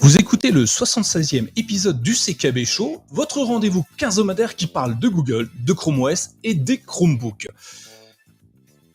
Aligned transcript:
Vous 0.00 0.16
écoutez 0.18 0.50
le 0.50 0.64
76e 0.64 1.48
épisode 1.54 2.02
du 2.02 2.14
CKB 2.14 2.64
Show, 2.64 3.02
votre 3.10 3.38
rendez-vous 3.40 3.84
quinzomadaire 3.96 4.56
qui 4.56 4.66
parle 4.66 4.98
de 4.98 5.08
Google, 5.08 5.48
de 5.64 5.72
Chrome 5.72 6.00
OS 6.00 6.30
et 6.42 6.54
des 6.54 6.78
Chromebooks. 6.78 7.48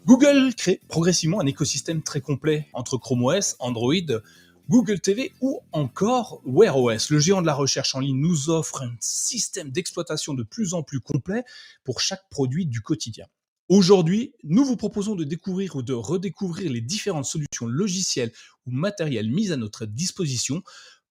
Google 0.06 0.54
crée 0.56 0.82
progressivement 0.90 1.40
un 1.40 1.46
écosystème 1.46 2.04
très 2.04 2.20
complet 2.20 2.68
entre 2.74 2.98
Chrome 2.98 3.24
OS, 3.24 3.56
Android, 3.60 3.94
Google 4.70 5.00
TV 5.00 5.32
ou 5.40 5.62
encore 5.72 6.42
Wear 6.46 6.78
OS. 6.78 7.10
Le 7.12 7.20
géant 7.20 7.42
de 7.42 7.48
la 7.48 7.54
recherche 7.54 7.96
en 7.96 8.02
ligne 8.02 8.20
nous 8.20 8.50
offre 8.50 8.82
un 8.82 8.92
système 9.00 9.70
d'exploitation 9.70 10.34
de 10.34 10.44
plus 10.44 10.74
en 10.74 10.84
plus 10.84 11.00
complet 11.00 11.46
pour 11.86 12.02
chaque 12.02 12.28
produit 12.30 12.66
du 12.66 12.82
quotidien. 12.82 13.26
Aujourd'hui, 13.68 14.36
nous 14.44 14.64
vous 14.64 14.76
proposons 14.76 15.16
de 15.16 15.24
découvrir 15.24 15.76
ou 15.76 15.82
de 15.82 15.94
redécouvrir 15.94 16.72
les 16.72 16.82
différentes 16.82 17.26
solutions 17.26 17.66
logicielles 17.66 18.32
ou 18.68 18.72
matérielles 18.72 19.32
mises 19.32 19.52
à 19.52 19.58
notre 19.58 19.88
disposition 19.88 20.62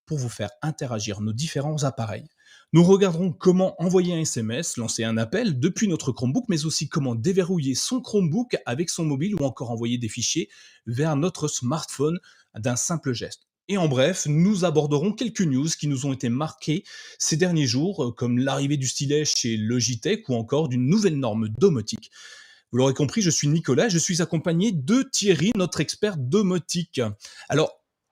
pour 0.07 0.19
vous 0.19 0.29
faire 0.29 0.51
interagir 0.63 1.21
nos 1.21 1.33
différents 1.33 1.83
appareils. 1.83 2.29
Nous 2.73 2.85
regarderons 2.85 3.33
comment 3.33 3.75
envoyer 3.83 4.15
un 4.15 4.21
SMS, 4.21 4.77
lancer 4.77 5.03
un 5.03 5.17
appel 5.17 5.59
depuis 5.59 5.89
notre 5.89 6.13
Chromebook, 6.13 6.45
mais 6.49 6.65
aussi 6.65 6.89
comment 6.89 7.17
déverrouiller 7.17 7.75
son 7.75 8.01
Chromebook 8.01 8.57
avec 8.67 8.89
son 8.89 9.05
mobile 9.05 9.35
ou 9.35 9.45
encore 9.45 9.73
envoyer 9.73 9.99
des 9.99 10.09
fichiers 10.09 10.49
vers 10.87 11.17
notre 11.17 11.49
smartphone 11.49 12.21
d'un 12.57 12.77
simple 12.77 13.15
geste. 13.15 13.49
Et 13.67 13.79
en 13.79 13.89
bref, 13.89 14.27
nous 14.27 14.65
aborderons 14.65 15.13
quelques 15.13 15.41
news 15.41 15.69
qui 15.77 15.89
nous 15.89 16.07
ont 16.07 16.13
été 16.13 16.29
marquées 16.29 16.85
ces 17.19 17.37
derniers 17.37 17.67
jours, 17.67 18.15
comme 18.17 18.39
l'arrivée 18.39 18.77
du 18.77 18.87
stylet 18.87 19.25
chez 19.25 19.57
Logitech 19.57 20.29
ou 20.29 20.35
encore 20.35 20.69
d'une 20.69 20.87
nouvelle 20.87 21.19
norme 21.19 21.49
domotique. 21.49 22.13
Vous 22.75 22.79
l'aurez 22.79 22.93
compris, 22.93 23.23
je 23.23 23.31
suis 23.31 23.47
Nicolas, 23.47 23.89
je 23.89 23.99
suis 23.99 24.21
accompagné 24.21 24.73
de 24.73 25.03
Thierry, 25.03 25.53
notre 25.55 25.79
expert 25.79 26.17
domotique. 26.17 27.01
Alors, 27.49 27.71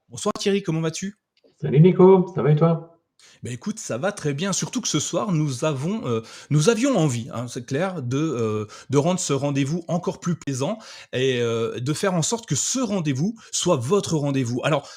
bonsoir 0.09 0.33
Thierry, 0.39 0.63
comment 0.63 0.81
vas-tu? 0.81 1.19
Salut 1.61 1.81
Nico, 1.81 2.31
ça 2.33 2.43
va 2.43 2.53
et 2.53 2.55
toi? 2.55 3.01
Ben 3.43 3.53
écoute, 3.53 3.81
ça 3.81 3.99
va 3.99 4.13
très 4.13 4.35
bien, 4.35 4.53
surtout 4.53 4.81
que 4.81 4.87
ce 4.87 5.01
soir, 5.01 5.33
nous, 5.33 5.65
avons, 5.65 6.07
euh, 6.07 6.21
nous 6.51 6.69
avions 6.69 6.97
envie, 6.97 7.29
hein, 7.35 7.49
c'est 7.49 7.67
clair, 7.67 8.03
de, 8.03 8.17
euh, 8.17 8.67
de 8.89 8.99
rendre 8.99 9.19
ce 9.19 9.33
rendez-vous 9.33 9.83
encore 9.89 10.21
plus 10.21 10.37
plaisant 10.37 10.79
et 11.13 11.41
euh, 11.41 11.81
de 11.81 11.93
faire 11.93 12.15
en 12.15 12.23
sorte 12.23 12.47
que 12.47 12.55
ce 12.55 12.79
rendez-vous 12.79 13.35
soit 13.51 13.75
votre 13.75 14.17
rendez-vous. 14.17 14.61
Alors, 14.63 14.89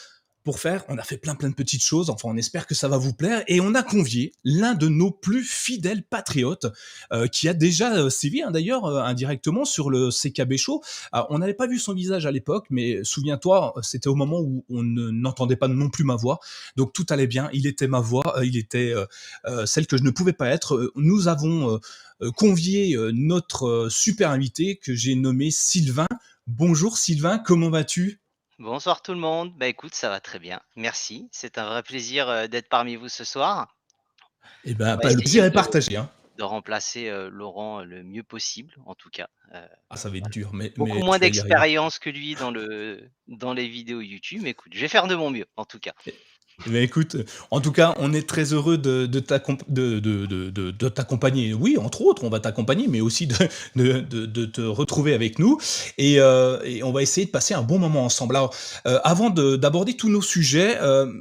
pour 0.46 0.60
faire. 0.60 0.86
On 0.88 0.98
a 0.98 1.04
fait 1.04 1.18
plein 1.18 1.36
plein 1.36 1.50
de 1.50 1.56
petites 1.56 1.84
choses. 1.84 2.10
Enfin, 2.10 2.30
on 2.32 2.38
espère 2.38 2.68
que 2.68 2.76
ça 2.76 2.88
va 2.88 2.98
vous 2.98 3.14
plaire. 3.14 3.44
Et 3.48 3.60
on 3.60 3.74
a 3.74 3.84
convié 3.84 4.32
l'un 4.46 4.76
de 4.76 4.88
nos 4.88 5.12
plus 5.12 5.44
fidèles 5.44 6.04
patriotes 6.04 6.68
euh, 7.12 7.28
qui 7.28 7.50
a 7.50 7.54
déjà 7.54 7.94
euh, 7.96 8.10
sévi 8.10 8.44
hein, 8.44 8.52
d'ailleurs 8.52 8.86
euh, 8.86 9.02
indirectement 9.02 9.66
sur 9.66 9.90
le 9.90 10.10
CKB 10.10 10.56
Show. 10.56 10.82
on 11.30 11.40
n'avait 11.40 11.56
pas 11.56 11.68
vu 11.68 11.80
son 11.80 11.94
visage 11.94 12.26
à 12.26 12.32
l'époque, 12.32 12.68
mais 12.70 13.04
souviens-toi, 13.04 13.74
c'était 13.82 14.08
au 14.08 14.16
moment 14.16 14.40
où 14.40 14.64
on 14.70 14.84
n'entendait 14.84 15.56
pas 15.56 15.68
non 15.68 15.90
plus 15.90 16.04
ma 16.04 16.16
voix. 16.16 16.40
Donc 16.76 16.94
tout 16.94 17.06
allait 17.10 17.28
bien. 17.28 17.50
Il 17.52 17.66
était 17.66 17.88
ma 17.88 18.00
voix. 18.00 18.24
il 18.44 18.56
était 18.56 18.94
celle 19.66 19.88
que 19.88 19.98
je 19.98 20.04
ne 20.04 20.12
pouvais 20.12 20.34
pas 20.34 20.48
être. 20.50 20.92
Nous 20.96 21.28
avons 21.28 21.80
convié 22.36 22.96
notre 23.14 23.88
super 23.90 24.30
invité 24.30 24.78
que 24.78 24.94
j'ai 24.94 25.16
nommé 25.16 25.50
Sylvain. 25.50 26.08
Bonjour 26.48 26.98
Sylvain, 26.98 27.40
comment 27.40 27.72
vas-tu? 27.72 28.20
Bonsoir 28.58 29.02
tout 29.02 29.12
le 29.12 29.20
monde. 29.20 29.54
Bah 29.58 29.68
écoute, 29.68 29.94
ça 29.94 30.08
va 30.08 30.22
très 30.22 30.40
bien. 30.40 30.62
Merci. 30.78 31.28
C'est 31.34 31.58
un 31.58 31.66
vrai 31.66 31.84
plaisir 31.84 32.30
euh, 32.30 32.48
d'être 32.48 32.70
parmi 32.70 32.96
vous 32.96 33.10
ce 33.10 33.26
soir. 33.26 33.76
Eh 34.64 34.74
ben, 34.74 34.96
le 34.96 35.16
plaisir 35.18 35.44
est 35.44 35.52
partagé. 35.52 35.98
Hein. 35.98 36.10
De 36.38 36.44
remplacer 36.44 37.10
euh, 37.10 37.30
Laurent 37.30 37.84
le 37.84 38.04
mieux 38.04 38.24
possible, 38.24 38.74
en 38.86 38.96
tout 38.96 39.10
cas. 39.10 39.28
Euh, 39.54 39.68
ah, 39.90 39.98
ça 39.98 40.10
va 40.10 40.18
être 40.18 40.30
dur, 40.30 40.52
mais 40.54 40.70
beaucoup 40.78 41.00
moins 41.00 41.20
d'expérience 41.20 42.00
que 42.00 42.10
lui 42.10 42.36
dans 42.36 42.52
le 42.52 43.10
dans 43.28 43.54
les 43.54 43.68
vidéos 43.68 44.00
YouTube. 44.00 44.46
Écoute, 44.46 44.72
je 44.74 44.80
vais 44.80 44.88
faire 44.88 45.08
de 45.08 45.16
mon 45.16 45.30
mieux, 45.30 45.48
en 45.58 45.66
tout 45.66 45.80
cas. 45.80 45.94
Mais 46.68 46.84
écoute, 46.84 47.18
en 47.52 47.62
tout 47.62 47.72
cas, 47.72 47.96
on 48.00 48.14
est 48.14 48.28
très 48.28 48.54
heureux 48.54 48.78
de, 48.78 49.06
t'accompagner. 50.90 51.54
Oui, 51.54 51.78
entre 51.78 52.02
autres, 52.02 52.24
on 52.24 52.30
va 52.30 52.40
t'accompagner, 52.40 52.88
mais 52.88 53.02
aussi 53.02 53.28
de, 53.28 54.46
te 54.46 54.62
retrouver 54.62 55.14
avec 55.14 55.40
nous. 55.40 55.60
Et, 55.98 56.20
euh, 56.20 56.60
et, 56.64 56.84
on 56.84 56.92
va 56.92 57.02
essayer 57.02 57.26
de 57.26 57.32
passer 57.32 57.54
un 57.54 57.62
bon 57.62 57.80
moment 57.80 58.06
ensemble. 58.06 58.36
Alors, 58.36 58.54
euh, 58.88 59.00
avant 59.04 59.30
d'aborder 59.30 59.96
tous 59.96 60.10
nos 60.10 60.22
sujets, 60.22 60.78
euh, 60.82 61.12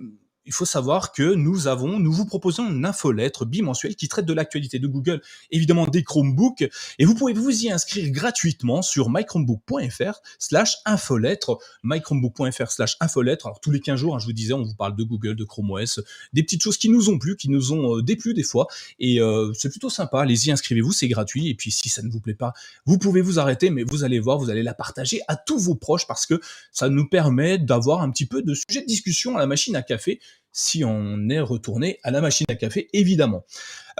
il 0.46 0.52
faut 0.52 0.64
savoir 0.64 1.12
que 1.12 1.34
nous 1.34 1.66
avons, 1.66 1.98
nous 1.98 2.12
vous 2.12 2.26
proposons 2.26 2.70
une 2.70 2.84
infolettre 2.84 3.46
bimensuelle 3.46 3.96
qui 3.96 4.08
traite 4.08 4.26
de 4.26 4.32
l'actualité 4.32 4.78
de 4.78 4.86
Google, 4.86 5.22
évidemment 5.50 5.86
des 5.86 6.02
Chromebooks, 6.02 6.68
et 6.98 7.04
vous 7.04 7.14
pouvez 7.14 7.32
vous 7.32 7.64
y 7.64 7.70
inscrire 7.70 8.10
gratuitement 8.10 8.82
sur 8.82 9.10
mychromebook.fr 9.10 10.20
slash 10.38 10.76
infolettre, 10.84 11.58
mychromebook.fr 11.82 12.70
slash 12.70 12.96
infolettre. 13.00 13.46
Alors 13.46 13.60
tous 13.60 13.70
les 13.70 13.80
15 13.80 13.98
jours, 13.98 14.16
hein, 14.16 14.18
je 14.18 14.26
vous 14.26 14.32
disais, 14.32 14.52
on 14.52 14.62
vous 14.62 14.74
parle 14.74 14.96
de 14.96 15.02
Google, 15.02 15.34
de 15.34 15.44
Chrome 15.44 15.70
OS, 15.70 16.00
des 16.32 16.42
petites 16.42 16.62
choses 16.62 16.76
qui 16.76 16.88
nous 16.88 17.08
ont 17.08 17.18
plu, 17.18 17.36
qui 17.36 17.48
nous 17.48 17.72
ont 17.72 17.98
euh, 17.98 18.02
déplu 18.02 18.34
des 18.34 18.42
fois, 18.42 18.66
et 18.98 19.20
euh, 19.20 19.52
c'est 19.54 19.70
plutôt 19.70 19.90
sympa. 19.90 20.20
Allez-y, 20.20 20.50
inscrivez-vous, 20.50 20.92
c'est 20.92 21.08
gratuit, 21.08 21.48
et 21.48 21.54
puis 21.54 21.70
si 21.70 21.88
ça 21.88 22.02
ne 22.02 22.10
vous 22.10 22.20
plaît 22.20 22.34
pas, 22.34 22.52
vous 22.86 22.98
pouvez 22.98 23.22
vous 23.22 23.38
arrêter, 23.38 23.70
mais 23.70 23.82
vous 23.84 24.04
allez 24.04 24.20
voir, 24.20 24.38
vous 24.38 24.50
allez 24.50 24.62
la 24.62 24.74
partager 24.74 25.20
à 25.28 25.36
tous 25.36 25.58
vos 25.58 25.74
proches 25.74 26.06
parce 26.06 26.26
que 26.26 26.40
ça 26.72 26.88
nous 26.88 27.08
permet 27.08 27.58
d'avoir 27.58 28.02
un 28.02 28.10
petit 28.10 28.26
peu 28.26 28.42
de 28.42 28.54
sujet 28.54 28.82
de 28.82 28.86
discussion 28.86 29.36
à 29.36 29.40
la 29.40 29.46
machine 29.46 29.76
à 29.76 29.82
café 29.82 30.20
si 30.54 30.84
on 30.84 31.28
est 31.28 31.40
retourné 31.40 31.98
à 32.04 32.12
la 32.12 32.20
machine 32.20 32.46
à 32.48 32.54
café, 32.54 32.88
évidemment. 32.92 33.44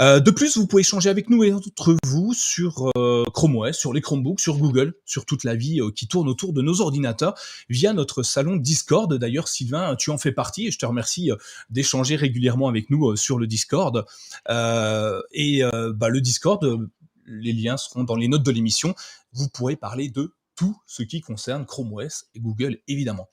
Euh, 0.00 0.20
de 0.20 0.30
plus, 0.30 0.56
vous 0.56 0.66
pouvez 0.66 0.80
échanger 0.80 1.08
avec 1.08 1.28
nous 1.28 1.42
et 1.42 1.52
entre 1.52 1.96
vous 2.04 2.32
sur 2.32 2.90
euh, 2.96 3.24
Chrome 3.34 3.56
OS, 3.56 3.76
sur 3.76 3.92
les 3.92 4.00
Chromebooks, 4.00 4.40
sur 4.40 4.56
Google, 4.56 4.94
sur 5.04 5.26
toute 5.26 5.42
la 5.42 5.56
vie 5.56 5.80
euh, 5.80 5.90
qui 5.90 6.06
tourne 6.06 6.28
autour 6.28 6.52
de 6.52 6.62
nos 6.62 6.80
ordinateurs 6.80 7.34
via 7.68 7.92
notre 7.92 8.22
salon 8.22 8.56
Discord. 8.56 9.12
D'ailleurs, 9.12 9.48
Sylvain, 9.48 9.96
tu 9.96 10.10
en 10.10 10.18
fais 10.18 10.32
partie 10.32 10.68
et 10.68 10.70
je 10.70 10.78
te 10.78 10.86
remercie 10.86 11.30
d'échanger 11.70 12.14
régulièrement 12.14 12.68
avec 12.68 12.88
nous 12.88 13.16
sur 13.16 13.38
le 13.38 13.46
Discord. 13.46 14.04
et 14.48 15.62
bah, 15.94 16.08
le 16.08 16.20
Discord, 16.20 16.88
les 17.26 17.52
liens 17.52 17.76
seront 17.76 18.04
dans 18.04 18.16
les 18.16 18.28
notes 18.28 18.44
de 18.44 18.50
l'émission. 18.52 18.94
Vous 19.32 19.48
pourrez 19.48 19.74
parler 19.74 20.08
de 20.08 20.32
tout 20.56 20.76
ce 20.86 21.02
qui 21.02 21.20
concerne 21.20 21.66
Chrome 21.66 21.92
OS 21.92 22.26
et 22.34 22.40
Google, 22.40 22.78
évidemment. 22.86 23.28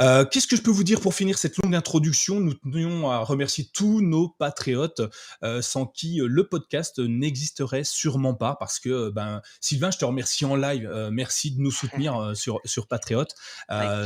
Euh, 0.00 0.24
qu'est-ce 0.24 0.46
que 0.46 0.56
je 0.56 0.62
peux 0.62 0.70
vous 0.70 0.84
dire 0.84 1.00
pour 1.00 1.14
finir 1.14 1.38
cette 1.38 1.56
longue 1.58 1.74
introduction? 1.74 2.40
Nous 2.40 2.54
tenions 2.54 3.10
à 3.10 3.18
remercier 3.18 3.68
tous 3.72 4.00
nos 4.00 4.28
patriotes 4.28 5.02
euh, 5.42 5.60
sans 5.60 5.86
qui 5.86 6.20
euh, 6.20 6.26
le 6.26 6.48
podcast 6.48 6.98
n'existerait 6.98 7.84
sûrement 7.84 8.34
pas 8.34 8.56
parce 8.58 8.80
que 8.80 9.10
ben 9.10 9.42
Sylvain, 9.60 9.90
je 9.90 9.98
te 9.98 10.04
remercie 10.04 10.44
en 10.44 10.56
live. 10.56 10.90
merci 11.12 11.50
de 11.50 11.60
nous 11.60 11.70
soutenir 11.70 12.32
sur 12.34 12.60
sur 12.64 12.86
Patriote. 12.86 13.34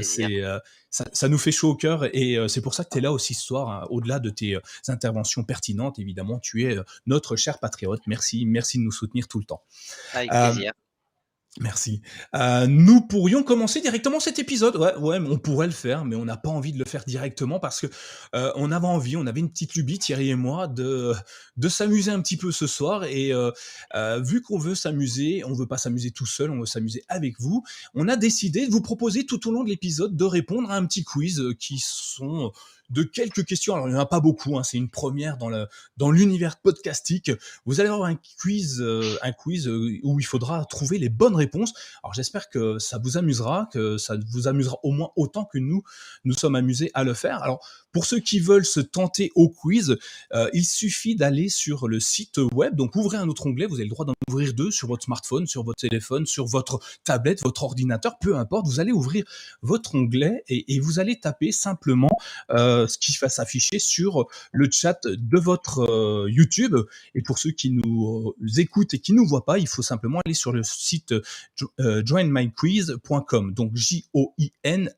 c'est 0.02 0.42
ça, 0.90 1.04
ça, 1.12 1.28
nous 1.28 1.36
fait 1.36 1.52
chaud 1.52 1.70
au 1.70 1.76
cœur 1.76 2.04
et 2.14 2.38
c'est 2.48 2.62
pour 2.62 2.72
ça 2.72 2.82
que 2.84 2.88
tu 2.90 2.98
es 2.98 3.00
là 3.00 3.12
aussi 3.12 3.34
ce 3.34 3.44
soir. 3.44 3.68
Hein, 3.68 3.86
au-delà 3.90 4.18
de 4.18 4.30
tes 4.30 4.58
interventions 4.88 5.44
pertinentes, 5.44 5.98
évidemment, 5.98 6.38
tu 6.38 6.64
es 6.64 6.76
notre 7.06 7.36
cher 7.36 7.58
patriote. 7.58 8.00
Merci, 8.06 8.46
merci 8.46 8.78
de 8.78 8.82
nous 8.82 8.92
soutenir 8.92 9.28
tout 9.28 9.38
le 9.38 9.44
temps. 9.44 9.62
Avec 10.14 10.30
plaisir. 10.30 10.72
Merci. 11.60 12.02
Euh, 12.34 12.66
nous 12.66 13.00
pourrions 13.00 13.42
commencer 13.42 13.80
directement 13.80 14.20
cet 14.20 14.38
épisode. 14.38 14.76
Ouais, 14.76 14.94
ouais, 14.96 15.18
on 15.18 15.38
pourrait 15.38 15.66
le 15.66 15.72
faire, 15.72 16.04
mais 16.04 16.14
on 16.14 16.24
n'a 16.24 16.36
pas 16.36 16.50
envie 16.50 16.72
de 16.72 16.78
le 16.78 16.84
faire 16.84 17.04
directement 17.04 17.58
parce 17.58 17.80
que 17.80 17.86
euh, 18.34 18.52
on 18.56 18.70
avait 18.72 18.86
envie, 18.86 19.16
on 19.16 19.26
avait 19.26 19.40
une 19.40 19.50
petite 19.50 19.74
lubie, 19.74 19.98
Thierry 19.98 20.30
et 20.30 20.34
moi, 20.34 20.68
de 20.68 21.14
de 21.56 21.68
s'amuser 21.68 22.10
un 22.10 22.20
petit 22.20 22.36
peu 22.36 22.52
ce 22.52 22.66
soir. 22.66 23.04
Et 23.04 23.32
euh, 23.32 23.50
vu 24.20 24.42
qu'on 24.42 24.58
veut 24.58 24.74
s'amuser, 24.74 25.44
on 25.44 25.54
veut 25.54 25.66
pas 25.66 25.78
s'amuser 25.78 26.10
tout 26.10 26.26
seul, 26.26 26.50
on 26.50 26.60
veut 26.60 26.66
s'amuser 26.66 27.02
avec 27.08 27.40
vous. 27.40 27.64
On 27.94 28.08
a 28.08 28.16
décidé 28.16 28.66
de 28.66 28.72
vous 28.72 28.82
proposer 28.82 29.24
tout 29.24 29.48
au 29.48 29.52
long 29.52 29.64
de 29.64 29.70
l'épisode 29.70 30.14
de 30.14 30.24
répondre 30.24 30.70
à 30.70 30.76
un 30.76 30.84
petit 30.84 31.04
quiz 31.04 31.42
qui 31.58 31.78
sont 31.78 32.52
de 32.90 33.02
quelques 33.02 33.44
questions. 33.44 33.74
Alors, 33.74 33.88
il 33.88 33.92
n'y 33.92 33.96
en 33.96 34.02
a 34.02 34.06
pas 34.06 34.20
beaucoup, 34.20 34.58
hein, 34.58 34.62
c'est 34.62 34.76
une 34.76 34.88
première 34.88 35.36
dans, 35.38 36.10
l'univers 36.10 36.56
podcastique. 36.56 37.30
Vous 37.64 37.80
allez 37.80 37.88
avoir 37.88 38.08
un 38.08 38.16
quiz, 38.40 38.80
euh, 38.80 39.16
un 39.22 39.32
quiz 39.32 39.68
euh, 39.68 39.98
où 40.02 40.20
il 40.20 40.24
faudra 40.24 40.64
trouver 40.64 40.98
les 40.98 41.08
bonnes 41.08 41.34
réponses. 41.34 41.72
Alors, 42.02 42.14
j'espère 42.14 42.48
que 42.48 42.78
ça 42.78 42.98
vous 42.98 43.16
amusera, 43.16 43.68
que 43.72 43.98
ça 43.98 44.16
vous 44.30 44.48
amusera 44.48 44.78
au 44.82 44.92
moins 44.92 45.10
autant 45.16 45.44
que 45.44 45.58
nous 45.58 45.82
nous 46.24 46.34
sommes 46.34 46.54
amusés 46.54 46.90
à 46.94 47.04
le 47.04 47.14
faire. 47.14 47.42
Alors, 47.42 47.66
pour 47.96 48.04
ceux 48.04 48.20
qui 48.20 48.40
veulent 48.40 48.66
se 48.66 48.80
tenter 48.80 49.30
au 49.34 49.48
quiz, 49.48 49.96
euh, 50.34 50.50
il 50.52 50.66
suffit 50.66 51.16
d'aller 51.16 51.48
sur 51.48 51.88
le 51.88 51.98
site 51.98 52.38
web. 52.52 52.76
Donc 52.76 52.94
ouvrez 52.94 53.16
un 53.16 53.26
autre 53.26 53.46
onglet, 53.46 53.64
vous 53.64 53.76
avez 53.76 53.84
le 53.84 53.90
droit 53.90 54.04
d'en 54.04 54.12
ouvrir 54.28 54.52
deux 54.52 54.70
sur 54.70 54.88
votre 54.88 55.04
smartphone, 55.04 55.46
sur 55.46 55.62
votre 55.62 55.80
téléphone, 55.80 56.26
sur 56.26 56.44
votre 56.44 56.78
tablette, 57.04 57.42
votre 57.42 57.62
ordinateur, 57.64 58.18
peu 58.18 58.36
importe. 58.36 58.66
Vous 58.66 58.80
allez 58.80 58.92
ouvrir 58.92 59.24
votre 59.62 59.94
onglet 59.94 60.44
et, 60.48 60.78
vous 60.78 60.98
allez 61.00 61.18
taper 61.18 61.52
simplement 61.52 62.10
ce 62.86 62.98
qui 62.98 63.16
va 63.20 63.28
s'afficher 63.28 63.78
sur 63.78 64.26
le 64.52 64.68
chat 64.70 65.00
de 65.06 65.38
votre 65.38 65.80
euh, 65.80 66.30
YouTube. 66.30 66.76
Et 67.14 67.22
pour 67.22 67.38
ceux 67.38 67.52
qui 67.52 67.70
nous 67.70 68.34
écoutent 68.58 68.94
et 68.94 68.98
qui 68.98 69.12
ne 69.12 69.18
nous 69.18 69.26
voient 69.26 69.44
pas, 69.44 69.58
il 69.58 69.68
faut 69.68 69.82
simplement 69.82 70.20
aller 70.24 70.34
sur 70.34 70.52
le 70.52 70.62
site 70.62 71.14
joinmyquiz.com. 71.78 73.54
Donc 73.54 73.74
J-O-I-N-M-Y-Q-I 73.74 74.96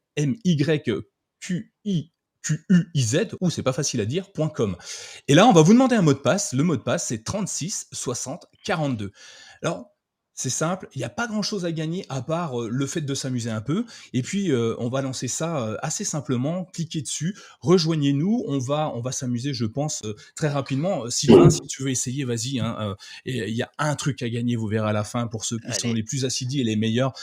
QUIZ, 2.43 3.37
ou 3.41 3.51
c'est 3.51 3.63
pas 3.63 3.73
facile 3.73 4.01
à 4.01 4.07
dire, 4.07 4.27
.com. 4.55 4.77
Et 5.27 5.35
là, 5.35 5.47
on 5.47 5.53
va 5.53 5.63
vous 5.63 5.73
demander 5.73 5.97
un 5.97 6.03
mot 6.03 6.15
de 6.15 6.19
passe. 6.19 6.53
Le 6.53 6.63
mot 6.63 6.77
de 6.77 6.83
passe, 6.83 7.09
c'est 7.09 7.25
36 7.25 7.89
60 7.93 8.47
42. 8.65 9.13
Alors, 9.63 9.91
C'est 10.41 10.51
simple, 10.51 10.89
il 10.95 11.01
y 11.01 11.05
a 11.05 11.09
pas 11.09 11.27
grand-chose 11.27 11.65
à 11.65 11.73
gagner 11.73 12.07
à 12.09 12.23
part, 12.23 12.63
heu, 12.63 12.69
le 12.69 12.87
fait 12.87 13.01
de 13.01 13.13
s'amuser 13.13 13.51
un 13.51 13.61
peu 13.61 13.85
et 14.13 14.23
puis, 14.23 14.53
heu, 14.53 14.77
on 14.79 14.89
va 14.89 15.03
lancer 15.03 15.27
ça, 15.27 15.67
heu, 15.71 15.77
assez 15.83 16.05
simplement. 16.05 16.65
Cliquez 16.73 17.03
dessus, 17.03 17.37
rejoignez-nous, 17.61 18.45
on 18.47 18.61
va 18.61 18.93
on 18.95 19.01
va 19.01 19.11
s'amuser 19.11 19.53
je 19.53 19.65
pense, 19.65 20.05
très 20.37 20.47
rapidement. 20.47 21.11
Sylvain, 21.11 21.51
si 21.51 21.61
tu 21.63 21.83
veux 21.83 21.91
essayer, 21.91 22.23
vas-y, 22.25 22.61
hein, 22.61 22.95
et 23.27 23.49
il 23.49 23.57
y 23.57 23.63
a 23.63 23.73
un 23.79 23.97
truc 23.97 24.23
à 24.23 24.29
gagner, 24.29 24.55
vous 24.55 24.69
verrez 24.69 24.89
à 24.89 24.93
la 24.93 25.03
fin 25.03 25.27
pour 25.27 25.45
ceux 25.45 25.59
qui 25.59 25.73
sont 25.75 25.93
les 25.93 26.05
plus 26.05 26.25
assidus 26.25 26.61
et 26.61 26.65
les 26.65 26.77
meilleurs. 26.77 27.15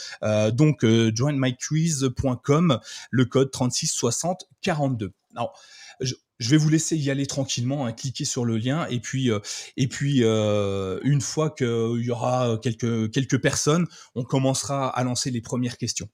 Donc 0.52 0.84
heu, 0.84 1.10
joinmyquiz.com, 1.14 2.80
le 3.10 3.24
code 3.24 3.50
36 3.50 3.86
60 3.86 4.46
42. 4.60 5.12
Alors, 5.34 5.58
je 6.02 6.12
je 6.38 6.50
vais 6.50 6.56
vous 6.56 6.68
laisser 6.68 6.96
y 6.96 7.10
aller 7.10 7.26
tranquillement, 7.26 7.86
hein, 7.86 7.92
cliquez 7.92 8.24
sur 8.24 8.44
le 8.44 8.56
lien 8.56 8.86
et 8.88 9.00
puis, 9.00 9.30
heu 9.30 9.40
et 9.76 9.88
puis, 9.88 10.22
heu, 10.22 11.00
une 11.02 11.20
fois 11.20 11.50
qu'il 11.50 12.02
y 12.02 12.10
aura, 12.10 12.58
quelques 12.62 13.10
quelques 13.12 13.40
personnes, 13.40 13.86
on 14.14 14.24
commencera 14.24 14.88
à 14.88 15.04
lancer 15.04 15.30
les 15.30 15.40
premières 15.40 15.78
questions. 15.78 16.08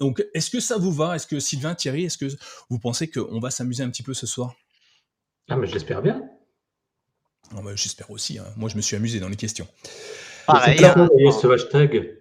Donc, 0.00 0.24
est-ce 0.34 0.50
que 0.50 0.60
ça 0.60 0.78
vous 0.78 0.92
va? 0.92 1.14
Est-ce 1.16 1.26
que 1.26 1.38
Sylvain, 1.38 1.74
Thierry, 1.74 2.04
est-ce 2.04 2.18
que 2.18 2.26
vous 2.70 2.78
pensez 2.78 3.08
qu'on 3.08 3.38
va 3.38 3.50
s'amuser 3.50 3.82
un 3.82 3.90
petit 3.90 4.02
peu 4.02 4.14
ce 4.14 4.26
soir? 4.26 4.54
Ah, 5.48 5.56
mais 5.56 5.66
j'espère 5.66 6.02
bien. 6.02 6.22
Ah 7.54 7.60
bah, 7.62 7.76
j'espère 7.76 8.10
aussi, 8.10 8.38
hein. 8.38 8.46
Moi, 8.56 8.68
je 8.68 8.76
me 8.76 8.80
suis 8.80 8.96
amusé 8.96 9.20
dans 9.20 9.28
les 9.28 9.36
questions. 9.36 9.68
Pareil, 10.46 10.84
envoyer 10.84 11.30
ce 11.32 11.46
hashtag 11.46 12.18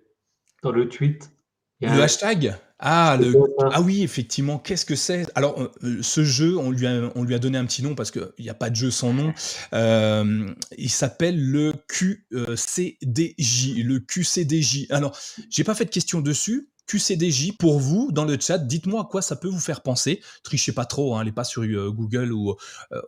dans 0.61 0.71
le 0.71 0.89
tweet? 0.89 1.31
Le 1.81 1.89
un- 1.89 2.01
hashtag? 2.01 2.55
Ah, 2.83 3.15
le 3.21 3.35
ah 3.59 3.79
oui, 3.81 4.01
effectivement, 4.01 4.57
qu'est-ce 4.57 4.85
que 4.87 4.95
c'est? 4.95 5.27
Alors, 5.35 5.61
heu, 5.83 6.01
ce 6.01 6.23
jeu, 6.23 6.57
on 6.57 6.71
lui 6.71 6.87
a 6.87 7.11
on 7.13 7.23
lui 7.23 7.35
a 7.35 7.39
donné 7.39 7.59
un 7.59 7.65
petit 7.65 7.83
nom 7.83 7.93
parce 7.93 8.09
qu'il 8.09 8.31
y 8.39 8.49
a 8.49 8.55
pas 8.55 8.71
de 8.71 8.75
jeu 8.75 8.89
sans 8.89 9.13
nom. 9.13 9.33
Hem, 9.71 10.55
il 10.79 10.89
s'appelle 10.89 11.39
le 11.39 11.73
Q, 11.87 12.25
heu, 12.33 12.55
CDJ, 12.55 13.83
le 13.83 13.99
QCDJ. 13.99 14.87
Alors, 14.89 15.15
j'ai 15.51 15.63
pas 15.63 15.75
fait 15.75 15.85
de 15.85 15.91
questions 15.91 16.21
dessus. 16.21 16.69
QCDJ, 16.87 17.55
pour 17.57 17.79
vous, 17.79 18.11
dans 18.11 18.25
le 18.25 18.37
chat, 18.39 18.57
dites-moi 18.57 19.01
à 19.01 19.05
quoi 19.05 19.21
ça 19.21 19.35
peut 19.35 19.47
vous 19.47 19.59
faire 19.59 19.81
penser. 19.81 20.19
Trichez 20.43 20.71
pas 20.71 20.85
trop, 20.85 21.15
hein, 21.15 21.21
allez 21.21 21.31
pas 21.31 21.43
sur, 21.43 21.61
heu, 21.61 21.91
Google 21.91 22.33
ou, 22.33 22.55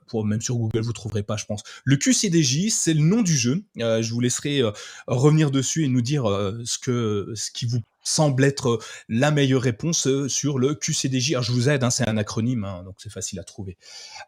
pour 0.07 0.23
même 0.23 0.39
sur 0.41 0.55
Google, 0.55 0.81
vous 0.81 0.93
trouverez 0.93 1.23
pas, 1.23 1.35
je 1.35 1.45
pense. 1.45 1.63
Le 1.83 1.97
QCDJ, 1.97 2.69
c'est 2.69 2.93
le 2.93 3.01
nom 3.01 3.23
du 3.23 3.35
jeu. 3.35 3.63
Je 3.77 4.09
vous 4.13 4.19
laisserai, 4.21 4.61
revenir 5.07 5.49
dessus 5.49 5.83
et 5.83 5.87
nous 5.87 6.03
dire, 6.03 6.25
ce 6.63 6.77
que 6.77 7.33
ce 7.35 7.49
qui 7.51 7.65
vous 7.65 7.79
semble 8.03 8.43
être, 8.43 8.79
la 9.09 9.31
meilleure 9.31 9.61
réponse, 9.61 10.07
heu, 10.07 10.27
sur 10.29 10.59
le 10.59 10.75
QCDJ. 10.75 11.31
Alors 11.31 11.43
je 11.43 11.51
vous 11.51 11.69
aide, 11.69 11.83
hein, 11.83 11.89
c'est 11.89 12.07
un 12.07 12.17
acronyme, 12.17 12.63
hein, 12.65 12.83
donc 12.83 12.95
c'est 12.97 13.11
facile 13.11 13.39
à 13.39 13.43
trouver. 13.43 13.77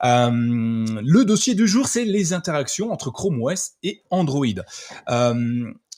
Hem, 0.01 0.99
le 1.03 1.25
dossier 1.25 1.55
du 1.55 1.67
jour, 1.67 1.87
c'est 1.87 2.05
les 2.05 2.33
interactions 2.33 2.91
entre 2.91 3.11
Chrome 3.11 3.41
OS 3.41 3.73
et 3.83 4.03
Android. 4.09 4.45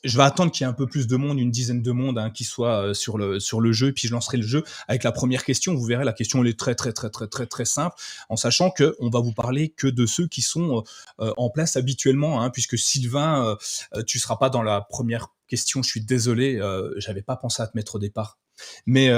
Je 0.03 0.17
vais 0.17 0.23
attendre 0.23 0.51
qu'il 0.51 0.63
y 0.63 0.67
ait 0.67 0.69
un 0.69 0.73
peu 0.73 0.87
plus 0.87 1.07
de 1.07 1.15
monde, 1.15 1.39
une 1.39 1.51
dizaine 1.51 1.81
de 1.81 1.91
monde, 1.91 2.17
hein, 2.17 2.29
qui 2.29 2.43
soit, 2.43 2.87
heu, 2.87 2.93
sur 2.93 3.17
le 3.17 3.39
sur 3.39 3.61
le 3.61 3.71
jeu, 3.71 3.91
puis 3.91 4.07
je 4.07 4.13
lancerai 4.13 4.37
le 4.37 4.43
jeu 4.43 4.63
avec 4.87 5.03
la 5.03 5.11
première 5.11 5.43
question. 5.43 5.73
Vous 5.75 5.85
verrez, 5.85 6.03
la 6.05 6.13
question 6.13 6.41
elle 6.41 6.49
est 6.49 6.59
très, 6.59 6.75
très, 6.75 6.93
très, 6.93 7.09
très, 7.09 7.27
très, 7.27 7.45
très 7.47 7.65
simple, 7.65 7.95
en 8.29 8.35
sachant 8.35 8.71
qu'on 8.71 9.09
va 9.09 9.19
vous 9.19 9.33
parler 9.33 9.69
que 9.69 9.87
de 9.87 10.05
ceux 10.05 10.27
qui 10.27 10.41
sont, 10.41 10.83
heu 11.21 11.25
heu, 11.25 11.33
en 11.37 11.49
place 11.49 11.75
habituellement, 11.77 12.41
hein, 12.41 12.49
puisque 12.49 12.77
Sylvain, 12.77 13.43
heu 13.43 13.57
heu, 13.97 14.03
tu 14.03 14.19
seras 14.19 14.37
pas 14.37 14.49
dans 14.49 14.63
la 14.63 14.81
première 14.81 15.27
question. 15.47 15.81
Je 15.83 15.89
suis 15.89 16.01
désolé, 16.01 16.55
heu, 16.57 16.93
j'avais 16.97 17.21
pas 17.21 17.35
pensé 17.35 17.61
à 17.61 17.67
te 17.67 17.75
mettre 17.75 17.95
au 17.95 17.99
départ, 17.99 18.37
mais 18.85 19.11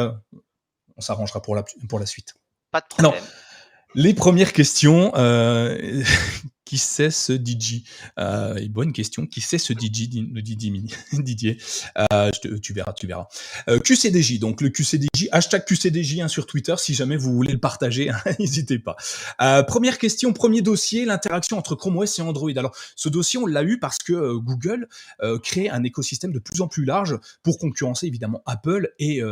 on 0.97 1.01
s'arrangera 1.01 1.41
pour 1.41 1.55
la 1.55 1.63
pour 1.87 1.99
la 1.99 2.05
suite. 2.05 2.35
Pas 2.71 2.81
de 2.81 2.85
Alors, 2.97 3.13
problème. 3.13 3.31
les 3.95 4.13
premières 4.13 4.53
questions, 4.53 5.11
qui 6.69 6.77
c'est 6.77 7.09
ce 7.09 7.33
DJ? 7.33 7.81
Et 8.59 8.69
bonne 8.69 8.93
question, 8.93 9.25
qui 9.25 9.41
c'est 9.41 9.57
ce 9.57 9.73
DJ? 9.73 10.07
Nous 10.13 10.41
dit 10.41 10.55
Didier? 10.55 11.57
Te 11.95 12.57
tu 12.57 12.73
verras, 12.73 12.93
tu 12.93 13.07
verras. 13.07 13.25
Heu, 13.67 13.79
QCDJ, 13.79 14.37
donc 14.37 14.61
le 14.61 14.69
QCDJ, 14.69 15.29
hashtag 15.31 15.65
QCDJ, 15.65 16.19
hein, 16.19 16.27
sur 16.27 16.45
Twitter, 16.45 16.75
si 16.77 16.93
jamais 16.93 17.17
vous 17.17 17.33
voulez 17.33 17.53
le 17.53 17.57
partager, 17.57 18.11
hein, 18.11 18.19
n'hésitez 18.39 18.77
pas. 18.77 18.95
Heu, 19.41 19.63
1re 19.63 19.97
question, 19.97 20.31
1er 20.31 20.61
dossier, 20.61 21.05
l'interaction 21.05 21.57
entre 21.57 21.73
Chrome 21.73 21.97
OS 21.97 22.19
et 22.19 22.21
Android. 22.21 22.51
Alors, 22.55 22.75
ce 22.95 23.09
dossier, 23.09 23.39
on 23.39 23.47
l'a 23.47 23.63
eu 23.63 23.79
parce 23.79 23.97
que, 23.97 24.37
Google, 24.37 24.87
crée 25.41 25.69
un 25.69 25.83
écosystème 25.83 26.31
de 26.31 26.39
plus 26.39 26.61
en 26.61 26.67
plus 26.67 26.85
large 26.85 27.17
pour 27.41 27.57
concurrencer 27.57 28.05
évidemment 28.05 28.43
Apple 28.45 28.93
et 28.99 29.23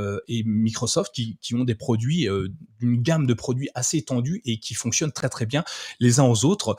Microsoft 0.44 1.14
qui 1.14 1.54
ont 1.54 1.66
des 1.66 1.76
produits, 1.76 2.28
d'une 2.80 3.00
gamme 3.04 3.28
de 3.28 3.36
produits 3.36 3.70
assez 3.76 3.98
étendue 3.98 4.42
et 4.46 4.58
qui 4.58 4.74
fonctionnent 4.74 5.12
très, 5.12 5.30
très 5.30 5.46
bien 5.46 5.64
les 6.00 6.20
uns 6.20 6.24
aux 6.24 6.46
autres. 6.46 6.76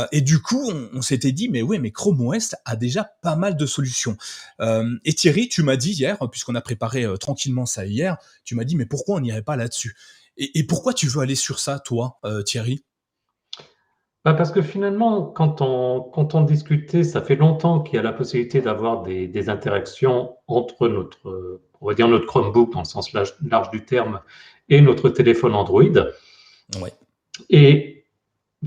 Heu 0.00 0.06
et 0.12 0.20
du 0.20 0.40
coup, 0.40 0.62
on 0.70 0.88
on 0.94 1.02
s'était 1.02 1.32
dit: 1.32 1.48
«Mais 1.48 1.62
ouais, 1.62 1.78
mais 1.78 1.90
Chrome 1.90 2.20
OS 2.26 2.54
a 2.64 2.76
déjà 2.76 3.10
pas 3.22 3.36
mal 3.36 3.56
de 3.56 3.66
solutions». 3.66 4.16
Hem 4.60 5.00
et 5.04 5.12
Thierry, 5.14 5.48
tu 5.48 5.62
m'as 5.62 5.76
dit 5.76 5.92
hier, 5.92 6.18
puisqu'on 6.30 6.54
a 6.54 6.60
préparé, 6.60 7.04
heu, 7.04 7.18
tranquillement 7.18 7.66
ça 7.66 7.86
hier, 7.86 8.16
tu 8.44 8.54
m'as 8.54 8.64
dit: 8.64 8.76
«Mais 8.76 8.86
pourquoi 8.86 9.16
on 9.16 9.20
n'irait 9.20 9.42
pas 9.42 9.56
là-dessus?» 9.56 9.96
et 10.36 10.58
et 10.58 10.64
pourquoi 10.64 10.92
tu 10.94 11.06
veux 11.08 11.20
aller 11.20 11.34
sur 11.34 11.58
ça 11.60 11.78
toi, 11.78 12.18
Thierry? 12.46 12.84
Bah, 14.24 14.34
parce 14.34 14.52
que 14.52 14.60
finalement, 14.62 15.24
quand 15.24 15.62
on 15.62 16.00
quand 16.02 16.34
on 16.34 16.42
discutait, 16.42 17.04
ça 17.04 17.22
fait 17.22 17.36
longtemps 17.36 17.80
qu'il 17.80 17.96
y 17.96 17.98
a 17.98 18.02
la 18.02 18.12
possibilité 18.12 18.60
d'avoir 18.60 19.02
des 19.02 19.26
des 19.28 19.48
interactions 19.48 20.36
entre 20.46 20.88
notre, 20.88 21.60
on 21.80 21.86
va 21.88 21.94
dire 21.94 22.06
notre 22.08 22.26
Chromebook 22.26 22.72
dans 22.72 22.80
le 22.80 22.84
sens 22.84 23.12
large 23.14 23.34
large 23.46 23.70
du 23.70 23.84
terme 23.84 24.20
et 24.68 24.80
notre 24.82 25.08
téléphone 25.08 25.54
Android 25.54 25.82
Ouais. 26.80 26.92
et 27.48 27.99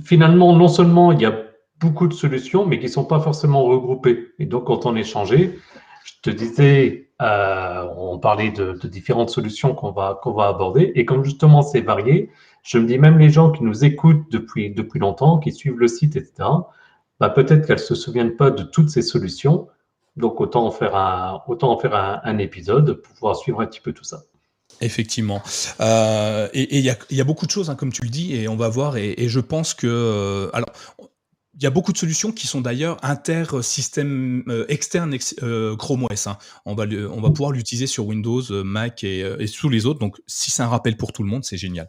finalement, 0.01 0.55
non 0.55 0.67
seulement 0.67 1.11
il 1.11 1.21
y 1.21 1.25
a 1.25 1.33
beaucoup 1.79 2.07
de 2.07 2.13
solutions, 2.13 2.65
mais 2.65 2.79
qui 2.79 2.89
sont 2.89 3.05
pas 3.05 3.19
forcément 3.19 3.63
regroupées. 3.63 4.29
Et 4.39 4.45
donc 4.45 4.65
quand 4.65 4.85
on 4.85 4.95
échangeait, 4.95 5.57
je 6.05 6.13
te 6.21 6.29
disais, 6.29 7.09
heu, 7.21 7.89
on 7.97 8.19
parlait 8.19 8.51
de 8.51 8.87
différentes 8.87 9.29
solutions 9.29 9.75
qu'on 9.75 9.91
va 9.91 10.19
va 10.25 10.47
aborder. 10.47 10.91
Et 10.95 11.05
comme 11.05 11.23
justement 11.23 11.61
c'est 11.61 11.81
varié, 11.81 12.29
je 12.63 12.77
me 12.79 12.87
dis 12.87 12.97
même 12.97 13.17
les 13.19 13.29
gens 13.29 13.51
qui 13.51 13.63
nous 13.63 13.83
écoutent 13.85 14.31
depuis 14.31 14.73
depuis 14.73 14.99
longtemps, 14.99 15.39
qui 15.39 15.51
suivent 15.51 15.79
le 15.79 15.87
site 15.87 16.15
et 16.15 16.23
cetera, 16.23 16.69
bah, 17.19 17.29
peut-être 17.29 17.67
qu'elles 17.67 17.79
se 17.79 17.95
souviennent 17.95 18.35
pas 18.37 18.51
de 18.51 18.63
toutes 18.63 18.89
ces 18.89 19.01
solutions, 19.01 19.67
donc 20.17 20.39
autant 20.41 20.65
en 20.67 20.71
faire 20.71 21.43
autant 21.47 21.71
en 21.71 21.77
faire 21.79 21.95
un 22.23 22.37
épisode 22.37 22.93
pour 23.01 23.13
pouvoir 23.13 23.35
suivre 23.35 23.61
un 23.61 23.65
petit 23.67 23.81
peu 23.81 23.93
tout 23.93 24.03
ça. 24.05 24.23
Effectivement. 24.81 25.41
Heu 25.79 26.49
et 26.53 26.77
il 26.77 26.83
y 26.83 26.89
a 26.89 26.97
il 27.09 27.17
y 27.17 27.21
a 27.21 27.23
beaucoup 27.23 27.45
de 27.45 27.51
choses, 27.51 27.69
hein, 27.69 27.75
comme 27.75 27.91
tu 27.91 28.01
le 28.03 28.09
dis 28.09 28.35
et 28.35 28.47
on 28.47 28.55
va 28.55 28.69
voir 28.69 28.97
et 28.97 29.13
et 29.17 29.29
je 29.29 29.39
pense 29.39 29.73
que, 29.73 29.87
heu, 29.87 30.49
alors, 30.53 30.69
il 31.55 31.63
y 31.63 31.67
a 31.67 31.69
beaucoup 31.69 31.93
de 31.93 31.97
solutions 31.99 32.31
qui 32.31 32.47
sont 32.47 32.61
d'ailleurs 32.61 32.97
inter, 33.03 33.43
heu, 33.53 33.61
système, 33.61 34.43
heu, 34.49 34.65
externe 34.69 35.13
ex 35.13 35.35
heu, 35.43 35.75
Chrome 35.77 36.05
OS, 36.05 36.27
hein. 36.27 36.37
On 36.65 36.75
va 36.75 36.85
le 36.85 37.09
on 37.11 37.21
va 37.21 37.31
pouvoir 37.31 37.51
l'utiliser 37.51 37.87
sur 37.87 38.07
Windows, 38.07 38.41
Mac 38.63 39.03
et 39.03 39.19
et 39.39 39.47
tous 39.49 39.69
les 39.69 39.85
autres, 39.85 39.99
donc 39.99 40.17
si 40.27 40.51
c'est 40.51 40.63
un 40.63 40.67
rappel 40.69 40.97
pour 40.97 41.13
tout 41.13 41.23
le 41.23 41.29
monde, 41.29 41.43
c'est 41.45 41.57
génial. 41.57 41.87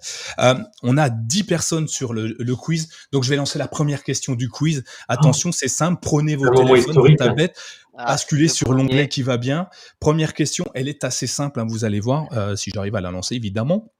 On 0.82 0.96
a 0.98 1.10
10 1.10 1.44
personnes 1.44 1.88
sur 1.88 2.12
le 2.14 2.36
le 2.38 2.56
quiz, 2.56 2.88
donc 3.12 3.24
je 3.24 3.30
vais 3.30 3.36
lancer 3.36 3.58
la 3.58 3.68
première 3.68 4.04
question 4.04 4.34
du 4.34 4.48
quiz. 4.50 4.84
Attention, 5.08 5.52
c'est 5.52 5.68
simple, 5.68 6.00
prenez 6.02 6.36
vos 6.36 6.50
téléphones, 6.50 6.98
vos 7.00 7.08
hein. 7.20 7.36
Ah, 7.96 8.06
basculez 8.06 8.44
le 8.44 8.48
sur 8.48 8.72
l'onglet 8.72 9.08
qui 9.08 9.22
va 9.22 9.36
bien. 9.36 9.68
Première 10.00 10.34
question, 10.34 10.64
elle 10.74 10.88
est 10.88 11.04
assez 11.04 11.26
simple, 11.26 11.60
hein, 11.60 11.66
vous 11.68 11.84
allez 11.84 12.00
voir, 12.00 12.26
heu, 12.32 12.56
si 12.56 12.70
j'arrive 12.74 12.96
à 12.96 13.00
la 13.00 13.10
lancer 13.10 13.34
évidemment. 13.36 13.92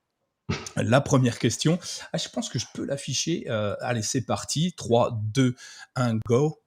La 0.77 1.01
première 1.01 1.39
question, 1.39 1.79
ah 2.13 2.19
je 2.19 2.29
pense 2.29 2.51
que 2.51 2.59
je 2.59 2.67
peux 2.75 2.85
l'afficher, 2.85 3.47
heu, 3.49 3.77
allez 3.81 4.03
c'est 4.03 4.27
parti, 4.27 4.75
3, 4.77 5.19
2, 5.33 5.55
1, 5.97 6.19
go. 6.27 6.61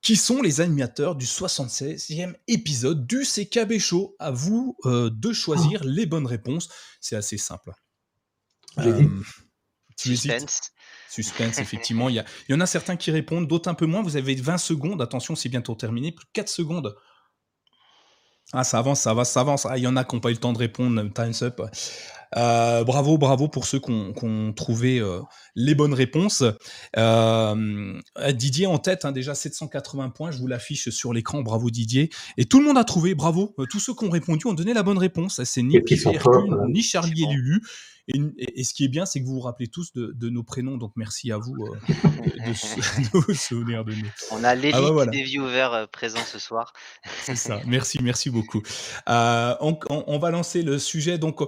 Qui 0.00 0.16
sont 0.16 0.42
les 0.42 0.60
animateurs 0.60 1.16
du 1.16 1.24
76e 1.24 2.34
épisode 2.46 3.06
du 3.06 3.24
CKB 3.24 3.78
Show? 3.78 4.14
À 4.18 4.30
vous, 4.30 4.76
heu, 4.84 5.10
de 5.10 5.32
choisir 5.32 5.82
les 5.84 6.04
bonnes 6.06 6.26
réponses. 6.26 6.68
C'est 7.00 7.16
assez 7.16 7.38
simple. 7.38 7.72
J'hésite. 8.76 9.00
Hem, 9.00 9.24
tu? 9.96 10.16
Suspense. 10.16 10.72
Suspense, 11.10 11.58
effectivement, 11.60 12.08
il 12.08 12.16
y 12.16 12.18
a 12.18 12.24
il 12.48 12.52
y 12.52 12.54
en 12.54 12.60
a 12.60 12.66
certains 12.66 12.96
qui 12.96 13.10
répondent, 13.10 13.46
d'autres 13.46 13.68
un 13.68 13.74
peu 13.74 13.86
moins. 13.86 14.02
Vous 14.02 14.16
avez 14.16 14.34
20 14.34 14.58
secondes, 14.58 15.00
attention, 15.02 15.34
c'est 15.34 15.48
bientôt 15.48 15.74
terminé, 15.74 16.12
plus 16.12 16.26
que 16.26 16.32
4 16.32 16.48
secondes. 16.48 16.94
Ah 18.52 18.62
ça 18.62 18.78
avance, 18.78 19.00
ça 19.00 19.10
avance, 19.10 19.30
ça 19.30 19.40
avance. 19.40 19.66
Ah 19.66 19.78
il 19.78 19.82
y 19.82 19.86
en 19.86 19.96
a 19.96 20.04
qui 20.04 20.14
ont 20.14 20.20
pas 20.20 20.30
eu 20.30 20.34
le 20.34 20.38
temps 20.38 20.52
de 20.52 20.58
répondre, 20.58 21.02
time's 21.14 21.42
up. 21.42 21.60
Heu, 22.36 22.84
bravo, 22.84 23.16
bravo 23.16 23.48
pour 23.48 23.64
ceux 23.64 23.80
qui 23.80 23.90
ont 23.90 24.12
qui 24.12 24.24
ont 24.24 24.52
trouvé, 24.52 24.98
heu, 24.98 25.22
les 25.56 25.74
bonnes 25.74 25.94
réponses. 25.94 26.44
Hem, 26.96 28.00
Didier 28.32 28.66
en 28.66 28.78
tête, 28.78 29.04
hein, 29.04 29.12
déjà 29.12 29.34
780 29.34 30.10
points, 30.10 30.30
je 30.30 30.38
vous 30.38 30.46
l'affiche 30.46 30.90
sur 30.90 31.12
l'écran, 31.12 31.42
bravo 31.42 31.70
Didier 31.70 32.10
et 32.36 32.44
tout 32.44 32.58
le 32.60 32.66
monde 32.66 32.78
a 32.78 32.84
trouvé, 32.84 33.14
bravo. 33.14 33.54
Tous 33.70 33.80
ceux 33.80 33.94
qui 33.94 34.04
ont 34.04 34.10
répondu 34.10 34.46
ont 34.46 34.54
donné 34.54 34.74
la 34.74 34.82
bonne 34.82 34.98
réponse. 34.98 35.42
C'est 35.44 35.62
ni 35.62 35.80
Pierre 35.80 36.12
ni 36.68 36.82
Charlie 36.82 37.22
et 37.22 37.26
Bon. 37.26 37.32
Lulu 37.32 37.62
Et, 38.08 38.64
ce 38.64 38.74
qui 38.74 38.84
est 38.84 38.88
bien, 38.88 39.06
c'est 39.06 39.20
que 39.20 39.24
vous 39.24 39.34
vous 39.34 39.40
rappelez 39.40 39.68
tous 39.68 39.92
de, 39.94 40.28
nos 40.28 40.42
prénoms, 40.42 40.76
donc 40.76 40.92
merci 40.94 41.32
à 41.32 41.38
vous 41.38 41.54
euh, 41.54 41.76
de, 41.88 43.18
vous 43.18 43.34
souvenir 43.34 43.84
de 43.84 43.94
nous. 43.94 44.08
On 44.30 44.44
a 44.44 44.50
ah 44.50 44.54
l'élite 44.54 45.10
des 45.10 45.22
viewers 45.22 45.70
euh, 45.72 45.86
présents 45.86 46.24
ce 46.24 46.38
soir. 46.38 46.74
C'est 47.22 47.36
ça, 47.36 47.60
merci, 47.66 48.02
merci 48.02 48.28
beaucoup. 48.28 48.62
Euh, 49.08 49.54
on, 49.60 50.18
va 50.18 50.30
lancer 50.30 50.62
le 50.62 50.78
sujet. 50.78 51.16
Donc, 51.16 51.40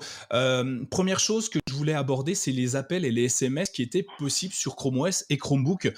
première 0.91 1.21
chose 1.21 1.51
que 1.51 1.59
je 1.69 1.75
voulais 1.75 1.95
aborder, 1.95 2.35
c'est 2.35 2.53
les 2.53 2.77
appels 2.77 3.05
et 3.05 3.11
les 3.11 3.25
SMS 3.25 3.71
qui 3.71 3.83
étaient 3.83 4.07
possibles 4.19 4.55
sur 4.55 4.77
Chrome 4.77 4.99
OS 4.99 5.25
et 5.29 5.37
Chromebook. 5.37 5.93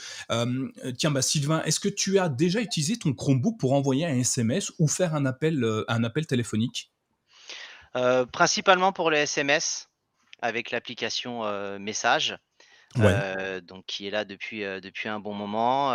tiens, 0.97 1.11
bah, 1.11 1.23
Sylvain, 1.23 1.63
est-ce 1.63 1.81
que 1.81 1.89
tu 1.89 2.19
as 2.19 2.29
déjà 2.29 2.61
utilisé 2.61 2.99
ton 2.99 3.13
Chromebook 3.13 3.59
pour 3.59 3.73
envoyer 3.73 4.07
un 4.07 4.17
SMS 4.19 4.73
ou 4.79 4.89
faire 4.89 5.15
un 5.15 5.25
appel, 5.25 5.65
un 5.89 6.05
appel 6.05 6.27
téléphonique? 6.27 6.93
Principalement 8.33 8.93
pour 8.93 9.11
le 9.11 9.19
SMS 9.19 9.88
avec 10.41 10.71
l'application 10.71 11.79
Message. 11.79 12.37
donc 12.95 13.85
qui 13.87 14.07
est 14.07 14.11
là 14.11 14.25
depuis, 14.25 14.61
depuis 14.61 15.09
un 15.09 15.21
bon 15.21 15.35
moment. 15.35 15.93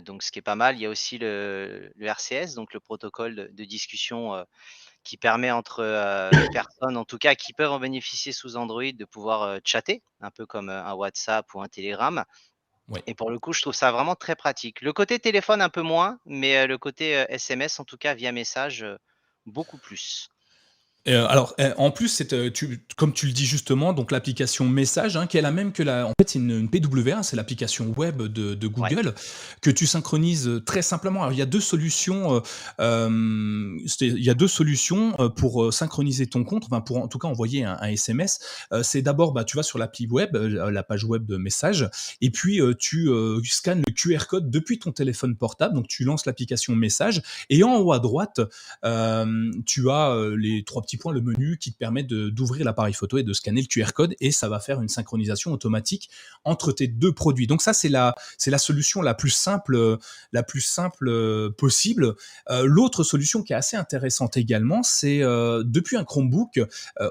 donc 0.00 0.22
ce 0.22 0.30
qui 0.30 0.38
est 0.38 0.42
pas 0.42 0.56
mal, 0.56 0.76
il 0.76 0.82
y 0.82 0.86
a 0.86 0.90
aussi 0.90 1.18
le, 1.18 1.92
RCS, 2.00 2.54
donc 2.54 2.72
le 2.74 2.80
protocole 2.80 3.50
de, 3.52 3.64
discussion 3.64 4.44
qui 5.02 5.16
permet 5.16 5.50
entre 5.50 6.30
personnes, 6.52 6.96
en 6.96 7.04
tout 7.04 7.18
cas 7.18 7.34
qui 7.34 7.52
peuvent 7.52 7.72
en 7.72 7.80
bénéficier 7.80 8.32
sous 8.32 8.56
Android, 8.56 8.92
de 8.92 9.04
pouvoir 9.04 9.58
chatter, 9.64 10.02
un 10.20 10.30
peu 10.30 10.46
comme 10.46 10.68
un 10.68 10.92
WhatsApp 10.92 11.46
ou 11.54 11.62
un 11.62 11.68
Telegram. 11.68 12.24
Et 13.06 13.14
pour 13.14 13.30
le 13.30 13.38
coup, 13.38 13.52
je 13.52 13.60
trouve 13.60 13.74
ça 13.74 13.92
vraiment 13.92 14.16
très 14.16 14.34
pratique. 14.34 14.80
Le 14.80 14.92
côté 14.92 15.18
téléphone 15.18 15.62
un 15.62 15.68
peu 15.68 15.82
moins, 15.82 16.18
mais 16.26 16.66
le 16.66 16.76
côté 16.76 17.10
SMS, 17.28 17.78
en 17.78 17.84
tout 17.84 17.96
cas 17.96 18.14
via 18.14 18.32
message, 18.32 18.84
beaucoup 19.46 19.78
plus. 19.78 20.28
Euh, 21.08 21.26
alors, 21.28 21.54
euh, 21.60 21.72
en 21.78 21.90
plus, 21.90 22.08
c'est, 22.08 22.34
euh, 22.34 22.50
comme 22.96 23.14
tu 23.14 23.26
le 23.26 23.32
dis 23.32 23.46
justement, 23.46 23.94
donc 23.94 24.12
l'application 24.12 24.68
Message, 24.68 25.16
hein, 25.16 25.26
qui 25.26 25.38
est 25.38 25.42
la 25.42 25.50
même 25.50 25.72
que 25.72 25.82
la. 25.82 26.06
En 26.06 26.12
fait, 26.20 26.28
c'est 26.28 26.38
une, 26.38 26.68
PWA, 26.68 27.22
c'est 27.22 27.36
l'application 27.36 27.94
web 27.96 28.22
de, 28.22 28.66
Google, 28.66 29.14
que 29.62 29.70
tu 29.70 29.86
synchronises 29.86 30.62
très 30.66 30.82
simplement. 30.82 31.22
Alors, 31.22 31.32
il 31.32 31.38
y 31.38 31.42
a 31.42 31.46
deux 31.46 31.60
solutions. 31.60 32.42
il 32.78 34.24
y 34.24 34.30
a 34.30 34.34
deux 34.34 34.48
solutions 34.48 35.12
pour 35.36 35.72
synchroniser 35.72 36.26
ton 36.26 36.44
compte, 36.44 36.64
enfin, 36.66 36.80
pour 36.80 36.98
en 36.98 37.08
tout 37.08 37.18
cas 37.18 37.28
envoyer 37.28 37.64
un, 37.64 37.78
SMS. 37.82 38.40
c'est 38.82 39.02
d'abord, 39.02 39.32
bah, 39.32 39.44
tu 39.44 39.56
vas 39.56 39.62
sur 39.62 39.78
l'appli 39.78 40.06
web, 40.06 40.36
la 40.36 40.82
page 40.82 41.04
web 41.04 41.24
de 41.24 41.36
Message, 41.36 41.88
et 42.20 42.30
puis 42.30 42.60
tu 42.78 43.08
scannes 43.44 43.82
le 43.86 43.92
QR 43.92 44.26
code 44.28 44.50
depuis 44.50 44.78
ton 44.78 44.92
téléphone 44.92 45.34
portable. 45.36 45.74
Donc, 45.74 45.88
tu 45.88 46.04
lances 46.04 46.26
l'application 46.26 46.76
Message, 46.76 47.22
et 47.48 47.64
en 47.64 47.78
haut 47.78 47.92
à 47.92 47.98
droite, 47.98 48.40
tu 49.66 49.90
as 49.90 50.16
les 50.36 50.62
trois 50.64 50.82
petits 50.82 50.90
le 51.08 51.20
menu 51.20 51.56
qui 51.58 51.72
te 51.72 51.78
permet 51.78 52.02
d'ouvrir 52.02 52.64
l'appareil 52.64 52.92
photo 52.92 53.18
et 53.18 53.22
de 53.22 53.32
scanner 53.32 53.62
le 53.62 53.66
QR 53.66 53.92
code 53.94 54.14
et 54.20 54.30
ça 54.30 54.48
va 54.48 54.60
faire 54.60 54.82
une 54.82 54.88
synchronisation 54.88 55.52
automatique 55.52 56.10
entre 56.44 56.72
tes 56.72 56.86
deux 56.86 57.12
produits. 57.12 57.46
Donc 57.46 57.62
ça, 57.62 57.72
c'est 57.72 57.88
la, 57.88 58.14
c'est 58.36 58.50
la 58.50 58.58
solution 58.58 59.02
la 59.02 59.14
plus 59.14 59.30
simple, 59.30 59.98
la 60.32 60.42
plus 60.42 60.60
simple 60.60 61.08
euh, 61.08 61.50
possible. 61.50 62.14
Euh, 62.50 62.64
l'autre 62.64 63.04
solution 63.04 63.42
qui 63.42 63.52
est 63.52 63.56
assez 63.56 63.76
intéressante 63.76 64.36
également, 64.36 64.82
c'est 64.82 65.22
euh, 65.22 65.62
depuis 65.64 65.96
un 65.96 66.04
Chromebook, 66.04 66.60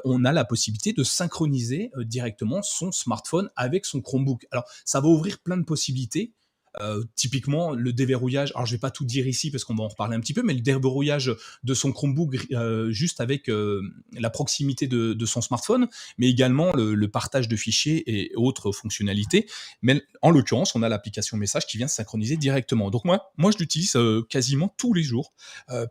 on 0.05 0.25
a 0.25 0.31
la 0.31 0.45
possibilité 0.45 0.93
de 0.93 1.03
synchroniser 1.03 1.91
directement 1.97 2.61
son 2.61 2.91
smartphone 2.91 3.49
avec 3.55 3.85
son 3.85 4.01
Chromebook. 4.01 4.47
Alors 4.51 4.65
ça 4.85 4.99
va 4.99 5.07
ouvrir 5.07 5.39
plein 5.39 5.57
de 5.57 5.63
possibilités. 5.63 6.33
Euh, 6.81 7.03
typiquement, 7.15 7.71
le 7.71 7.91
déverrouillage, 7.91 8.51
alors 8.55 8.65
je 8.65 8.71
vais 8.73 8.79
pas 8.79 8.91
tout 8.91 9.03
dire 9.03 9.27
ici 9.27 9.51
parce 9.51 9.65
qu'on 9.65 9.75
va 9.75 9.83
en 9.83 9.89
reparler 9.89 10.15
un 10.15 10.19
petit 10.19 10.33
peu, 10.33 10.43
mais 10.43 10.53
le 10.53 10.61
déverrouillage 10.61 11.33
de 11.63 11.73
son 11.73 11.91
Chromebook 11.91 12.37
euh, 12.51 12.89
juste 12.91 13.19
avec 13.19 13.49
euh, 13.49 13.81
la 14.13 14.29
proximité 14.29 14.87
de, 14.87 15.25
son 15.25 15.41
smartphone, 15.41 15.87
mais 16.17 16.29
également 16.29 16.71
le, 16.73 17.07
partage 17.07 17.47
de 17.47 17.55
fichiers 17.55 18.03
et 18.07 18.31
autres 18.35 18.71
fonctionnalités. 18.71 19.47
Mais 19.81 20.01
en 20.21 20.31
l'occurrence, 20.31 20.75
on 20.75 20.83
a 20.83 20.89
l'application 20.89 21.37
message 21.37 21.67
qui 21.67 21.77
vient 21.77 21.87
se 21.87 21.95
synchroniser 21.95 22.37
directement. 22.37 22.89
Donc 22.89 23.03
moi, 23.03 23.31
moi 23.37 23.51
je 23.51 23.57
l'utilise 23.57 23.97
quasiment 24.29 24.73
tous 24.77 24.93
les 24.93 25.03
jours 25.03 25.33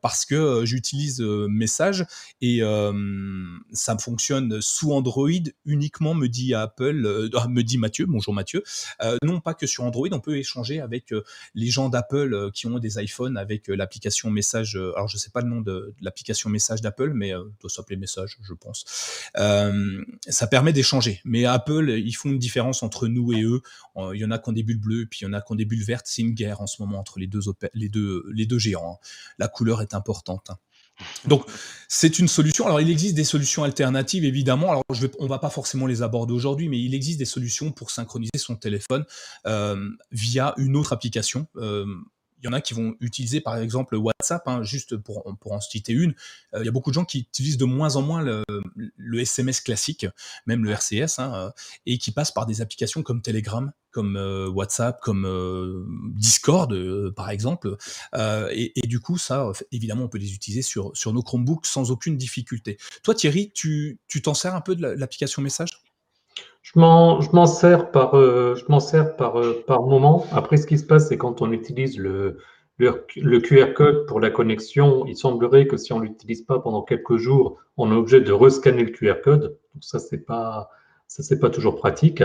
parce 0.01 0.25
que 0.25 0.65
j'utilise 0.65 1.21
message 1.21 2.07
et 2.41 2.61
ça 3.73 3.99
fonctionne 3.99 4.61
sous 4.61 4.93
Android 4.93 5.29
uniquement, 5.65 6.15
me 6.15 6.29
dit 6.29 6.55
Apple, 6.55 7.29
me 7.49 7.63
dit 7.63 7.79
Mathieu, 7.79 8.07
bonjour 8.07 8.33
Mathieu. 8.33 8.63
non 9.23 9.41
pas 9.41 9.55
que 9.55 9.67
sur 9.67 9.85
Android, 9.85 10.09
on 10.13 10.21
peut 10.21 10.37
échanger 10.37 10.78
avec 10.81 11.13
euh, 11.13 11.25
les 11.55 11.69
gens 11.69 11.89
d'Apple 11.89 12.35
euh, 12.35 12.51
qui 12.51 12.67
ont 12.67 12.79
des 12.79 13.03
iPhones 13.03 13.37
avec 13.37 13.71
euh, 13.71 13.75
l'application 13.75 14.31
message. 14.31 14.77
alors, 14.77 15.09
je 15.09 15.17
sais 15.17 15.31
pas 15.31 15.41
le 15.41 15.49
nom 15.49 15.61
de, 15.61 15.95
l'application 16.01 16.51
message 16.51 16.81
d'Apple, 16.81 17.13
mais 17.15 17.33
doit 17.61 17.71
s'appeler 17.71 17.97
message, 17.97 18.39
je 18.43 18.55
pense. 18.55 18.85
ça 19.35 20.47
permet 20.47 20.73
d'échanger. 20.73 21.21
Mais 21.25 21.45
Apple, 21.45 21.91
ils 21.91 22.13
font 22.13 22.31
une 22.31 22.39
différence 22.39 22.83
entre 22.83 23.09
nous 23.09 23.33
et 23.33 23.43
eux. 23.43 23.61
Il 24.15 24.21
y 24.21 24.25
en 24.25 24.31
a 24.31 24.39
qui 24.39 24.49
ont 24.49 24.53
des 24.53 24.63
bulles 24.63 24.81
bleues, 24.81 25.07
puis 25.07 25.21
il 25.23 25.25
y 25.25 25.27
en 25.27 25.33
a 25.33 25.41
qui 25.41 25.53
ont 25.53 25.57
des 25.57 25.65
bulles 25.65 25.85
vertes. 25.85 26.07
C'est 26.09 26.23
une 26.23 26.33
guerre 26.33 26.61
en 26.61 26.67
ce 26.67 26.81
moment 26.83 26.99
entre 26.99 27.19
les 27.19 27.27
deux, 27.27 27.41
les 27.75 27.89
deux, 27.89 28.59
géants. 28.59 29.01
Hein. 29.03 29.07
La 29.39 29.49
couleur 29.49 29.83
est 29.83 29.95
importante. 29.95 30.51
Donc, 31.27 31.45
c'est 31.89 32.19
une 32.19 32.29
solution. 32.29 32.67
Alors, 32.67 32.81
il 32.81 32.91
existe 32.91 33.15
des 33.15 33.25
solutions 33.25 33.65
alternatives, 33.65 34.25
évidemment. 34.25 34.71
Alors, 34.71 34.83
on 35.19 35.27
va 35.27 35.39
pas 35.39 35.51
forcément 35.51 35.87
les 35.87 36.03
aborder 36.03 36.33
aujourd'hui, 36.33 36.69
mais 36.69 36.79
il 36.79 36.95
existe 36.95 37.19
des 37.19 37.25
solutions 37.25 37.73
pour 37.73 37.91
synchroniser 37.91 38.37
son 38.37 38.57
téléphone 38.57 39.05
euh, 39.47 39.89
via 40.11 40.55
une 40.59 40.77
autre 40.77 40.93
application. 40.93 41.47
Euh, 41.57 41.87
il 42.41 42.47
y 42.47 42.49
en 42.49 42.53
a 42.53 42.61
qui 42.61 42.75
vont 42.75 42.95
utiliser 43.01 43.41
par 43.41 43.57
exemple 43.57 43.97
WhatsApp, 43.97 44.47
hein, 44.47 44.63
juste 44.63 44.97
pour, 44.97 45.37
pour 45.41 45.53
en 45.53 45.61
citer 45.61 45.93
une. 45.93 46.15
Euh, 46.55 46.61
il 46.61 46.67
y 46.67 46.69
a 46.69 46.73
beaucoup 46.73 46.91
de 46.91 46.95
gens 46.95 47.05
qui 47.05 47.21
utilisent 47.21 47.59
de 47.59 47.65
moins 47.65 47.97
en 47.97 48.03
moins 48.03 48.23
le, 48.23 49.21
SMS 49.21 49.61
classique, 49.61 50.07
même 50.47 50.65
le 50.65 50.71
RCS, 50.71 51.19
hein, 51.19 51.33
euh, 51.35 51.51
et 51.87 51.99
qui 51.99 52.13
passent 52.13 52.31
par 52.31 52.47
des 52.47 52.61
applications 52.61 53.03
comme 53.03 53.23
Telegram, 53.23 53.73
comme 53.91 54.17
euh, 54.17 54.49
WhatsApp, 54.49 55.01
comme 55.01 56.13
Discord 56.15 56.75
par 57.15 57.31
exemple. 57.31 57.77
Et, 58.15 58.73
et, 58.77 58.87
du 58.87 59.01
coup, 59.01 59.19
ça, 59.19 59.51
évidemment, 59.73 60.05
on 60.05 60.09
peut 60.09 60.19
les 60.19 60.35
utiliser 60.35 60.63
sur, 60.63 60.97
sur 60.97 61.13
nos 61.13 61.23
Chromebooks 61.23 61.67
sans 61.67 61.91
aucune 61.91 62.17
difficulté. 62.17 62.79
Toi, 63.03 63.15
Thierry, 63.15 63.51
tu 63.53 63.99
t'en 64.23 64.35
sers 64.35 64.55
un 64.55 64.61
peu 64.61 64.77
de 64.77 64.87
l'application 64.87 65.43
message? 65.43 65.71
Je 66.63 66.79
m'en 66.79 67.47
sers 67.47 67.91
par, 67.91 68.15
euh, 68.15 68.55
sers 68.81 69.17
par, 69.17 69.41
euh, 69.41 69.65
par 69.67 69.83
moment. 69.83 70.27
Après, 70.33 70.57
ce 70.57 70.67
qui 70.67 70.79
se 70.79 70.85
passe, 70.85 71.09
c'est 71.09 71.19
quand 71.19 71.41
on 71.43 71.51
utilise 71.53 71.99
le, 71.99 72.39
le, 72.79 73.41
QR 73.41 73.73
code 73.75 74.07
pour 74.07 74.21
la 74.21 74.31
connexion, 74.31 75.07
il 75.07 75.17
semblerait 75.17 75.67
que 75.67 75.77
si 75.77 75.93
on 75.93 75.99
ne 75.99 76.05
l'utilise 76.05 76.43
pas 76.43 76.59
pendant 76.59 76.83
quelques 76.83 77.17
jours, 77.17 77.59
on 77.77 77.91
est 77.91 77.95
obligé 77.95 78.21
de 78.21 78.33
rescanner 78.33 78.85
le 78.85 78.91
QR 78.91 79.21
code. 79.23 79.59
Donc 79.75 79.83
ça, 79.83 79.99
c'est 79.99 80.25
pas, 80.27 80.71
ça 81.07 81.23
c'est 81.23 81.39
pas 81.39 81.51
toujours 81.51 81.77
pratique. 81.77 82.23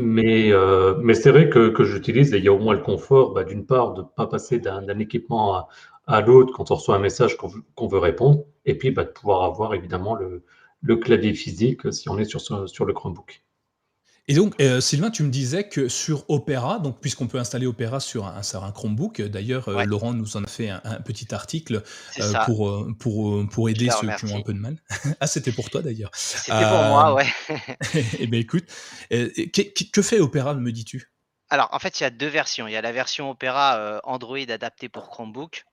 Mais, 0.00 0.52
euh, 0.52 0.96
mais 1.00 1.14
c'est 1.14 1.30
vrai 1.30 1.48
que, 1.48 1.68
que 1.68 1.84
j'utilise 1.84 2.34
et 2.34 2.38
il 2.38 2.44
y 2.44 2.48
a 2.48 2.52
au 2.52 2.58
moins 2.58 2.74
le 2.74 2.80
confort, 2.80 3.32
bah, 3.32 3.44
d'une 3.44 3.64
part, 3.64 3.94
de 3.94 4.02
ne 4.02 4.06
pas 4.06 4.26
passer 4.26 4.58
d'un 4.58 4.98
équipement 4.98 5.54
à, 5.54 5.68
à 6.06 6.20
l'autre 6.20 6.52
quand 6.52 6.72
on 6.72 6.74
reçoit 6.74 6.96
un 6.96 7.00
message 7.00 7.36
qu'on 7.36 7.86
veut 7.86 7.98
répondre, 7.98 8.44
et 8.66 8.76
puis 8.76 8.90
bah, 8.90 9.04
de 9.04 9.10
pouvoir 9.10 9.44
avoir 9.44 9.74
évidemment 9.74 10.14
le, 10.16 10.42
le 10.84 10.96
clavier 10.96 11.34
physique 11.34 11.92
si 11.92 12.08
on 12.08 12.18
est 12.18 12.24
sur, 12.24 12.40
sur 12.68 12.84
le 12.84 12.92
Chromebook. 12.92 13.42
Et 14.26 14.34
donc, 14.34 14.54
euh, 14.60 14.80
Sylvain, 14.80 15.10
tu 15.10 15.22
me 15.22 15.28
disais 15.28 15.68
que 15.68 15.88
sur 15.88 16.24
Opera, 16.30 16.78
donc 16.78 16.98
puisqu'on 16.98 17.26
peut 17.26 17.38
installer 17.38 17.66
Opera 17.66 18.00
sur 18.00 18.26
un, 18.26 18.40
un 18.40 18.72
Chromebook, 18.72 19.20
d'ailleurs, 19.20 19.68
euh, 19.68 19.84
Laurent 19.84 20.14
nous 20.14 20.38
en 20.38 20.44
a 20.44 20.46
fait 20.46 20.70
un, 20.70 20.80
petit 21.04 21.34
article 21.34 21.82
euh, 22.18 22.32
pour, 22.46 22.86
pour, 22.98 23.46
pour 23.48 23.68
aider 23.68 23.90
ceux 23.90 24.08
qui 24.16 24.32
ont 24.32 24.38
un 24.38 24.42
peu 24.42 24.54
de 24.54 24.58
mal. 24.58 24.76
ah, 25.20 25.26
c'était 25.26 25.52
pour 25.52 25.68
toi 25.68 25.82
d'ailleurs. 25.82 26.10
C'était 26.14 26.52
pour 26.52 26.84
moi, 26.84 27.12
ouais. 27.12 27.26
eh 28.18 28.26
bien, 28.26 28.40
écoute, 28.40 28.64
que, 29.10 29.90
que, 29.90 30.02
fait 30.02 30.20
Opera, 30.20 30.54
me 30.54 30.72
dis-tu? 30.72 31.10
Alors, 31.50 31.68
en 31.72 31.78
fait, 31.78 32.00
il 32.00 32.04
y 32.04 32.06
a 32.06 32.10
deux 32.10 32.28
versions. 32.28 32.66
Il 32.66 32.72
y 32.72 32.76
a 32.76 32.82
la 32.82 32.92
version 32.92 33.30
Opera 33.30 34.00
Android 34.04 34.38
adaptée 34.38 34.88
pour 34.88 35.10
Chromebook, 35.10 35.66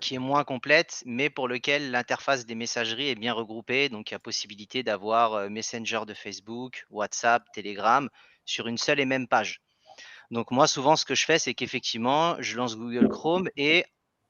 qui 0.00 0.14
est 0.14 0.18
moins 0.18 0.44
complète, 0.44 1.02
mais 1.06 1.30
pour 1.30 1.48
lequel 1.48 1.90
l'interface 1.90 2.46
des 2.46 2.54
messageries 2.54 3.08
est 3.08 3.14
bien 3.14 3.32
regroupée. 3.32 3.88
Donc, 3.88 4.10
il 4.10 4.14
y 4.14 4.16
a 4.16 4.18
possibilité 4.18 4.82
d'avoir 4.82 5.48
Messenger 5.48 6.00
de 6.06 6.14
Facebook, 6.14 6.84
WhatsApp, 6.90 7.44
Telegram 7.52 8.08
sur 8.44 8.66
une 8.66 8.78
seule 8.78 9.00
et 9.00 9.04
même 9.04 9.28
page. 9.28 9.60
Donc, 10.30 10.50
moi, 10.50 10.66
souvent, 10.66 10.96
ce 10.96 11.04
que 11.04 11.14
je 11.14 11.24
fais, 11.24 11.38
c'est 11.38 11.54
qu'effectivement, 11.54 12.36
je 12.40 12.56
lance 12.56 12.76
Google 12.76 13.08
Chrome 13.08 13.48
et 13.56 13.84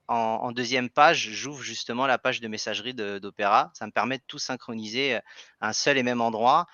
en, 0.08 0.50
deuxième 0.50 0.90
page, 0.90 1.30
j'ouvre 1.30 1.62
justement 1.62 2.04
la 2.04 2.18
page 2.18 2.40
de 2.40 2.48
messagerie 2.48 2.94
d'Opera. 2.94 3.70
Ça 3.74 3.86
me 3.86 3.92
permet 3.92 4.18
de 4.18 4.24
tout 4.26 4.40
synchroniser 4.40 5.14
à 5.60 5.68
un 5.68 5.72
seul 5.72 5.98
et 5.98 6.02
même 6.02 6.20
endroit. 6.20 6.66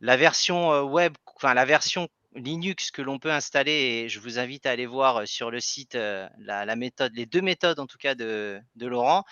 La 0.00 0.16
version 0.16 0.82
web, 0.82 1.14
enfin, 1.36 1.52
la 1.52 1.66
version 1.66 2.08
Linux 2.34 2.90
que 2.90 3.02
l'on 3.02 3.18
peut 3.18 3.32
installer 3.32 3.72
et 3.72 4.08
je 4.08 4.20
vous 4.20 4.38
invite 4.38 4.66
à 4.66 4.70
aller 4.70 4.86
voir 4.86 5.26
sur 5.26 5.50
le 5.50 5.60
site 5.60 5.94
la, 5.94 6.76
méthode, 6.76 7.12
les 7.14 7.26
deux 7.26 7.40
méthodes 7.40 7.78
en 7.78 7.86
tout 7.86 7.98
cas 7.98 8.14
de, 8.14 8.60
Laurent. 8.80 9.24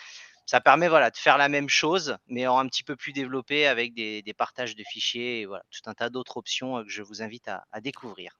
Ça 0.46 0.60
permet 0.60 0.88
voilà, 0.88 1.10
de 1.10 1.16
faire 1.16 1.38
la 1.38 1.48
même 1.48 1.68
chose, 1.68 2.16
mais 2.26 2.46
en 2.46 2.58
un 2.58 2.66
petit 2.66 2.82
peu 2.82 2.96
plus 2.96 3.12
développé 3.12 3.66
avec 3.66 3.94
des, 3.94 4.34
partages 4.36 4.76
de 4.76 4.82
fichiers 4.84 5.40
et 5.40 5.46
voilà, 5.46 5.64
tout 5.70 5.88
un 5.88 5.94
tas 5.94 6.10
d'autres 6.10 6.36
options 6.36 6.82
que 6.82 6.90
je 6.90 7.02
vous 7.02 7.22
invite 7.22 7.48
à, 7.48 7.80
découvrir. 7.80 8.32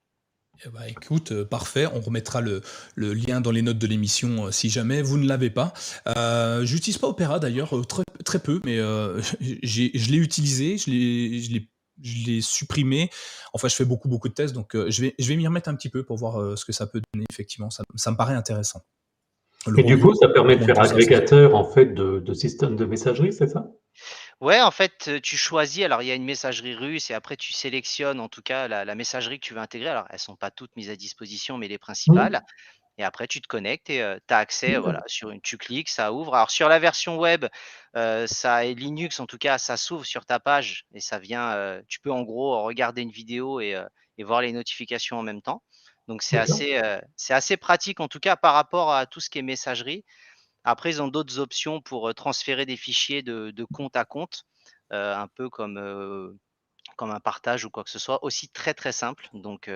Eh 0.65 0.69
ben, 0.69 0.83
écoute, 0.87 1.45
parfait. 1.45 1.87
On 1.87 2.01
remettra 2.01 2.41
le, 2.41 2.63
lien 2.97 3.41
dans 3.41 3.51
les 3.51 3.63
notes 3.63 3.79
de 3.79 3.87
l'émission 3.87 4.53
si 4.53 4.69
jamais 4.69 5.01
vous 5.01 5.19
ne 5.19 5.27
l'avez 5.27 5.51
pas. 5.51 5.73
J'utilise 6.63 6.99
pas 6.99 7.09
Opera 7.09 7.39
d'ailleurs, 7.39 7.71
très, 7.87 8.05
très, 8.25 8.39
peu, 8.39 8.61
mais 8.65 8.77
je 8.77 10.11
l'ai 10.11 10.19
utilisé, 10.19 10.77
je 10.77 10.91
l'ai 10.91 11.72
je 12.03 12.27
l'ai 12.27 12.41
supprimé. 12.41 13.11
Enfin, 13.53 13.69
je 13.69 13.75
fais 13.75 13.85
beaucoup, 13.85 14.09
beaucoup 14.09 14.29
de 14.29 14.35
tests, 14.35 14.55
donc 14.55 14.75
je 14.75 15.03
vais, 15.03 15.15
je 15.19 15.29
vais 15.29 15.37
m'y 15.37 15.47
remettre 15.47 15.69
un 15.69 15.75
petit 15.75 15.89
peu 15.89 16.05
pour 16.05 16.17
voir 16.17 16.57
ce 16.57 16.65
que 16.65 16.73
ça 16.73 16.87
peut 16.87 17.01
donner. 17.13 17.27
Effectivement, 17.31 17.71
ça, 17.71 17.85
ça 17.97 18.11
me 18.11 18.17
paraît 18.17 18.35
intéressant. 18.35 18.83
et 19.77 19.83
du 19.83 19.99
coup, 19.99 20.15
ça 20.15 20.29
permet 20.29 20.57
de 20.57 20.65
faire 20.65 20.81
agrégateur 20.81 21.55
en 21.55 21.65
fait 21.65 21.87
de, 21.87 22.19
de 22.19 22.35
système 22.35 22.77
de 22.77 22.85
messagerie, 22.85 23.33
c'est 23.33 23.49
ça? 23.49 23.71
Ouais, 24.43 24.61
en 24.61 24.73
fait, 24.73 25.23
tu 25.23 25.37
choisis. 25.37 25.85
Alors, 25.85 26.03
il 26.03 26.09
y 26.09 26.11
a 26.11 26.17
une 26.17 26.25
messagerie 26.25 26.75
russe 26.75 27.13
et 27.13 27.15
après, 27.15 27.37
tu 27.37 27.53
sélectionnes 27.53 28.19
en 28.19 28.29
tout 28.29 28.43
cas 28.43 28.67
la, 28.67 28.95
messagerie 28.97 29.39
que 29.39 29.47
tu 29.47 29.55
veux 29.55 29.61
intégrer. 29.61 29.89
Alors, 29.89 30.07
elles 30.11 30.19
sont 30.19 30.35
pas 30.35 30.51
toutes 30.51 30.75
mises 30.75 30.91
à 30.91 30.97
disposition, 30.97 31.59
mais 31.59 31.69
les 31.69 31.77
mmh. 31.77 32.41
Et 32.99 33.05
après, 33.05 33.27
tu 33.27 33.41
te 33.41 33.49
connectes 33.49 33.91
et 33.91 34.05
tu 34.29 34.35
as 34.35 34.39
accès, 34.39 34.77
voilà, 34.77 35.03
sur 35.07 35.31
une, 35.31 35.41
tu 35.41 35.57
cliques, 35.57 35.89
ça 35.89 36.13
ouvre. 36.13 36.35
Alors, 36.35 36.51
sur 36.51 36.69
la 36.69 36.79
version 36.79 37.19
web, 37.19 37.47
ça 37.95 38.67
est 38.67 38.75
Linux, 38.75 39.19
en 39.21 39.27
tout 39.27 39.39
cas, 39.39 39.59
ça 39.59 39.77
s'ouvre 39.77 40.05
sur 40.05 40.27
ta 40.27 40.41
page 40.41 40.85
et 40.95 41.01
ça 41.01 41.19
vient. 41.19 41.81
tu 41.89 42.01
peux 42.01 42.13
en 42.13 42.23
gros 42.23 42.63
regarder 42.63 43.03
une 43.03 43.11
vidéo 43.11 43.61
et, 43.61 43.77
voir 44.19 44.43
les 44.43 44.53
notifications 44.53 45.19
en 45.19 45.23
même 45.23 45.43
temps. 45.43 45.63
Donc, 46.07 46.23
c'est 46.23 46.39
assez, 46.39 46.81
c'est 47.17 47.35
assez 47.35 47.57
pratique, 47.57 48.01
en 48.01 48.09
tout 48.09 48.21
cas, 48.21 48.37
par 48.37 48.55
rapport 48.55 48.93
à 48.93 49.07
tout 49.07 49.21
ce 49.21 49.31
qui 49.31 49.39
est 49.39 49.43
messagerie. 49.43 50.05
Après, 50.65 50.91
ils 50.91 51.03
ont 51.03 51.09
d'autres 51.09 51.39
options 51.39 51.81
pour 51.81 52.15
transférer 52.15 52.67
des 52.67 52.77
fichiers 52.77 53.23
de, 53.23 53.67
compte 53.73 53.97
à 53.97 54.05
compte, 54.05 54.45
un 54.91 55.29
peu 55.35 55.49
comme, 55.49 56.39
comme 56.97 57.11
un 57.11 57.21
partage 57.21 57.65
ou 57.65 57.71
quoi 57.71 57.85
que 57.85 57.91
ce 57.91 57.99
soit, 57.99 58.23
aussi 58.23 58.49
très 58.51 58.75
très 58.75 58.93
simple. 58.93 59.29
Donc, 59.33 59.71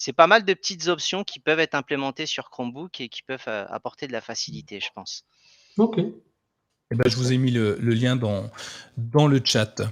c'est 0.00 0.12
pas 0.14 0.26
mal 0.26 0.46
de 0.46 0.54
petites 0.54 0.88
options 0.88 1.24
qui 1.24 1.40
peuvent 1.40 1.60
être 1.60 1.74
implémentées 1.74 2.24
sur 2.24 2.48
Chromebook 2.48 3.02
et 3.02 3.10
qui 3.10 3.22
peuvent 3.22 3.46
apporter 3.46 4.06
de 4.06 4.12
la 4.12 4.22
facilité, 4.22 4.80
je 4.80 4.88
pense. 4.94 5.26
Ok. 5.76 5.98
Eh 5.98 6.96
ben, 6.96 7.04
je 7.06 7.16
vous 7.16 7.32
ai 7.32 7.38
mis 7.38 7.50
le, 7.50 7.74
lien 7.76 8.16
dans, 8.16 8.50
dans 8.96 9.26
le 9.28 9.42
chat. 9.44 9.82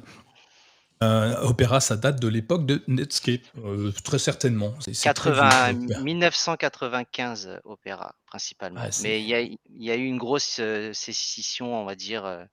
Euh, 1.02 1.36
Opera, 1.42 1.80
ça 1.80 1.96
date 1.96 2.20
de 2.20 2.26
l'époque 2.26 2.64
de 2.64 2.82
Netscape, 2.88 3.42
euh, 3.58 3.92
très 4.02 4.18
certainement. 4.18 4.72
1995, 4.86 7.60
Opera, 7.64 8.14
principalement. 8.26 8.80
Mais 9.02 9.20
il 9.22 9.28
y, 9.28 9.34
a, 9.90 9.94
eu 9.94 10.06
une 10.06 10.16
grosse 10.16 10.56
euh, 10.58 10.94
sécision, 10.94 11.78
on 11.80 11.84
va 11.84 11.94
dire, 11.94 12.46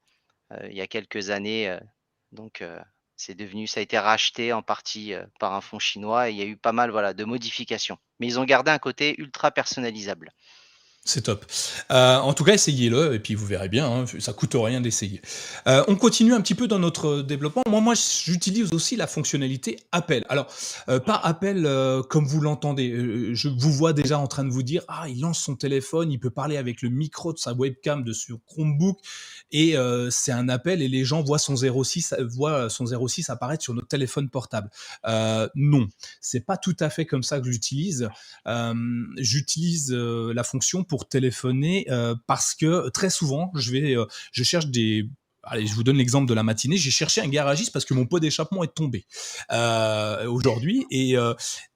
il 0.69 0.75
y 0.75 0.81
a 0.81 0.87
quelques 0.87 1.29
années. 1.29 1.73
donc, 2.33 2.61
c'est 3.17 3.35
devenu, 3.35 3.67
ça 3.67 3.79
a 3.79 3.83
été 3.83 3.97
racheté 3.97 4.53
en 4.53 4.61
partie 4.61 5.13
par 5.39 5.53
un 5.53 5.61
fonds 5.61 5.79
chinois 5.79 6.29
et 6.29 6.33
il 6.33 6.37
y 6.37 6.41
a 6.41 6.45
eu 6.45 6.57
pas 6.57 6.71
mal 6.71 6.91
voilà, 6.91 7.13
de 7.13 7.23
modifications. 7.23 7.97
Mais 8.19 8.27
ils 8.27 8.39
ont 8.39 8.45
gardé 8.45 8.71
un 8.71 8.79
côté 8.79 9.15
ultra 9.19 9.51
personnalisable. 9.51 10.31
C'est 11.07 11.21
top. 11.21 11.45
Euh, 11.91 12.17
en 12.17 12.33
tout 12.33 12.43
cas, 12.43 12.55
essayez-le 12.55 13.13
et 13.13 13.19
puis 13.19 13.35
vous 13.35 13.45
verrez 13.45 13.69
bien, 13.69 13.87
hein, 13.87 14.05
ça 14.17 14.33
coûte 14.33 14.55
rien 14.55 14.81
d'essayer. 14.81 15.21
Euh, 15.67 15.83
on 15.87 15.95
continue 15.95 16.33
un 16.33 16.41
petit 16.41 16.55
peu 16.55 16.67
dans 16.67 16.79
notre 16.79 17.21
développement. 17.21 17.61
Moi, 17.69 17.79
moi, 17.79 17.93
j'utilise 17.93 18.73
aussi 18.73 18.95
la 18.95 19.05
fonctionnalité 19.05 19.77
appel. 19.91 20.25
Alors, 20.29 20.47
euh, 20.89 20.99
pas 20.99 21.17
appel 21.17 21.69
comme 22.09 22.25
vous 22.25 22.41
l'entendez. 22.41 23.35
je 23.35 23.49
vous 23.49 23.71
vois 23.71 23.93
déjà 23.93 24.17
en 24.17 24.25
train 24.25 24.43
de 24.43 24.49
vous 24.49 24.63
dire, 24.63 24.81
ah, 24.87 25.07
il 25.07 25.21
lance 25.21 25.39
son 25.39 25.55
téléphone, 25.55 26.11
il 26.11 26.19
peut 26.19 26.31
parler 26.31 26.57
avec 26.57 26.81
le 26.81 26.89
micro 26.89 27.33
de 27.33 27.37
sa 27.37 27.53
webcam 27.53 28.03
de 28.03 28.11
sur 28.11 28.39
Chromebook 28.47 28.97
et 29.51 29.75
c'est 30.09 30.31
un 30.31 30.49
appel 30.49 30.81
et 30.81 30.87
les 30.87 31.05
gens 31.05 31.21
voient 31.21 31.37
son 31.37 31.55
06, 31.55 32.15
voient 32.31 32.67
son 32.71 32.85
06 32.87 33.29
apparaître 33.29 33.63
sur 33.63 33.75
notre 33.75 33.89
téléphone 33.89 34.27
portable. 34.27 34.71
non, 35.53 35.87
c'est 36.19 36.45
pas 36.45 36.57
tout 36.57 36.75
à 36.79 36.89
fait 36.89 37.05
comme 37.05 37.23
ça 37.23 37.39
que 37.39 37.51
j'utilise. 37.51 38.09
j'utilise 39.17 39.91
la 39.91 40.43
fonction 40.43 40.83
pour 40.83 40.94
téléphoner 41.03 41.85
euh, 41.89 42.15
parce 42.27 42.53
que 42.53 42.89
très 42.89 43.09
souvent, 43.09 43.51
je 43.55 43.71
vais, 43.71 43.97
euh, 43.97 44.05
je 44.31 44.43
cherche 44.43 44.67
des 44.67 45.09
Allez, 45.47 45.67
je 45.67 45.75
vous 45.75 45.83
donne 45.83 45.97
l'exemple 45.97 46.27
de 46.27 46.33
la 46.33 46.41
matinée. 46.41 46.75
J'ai 46.75 46.89
cherché 46.89 47.21
un 47.21 47.27
garagiste 47.27 47.71
parce 47.71 47.85
que 47.85 47.93
mon 47.93 48.07
pot 48.07 48.19
d'échappement 48.19 48.63
est 48.63 48.73
tombé 48.73 49.05
euh, 49.51 50.25
aujourd'hui. 50.25 50.87
Et 50.89 51.13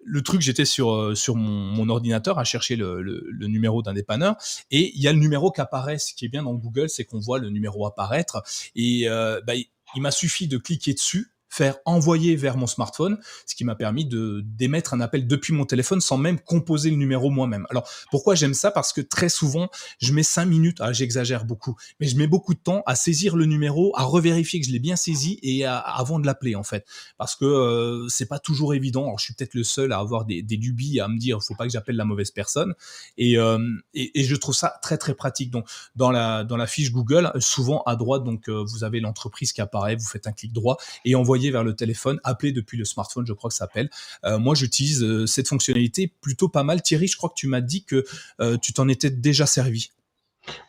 le 0.04 0.24
truc, 0.24 0.42
j'étais 0.42 0.66
sur 0.66 1.16
sur 1.16 1.36
mon, 1.36 1.88
ordinateur 1.88 2.40
à 2.40 2.44
chercher 2.44 2.76
le, 2.76 3.04
le, 3.04 3.48
numéro 3.48 3.84
d'un 3.84 3.94
dépanneur 3.94 4.38
et 4.72 4.92
il 4.96 5.00
y 5.00 5.08
a 5.08 5.14
le 5.14 5.20
numéro 5.20 5.52
qui 5.52 5.62
apparaît. 5.62 6.00
Ce 6.00 6.16
qui 6.16 6.26
est 6.26 6.30
bien 6.30 6.42
dans 6.42 6.56
Google, 6.56 6.90
c'est 6.90 7.06
qu'on 7.06 7.20
voit 7.20 7.38
le 7.38 7.52
numéro 7.52 7.86
apparaître. 7.86 8.42
Et 8.76 9.06
bah, 9.08 9.54
il 9.96 10.02
m'a 10.02 10.10
suffi 10.10 10.48
de 10.48 10.58
cliquer 10.58 10.96
dessus 10.96 11.32
faire 11.50 11.78
envoyer 11.86 12.36
vers 12.36 12.58
mon 12.58 12.68
smartphone, 12.68 13.18
ce 13.46 13.56
qui 13.56 13.66
m'a 13.66 13.76
permis 13.76 14.06
de 14.06 14.42
d'émettre 14.46 14.94
un 14.94 15.02
appel 15.02 15.28
depuis 15.28 15.54
mon 15.54 15.66
téléphone 15.66 16.00
sans 16.00 16.18
même 16.18 16.40
composer 16.40 16.90
le 16.90 16.96
numéro 16.96 17.30
moi-même. 17.30 17.66
Alors 17.70 17.90
pourquoi 18.12 18.36
j'aime 18.36 18.54
ça? 18.54 18.72
Parce 18.72 18.94
que 18.94 19.02
très 19.02 19.30
souvent, 19.30 19.70
je 20.00 20.14
mets 20.14 20.24
cinq 20.24 20.46
minutes, 20.46 20.78
ah, 20.80 20.94
j'exagère 20.94 21.46
beaucoup, 21.46 21.76
mais 22.00 22.08
je 22.08 22.16
mets 22.18 22.28
beaucoup 22.28 22.54
de 22.54 22.60
temps 22.60 22.84
à 22.86 22.96
saisir 22.96 23.36
le 23.36 23.46
numéro, 23.46 23.94
à 23.96 24.04
revérifier 24.04 24.60
que 24.62 24.68
je 24.68 24.72
l'ai 24.72 24.80
bien 24.80 24.96
saisi 24.96 25.40
et 25.42 25.66
avant 25.66 26.20
de 26.20 26.26
l'appeler 26.26 26.56
en 26.56 26.64
fait, 26.64 26.86
parce 27.18 27.36
que 27.36 27.46
euh, 27.46 28.08
c'est 28.10 28.28
pas 28.28 28.40
toujours 28.40 28.74
évident. 28.74 29.04
Alors 29.06 29.20
je 29.20 29.26
suis 29.26 29.34
peut-être 29.34 29.56
le 29.56 29.64
seul 29.64 29.92
à 29.92 29.98
avoir 29.98 30.26
des, 30.26 30.42
des 30.44 30.58
dubies 30.58 31.00
à 31.00 31.08
me 31.08 31.18
dire, 31.18 31.42
faut 31.42 31.56
pas 31.56 31.66
que 31.66 31.72
j'appelle 31.72 31.96
la 31.96 32.06
mauvaise 32.06 32.32
personne, 32.32 32.74
et, 33.18 33.38
euh, 33.38 33.58
et 33.94 34.24
je 34.24 34.36
trouve 34.36 34.56
ça 34.56 34.78
très 34.82 34.98
très 34.98 35.16
pratique. 35.16 35.50
Donc 35.50 35.68
dans 35.96 36.12
la 36.12 36.44
dans 36.44 36.58
la 36.58 36.68
fiche 36.68 36.92
Google, 36.92 37.32
souvent 37.40 37.82
à 37.86 37.96
droite, 37.96 38.24
donc 38.24 38.50
euh, 38.50 38.64
vous 38.68 38.84
avez 38.84 39.00
l'entreprise 39.00 39.52
qui 39.52 39.62
apparaît, 39.62 39.96
vous 39.96 40.06
faites 40.06 40.28
un 40.28 40.32
clic 40.32 40.54
droit 40.54 40.78
et 41.06 41.16
envoyez 41.16 41.39
vers 41.50 41.64
le 41.64 41.76
téléphone, 41.76 42.20
appeler 42.24 42.52
depuis 42.52 42.78
le 42.78 42.86
smartphone, 42.86 43.26
je 43.26 43.34
crois 43.34 43.50
que 43.50 43.54
ça 43.54 43.66
s'appelle. 43.66 43.90
Euh, 44.26 44.38
moi, 44.38 44.56
j'utilise 44.56 45.04
euh, 45.04 45.26
cette 45.26 45.48
fonctionnalité 45.48 46.12
plutôt 46.22 46.50
pas 46.50 46.64
mal. 46.64 46.82
Thierry, 46.82 47.08
je 47.08 47.18
crois 47.18 47.30
que 47.30 47.36
tu 47.36 47.48
m'as 47.48 47.62
dit 47.62 47.84
que 47.86 48.04
euh, 48.42 48.58
tu 48.58 48.74
t'en 48.74 48.88
étais 48.88 49.10
déjà 49.10 49.46
servi. 49.46 49.92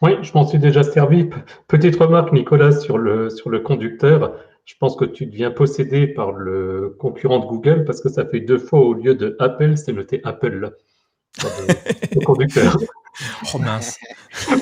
Oui, 0.03 0.13
je 0.23 0.33
m'en 0.35 0.47
suis 0.47 0.59
déjà 0.59 0.83
servi. 0.83 1.29
Petite 1.69 1.97
remarque, 1.97 2.33
Nicolas, 2.33 2.73
sur 2.73 2.99
le, 2.99 3.31
sur 3.31 3.51
le 3.51 3.61
conducteur. 3.61 4.35
Je 4.65 4.75
pense 4.79 4.95
que 4.97 5.05
tu 5.05 5.27
deviens 5.27 5.51
possédé 5.51 6.07
par 6.07 6.33
le 6.33 6.95
concurrent 6.99 7.41
de 7.41 7.47
Google 7.47 7.85
parce 7.85 8.01
que 8.01 8.09
ça 8.09 8.25
fait 8.25 8.41
deux 8.41 8.59
fois 8.59 8.81
au 8.81 8.95
lieu 8.95 9.15
de 9.15 9.37
Apple, 9.41 9.77
c'est 9.77 9.93
noté 9.93 10.21
Apple. 10.25 10.77
Le, 12.13 12.25
conducteur. 12.25 12.77
Oh 13.55 13.59
mince. 13.59 13.99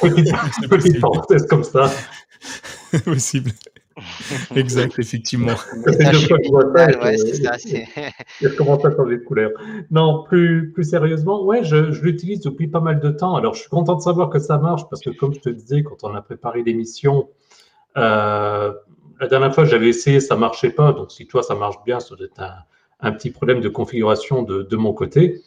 petite, 0.00 0.30
petite 0.68 1.00
parenthèse 1.00 1.46
comme 1.46 1.64
ça. 1.64 1.90
Possible. 3.04 3.52
exact, 4.56 4.98
effectivement. 4.98 5.54
Je 8.40 8.48
commence 8.56 8.84
à 8.84 8.94
changer 8.94 9.18
de 9.18 9.24
couleur. 9.24 9.50
Non, 9.90 10.24
plus, 10.24 10.72
plus 10.72 10.84
sérieusement, 10.84 11.44
ouais, 11.44 11.64
je, 11.64 11.76
l'utilise 12.02 12.40
depuis 12.40 12.68
pas 12.68 12.80
mal 12.80 13.00
de 13.00 13.10
temps. 13.10 13.36
Alors, 13.36 13.54
je 13.54 13.60
suis 13.60 13.68
content 13.68 13.96
de 13.96 14.02
savoir 14.02 14.30
que 14.30 14.38
ça 14.38 14.58
marche 14.58 14.82
parce 14.88 15.02
que, 15.02 15.10
comme 15.10 15.34
je 15.34 15.40
te 15.40 15.48
disais, 15.48 15.82
quand 15.82 16.04
on 16.04 16.14
a 16.14 16.22
préparé 16.22 16.62
l'émission, 16.62 17.28
euh, 17.96 18.72
la 19.20 19.26
dernière 19.26 19.54
fois, 19.54 19.64
j'avais 19.64 19.88
essayé, 19.88 20.20
ça 20.20 20.36
marchait 20.36 20.70
pas. 20.70 20.92
Donc, 20.92 21.10
si 21.10 21.26
toi, 21.26 21.42
ça 21.42 21.54
marche 21.54 21.76
bien, 21.84 22.00
ça 22.00 22.14
doit 22.14 22.26
être 22.26 22.42
un, 23.00 23.12
petit 23.12 23.30
problème 23.30 23.60
de 23.60 23.68
configuration 23.68 24.42
de, 24.42 24.76
mon 24.76 24.92
côté. 24.92 25.42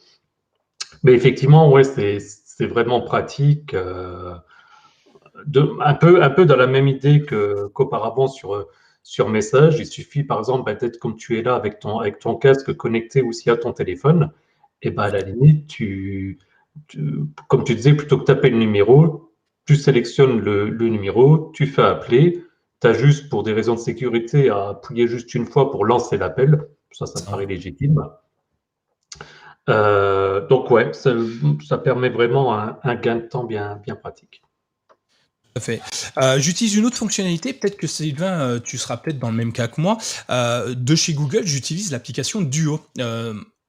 Mais 1.04 1.14
effectivement, 1.14 1.72
ouais, 1.72 1.84
c'est 1.84 2.68
vraiment 2.68 3.02
pratique. 3.02 3.74
Euh, 3.74 4.36
un, 5.82 5.94
peu, 5.94 6.24
un 6.24 6.30
peu 6.30 6.46
dans 6.46 6.56
la 6.56 6.68
même 6.68 6.88
idée 6.88 7.24
qu'auparavant 7.26 8.28
sur, 8.28 8.68
sur 9.04 9.30
message. 9.30 9.80
Il 9.80 9.86
suffit, 9.86 10.24
par 10.24 10.40
exemple, 10.40 10.64
bah, 10.66 10.76
d'être 10.76 10.98
comme 10.98 11.16
tu 11.16 11.38
es 11.38 11.42
là 11.42 11.56
avec 11.56 11.80
ton, 11.80 12.00
avec 12.00 12.20
ton 12.20 12.36
casque 12.36 12.74
connecté 12.74 13.22
aussi 13.22 13.50
à 13.50 13.58
ton 13.58 13.74
téléphone. 13.74 14.32
Et 14.82 14.92
bah, 14.92 15.04
à 15.04 15.10
la 15.10 15.22
limite, 15.22 15.68
tu, 15.68 16.40
comme 17.48 17.64
tu 17.64 17.76
disais, 17.76 17.94
plutôt 17.94 18.18
que 18.18 18.26
taper 18.26 18.50
le 18.50 18.58
numéro, 18.58 19.32
tu 19.66 19.76
sélectionnes 19.76 20.40
le, 20.40 20.70
numéro, 20.90 21.52
tu 21.54 21.68
fais 21.68 21.84
appeler. 21.84 22.44
Tu 22.82 22.88
as 22.88 22.94
juste, 22.94 23.30
pour 23.30 23.44
des 23.44 23.54
raisons 23.54 23.76
de 23.76 23.80
sécurité, 23.80 24.50
à 24.50 24.70
appuyer 24.70 25.08
juste 25.08 25.34
une 25.36 25.46
fois 25.46 25.72
pour 25.72 25.86
lancer 25.86 26.18
l'appel. 26.18 26.68
Ça, 26.92 27.06
ça 27.06 27.24
paraît 27.30 27.46
légitime. 27.46 28.04
Euh, 29.70 30.48
donc, 30.48 30.72
ouais, 30.72 30.92
ça, 30.94 31.78
permet 31.78 32.10
vraiment 32.10 32.58
un, 32.58 32.80
un, 32.84 32.96
gain 32.96 33.18
de 33.18 33.28
temps 33.28 33.44
bien, 33.44 33.80
bien 33.86 33.96
pratique 33.96 34.42
Euh, 36.18 36.40
j'utilise 36.40 36.76
une 36.76 36.86
autre 36.86 36.98
fonctionnalité, 36.98 37.54
peut-être 37.54 37.78
que 37.78 37.88
Sylvain, 37.88 38.42
euh, 38.42 38.60
tu 38.60 38.78
seras 38.78 38.98
peut-être 38.98 39.20
dans 39.20 39.30
le 39.30 39.36
même 39.36 39.54
cas 39.54 39.68
que 39.68 39.82
moi. 39.82 39.98
Euh, 40.30 40.74
de 40.74 40.96
chez 40.96 41.14
Google, 41.14 41.46
j'utilise 41.46 41.92
l'application 41.92 42.42
Duo. 42.42 42.86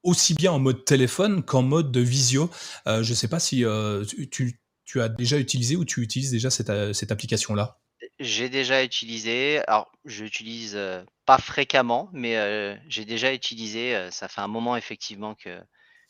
aussi 0.03 0.33
bien 0.33 0.51
en 0.51 0.59
mode 0.59 0.83
téléphone 0.83 1.43
qu'en 1.43 1.61
mode 1.61 1.91
de 1.91 2.01
visio. 2.01 2.49
je 2.85 2.97
ne 2.97 3.15
sais 3.15 3.29
pas 3.29 3.39
si 3.39 3.63
tu, 4.31 5.01
as 5.01 5.09
déjà 5.09 5.37
utilisé 5.37 5.75
ou 5.75 5.85
tu 5.85 6.01
utilises 6.01 6.31
déjà 6.31 6.49
cette, 6.49 7.11
application-là. 7.11 7.79
J'ai 8.19 8.49
déjà 8.49 8.83
utilisé. 8.83 9.61
Alors, 9.67 9.89
je 10.05 10.23
n'utilise 10.23 10.77
pas 11.25 11.37
fréquemment, 11.37 12.09
mais 12.11 12.77
j'ai 12.89 13.05
déjà 13.05 13.33
utilisé. 13.33 14.09
ça 14.11 14.27
fait 14.27 14.41
un 14.41 14.47
moment 14.47 14.75
effectivement 14.75 15.35
que, 15.35 15.57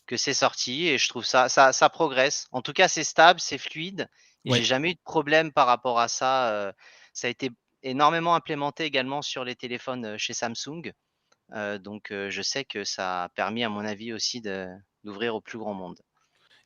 que 0.06 0.16
c'est 0.16 0.34
sorti 0.34 0.88
et 0.88 0.98
je 0.98 1.08
trouve 1.08 1.24
ça, 1.24 1.48
ça 1.48 1.88
progresse. 1.88 2.48
En 2.50 2.62
tout 2.62 2.72
cas, 2.72 2.88
c'est 2.88 3.04
stable, 3.04 3.40
c'est 3.40 3.58
fluide 3.58 4.08
j'ai 4.44 4.62
jamais 4.62 4.90
eu 4.90 4.94
de 4.94 5.00
problème 5.04 5.52
par 5.52 5.66
rapport 5.66 5.98
à 5.98 6.08
ça. 6.08 6.72
ça 7.12 7.26
a 7.26 7.30
été 7.30 7.50
énormément 7.82 8.34
implémenté 8.34 8.84
également 8.84 9.22
sur 9.22 9.44
les 9.44 9.54
téléphones 9.54 10.16
chez 10.18 10.34
Samsung. 10.34 10.92
donc 11.80 12.08
je 12.10 12.42
sais 12.42 12.64
que 12.64 12.84
ça 12.84 13.24
a 13.24 13.28
permis, 13.30 13.64
à 13.64 13.68
mon 13.68 13.84
avis, 13.84 14.12
aussi 14.12 14.42
d'ouvrir 15.02 15.34
au 15.34 15.40
plus 15.40 15.58
grand 15.58 15.74
monde. 15.74 16.00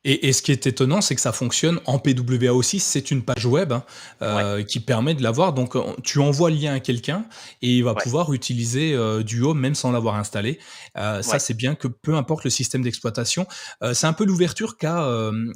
Et, 0.05 0.33
ce 0.33 0.43
qui 0.43 0.53
est 0.53 0.67
étonnant, 0.67 1.01
c'est 1.01 1.15
que 1.17 1.21
ça 1.21 1.33
fonctionne 1.33 1.81
en 1.85 1.99
PWA 1.99 2.53
aussi. 2.53 2.79
C'est 2.79 3.11
une 3.11 3.25
page 3.25 3.45
web 3.45 3.73
hein, 3.73 3.83
euh, 4.23 4.63
qui 4.63 4.79
permet 4.79 5.15
de 5.15 5.23
l'avoir. 5.23 5.53
Donc, 5.53 5.77
tu 6.05 6.21
envoies 6.21 6.51
le 6.51 6.57
lien 6.57 6.75
à 6.75 6.81
quelqu'un 6.81 7.27
et 7.63 7.77
il 7.77 7.85
va 7.85 7.95
pouvoir 7.95 8.33
utiliser 8.33 8.95
euh, 8.95 9.25
Duo 9.25 9.55
même 9.55 9.75
sans 9.75 9.91
l'avoir 9.91 10.15
installé. 10.15 10.61
Euh, 10.97 11.21
ça, 11.23 11.39
c'est 11.41 11.55
bien 11.55 11.75
que 11.75 11.89
peu 11.89 12.15
importe 12.15 12.45
le 12.45 12.51
système 12.51 12.83
d'exploitation. 12.83 13.47
c'est 13.93 14.07
un 14.07 14.13
peu 14.13 14.25
l'ouverture 14.25 14.77
qu'a 14.77 15.05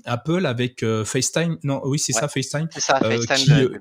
Apple 0.04 0.44
avec 0.44 0.84
FaceTime. 1.04 1.58
Non, 1.62 1.80
oui, 1.84 1.98
c'est 1.98 2.12
ça, 2.12 2.28
FaceTime. 2.28 2.68
C'est 2.72 2.80
ça, 2.80 2.98
FaceTime 2.98 3.36
qui 3.46 3.78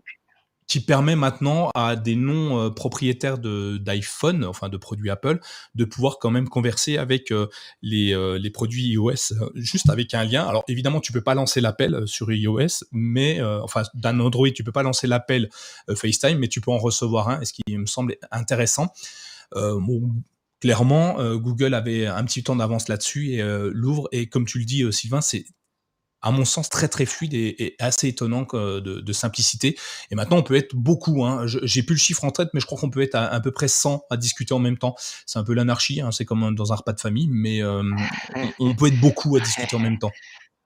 permet 0.79 1.15
maintenant 1.15 1.69
à 1.75 1.95
des 1.95 2.15
non 2.15 2.59
euh, 2.59 2.69
propriétaires 2.69 3.37
d'iPhone, 3.37 4.45
enfin 4.45 4.69
de 4.69 4.77
produits 4.77 5.09
Apple, 5.09 5.39
de 5.75 5.85
pouvoir 5.85 6.19
quand 6.19 6.31
même 6.31 6.47
converser 6.47 6.97
avec 6.97 7.31
euh, 7.31 7.47
les, 7.81 8.13
euh, 8.13 8.37
les, 8.37 8.49
produits 8.49 8.87
iOS 8.87 9.33
juste 9.55 9.89
avec 9.89 10.13
un 10.13 10.23
lien. 10.23 10.45
Alors 10.45 10.63
évidemment, 10.67 10.99
tu 10.99 11.11
peux 11.11 11.21
pas 11.21 11.33
lancer 11.33 11.61
l'appel 11.61 12.03
sur 12.05 12.31
iOS, 12.31 12.85
mais 12.91 13.41
enfin 13.41 13.83
d'un 13.93 14.19
Android, 14.19 14.49
tu 14.49 14.63
peux 14.63 14.71
pas 14.71 14.83
lancer 14.83 15.07
l'appel 15.07 15.49
FaceTime, 15.93 16.37
mais 16.37 16.47
tu 16.47 16.61
peux 16.61 16.71
en 16.71 16.77
recevoir 16.77 17.29
un, 17.29 17.43
ce 17.43 17.53
qui 17.53 17.77
me 17.77 17.85
semble 17.85 18.15
intéressant. 18.31 18.93
clairement, 20.59 21.35
Google 21.35 21.73
avait 21.73 22.07
un 22.07 22.23
petit 22.25 22.43
temps 22.43 22.55
d'avance 22.55 22.87
là-dessus 22.87 23.33
et 23.33 23.41
l'ouvre. 23.71 24.07
Et 24.11 24.27
comme 24.27 24.45
tu 24.45 24.59
le 24.59 24.65
dis, 24.65 24.83
Sylvain, 24.91 25.21
c'est 25.21 25.45
à 26.21 26.31
mon 26.31 26.45
sens, 26.45 26.69
très 26.69 26.87
très 26.87 27.05
fluide 27.05 27.33
et, 27.33 27.75
assez 27.79 28.07
étonnant 28.07 28.47
de, 28.53 29.13
simplicité. 29.13 29.77
Et 30.09 30.15
maintenant, 30.15 30.37
on 30.37 30.43
peut 30.43 30.55
être 30.55 30.75
beaucoup. 30.75 31.25
Hein. 31.25 31.45
J'ai 31.45 31.83
plus 31.83 31.95
le 31.95 31.99
chiffre 31.99 32.23
en 32.23 32.31
tête, 32.31 32.49
mais 32.53 32.59
je 32.59 32.65
crois 32.65 32.79
qu'on 32.79 32.89
peut 32.89 33.01
être 33.01 33.15
à, 33.15 33.39
peu 33.39 33.51
près 33.51 33.67
100 33.67 34.05
à 34.09 34.17
discuter 34.17 34.53
en 34.53 34.59
même 34.59 34.77
temps. 34.77 34.95
C'est 35.25 35.39
un 35.39 35.43
peu 35.43 35.53
l'anarchie, 35.53 36.01
hein. 36.01 36.11
c'est 36.11 36.25
comme 36.25 36.55
dans 36.55 36.71
un 36.71 36.75
repas 36.75 36.93
de 36.93 36.99
famille, 36.99 37.27
mais 37.29 37.61
euh, 37.61 37.83
on 38.59 38.75
peut 38.75 38.87
être 38.87 38.99
beaucoup 38.99 39.35
à 39.35 39.39
discuter 39.39 39.75
en 39.75 39.79
même 39.79 39.99
temps. 39.99 40.11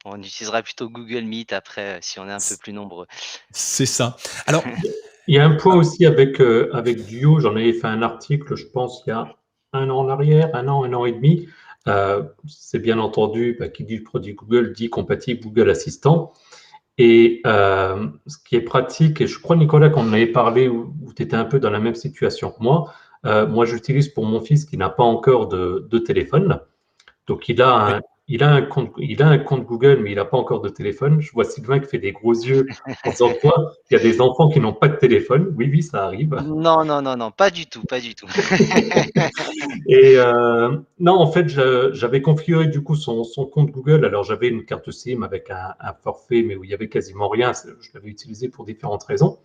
On 0.06 0.22
utilisera 0.22 0.62
plutôt 0.62 0.88
Google 0.88 1.24
Meet 1.24 1.52
après, 1.52 1.98
si 2.02 2.20
on 2.20 2.28
est 2.28 2.32
un 2.32 2.38
peu 2.38 2.56
plus 2.62 2.74
nombreux. 2.74 3.08
C'est 3.52 3.88
ça. 3.88 4.18
Alors, 4.46 4.64
il 5.28 5.36
y 5.36 5.40
a 5.40 5.46
un 5.46 5.56
point 5.56 5.76
aussi 5.76 6.06
avec, 6.06 6.40
euh, 6.40 6.70
avec 6.74 7.06
Duo. 7.08 7.40
J'en 7.40 7.56
avais 7.56 7.74
fait 7.74 7.88
un 7.88 8.04
article, 8.04 8.56
je 8.56 8.68
pense, 8.68 9.02
il 9.08 9.10
y 9.10 9.14
a 9.14 9.36
un 9.74 9.90
an 9.90 9.98
en 9.98 10.10
arrière, 10.10 10.52
un 10.54 10.68
an, 10.68 10.84
un 10.84 10.94
an 10.94 11.06
et 11.06 11.12
demi. 11.12 11.48
Euh, 11.88 12.24
c'est 12.48 12.80
bien 12.80 13.00
entendu, 13.00 13.56
bah, 13.60 13.70
qui 13.70 13.84
dit 13.84 14.00
produit 14.00 14.34
Google 14.34 14.74
dit 14.74 14.90
compatible 14.90 15.42
Google 15.44 15.70
Assistant. 15.70 16.34
Et 16.98 17.42
euh, 17.46 18.08
ce 18.26 18.38
qui 18.38 18.56
est 18.56 18.62
pratique, 18.62 19.22
et 19.22 19.28
je 19.28 19.40
crois, 19.40 19.56
Nicolas, 19.56 19.90
qu'on 19.90 20.10
en 20.10 20.14
avait 20.14 20.28
parlé, 20.28 20.68
où, 20.68 20.94
tu 21.16 21.24
étais 21.24 21.36
un 21.36 21.46
peu 21.46 21.60
dans 21.60 21.70
la 21.70 21.80
même 21.80 21.96
situation 21.96 22.52
que 22.52 22.64
moi. 22.64 22.94
Euh, 23.26 23.48
moi, 23.48 23.66
j'utilise 23.66 24.10
pour 24.10 24.26
mon 24.26 24.40
fils 24.40 24.66
qui 24.66 24.78
n'a 24.78 24.90
pas 24.90 25.04
encore 25.04 25.48
de, 25.48 25.88
de, 25.90 26.00
téléphone. 26.00 26.60
Donc, 27.28 27.50
il 27.50 27.62
a 27.62 27.98
un, 27.98 28.02
il 28.28 28.42
a 28.42 28.52
un 28.52 28.64
compte, 28.64 28.92
il 28.98 29.22
a 29.22 29.28
un 29.28 29.38
compte 29.38 29.66
Google, 29.66 30.00
mais 30.02 30.12
il 30.12 30.16
n'a 30.16 30.26
pas 30.26 30.38
encore 30.38 30.62
de 30.62 30.70
téléphone. 30.70 31.22
Je 31.22 31.32
vois 31.32 31.44
Sylvain 31.44 31.80
qui 31.80 31.88
fait 31.88 32.00
des 32.00 32.12
gros 32.12 32.34
yeux 32.34 32.66
en 33.06 33.10
disant 33.12 33.32
quoi 33.40 33.74
Il 33.92 33.94
y 33.94 34.00
a 34.00 34.04
des 34.04 34.20
enfants 34.20 34.50
qui 34.50 34.60
n'ont 34.60 34.74
pas 34.74 34.88
de 34.88 34.96
téléphone. 34.96 35.54
Oui, 35.56 35.70
oui, 35.72 35.84
ça 35.84 36.06
arrive. 36.06 36.34
Non, 36.44 36.84
non, 36.84 37.04
non, 37.04 37.16
non, 37.16 37.30
pas 37.30 37.52
du 37.52 37.68
tout, 37.68 37.84
pas 37.84 38.00
du 38.00 38.16
tout. 38.16 38.26
Et 39.88 40.18
euh, 40.18 40.76
non, 41.00 41.14
en 41.14 41.32
fait, 41.32 41.48
j'avais 41.48 42.22
configuré 42.22 42.68
du 42.68 42.82
coup 42.82 42.96
son, 42.96 43.24
son, 43.24 43.46
compte 43.46 43.70
Google. 43.72 44.04
Alors, 44.06 44.24
j'avais 44.24 44.48
une 44.48 44.66
carte 44.66 44.90
SIM 44.90 45.22
avec 45.22 45.52
un, 45.52 45.76
un, 45.80 45.94
forfait, 45.94 46.42
mais 46.42 46.56
où 46.56 46.64
il 46.64 46.72
y 46.72 46.74
avait 46.74 46.90
quasiment 46.90 47.30
rien. 47.30 47.52
Je 47.54 47.90
l'avais 47.94 48.10
utilisé 48.10 48.50
pour 48.50 48.66
différentes 48.66 49.04
raisons. 49.04 49.38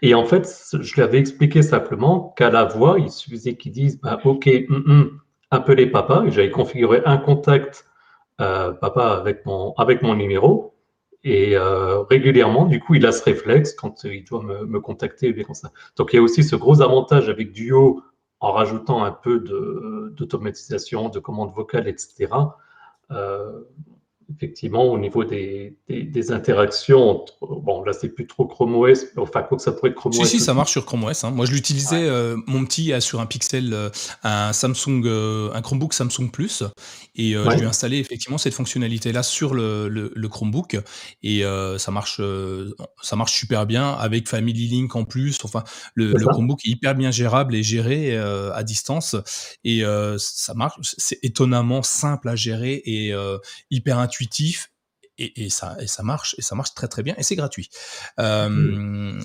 Et 0.00 0.14
en 0.14 0.24
fait, 0.24 0.48
je 0.72 0.94
lui 0.94 1.02
avais 1.02 1.18
expliqué 1.18 1.60
simplement 1.62 2.32
qu'à 2.36 2.50
la 2.50 2.64
voix, 2.64 2.98
il 2.98 3.10
suffisait 3.10 3.56
qu'il 3.56 3.72
dise 3.72 4.00
bah, 4.00 4.18
OK, 4.24 4.46
mm, 4.46 4.74
mm, 4.74 5.20
appeler 5.50 5.86
papa 5.86 6.24
et 6.26 6.30
j'avais 6.30 6.50
configuré 6.50 7.02
un 7.04 7.18
contact 7.18 7.86
euh, 8.40 8.72
papa 8.72 9.08
avec 9.12 9.46
mon, 9.46 9.72
avec 9.74 10.02
mon 10.02 10.14
numéro. 10.14 10.74
Et 11.24 11.56
euh, 11.56 12.02
régulièrement, 12.02 12.66
du 12.66 12.78
coup, 12.78 12.94
il 12.94 13.04
a 13.04 13.12
ce 13.12 13.24
réflexe 13.24 13.72
quand 13.72 14.04
il 14.04 14.24
doit 14.24 14.42
me, 14.42 14.64
me 14.64 14.80
contacter. 14.80 15.34
Donc, 15.96 16.12
il 16.12 16.16
y 16.16 16.18
a 16.18 16.22
aussi 16.22 16.44
ce 16.44 16.54
gros 16.54 16.82
avantage 16.82 17.28
avec 17.28 17.52
Duo 17.52 18.02
en 18.38 18.52
rajoutant 18.52 19.02
un 19.02 19.10
peu 19.10 19.40
d'automatisation, 20.16 21.08
de, 21.08 21.18
commande 21.18 21.52
vocale, 21.54 21.88
etc 21.88 22.28
effectivement, 24.34 24.84
au 24.84 24.98
niveau 24.98 25.24
des, 25.24 25.76
des, 25.88 26.32
interactions 26.32 27.10
entre, 27.10 27.34
bon, 27.40 27.82
là, 27.84 27.92
c'est 27.92 28.08
plus 28.08 28.26
trop 28.26 28.46
Chrome 28.46 28.74
OS, 28.74 29.04
enfin, 29.16 29.42
quoi 29.42 29.56
que 29.56 29.62
ça 29.62 29.72
pourrait 29.72 29.90
être 29.90 29.96
Chrome 29.96 30.12
OS. 30.12 30.24
Si, 30.24 30.38
si, 30.38 30.40
ça 30.40 30.52
marche 30.52 30.72
sur 30.72 30.84
Chrome 30.84 31.04
OS. 31.04 31.24
Hein. 31.24 31.30
Moi, 31.30 31.46
je 31.46 31.52
l'utilisais, 31.52 32.04
euh, 32.08 32.36
mon 32.46 32.64
petit, 32.64 32.92
sur 33.00 33.20
un 33.20 33.26
Pixel, 33.26 33.72
euh, 33.72 33.90
un 34.24 34.52
Samsung, 34.52 35.02
euh, 35.04 35.50
un 35.54 35.62
Chromebook 35.62 35.94
Samsung 35.94 36.30
Plus, 36.32 36.64
et 37.14 37.32
je 37.32 37.56
lui 37.56 37.62
ai 37.62 37.64
installé 37.64 37.98
effectivement 37.98 38.38
cette 38.38 38.54
fonctionnalité-là 38.54 39.22
sur 39.22 39.54
le, 39.54 39.88
le, 39.88 40.28
Chromebook, 40.28 40.78
et 41.22 41.42
ça 41.78 41.90
marche, 41.90 42.20
ça 43.02 43.16
marche 43.16 43.32
super 43.32 43.66
bien 43.66 43.92
avec 43.92 44.28
Family 44.28 44.66
Link 44.68 44.94
en 44.96 45.04
plus. 45.04 45.38
Enfin, 45.44 45.62
le, 45.94 46.12
le 46.12 46.26
Chromebook 46.26 46.60
est 46.66 46.70
hyper 46.70 46.94
bien 46.94 47.10
gérable 47.10 47.54
et 47.54 47.62
géré 47.62 48.16
à 48.16 48.62
distance, 48.64 49.16
et 49.64 49.82
ça 50.18 50.54
marche. 50.54 50.74
C'est 50.82 51.18
étonnamment 51.22 51.82
simple 51.82 52.28
à 52.28 52.36
gérer 52.36 52.82
et 52.84 53.14
hyper 53.70 53.98
intuitif 53.98 54.15
intuitif 54.16 54.72
et, 55.18 55.48
ça, 55.48 55.76
et 55.80 55.86
ça 55.86 56.02
marche 56.02 56.34
et 56.38 56.42
ça 56.42 56.54
marche 56.54 56.74
très 56.74 56.88
très 56.88 57.02
bien 57.02 57.14
et 57.16 57.22
c'est 57.22 57.36
gratuit. 57.36 57.70
Euh, 58.18 59.18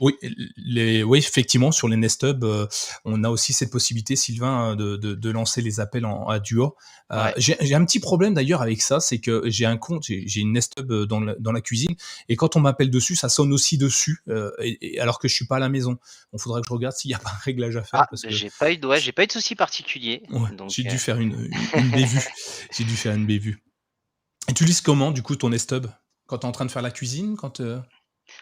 oui, 0.00 0.14
les, 0.56 1.02
oui, 1.02 1.18
effectivement, 1.18 1.72
sur 1.72 1.88
les 1.88 1.96
Nest 1.96 2.22
Hub, 2.22 2.44
euh, 2.44 2.68
on 3.04 3.24
a 3.24 3.30
aussi 3.30 3.52
cette 3.52 3.72
possibilité, 3.72 4.14
Sylvain, 4.14 4.76
de, 4.76 4.96
de, 4.96 5.30
lancer 5.30 5.60
les 5.60 5.80
appels 5.80 6.06
en, 6.06 6.28
à 6.28 6.38
duo. 6.38 6.76
Euh, 7.10 7.32
j'ai 7.36 7.74
un 7.74 7.84
petit 7.84 7.98
problème 7.98 8.32
d'ailleurs 8.32 8.62
avec 8.62 8.80
ça, 8.80 9.00
c'est 9.00 9.18
que 9.18 9.42
j'ai 9.46 9.66
un 9.66 9.76
compte, 9.76 10.04
j'ai 10.06 10.40
une 10.40 10.52
Nest 10.52 10.76
Hub 10.78 10.92
dans 11.08 11.18
la, 11.18 11.34
dans 11.40 11.50
la, 11.50 11.60
cuisine, 11.60 11.96
et 12.28 12.36
quand 12.36 12.54
on 12.54 12.60
m'appelle 12.60 12.90
dessus, 12.90 13.16
ça 13.16 13.28
sonne 13.28 13.52
aussi 13.52 13.76
dessus, 13.76 14.22
et, 14.60 15.00
alors 15.00 15.18
que 15.18 15.26
je 15.26 15.34
suis 15.34 15.46
pas 15.46 15.56
à 15.56 15.60
la 15.60 15.68
maison. 15.68 15.98
On 16.32 16.38
faudrait 16.38 16.60
que 16.60 16.68
je 16.68 16.72
regarde 16.72 16.94
s'il 16.94 17.08
n'y 17.08 17.16
a 17.16 17.18
pas 17.18 17.30
un 17.30 17.42
réglage 17.42 17.76
à 17.76 17.82
faire. 17.82 18.06
Ah, 18.08 18.08
j'ai 18.28 18.50
pas 18.56 18.72
eu, 18.72 18.78
ouais, 18.86 19.00
j'ai 19.00 19.12
pas 19.12 19.24
eu 19.24 19.26
de 19.26 19.32
souci 19.32 19.56
particulier. 19.56 20.22
j'ai 20.68 20.84
dû 20.84 20.96
faire 20.96 21.18
une, 21.18 21.32
une, 21.32 21.80
une 21.80 21.90
bévue. 21.90 22.24
j'ai 22.70 22.84
dû 22.84 22.94
faire 22.94 23.14
une 23.14 23.26
bévue. 23.26 23.60
Et 24.48 24.54
tu 24.54 24.64
lises 24.64 24.80
comment, 24.80 25.10
du 25.10 25.22
coup, 25.22 25.36
ton 25.36 25.50
Nestub 25.50 25.86
Quand 26.26 26.38
tu 26.38 26.46
es 26.46 26.48
en 26.48 26.52
train 26.52 26.64
de 26.64 26.70
faire 26.70 26.82
la 26.82 26.90
cuisine 26.90 27.36
quand 27.36 27.60
euh 27.60 27.80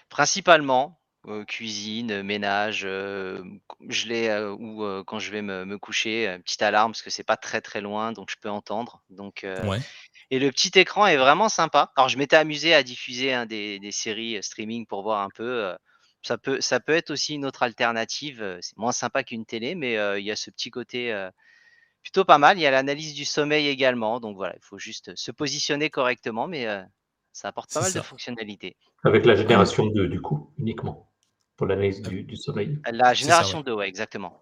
Principalement, 0.08 1.00
euh, 1.26 1.44
cuisine, 1.44 2.22
ménage, 2.22 2.82
euh, 2.84 3.42
je 3.88 4.06
l'ai 4.06 4.46
ou 4.58 4.84
quand 5.04 5.18
je 5.18 5.32
vais 5.32 5.42
me, 5.42 5.78
coucher, 5.78 6.38
petite 6.44 6.62
alarme 6.62 6.92
parce 6.92 7.02
que 7.02 7.10
c'est 7.10 7.24
pas 7.24 7.36
très 7.36 7.60
très 7.60 7.80
loin, 7.80 8.12
donc 8.12 8.30
je 8.30 8.36
peux 8.40 8.48
entendre. 8.48 9.02
Donc, 9.10 9.44
Et 10.30 10.38
le 10.38 10.50
petit 10.50 10.78
écran 10.78 11.06
est 11.06 11.16
vraiment 11.16 11.48
sympa. 11.48 11.92
Alors 11.96 12.08
je 12.08 12.18
m'étais 12.18 12.36
amusé 12.36 12.72
à 12.72 12.82
diffuser 12.84 13.32
hein, 13.32 13.46
des, 13.46 13.90
séries 13.92 14.40
streaming 14.42 14.86
pour 14.86 15.02
voir 15.02 15.22
un 15.22 15.30
peu. 15.34 15.74
ça, 16.22 16.38
peut, 16.38 16.60
ça 16.60 16.78
peut 16.78 16.94
être 16.94 17.10
aussi 17.10 17.34
une 17.34 17.44
autre 17.44 17.64
alternative. 17.64 18.58
C'est 18.60 18.76
moins 18.76 18.92
sympa 18.92 19.24
qu'une 19.24 19.44
télé, 19.44 19.74
mais 19.74 19.94
il 20.20 20.24
y 20.24 20.30
a 20.30 20.36
ce 20.36 20.50
petit 20.50 20.70
côté 20.70 21.12
plutôt 22.06 22.24
pas 22.24 22.38
mal. 22.38 22.56
Il 22.56 22.60
y 22.60 22.66
a 22.66 22.70
l'analyse 22.70 23.14
du 23.14 23.24
sommeil 23.24 23.66
également. 23.66 24.20
Donc 24.20 24.36
voilà, 24.36 24.54
il 24.54 24.62
faut 24.62 24.78
juste 24.78 25.10
se 25.16 25.32
positionner 25.32 25.90
correctement, 25.90 26.46
mais 26.46 26.66
euh, 26.66 26.80
ça 27.32 27.48
apporte 27.48 27.72
pas 27.74 27.80
mal 27.80 27.92
de 27.92 28.00
fonctionnalités. 28.00 28.76
Avec 29.02 29.26
la 29.26 29.34
génération 29.34 29.86
2, 29.86 30.08
du 30.08 30.20
coup, 30.20 30.52
uniquement, 30.56 31.10
pour 31.56 31.66
l'analyse 31.66 32.02
du, 32.02 32.36
sommeil. 32.36 32.80
La 32.92 33.12
génération 33.12 33.62
2, 33.62 33.72
ouais, 33.72 33.88
exactement. 33.88 34.40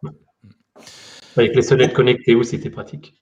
Avec 1.36 1.56
les 1.56 1.62
sonnettes 1.62 1.94
connectées 1.94 2.34
aussi, 2.34 2.56
c'était 2.56 2.70
pratique. 2.70 3.14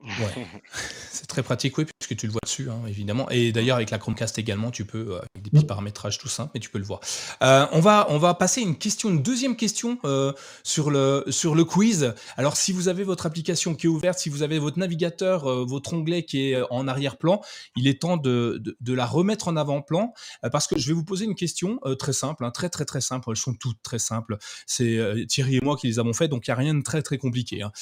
Ouais. 0.00 0.46
c'est 1.18 1.26
très 1.26 1.42
pratique, 1.42 1.76
oui, 1.78 1.84
puisque 1.98 2.16
tu 2.16 2.26
le 2.26 2.32
vois 2.32 2.40
dessus, 2.44 2.70
hein, 2.70 2.80
évidemment. 2.86 3.28
Et 3.30 3.50
d'ailleurs, 3.50 3.76
avec 3.76 3.90
la 3.90 3.98
Chromecast 3.98 4.38
également, 4.38 4.70
tu 4.70 4.84
peux, 4.84 5.14
euh, 5.14 5.18
avec 5.18 5.42
des 5.42 5.50
petits 5.50 5.64
mm. 5.64 5.66
paramétrages 5.66 6.18
tout 6.18 6.28
simples, 6.28 6.52
mais 6.54 6.60
tu 6.60 6.70
peux 6.70 6.78
le 6.78 6.84
voir. 6.84 7.00
Euh, 7.42 7.66
on, 7.72 7.80
va, 7.80 8.06
on 8.10 8.18
va 8.18 8.34
passer 8.34 8.60
une 8.60 8.78
question, 8.78 9.08
une 9.10 9.22
deuxième 9.22 9.56
question 9.56 9.98
euh, 10.04 10.32
sur, 10.62 10.90
le, 10.90 11.24
sur 11.28 11.56
le 11.56 11.64
quiz. 11.64 12.14
Alors, 12.36 12.56
si 12.56 12.72
vous 12.72 12.86
avez 12.86 13.02
votre 13.02 13.26
application 13.26 13.74
qui 13.74 13.86
est 13.86 13.88
ouverte, 13.88 14.20
si 14.20 14.28
vous 14.28 14.42
avez 14.42 14.60
votre 14.60 14.78
navigateur, 14.78 15.66
votre 15.66 15.92
onglet 15.92 16.22
qui 16.22 16.52
est 16.52 16.62
en 16.70 16.86
arrière-plan, 16.86 17.40
il 17.74 17.88
est 17.88 18.00
temps 18.00 18.16
de, 18.16 18.62
de, 18.80 18.92
la 18.92 19.06
remettre 19.06 19.48
en 19.48 19.56
avant-plan, 19.56 20.12
parce 20.52 20.66
que 20.66 20.78
je 20.78 20.88
vais 20.88 20.94
vous 20.94 21.04
poser 21.04 21.24
une 21.24 21.34
question 21.34 21.80
très 21.98 22.12
simple, 22.12 22.44
hein, 22.44 22.50
très, 22.50 22.68
très, 22.68 22.84
très 22.84 23.00
simple. 23.00 23.28
Elles 23.30 23.36
sont 23.36 23.54
toutes 23.54 23.82
très 23.82 23.98
simples. 23.98 24.38
C'est 24.66 24.98
Thierry 25.28 25.56
et 25.56 25.60
moi 25.62 25.76
qui 25.76 25.88
les 25.88 25.98
avons 25.98 26.12
faites, 26.12 26.30
donc 26.30 26.46
il 26.46 26.50
n'y 26.50 26.54
a 26.54 26.56
rien 26.56 26.74
de 26.74 26.82
très, 26.82 27.02
très 27.02 27.18
compliqué. 27.18 27.62
Hein. 27.62 27.72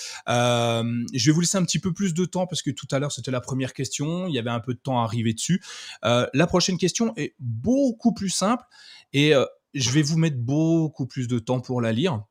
je 1.12 1.31
vais 1.31 1.33
vous 1.33 1.40
laisser 1.40 1.59
un 1.59 1.64
petit 1.64 1.79
peu 1.79 1.92
plus 1.92 2.14
de 2.14 2.25
temps 2.25 2.46
parce 2.46 2.62
que 2.62 2.70
tout 2.70 2.87
à 2.90 2.99
l'heure 2.99 3.12
c'était 3.12 3.26
la 3.31 3.41
première 3.41 3.73
question, 3.73 4.27
il 4.27 4.35
y 4.35 4.39
avait 4.39 4.51
un 4.51 4.61
peu 4.61 4.75
de 4.75 4.79
temps 4.79 5.01
à 5.01 5.05
arriver 5.05 5.33
dessus. 5.33 5.62
Euh, 6.05 6.27
la 6.35 6.47
prochaine 6.47 6.79
question 6.79 7.12
est 7.17 7.35
beaucoup 7.39 8.12
plus 8.12 8.31
simple 8.31 8.65
et 9.12 9.35
euh, 9.35 9.45
je 9.75 9.91
vais 9.91 10.03
vous 10.03 10.19
mettre 10.19 10.39
beaucoup 10.39 11.07
plus 11.07 11.29
de 11.29 11.39
temps 11.39 11.61
pour 11.61 11.81
la 11.81 11.93
lire. 11.93 12.23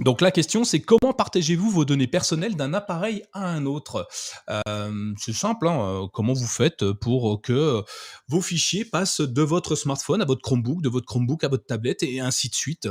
Donc 0.00 0.20
la 0.20 0.32
question 0.32 0.64
c'est 0.64 0.80
comment 0.80 1.12
partagez-vous 1.12 1.70
vos 1.70 1.84
données 1.84 2.08
personnelles 2.08 2.56
d'un 2.56 2.74
appareil 2.74 3.22
à 3.32 3.48
un 3.48 3.64
autre? 3.64 4.08
Euh, 4.50 5.12
C'est 5.18 5.32
simple, 5.32 5.68
hein, 5.68 6.08
comment 6.12 6.32
vous 6.32 6.48
faites 6.48 6.90
pour 6.94 7.40
que 7.40 7.80
vos 8.26 8.40
fichiers 8.40 8.84
passent 8.84 9.20
de 9.20 9.42
votre 9.42 9.76
smartphone 9.76 10.20
à 10.20 10.24
votre 10.24 10.42
Chromebook, 10.42 10.82
de 10.82 10.88
votre 10.88 11.06
Chromebook 11.06 11.44
à 11.44 11.48
votre 11.48 11.66
tablette 11.66 12.02
et 12.02 12.18
ainsi 12.18 12.48
de 12.48 12.56
suite. 12.56 12.88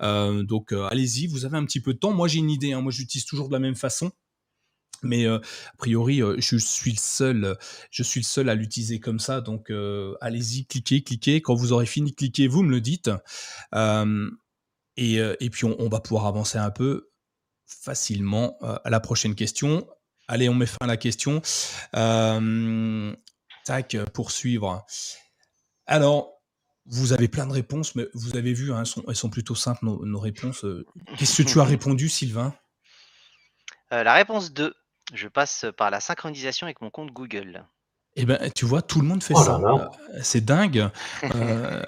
donc 0.00 0.72
allez-y, 0.72 1.26
vous 1.26 1.44
avez 1.44 1.58
un 1.58 1.64
petit 1.66 1.80
peu 1.80 1.92
de 1.92 1.98
temps. 1.98 2.14
Moi 2.14 2.26
j'ai 2.26 2.38
une 2.38 2.50
idée, 2.50 2.72
hein. 2.72 2.80
moi 2.80 2.90
j'utilise 2.90 3.26
toujours 3.26 3.48
de 3.48 3.52
la 3.52 3.60
même 3.60 3.76
façon. 3.76 4.10
Mais 5.06 5.26
a 5.26 5.40
priori, 5.78 6.20
je 6.38 6.56
suis 6.56 6.92
le 6.92 6.98
seul, 6.98 7.56
je 7.90 8.02
suis 8.02 8.20
le 8.20 8.24
seul 8.24 8.48
à 8.48 8.54
l'utiliser 8.54 9.00
comme 9.00 9.18
ça. 9.18 9.40
Donc, 9.40 9.70
allez-y, 10.20 10.66
cliquez, 10.66 11.02
cliquez. 11.02 11.40
Quand 11.40 11.54
vous 11.54 11.72
aurez 11.72 11.86
fini 11.86 12.10
de 12.10 12.16
cliquer, 12.16 12.48
vous 12.48 12.62
me 12.62 12.70
le 12.70 12.80
dites. 12.80 13.10
et, 14.96 15.50
puis, 15.50 15.64
on, 15.64 15.88
va 15.88 16.00
pouvoir 16.00 16.26
avancer 16.26 16.58
un 16.58 16.70
peu 16.70 17.10
facilement 17.66 18.58
à 18.60 18.90
la 18.90 19.00
prochaine 19.00 19.34
question. 19.34 19.86
Allez, 20.28 20.48
on 20.48 20.54
met 20.54 20.66
fin 20.66 20.78
à 20.80 20.86
la 20.86 20.96
question. 20.96 21.40
tac, 23.64 23.96
poursuivre. 24.12 24.84
Alors, 25.86 26.36
vous 26.86 27.12
avez 27.12 27.28
plein 27.28 27.46
de 27.46 27.52
réponses, 27.52 27.94
mais 27.94 28.06
vous 28.14 28.36
avez 28.36 28.52
vu, 28.52 28.72
hein, 28.72 28.82
elles, 29.08 29.16
sont, 29.16 29.30
plutôt 29.30 29.54
simples, 29.54 29.84
nos, 29.84 30.18
réponses. 30.18 30.64
Qu'est-ce 31.18 31.42
que 31.42 31.48
tu 31.48 31.60
as 31.60 31.64
répondu, 31.74 32.08
Sylvain? 32.08 32.54
La 33.90 34.14
réponse 34.14 34.52
2. 34.52 34.74
Je 35.14 35.28
passe 35.28 35.66
par 35.76 35.90
la 35.90 36.00
synchronisation 36.00 36.66
avec 36.66 36.80
mon 36.80 36.90
compte 36.90 37.12
Google. 37.12 37.64
Eh 38.18 38.24
ben, 38.24 38.38
tu 38.54 38.64
vois, 38.64 38.80
tout 38.80 39.02
le 39.02 39.06
monde 39.06 39.22
fait 39.22 39.34
oh 39.36 39.42
ça. 39.42 39.60
Euh, 39.62 40.18
c'est 40.22 40.42
dingue. 40.42 40.88
Euh, 41.22 41.82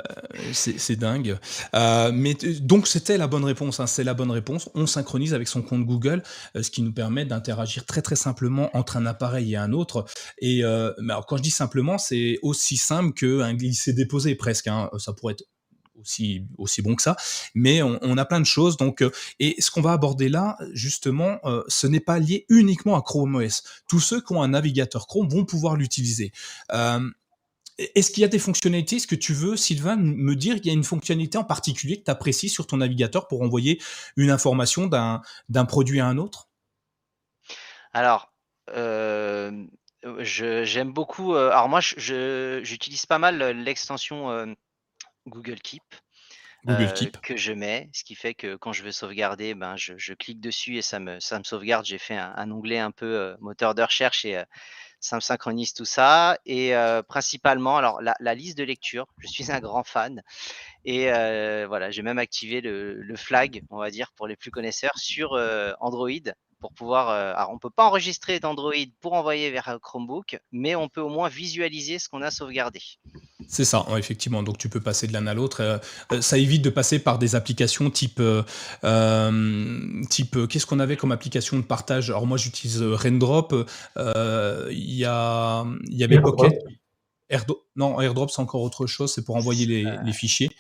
c'est 0.53 0.97
dingue. 0.97 1.39
Euh, 1.75 2.11
mais 2.13 2.35
donc, 2.61 2.87
c'était 2.87 3.17
la 3.17 3.27
bonne 3.27 3.45
réponse. 3.45 3.81
Hein, 3.81 3.87
c'est 3.87 4.05
la 4.05 4.13
bonne 4.13 4.31
réponse. 4.31 4.69
On 4.75 4.87
synchronise 4.87 5.33
avec 5.33 5.49
son 5.49 5.63
compte 5.63 5.87
Google, 5.87 6.23
ce 6.55 6.71
qui 6.71 6.83
nous 6.83 6.93
permet 6.93 7.25
d'interagir 7.25 7.87
très 7.87 8.03
très 8.03 8.17
simplement 8.17 8.69
entre 8.77 8.99
un 8.99 9.07
appareil 9.07 9.55
et 9.55 9.57
un 9.57 9.73
autre. 9.73 10.05
Et 10.39 10.63
alors, 10.63 11.25
quand 11.27 11.39
je 11.39 11.43
dis 11.43 11.51
simplement, 11.51 11.97
c'est 11.97 12.39
aussi 12.43 12.77
simple 12.77 13.15
qu'un 13.15 13.55
glisser-déposer 13.55 14.35
presque. 14.35 14.67
Hein. 14.67 14.91
Ça 14.99 15.15
pourrait 15.15 15.33
être 15.33 15.45
aussi, 16.01 16.83
bon 16.83 16.95
que 16.95 17.03
ça, 17.03 17.17
mais 17.55 17.83
on, 17.83 18.19
a 18.19 18.25
plein 18.25 18.41
de 18.41 18.47
choses. 18.47 18.77
Donc, 18.77 19.03
euh, 19.03 19.11
et 19.39 19.55
ce 19.61 19.71
qu'on 19.71 19.81
va 19.81 19.93
aborder 19.93 20.29
là, 20.29 20.57
justement, 20.73 21.39
euh, 21.45 21.63
ce 21.69 21.87
n'est 21.87 22.01
pas 22.01 22.19
lié 22.19 22.47
uniquement 22.49 22.97
à 22.97 23.03
Chrome 23.03 23.37
OS. 23.37 23.63
Tous 23.89 24.01
ceux 24.01 24.21
qui 24.21 24.33
ont 24.33 24.43
un 24.43 24.49
navigateur 24.49 25.07
Chrome 25.07 25.29
vont 25.29 25.45
pouvoir 25.45 25.77
l'utiliser. 25.77 26.33
Euh, 26.73 27.01
est-ce 27.79 28.11
qu'il 28.11 28.23
y 28.23 28.25
a 28.25 28.29
des 28.29 28.41
fonctionnalités 28.41 28.97
Est-ce 28.97 29.07
que 29.07 29.15
tu 29.15 29.35
veux, 29.35 29.57
Sylvain, 29.57 29.97
me 29.97 30.35
dire 30.35 30.57
qu'il 30.57 30.67
y 30.67 30.71
a 30.71 30.73
une 30.73 30.85
fonctionnalité 30.85 31.39
en 31.39 31.45
particulier 31.45 31.99
que 31.99 32.05
tu 32.05 32.11
apprécies 32.11 32.49
sur 32.49 32.67
ton 32.67 32.79
navigateur 32.79 33.29
pour 33.29 33.43
envoyer 33.43 33.81
une 34.17 34.31
information 34.31 34.87
d'un 34.87 35.65
produit 35.65 36.01
à 36.01 36.07
un 36.07 36.19
autre? 36.19 36.49
Alors, 37.93 38.33
j'aime 38.75 39.69
beaucoup. 40.93 41.35
alors 41.35 41.69
moi, 41.69 41.81
j'utilise 41.81 43.07
pas 43.07 43.21
mal 43.21 43.39
l'extension 43.63 44.57
Google 45.29 45.61
Keep. 45.61 45.83
Google 46.67 46.93
Keep. 46.93 47.21
que 47.21 47.37
je 47.37 47.53
mets, 47.53 47.89
ce 47.93 48.03
qui 48.03 48.15
fait 48.15 48.35
que 48.35 48.57
quand 48.57 48.73
je 48.73 48.83
veux 48.83 48.93
sauvegarder, 48.93 49.55
ben, 49.55 49.77
je, 49.77 50.13
clique 50.15 50.41
dessus 50.41 50.77
et 50.77 50.83
ça 50.83 50.99
me, 50.99 51.21
ça 51.21 51.39
me 51.39 51.45
sauvegarde. 51.45 51.87
J'ai 51.87 51.99
fait 51.99 52.17
un, 52.17 52.51
onglet 52.51 52.79
un 52.79 52.91
peu 52.91 53.37
moteur 53.41 53.75
de 53.75 53.83
recherche 53.83 54.25
et 54.25 54.43
ça 55.01 55.17
me 55.17 55.21
synchronise 55.21 55.73
tout 55.73 55.85
ça. 55.85 56.39
Et 56.47 56.75
principalement, 57.09 57.77
alors 57.77 58.01
la, 58.03 58.35
liste 58.35 58.59
de 58.59 58.65
lecture, 58.65 59.07
je 59.19 59.29
suis 59.29 59.53
un 59.53 59.61
grand 59.61 59.85
fan. 59.85 60.23
Et 60.85 61.07
voilà, 61.67 61.91
j'ai 61.91 62.03
même 62.03 62.19
activé 62.19 62.61
le, 62.61 62.95
le, 62.95 63.17
flag, 63.17 63.63
on 63.71 63.79
va 63.79 63.91
dire, 63.91 64.11
pour 64.17 64.27
les 64.27 64.37
plus 64.37 64.51
connaisseurs 64.51 64.99
sur 64.99 65.33
Android 65.81 66.11
pour 66.61 66.73
pouvoir. 66.73 67.09
alors, 67.09 67.51
on 67.53 67.59
peut 67.59 67.71
pas 67.71 67.87
enregistrer 67.87 68.41
d'Android 68.41 68.73
pour 69.01 69.15
envoyer 69.15 69.51
vers 69.51 69.79
Chromebook, 69.81 70.39
mais 70.53 70.75
on 70.75 70.89
peut 70.89 71.01
au 71.01 71.09
moins 71.09 71.29
visualiser 71.29 71.99
ce 71.99 72.09
qu'on 72.09 72.23
a 72.23 72.31
sauvegardé. 72.31 72.81
C'est 73.49 73.65
ça, 73.65 73.87
effectivement. 73.97 74.43
Donc 74.43 74.59
tu 74.59 74.69
peux 74.69 74.81
passer 74.81 75.07
de 75.07 75.13
l'un 75.13 75.27
à 75.27 75.35
l'autre. 75.35 75.63
Euh, 75.63 75.79
euh, 76.13 76.21
ça 76.21 76.37
évite 76.37 76.63
de 76.63 76.71
passer 76.71 76.99
par 76.99 77.19
des 77.19 77.35
applications 77.35 77.89
type, 77.91 78.21
euh, 78.21 80.03
type 80.11 80.47
qu'est-ce 80.49 80.67
qu'on 80.67 80.81
avait 80.81 80.97
comme 80.97 81.13
application 81.13 81.57
de 81.57 81.63
partage? 81.63 82.11
Alors 82.11 82.27
moi 82.27 82.37
j'utilise 82.37 82.83
Raindrop. 82.83 83.55
Il 83.97 84.95
y 84.95 85.05
a, 85.05 85.65
il 85.87 85.97
y 85.97 86.05
avait 86.05 86.21
Pocket. 86.21 86.53
non, 87.77 88.01
AirDrop 88.01 88.29
c'est 88.29 88.43
encore 88.43 88.63
autre 88.63 88.87
chose. 88.87 89.13
C'est 89.13 89.25
pour 89.25 89.37
envoyer 89.37 89.67
les, 89.67 90.13
fichiers. 90.13 90.51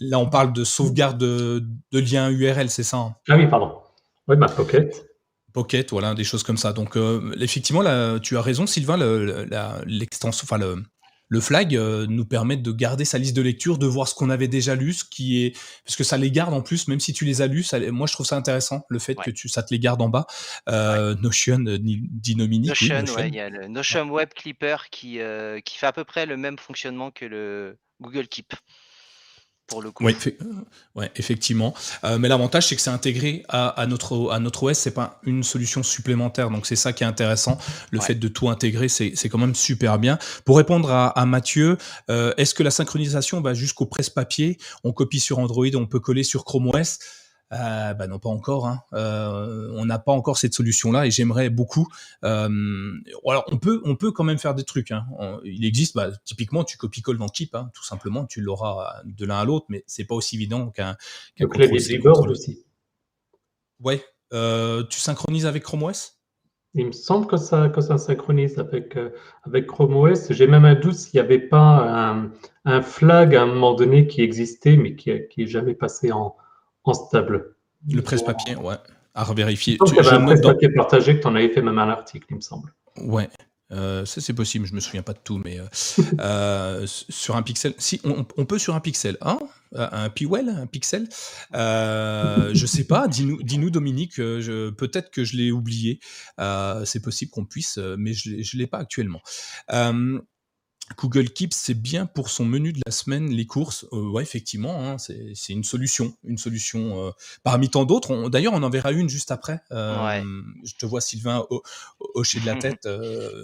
Là 0.00 0.18
on 0.18 0.28
parle 0.28 0.52
de 0.52 0.64
sauvegarde 0.64 1.18
de, 1.18 1.62
liens 1.92 2.30
URL, 2.30 2.68
c'est 2.68 2.82
ça 2.82 2.96
hein? 2.96 3.16
Ah 3.28 3.36
oui, 3.36 3.46
pardon. 3.46 3.78
Oui, 4.26 4.36
ma 4.36 4.48
Pocket. 4.48 5.13
Pocket, 5.54 5.90
voilà, 5.90 6.12
des 6.12 6.24
choses 6.24 6.42
comme 6.42 6.58
ça. 6.58 6.74
Donc, 6.74 6.98
effectivement, 7.40 7.80
là, 7.80 8.18
tu 8.20 8.36
as 8.36 8.42
raison, 8.42 8.66
Sylvain, 8.66 8.98
l'extension, 9.86 10.44
enfin, 10.44 10.58
le, 10.58 10.82
le 11.28 11.40
flag 11.40 11.74
euh, 11.74 12.06
nous 12.08 12.24
permet 12.24 12.56
de 12.56 12.70
garder 12.70 13.04
sa 13.04 13.18
liste 13.18 13.36
de 13.36 13.42
lecture, 13.42 13.78
de 13.78 13.86
voir 13.86 14.08
ce 14.08 14.14
qu'on 14.14 14.30
avait 14.30 14.48
déjà 14.48 14.74
lu, 14.74 14.92
ce 14.92 15.04
qui 15.04 15.44
est 15.44 15.56
parce 15.84 15.96
que 15.96 16.04
ça 16.04 16.16
les 16.16 16.30
garde 16.30 16.52
en 16.52 16.62
plus, 16.62 16.86
même 16.86 17.00
si 17.00 17.12
tu 17.12 17.24
les 17.24 17.42
as 17.42 17.46
lus. 17.46 17.66
moi, 17.90 18.06
je 18.06 18.12
trouve 18.12 18.26
ça 18.26 18.36
intéressant 18.36 18.84
le 18.88 18.98
fait 18.98 19.14
que 19.14 19.30
tu 19.30 19.48
ça 19.48 19.62
te 19.62 19.72
les 19.72 19.80
garde 19.80 20.00
en 20.02 20.08
bas. 20.08 20.26
Euh, 20.68 21.14
Notion, 21.16 21.64
euh, 21.66 21.78
Dinomini. 21.80 22.68
Notion, 22.68 23.04
il 23.18 23.34
y 23.34 23.40
a 23.40 23.48
le 23.48 23.68
Notion 23.68 24.08
Web 24.10 24.30
Clipper 24.34 24.76
qui 24.90 25.18
qui 25.64 25.78
fait 25.78 25.86
à 25.86 25.92
peu 25.92 26.04
près 26.04 26.26
le 26.26 26.36
même 26.36 26.58
fonctionnement 26.58 27.10
que 27.10 27.24
le 27.24 27.78
Google 28.00 28.28
Keep 28.28 28.54
pour 29.66 29.82
le 29.82 29.90
coup. 29.90 30.04
Oui, 30.04 30.14
ouais, 30.94 31.10
effectivement. 31.16 31.74
Euh, 32.04 32.18
mais 32.18 32.28
l'avantage, 32.28 32.68
c'est 32.68 32.76
que 32.76 32.82
c'est 32.82 32.90
intégré 32.90 33.44
à, 33.48 33.86
notre, 33.88 34.30
à 34.30 34.38
notre 34.38 34.64
OS, 34.64 34.78
c'est 34.78 34.90
pas 34.90 35.20
une 35.24 35.42
solution 35.42 35.82
supplémentaire. 35.82 36.50
Donc 36.50 36.66
c'est 36.66 36.76
ça 36.76 36.92
qui 36.92 37.02
est 37.02 37.06
intéressant. 37.06 37.58
Le 37.90 38.00
fait 38.00 38.14
de 38.14 38.28
tout 38.28 38.48
intégrer, 38.48 38.88
c'est 38.88 39.28
quand 39.28 39.38
même 39.38 39.54
super 39.54 39.98
bien. 39.98 40.18
Pour 40.44 40.56
répondre 40.56 40.90
à, 40.90 41.26
Mathieu, 41.26 41.78
euh, 42.10 42.34
est-ce 42.36 42.54
que 42.54 42.62
la 42.62 42.70
synchronisation 42.70 43.40
va 43.40 43.54
jusqu'au 43.54 43.86
presse-papier? 43.86 44.58
On 44.84 44.92
copie 44.92 45.20
sur 45.20 45.38
Android, 45.38 45.66
on 45.74 45.86
peut 45.86 46.00
coller 46.00 46.22
sur 46.22 46.44
Chrome 46.44 46.68
OS 46.68 46.98
euh, 47.52 47.94
bah 47.94 48.06
non, 48.06 48.18
pas 48.18 48.30
encore. 48.30 48.66
Hein. 48.66 48.82
Euh, 48.94 49.70
on 49.74 49.84
n'a 49.84 49.98
pas 49.98 50.12
encore 50.12 50.38
cette 50.38 50.54
solution-là 50.54 51.06
et 51.06 51.10
j'aimerais 51.10 51.50
beaucoup. 51.50 51.88
Euh, 52.24 52.48
alors, 53.26 53.44
on 53.48 53.58
peut, 53.58 53.80
on 53.84 53.96
peut 53.96 54.12
quand 54.12 54.24
même 54.24 54.38
faire 54.38 54.54
des 54.54 54.64
trucs. 54.64 54.90
Hein. 54.90 55.06
il 55.44 55.64
existe, 55.64 55.94
bah, 55.94 56.10
typiquement, 56.24 56.64
tu 56.64 56.76
copies-colles 56.76 57.18
dans 57.18 57.28
Keep, 57.28 57.54
hein, 57.54 57.70
tout 57.74 57.84
simplement. 57.84 58.24
Tu 58.26 58.40
l'auras 58.40 59.02
de 59.04 59.26
l'un 59.26 59.38
à 59.38 59.44
l'autre, 59.44 59.66
mais 59.68 59.84
c'est 59.86 60.04
pas 60.04 60.14
aussi 60.14 60.36
évident 60.36 60.70
qu'un. 60.70 60.96
Qu 61.36 61.46
qu 61.46 61.72
aussi. 61.72 62.64
Ouais. 63.80 64.02
tu 64.30 65.00
synchronises 65.00 65.46
avec 65.46 65.62
Chrome 65.62 65.84
OS 65.84 66.18
Il 66.74 66.86
me 66.86 66.92
semble 66.92 67.26
que 67.26 67.36
ça, 67.36 67.68
que 67.68 67.80
ça 67.80 67.98
synchronise 67.98 68.58
avec, 68.58 68.98
avec 69.44 69.66
Chrome 69.66 69.96
OS. 69.96 70.32
J'ai 70.32 70.46
même 70.46 70.64
un 70.64 70.74
doute 70.74 70.94
s'il 70.94 71.20
n'y 71.20 71.24
avait 71.24 71.38
pas 71.38 72.30
un, 72.64 72.82
flag 72.82 73.36
à 73.36 73.42
un 73.42 73.46
moment 73.46 73.74
donné 73.74 74.06
qui 74.06 74.22
existait, 74.22 74.76
mais 74.76 74.96
qui 74.96 75.10
n'est 75.10 75.46
jamais 75.46 75.74
passé 75.74 76.10
en 76.10 76.34
en 76.84 76.94
stable. 76.94 77.56
Le 77.90 78.02
presse-papier, 78.02 78.56
ouais. 78.56 78.76
À 79.14 79.24
revérifier. 79.24 79.78
Y 79.94 79.98
avait 79.98 80.08
un 80.10 80.24
presse-papier 80.24 80.70
partagé 80.70 81.16
que 81.16 81.22
tu 81.22 81.26
en 81.26 81.34
avais 81.34 81.50
fait 81.50 81.62
même 81.62 81.78
un 81.78 81.88
article, 81.88 82.26
il 82.30 82.36
me 82.36 82.40
semble. 82.40 82.72
Ouais. 83.00 83.28
Euh, 83.72 84.04
ça 84.04 84.20
c'est 84.20 84.34
possible, 84.34 84.66
je 84.66 84.74
me 84.74 84.80
souviens 84.80 85.02
pas 85.02 85.14
de 85.14 85.18
tout, 85.24 85.40
mais 85.42 85.58
euh, 85.58 85.64
euh, 86.20 86.86
sur 86.86 87.34
un 87.34 87.42
pixel, 87.42 87.74
si 87.78 88.00
on, 88.04 88.24
peut 88.44 88.58
sur 88.58 88.74
un 88.74 88.80
pixel, 88.80 89.16
hein 89.20 89.38
un 89.76 90.08
Piwell, 90.08 90.48
un 90.50 90.66
pixel, 90.66 91.08
je 91.52 92.66
sais 92.66 92.84
pas, 92.84 93.08
dis-nous, 93.08 93.42
dis-nous 93.42 93.70
Dominique, 93.70 94.16
peut-être 94.16 95.10
que 95.10 95.24
je 95.24 95.36
l'ai 95.36 95.50
oublié, 95.50 95.98
c'est 96.84 97.02
possible 97.02 97.30
qu'on 97.32 97.44
puisse, 97.44 97.78
mais 97.98 98.12
je, 98.12 98.30
ne 98.30 98.58
l'ai 98.58 98.66
pas 98.66 98.78
actuellement. 98.78 99.20
Google 100.98 101.30
Keep, 101.30 101.54
c'est 101.54 101.74
bien 101.74 102.06
pour 102.06 102.28
son 102.28 102.44
menu 102.44 102.72
de 102.72 102.80
la 102.84 102.92
semaine, 102.92 103.30
les 103.30 103.46
courses. 103.46 103.86
Euh, 103.92 104.10
ouais, 104.10 104.22
effectivement, 104.22 104.84
hein, 104.86 104.98
c'est 104.98 105.34
une 105.48 105.64
solution, 105.64 106.14
une 106.24 106.36
solution 106.36 107.06
euh, 107.06 107.10
parmi 107.42 107.70
tant 107.70 107.84
d'autres. 107.84 108.28
D'ailleurs, 108.28 108.52
on 108.52 108.62
en 108.62 108.70
verra 108.70 108.92
une 108.92 109.08
juste 109.08 109.30
après. 109.30 109.60
Euh, 109.72 110.22
je 110.62 110.74
te 110.74 110.84
vois, 110.84 111.00
Sylvain, 111.00 111.46
hocher 112.14 112.40
de 112.40 112.46
la 112.46 112.54
tête 112.56 112.86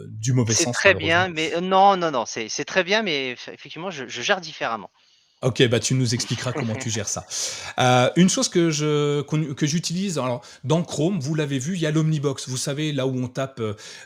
du 0.09 0.33
mauvais 0.33 0.55
sens. 0.55 0.67
C'est 0.67 0.73
très 0.73 0.95
bien, 0.95 1.29
mais 1.29 1.53
non, 1.61 1.97
non, 1.97 2.11
non, 2.11 2.25
c'est 2.27 2.65
très 2.65 2.85
bien, 2.85 3.03
mais 3.03 3.31
effectivement, 3.31 3.91
je 3.91 4.07
gère 4.07 4.41
différemment. 4.41 4.91
Ok, 5.43 5.67
bah 5.69 5.81
tu 5.81 5.95
nous 5.95 6.13
expliqueras 6.13 6.53
comment 6.53 6.75
tu 6.75 6.91
gères 6.91 7.09
ça. 7.09 7.25
Euh, 7.79 8.11
une 8.17 8.29
chose 8.29 8.51
que 8.51 8.69
je 8.69 9.23
que 9.23 9.67
j'utilise, 9.67 10.19
alors 10.19 10.45
dans 10.65 10.83
Chrome, 10.83 11.19
vous 11.19 11.35
l'avez 11.35 11.59
vu, 11.59 11.77
il 11.77 11.81
y 11.81 11.87
a 11.87 11.91
l'Omnibox. 11.91 12.47
Vous 12.47 12.59
savez 12.59 12.93
là 12.93 13.07
où 13.07 13.17
on 13.17 13.27
tape 13.27 13.63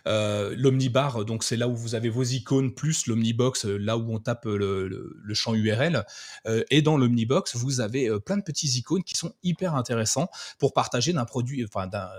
euh, 0.07 0.55
l'Omnibar, 0.57 1.25
donc 1.25 1.43
c'est 1.43 1.57
là 1.57 1.67
où 1.67 1.75
vous 1.75 1.97
avez 1.97 2.09
vos 2.09 2.23
icônes 2.23 2.73
plus 2.73 3.09
l'Omnibox, 3.09 3.65
là 3.65 3.99
où 3.99 4.15
on 4.15 4.21
tape 4.21 4.45
le, 4.45 5.13
champ 5.33 5.55
URL. 5.55 6.07
Euh, 6.47 6.63
et 6.71 6.83
dans 6.83 6.97
l'Omnibox, 6.97 7.57
vous 7.57 7.81
avez 7.81 8.09
plein 8.21 8.37
de 8.37 8.45
petits 8.45 8.69
icônes 8.79 9.03
qui 9.03 9.17
sont 9.17 9.33
hyper 9.43 9.75
intéressants 9.75 10.29
pour 10.61 10.73
partager 10.73 11.13
d'un 11.13 11.25
produit, 11.25 11.65
enfin 11.65 11.89
d'un 11.89 12.11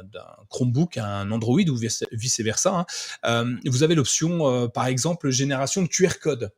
Chromebook 0.49 0.97
à 0.97 1.05
un 1.05 1.31
Android 1.31 1.61
ou 1.69 1.77
vice 1.77 2.41
versa. 2.41 2.85
Hein. 3.23 3.57
vous 3.65 3.83
avez 3.83 3.95
l'option, 3.95 4.67
par 4.67 4.87
exemple, 4.87 5.29
génération 5.29 5.83
de 5.83 5.87
QR 5.87 6.19
code. 6.21 6.51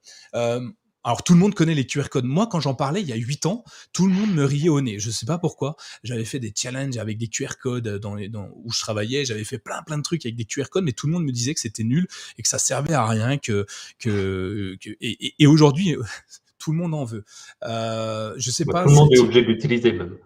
Alors 1.08 1.24
tout 1.24 1.34
le 1.34 1.40
monde 1.40 1.56
connaît 1.56 1.74
les 1.74 1.88
QR 1.88 2.10
codes. 2.12 2.26
Moi, 2.26 2.48
quand 2.48 2.60
j'en 2.60 2.76
parlais 2.76 3.00
il 3.00 3.08
y 3.08 3.14
a 3.14 3.16
8 3.16 3.46
ans, 3.46 3.64
tout 3.94 4.08
le 4.08 4.14
monde 4.14 4.34
me 4.34 4.44
riait 4.44 4.68
au 4.68 4.82
nez. 4.82 5.00
Je 5.00 5.10
sais 5.10 5.26
pas 5.26 5.38
pourquoi. 5.38 5.78
J'avais 6.04 6.26
fait 6.26 6.38
des 6.38 6.52
challenges 6.54 6.98
avec 6.98 7.18
des 7.18 7.30
QR 7.30 7.54
codes 7.62 7.88
dans 7.88 8.14
les, 8.14 8.28
dans, 8.28 8.50
où 8.56 8.74
je 8.74 8.82
travaillais. 8.82 9.24
J'avais 9.24 9.46
fait 9.46 9.58
plein 9.58 9.82
plein 9.84 9.98
de 9.98 10.04
trucs 10.04 10.26
avec 10.26 10.36
des 10.36 10.44
QR 10.44 10.66
codes, 10.70 10.84
mais 10.84 10.92
tout 10.92 11.08
le 11.08 11.14
monde 11.14 11.24
me 11.24 11.32
disait 11.32 11.54
que 11.54 11.62
c'était 11.62 11.86
nul 11.86 12.10
et 12.38 12.42
que 12.42 12.50
ça 12.50 12.60
servait 12.60 12.92
à 12.92 13.06
rien. 13.06 13.38
Que, 13.38 13.66
que, 14.00 14.78
et, 15.00 15.48
aujourd'hui, 15.48 15.96
tout 16.60 16.74
le 16.74 16.78
monde 16.78 16.94
en 16.94 17.06
veut. 17.06 17.24
Euh, 17.64 18.34
je 18.36 18.52
sais 18.52 18.66
pas. 18.66 18.84
Tout 18.84 18.90
le 18.90 18.96
monde 18.96 19.14
est 19.14 19.20
obligé 19.20 19.46
d'utiliser 19.46 19.94
même. 19.94 20.18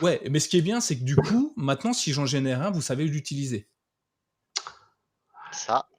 Ouais, 0.00 0.22
mais 0.30 0.38
ce 0.38 0.48
qui 0.48 0.58
est 0.58 0.62
bien, 0.62 0.80
c'est 0.80 0.96
que 0.96 1.02
du 1.02 1.16
coup, 1.16 1.52
maintenant, 1.56 1.92
si 1.92 2.12
j'en 2.12 2.26
génère 2.26 2.62
un, 2.62 2.70
vous 2.70 2.82
savez 2.82 3.04
l'utiliser. 3.04 3.66
Ça. 5.50 5.89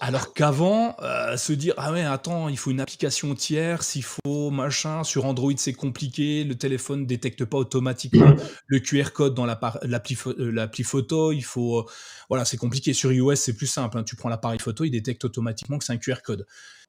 Alors 0.00 0.32
qu'avant, 0.32 0.96
euh, 1.00 1.36
se 1.36 1.52
dire 1.52 1.74
ah 1.76 1.92
ouais 1.92 2.02
attends 2.02 2.48
il 2.48 2.56
faut 2.56 2.70
une 2.70 2.80
application 2.80 3.34
tierce, 3.34 3.94
il 3.94 4.02
faut 4.02 4.50
machin 4.50 5.04
sur 5.04 5.26
Android 5.26 5.52
c'est 5.56 5.74
compliqué, 5.74 6.42
le 6.44 6.56
téléphone 6.56 7.06
détecte 7.06 7.44
pas 7.44 7.58
automatiquement 7.58 8.34
le 8.66 8.80
QR 8.80 9.12
code 9.12 9.34
dans 9.34 9.46
euh, 9.46 10.50
l'appli 10.50 10.82
photo, 10.82 11.32
il 11.32 11.44
faut 11.44 11.80
euh, 11.80 11.84
voilà 12.28 12.44
c'est 12.44 12.56
compliqué. 12.56 12.94
Sur 12.94 13.12
iOS 13.12 13.36
c'est 13.36 13.56
plus 13.56 13.68
simple, 13.68 13.98
hein. 13.98 14.02
tu 14.02 14.16
prends 14.16 14.28
l'appareil 14.28 14.58
photo 14.58 14.84
il 14.84 14.90
détecte 14.90 15.24
automatiquement 15.24 15.78
que 15.78 15.84
c'est 15.84 15.92
un 15.92 15.98
QR 15.98 16.22
code 16.24 16.46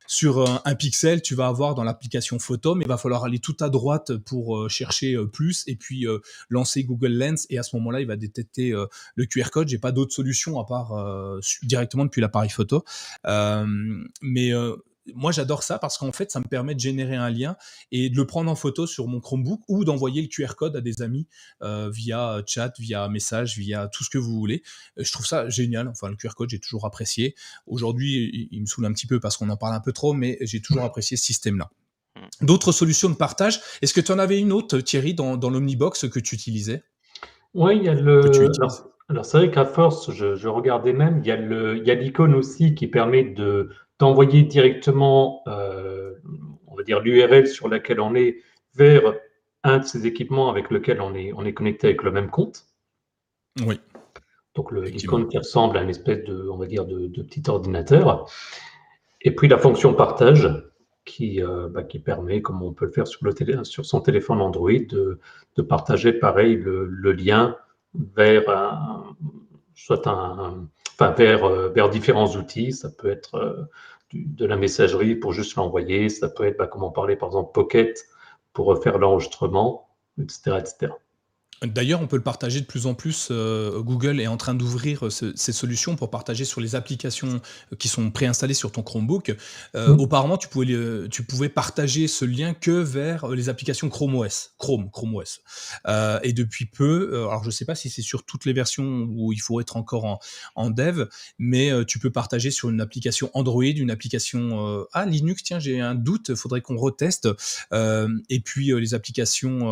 sur 0.08 0.46
un, 0.66 0.76
pixel, 0.76 1.22
tu 1.22 1.36
vas 1.36 1.48
avoir 1.48 1.76
dans 1.76 1.84
l'application 1.84 2.38
photo, 2.40 2.76
mais 2.76 2.84
il 2.84 2.88
va 2.88 2.98
falloir 2.98 3.24
aller 3.24 3.40
tout 3.40 3.56
à 3.62 3.70
droite 3.70 4.18
pour 4.18 4.58
euh, 4.58 4.70
chercher 4.70 5.16
euh, 5.16 5.26
plus 5.26 5.64
et 5.68 5.76
puis 5.76 6.06
euh, 6.06 6.20
lancer 6.50 6.84
Google 6.84 7.14
Lens 7.14 7.48
et 7.50 7.58
à 7.58 7.64
ce 7.64 7.76
moment-là, 7.78 8.02
il 8.02 8.08
va 8.08 8.18
détecter 8.18 8.74
le 9.16 9.26
QR 9.26 9.50
code. 9.52 9.70
J'ai 9.70 9.78
pas 9.78 9.92
d'autre 9.92 10.14
solution 10.14 10.60
à 10.60 10.66
part 10.66 10.94
directement 11.64 12.06
depuis 12.06 12.22
l'appareil 12.22 12.50
photo. 12.50 12.84
mais 14.22 14.52
moi 15.14 15.32
j'adore 15.32 15.64
ça 15.64 15.80
parce 15.80 15.98
qu'en 15.98 16.12
fait 16.12 16.32
ça 16.32 16.40
me 16.40 16.46
permet 16.46 16.76
de 16.76 16.80
générer 16.80 17.16
un 17.16 17.30
lien 17.30 17.56
et 17.92 18.10
de 18.10 18.18
le 18.18 18.26
prendre 18.26 18.52
en 18.52 18.56
photo 18.56 18.88
sur 18.88 19.08
mon 19.08 19.20
Chromebook 19.20 19.62
ou 19.68 19.84
d'envoyer 19.84 20.22
le 20.22 20.28
QR 20.28 20.56
code 20.56 20.76
à 20.76 20.82
des 20.82 21.02
amis 21.02 21.28
euh, 21.62 21.90
via 21.90 22.42
chat, 22.46 22.74
via 22.80 23.08
message, 23.10 23.58
via 23.58 23.88
tout 23.88 24.04
ce 24.04 24.10
que 24.10 24.18
vous 24.18 24.34
voulez. 24.34 24.64
Euh, 24.98 25.04
je 25.04 25.12
trouve 25.12 25.26
ça 25.26 25.50
génial. 25.50 25.88
Enfin 25.88 26.10
le 26.10 26.16
QR 26.16 26.36
code 26.36 26.50
j'ai 26.50 26.60
toujours 26.60 26.86
apprécié. 26.86 27.36
Aujourd'hui 27.66 28.50
il, 28.52 28.62
me 28.62 28.66
saoule 28.66 28.86
un 28.86 28.94
petit 28.94 29.08
peu 29.08 29.20
parce 29.20 29.38
qu'on 29.38 29.50
en 29.50 29.58
parle 29.58 29.74
un 29.74 29.80
peu 29.80 29.92
trop, 29.92 30.14
mais 30.14 30.38
j'ai 30.42 30.62
toujours 30.62 30.84
apprécié 30.84 31.18
ce 31.18 31.26
système-là. 31.26 31.70
D'autres 32.42 32.72
solutions 32.72 33.10
de 33.10 33.16
partage. 33.16 33.62
Est-ce 33.82 33.94
que 33.94 34.02
tu 34.02 34.12
en 34.12 34.20
avais 34.20 34.40
une 34.40 34.52
autre, 34.52 34.80
Thierry, 34.80 35.14
dans, 35.14 35.38
dans 35.38 35.50
l'Omnibox 35.50 36.10
que 36.10 36.20
tu 36.20 36.36
utilisais? 36.36 36.84
Oui, 37.54 37.78
il 37.78 37.84
y 37.84 37.90
a 37.90 37.94
le. 37.94 38.30
Alors, 39.10 39.26
c'est 39.26 39.38
vrai 39.38 39.52
qu'à 39.52 39.66
force, 39.66 40.12
je, 40.12 40.36
je, 40.36 40.48
regardais 40.48 40.94
même, 40.94 41.22
il 41.24 41.28
y 41.28 41.92
a 41.92 41.96
l'icône 41.96 42.34
aussi 42.34 42.76
qui 42.76 42.88
permet 42.88 43.24
de, 43.24 43.70
d'envoyer 44.02 44.42
directement, 44.42 45.44
euh, 45.48 46.16
on 46.66 46.76
va 46.76 46.82
dire, 46.82 47.00
l'URL 47.02 47.48
sur 47.48 47.70
laquelle 47.70 48.00
on 48.00 48.16
est 48.16 48.38
vers 48.74 49.14
un 49.64 49.78
de 49.78 49.86
ces 49.86 50.08
équipements 50.08 50.50
avec 50.50 50.72
lequel 50.72 51.02
on 51.02 51.14
est, 51.14 51.32
on 51.34 51.46
est 51.46 51.54
connecté 51.54 51.88
avec 51.88 52.02
le 52.02 52.12
même 52.12 52.32
compte. 52.32 52.66
Oui. 53.66 53.80
Donc 54.56 54.72
l'icône 54.72 55.28
qui 55.28 55.38
ressemble 55.38 55.78
à 55.78 55.84
une 55.84 55.90
espèce 55.90 56.24
de, 56.26 56.50
on 56.50 56.58
va 56.58 56.66
dire, 56.66 56.86
de, 56.86 57.22
petit 57.22 57.44
ordinateur. 57.48 58.28
Et 59.22 59.36
puis 59.36 59.48
la 59.48 59.60
fonction 59.60 59.94
partage 59.94 60.50
qui, 61.06 61.44
euh, 61.44 61.70
bah, 61.70 61.84
qui 61.84 62.00
permet, 62.00 62.42
comme 62.42 62.64
on 62.64 62.74
peut 62.74 62.86
le 62.86 62.92
faire 62.92 63.08
sur, 63.08 63.24
le 63.24 63.34
télé, 63.34 63.56
sur 63.64 63.86
son 63.86 64.02
téléphone 64.02 64.42
Android, 64.42 64.72
de, 64.72 65.20
de 65.58 65.62
partager 65.62 66.12
pareil 66.12 66.56
le, 66.56 66.86
le, 66.86 67.12
lien 67.12 67.56
vers 67.94 68.50
un, 68.50 69.16
soit 69.76 70.08
un, 70.08 70.68
euh, 71.02 71.70
vers 71.70 71.90
différents 71.90 72.36
outils. 72.36 72.74
Ça 72.74 72.90
peut 72.90 73.10
être 73.10 73.70
de 74.14 74.46
la 74.46 74.56
messagerie 74.56 75.16
pour 75.16 75.34
juste 75.34 75.56
l'envoyer. 75.56 76.10
Ça 76.10 76.30
peut 76.30 76.46
être, 76.46 76.58
bah, 76.58 76.68
parlait 76.92 77.16
par 77.16 77.30
exemple, 77.30 77.52
Pocket 77.54 78.06
pour 78.54 78.82
faire 78.82 78.98
l'enregistrement, 78.98 79.90
etc. 80.58 80.90
D'ailleurs, 81.64 82.02
on 82.02 82.08
peut 82.08 82.16
le 82.16 82.24
partager 82.24 82.60
de 82.60 82.66
plus 82.66 82.88
en 82.88 82.96
plus. 82.96 83.28
Euh, 83.30 83.82
Google 83.82 84.20
est 84.20 84.28
en 84.28 84.38
train 84.38 84.56
d'ouvrir 84.56 85.06
euh, 85.06 85.10
ces 85.10 85.52
solutions 85.52 85.96
pour 85.96 86.10
partager 86.10 86.44
sur 86.44 86.60
les 86.60 86.76
applications 86.76 87.40
qui 87.78 87.88
sont 87.88 88.10
préinstallées 88.10 88.56
sur 88.56 88.72
ton 88.72 88.82
Chromebook. 88.82 89.36
Euh, 89.76 89.96
mmh. 89.96 90.00
Auparavant, 90.00 90.38
tu 90.38 90.48
pouvais, 90.48 91.08
tu 91.10 91.24
pouvais 91.24 91.50
partager 91.50 92.08
ce 92.08 92.26
lien 92.26 92.54
que 92.56 92.72
vers 92.72 93.28
les 93.28 93.50
applications 93.50 93.90
Chrome 93.90 94.16
OS. 94.16 94.54
Chrome, 94.58 94.90
Chrome 94.90 95.16
OS. 95.16 95.42
et 96.24 96.34
depuis 96.34 96.66
peu, 96.66 97.10
alors 97.14 97.44
je 97.44 97.50
ne 97.50 97.52
sais 97.52 97.66
pas 97.66 97.76
si 97.76 97.90
c'est 97.90 98.02
sur 98.02 98.24
toutes 98.24 98.46
les 98.46 98.54
versions 98.54 99.08
où 99.12 99.32
il 99.32 99.40
faut 99.40 99.60
être 99.62 99.78
encore 99.78 100.06
en, 100.06 100.20
en 100.56 100.70
dev, 100.72 101.06
mais 101.38 101.72
tu 101.86 102.00
peux 102.00 102.12
partager 102.12 102.50
sur 102.50 102.70
une 102.70 102.82
application 102.82 103.30
Android, 103.34 103.64
une 103.64 103.92
application 103.92 104.86
ah 104.94 105.06
Linux. 105.06 105.44
Tiens, 105.44 105.60
j'ai 105.60 105.80
un 105.80 105.96
doute, 105.96 106.34
faudrait 106.34 106.62
qu'on 106.62 106.78
reteste. 106.78 107.30
et 107.72 108.40
puis 108.40 108.72
les 108.74 108.94
applications, 108.96 109.70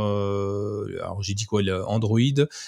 alors 0.99 1.23
j'ai 1.23 1.33
dit 1.33 1.45
quoi 1.45 1.61
euh, 1.78 1.78
Android, 1.85 2.19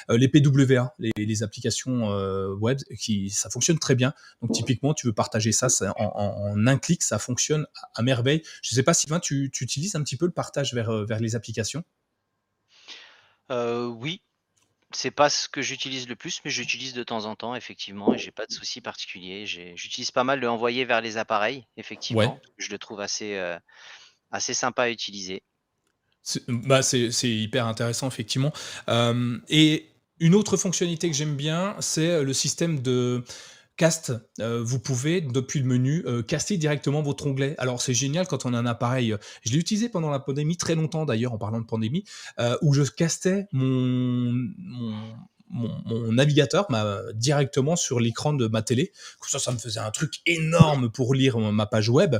euh, 0.09 0.17
les 0.17 0.27
PWA, 0.27 0.95
les, 0.99 1.43
applications 1.43 2.11
euh, 2.11 2.53
web, 2.55 2.79
qui 2.99 3.29
ça 3.29 3.49
fonctionne 3.49 3.79
très 3.79 3.95
bien. 3.95 4.13
Donc 4.41 4.51
typiquement, 4.51 4.93
tu 4.93 5.07
veux 5.07 5.13
partager 5.13 5.51
ça, 5.51 5.67
en, 5.97 6.67
un 6.67 6.77
clic, 6.77 7.03
ça 7.03 7.19
fonctionne 7.19 7.65
à 7.95 8.01
merveille. 8.01 8.41
Je 8.61 8.73
ne 8.73 8.75
sais 8.75 8.83
pas, 8.83 8.93
Sylvain, 8.93 9.19
tu, 9.19 9.49
tu, 9.51 9.63
utilises 9.63 9.95
un 9.95 10.03
petit 10.03 10.17
peu 10.17 10.25
le 10.25 10.31
partage 10.31 10.73
vers, 10.73 11.05
vers 11.05 11.19
les 11.19 11.35
applications? 11.35 11.83
Oui, 13.49 14.21
c'est 14.91 15.11
pas 15.11 15.29
ce 15.29 15.49
que 15.49 15.61
j'utilise 15.61 16.07
le 16.07 16.15
plus, 16.15 16.39
mais 16.45 16.51
j'utilise 16.51 16.93
de 16.93 17.03
temps 17.03 17.25
en 17.25 17.35
temps, 17.35 17.53
effectivement, 17.53 18.13
et 18.13 18.17
j'ai 18.17 18.31
pas 18.31 18.45
de 18.45 18.51
souci 18.53 18.79
particulier. 18.79 19.45
J'utilise 19.45 20.11
pas 20.11 20.23
mal 20.23 20.39
le 20.39 20.49
envoyer 20.49 20.85
vers 20.85 21.01
les 21.01 21.17
appareils, 21.17 21.65
effectivement. 21.75 22.39
Je 22.57 22.69
le 22.69 22.79
trouve 22.79 23.01
assez, 23.01 23.37
assez 24.31 24.53
sympa 24.53 24.83
à 24.83 24.89
utiliser. 24.89 25.43
Bah, 26.47 26.81
c'est 26.83 27.09
hyper 27.23 27.67
intéressant, 27.67 28.07
effectivement. 28.07 28.53
Euh, 28.89 29.37
et 29.49 29.87
une 30.19 30.35
autre 30.35 30.55
fonctionnalité 30.57 31.09
que 31.09 31.15
j'aime 31.15 31.35
bien, 31.35 31.75
c'est 31.79 32.23
le 32.23 32.33
système 32.33 32.81
de 32.81 33.23
cast. 33.75 34.13
Euh, 34.39 34.61
vous 34.63 34.79
pouvez, 34.79 35.21
depuis 35.21 35.59
le 35.59 35.65
menu, 35.65 36.03
euh, 36.05 36.21
caster 36.21 36.57
directement 36.57 37.01
votre 37.01 37.25
onglet. 37.25 37.55
Alors, 37.57 37.81
c'est 37.81 37.95
génial 37.95 38.27
quand 38.27 38.45
on 38.45 38.53
a 38.53 38.57
un 38.57 38.67
appareil. 38.67 39.15
Je 39.43 39.51
l'ai 39.51 39.57
utilisé 39.57 39.89
pendant 39.89 40.11
la 40.11 40.19
pandémie, 40.19 40.57
très 40.57 40.75
longtemps 40.75 41.05
d'ailleurs, 41.05 41.33
en 41.33 41.39
parlant 41.39 41.59
de 41.59 41.65
pandémie, 41.65 42.03
où 42.61 42.73
je 42.73 42.83
castais 42.83 43.47
mon, 43.51 44.49
navigateur 46.11 46.65
m'a 46.69 47.01
directement 47.13 47.75
sur 47.75 47.99
l'écran 47.99 48.33
de 48.33 48.47
ma 48.47 48.61
télé. 48.61 48.91
Ça, 49.27 49.39
ça 49.39 49.51
me 49.51 49.57
faisait 49.57 49.79
un 49.79 49.91
truc 49.91 50.15
énorme 50.25 50.89
pour 50.89 51.13
lire 51.13 51.37
ma 51.37 51.65
page 51.65 51.89
web. 51.89 52.15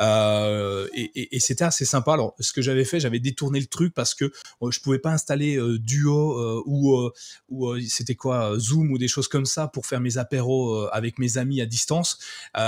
Euh, 0.00 0.88
et, 0.94 1.40
c'était 1.40 1.64
assez 1.64 1.84
sympa. 1.84 2.14
Alors, 2.14 2.34
ce 2.40 2.52
que 2.52 2.62
j'avais 2.62 2.84
fait, 2.84 3.00
j'avais 3.00 3.20
détourné 3.20 3.60
le 3.60 3.66
truc 3.66 3.94
parce 3.94 4.14
que 4.14 4.24
euh, 4.62 4.70
je 4.70 4.80
pouvais 4.80 4.98
pas 4.98 5.10
installer 5.10 5.56
euh, 5.56 5.78
Duo 5.78 6.62
ou, 6.66 7.10
ou 7.48 7.80
c'était 7.80 8.14
quoi 8.14 8.58
Zoom 8.58 8.90
ou 8.90 8.98
des 8.98 9.08
choses 9.08 9.28
comme 9.28 9.46
ça 9.46 9.68
pour 9.68 9.86
faire 9.86 10.00
mes 10.00 10.18
apéros 10.18 10.86
avec 10.92 11.18
mes 11.18 11.38
amis 11.38 11.60
à 11.60 11.66
distance. 11.66 12.18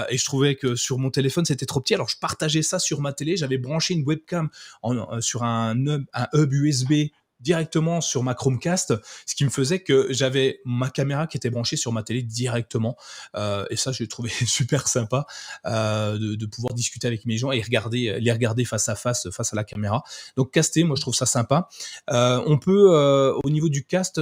et 0.09 0.17
je 0.17 0.25
trouvais 0.25 0.55
que 0.55 0.77
sur 0.77 0.99
mon 0.99 1.11
téléphone, 1.11 1.45
c'était 1.45 1.67
trop 1.67 1.81
petit. 1.81 1.95
Alors, 1.95 2.09
je 2.09 2.19
partageais 2.19 2.63
ça 2.63 2.79
sur 2.79 3.01
ma 3.01 3.13
télé. 3.13 3.37
J'avais 3.37 3.59
branché 3.59 3.95
une 3.95 4.05
webcam 4.05 4.49
en, 4.83 5.21
sur 5.21 5.43
un 5.43 5.69
un 6.13 6.29
hub 6.35 6.53
USB 6.53 6.93
directement 7.41 8.01
sur 8.01 8.23
ma 8.23 8.35
Chromecast, 8.35 8.95
ce 9.27 9.35
qui 9.35 9.45
me 9.45 9.51
faisait 9.51 9.81
que 9.81 10.09
j'avais 10.11 10.61
ma 10.65 10.91
caméra 10.91 11.27
qui 11.27 11.37
était 11.37 11.51
branchée 11.51 11.77
sur 11.77 11.93
ma 11.93 12.03
télé 12.03 12.23
directement. 12.23 12.97
Euh, 13.37 13.65
et 13.71 13.77
ça, 13.77 13.93
j'ai 13.93 14.09
trouvé 14.09 14.31
super 14.47 14.89
sympa 14.89 15.27
euh, 15.67 16.19
de, 16.19 16.47
pouvoir 16.47 16.75
discuter 16.75 17.07
avec 17.07 17.27
mes 17.27 17.37
gens 17.37 17.53
et 17.53 17.63
les 17.71 18.33
regarder 18.33 18.65
face 18.65 18.89
à 18.89 18.95
face, 18.95 19.29
face 19.31 19.53
à 19.53 19.57
la 19.57 19.65
caméra. 19.65 20.03
Donc 20.37 20.53
caster, 20.53 20.85
moi 20.85 20.97
je 20.97 21.03
trouve 21.03 21.15
ça 21.15 21.27
sympa. 21.27 21.69
Euh, 22.11 22.43
on 22.47 22.59
peut, 22.59 23.35
au 23.45 23.51
niveau 23.51 23.69
du 23.69 23.85
cast, 23.85 24.21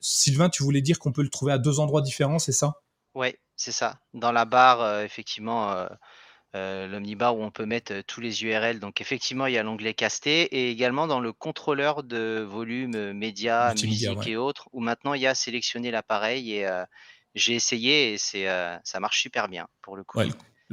Sylvain, 0.00 0.48
tu 0.48 0.62
voulais 0.62 0.82
dire 0.82 0.98
qu'on 0.98 1.12
peut 1.12 1.22
le 1.22 1.30
trouver 1.30 1.52
à 1.52 1.58
deux 1.58 1.80
endroits 1.80 2.02
différents, 2.02 2.38
c'est 2.38 2.52
ça? 2.52 2.80
Ouais, 3.14 3.38
c'est 3.56 3.72
ça. 3.72 3.98
Dans 4.12 4.32
la 4.32 4.44
barre, 4.44 5.00
effectivement 5.00 5.86
euh, 6.54 6.86
l'omnibar 6.86 7.36
où 7.36 7.42
on 7.42 7.50
peut 7.50 7.66
mettre 7.66 8.00
tous 8.02 8.20
les 8.20 8.44
URL. 8.44 8.80
Donc 8.80 9.00
effectivement, 9.00 9.46
il 9.46 9.54
y 9.54 9.58
a 9.58 9.62
l'onglet 9.62 9.94
casté 9.94 10.42
et 10.42 10.70
également 10.70 11.06
dans 11.06 11.20
le 11.20 11.32
contrôleur 11.32 12.02
de 12.02 12.46
volume 12.48 13.12
média, 13.12 13.74
musique 13.74 14.26
et 14.26 14.36
autres, 14.36 14.68
où 14.72 14.80
maintenant 14.80 15.14
il 15.14 15.22
y 15.22 15.26
a 15.26 15.34
sélectionné 15.34 15.90
l'appareil 15.90 16.54
et 16.54 16.68
j'ai 17.34 17.54
essayé 17.54 18.12
et 18.12 18.18
c'est 18.18 18.46
ça 18.84 19.00
marche 19.00 19.20
super 19.20 19.48
bien 19.48 19.66
pour 19.82 19.96
le 19.96 20.04
coup. 20.04 20.18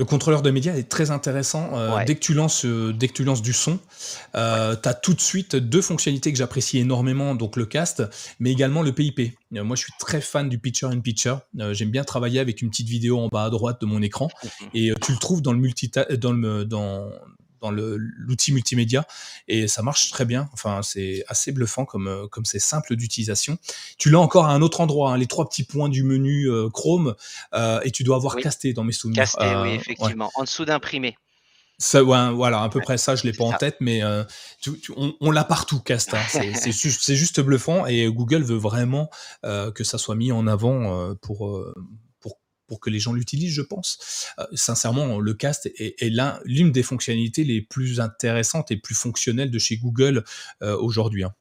Le 0.02 0.06
contrôleur 0.06 0.41
de 0.41 0.49
médias 0.49 0.74
est 0.74 0.89
très 0.89 1.12
intéressant. 1.12 1.70
Euh, 1.76 2.04
dès, 2.08 2.16
que 2.16 2.22
tu 2.22 2.34
lances, 2.34 2.66
euh, 2.66 2.91
dès 2.91 3.08
que 3.08 3.14
tu 3.14 3.24
lances 3.24 3.43
du 3.43 3.54
son, 3.54 3.78
euh, 4.34 4.76
tu 4.76 4.89
as 4.89 4.95
tout 4.95 5.14
de 5.14 5.22
suite 5.22 5.56
deux 5.56 5.84
fonctionnalités 5.84 6.32
que 6.32 6.39
j'apprécie 6.39 6.80
énormément, 6.80 7.36
donc 7.36 7.56
le 7.56 7.68
cast, 7.68 8.02
mais 8.39 8.52
également 8.52 8.82
le 8.82 8.93
PIP. 8.93 9.38
moi, 9.52 9.76
je 9.76 9.84
suis 9.84 9.93
très 9.99 10.20
fan 10.20 10.49
du 10.49 10.58
picture 10.58 10.89
in 10.89 11.02
picture. 11.02 11.41
J'aime 11.74 11.91
bien 11.91 12.04
travailler 12.04 12.39
avec 12.39 12.64
une 12.64 12.72
petite 12.72 12.88
vidéo 12.88 13.20
en 13.20 13.28
bas 13.28 13.43
à 13.43 13.52
droite 13.52 13.80
de 13.80 13.86
mon 13.86 14.02
écran. 14.02 14.28
Mmh 14.43 14.47
Et 14.74 14.91
tu 15.06 15.12
le 15.12 15.20
trouves 15.20 15.43
dans 15.43 15.54
le, 15.54 15.60
multi 15.60 15.91
dans 16.18 16.32
le, 16.32 16.66
dans, 16.66 17.12
dans 17.62 17.72
l'outil 17.72 18.51
multimédia 18.51 19.05
et 19.47 19.68
ça 19.68 19.82
marche 19.82 20.09
très 20.09 20.26
bien. 20.26 20.49
Enfin, 20.53 20.82
c'est 20.82 21.24
assez 21.28 21.51
bluffant 21.51 21.86
comme 21.86 22.07
euh, 22.07 22.28
comme 22.28 22.45
c'est 22.45 22.59
simple 22.59 22.95
d'utilisation. 22.95 23.57
Tu 23.97 24.09
l'as 24.09 24.20
encore 24.20 24.45
à 24.45 24.53
un 24.53 24.62
autre 24.62 24.82
endroit, 24.82 25.12
hein, 25.12 25.18
les 25.18 25.28
trois 25.28 25.47
petits 25.47 25.64
points 25.64 25.89
du 25.89 26.03
menu 26.03 26.49
euh, 26.49 26.70
Chrome 26.70 27.16
euh, 27.53 27.80
et 27.84 27.91
tu 27.91 28.03
dois 28.03 28.16
avoir 28.16 28.36
casté 28.36 28.74
dans 28.74 28.84
mes 28.84 28.91
souvenirs. 28.91 29.24
Casté, 29.24 29.55
oui, 29.62 29.70
effectivement, 29.76 30.32
en 30.36 30.43
dessous 30.43 30.66
d'imprimer. 30.66 31.18
Ça, 31.78 32.03
voilà, 32.03 32.62
à 32.62 32.70
peu 32.70 32.80
près 32.80 32.99
ça, 32.99 33.16
je 33.16 33.24
l'ai 33.24 33.34
pas 33.34 33.43
en 33.43 33.53
tête, 33.53 33.78
mais 33.80 34.03
on, 34.95 35.32
l'a 35.32 35.43
partout, 35.43 35.80
Cast. 35.80 36.14
Hein. 36.14 36.20
C'est 36.30 36.72
juste, 36.72 37.12
juste, 37.12 37.41
bluffant 37.41 37.88
et 37.88 38.05
Google 38.05 38.43
veut 38.43 38.57
vraiment 38.57 39.09
que 39.41 39.84
ça 39.84 39.97
soit 39.97 40.14
mis 40.14 40.32
en 40.32 40.45
avant 40.45 41.16
pour, 41.24 41.59
pour 42.72 42.80
que 42.80 42.89
les 42.89 42.99
gens 42.99 43.11
l'utilisent, 43.11 43.53
je 43.53 43.61
pense. 43.61 43.99
Euh, 44.39 44.45
sincèrement, 44.53 45.19
le 45.19 45.34
cast 45.34 45.65
est, 45.65 46.09
l'une 46.45 46.72
des 46.72 46.84
fonctionnalités 46.84 47.43
les 47.43 47.61
plus 47.61 47.99
intéressantes 47.99 48.72
et 48.72 48.78
plus 48.78 48.95
fonctionnelles 48.95 49.51
de 49.51 49.59
chez 49.59 49.76
Google 49.76 50.24
euh, 50.63 50.78
aujourd'hui. 50.78 51.26
Hein. 51.26 51.34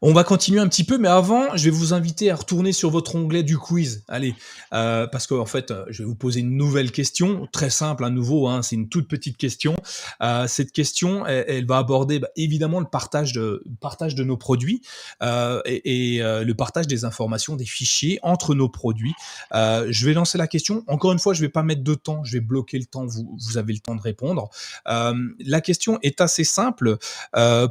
On 0.00 0.12
va 0.12 0.22
continuer 0.22 0.60
un 0.60 0.68
petit 0.68 0.84
peu, 0.84 0.96
mais 0.96 1.08
avant, 1.08 1.56
je 1.56 1.64
vais 1.64 1.70
vous 1.70 1.92
inviter 1.92 2.30
à 2.30 2.36
retourner 2.36 2.72
sur 2.72 2.88
votre 2.88 3.16
onglet 3.16 3.42
du 3.42 3.58
quiz. 3.58 4.04
Allez, 4.06 4.36
euh, 4.72 5.08
parce 5.08 5.26
qu'en 5.26 5.46
fait, 5.46 5.72
euh, 5.72 5.84
je 5.88 6.02
vais 6.02 6.06
vous 6.06 6.14
poser 6.14 6.38
une 6.38 6.56
nouvelle 6.56 6.92
question, 6.92 7.48
très 7.50 7.68
simple 7.68 8.04
à 8.04 8.10
nouveau. 8.10 8.46
Hein, 8.46 8.62
c'est 8.62 8.76
une 8.76 8.88
toute 8.88 9.08
petite 9.08 9.36
question. 9.36 9.74
Euh, 10.22 10.46
cette 10.46 10.70
question, 10.70 11.26
elle, 11.26 11.66
va 11.66 11.78
aborder 11.78 12.20
bah, 12.20 12.28
évidemment 12.36 12.78
le 12.78 12.86
partage 12.86 13.32
de 13.32 13.64
partage 13.80 14.14
de 14.14 14.22
nos 14.22 14.36
produits 14.36 14.82
et, 15.20 16.20
le 16.20 16.52
partage 16.52 16.86
des 16.86 17.04
informations, 17.04 17.56
des 17.56 17.64
fichiers 17.64 18.20
entre 18.22 18.54
nos 18.54 18.68
produits. 18.68 19.14
je 19.52 20.06
vais 20.06 20.14
lancer 20.14 20.38
la 20.38 20.46
question. 20.46 20.84
Encore 20.86 21.12
une 21.12 21.18
fois, 21.18 21.34
je 21.34 21.40
vais 21.40 21.48
pas 21.48 21.64
mettre 21.64 21.82
de 21.82 21.94
temps. 21.94 22.22
Je 22.24 22.34
vais 22.34 22.40
bloquer 22.40 22.78
le 22.78 22.84
temps. 22.84 23.04
Vous, 23.04 23.36
vous 23.36 23.58
avez 23.58 23.72
le 23.72 23.80
temps 23.80 23.96
de 23.96 24.00
répondre. 24.00 24.48
la 24.86 25.60
question 25.60 25.98
est 26.02 26.20
assez 26.20 26.44
simple. 26.44 26.98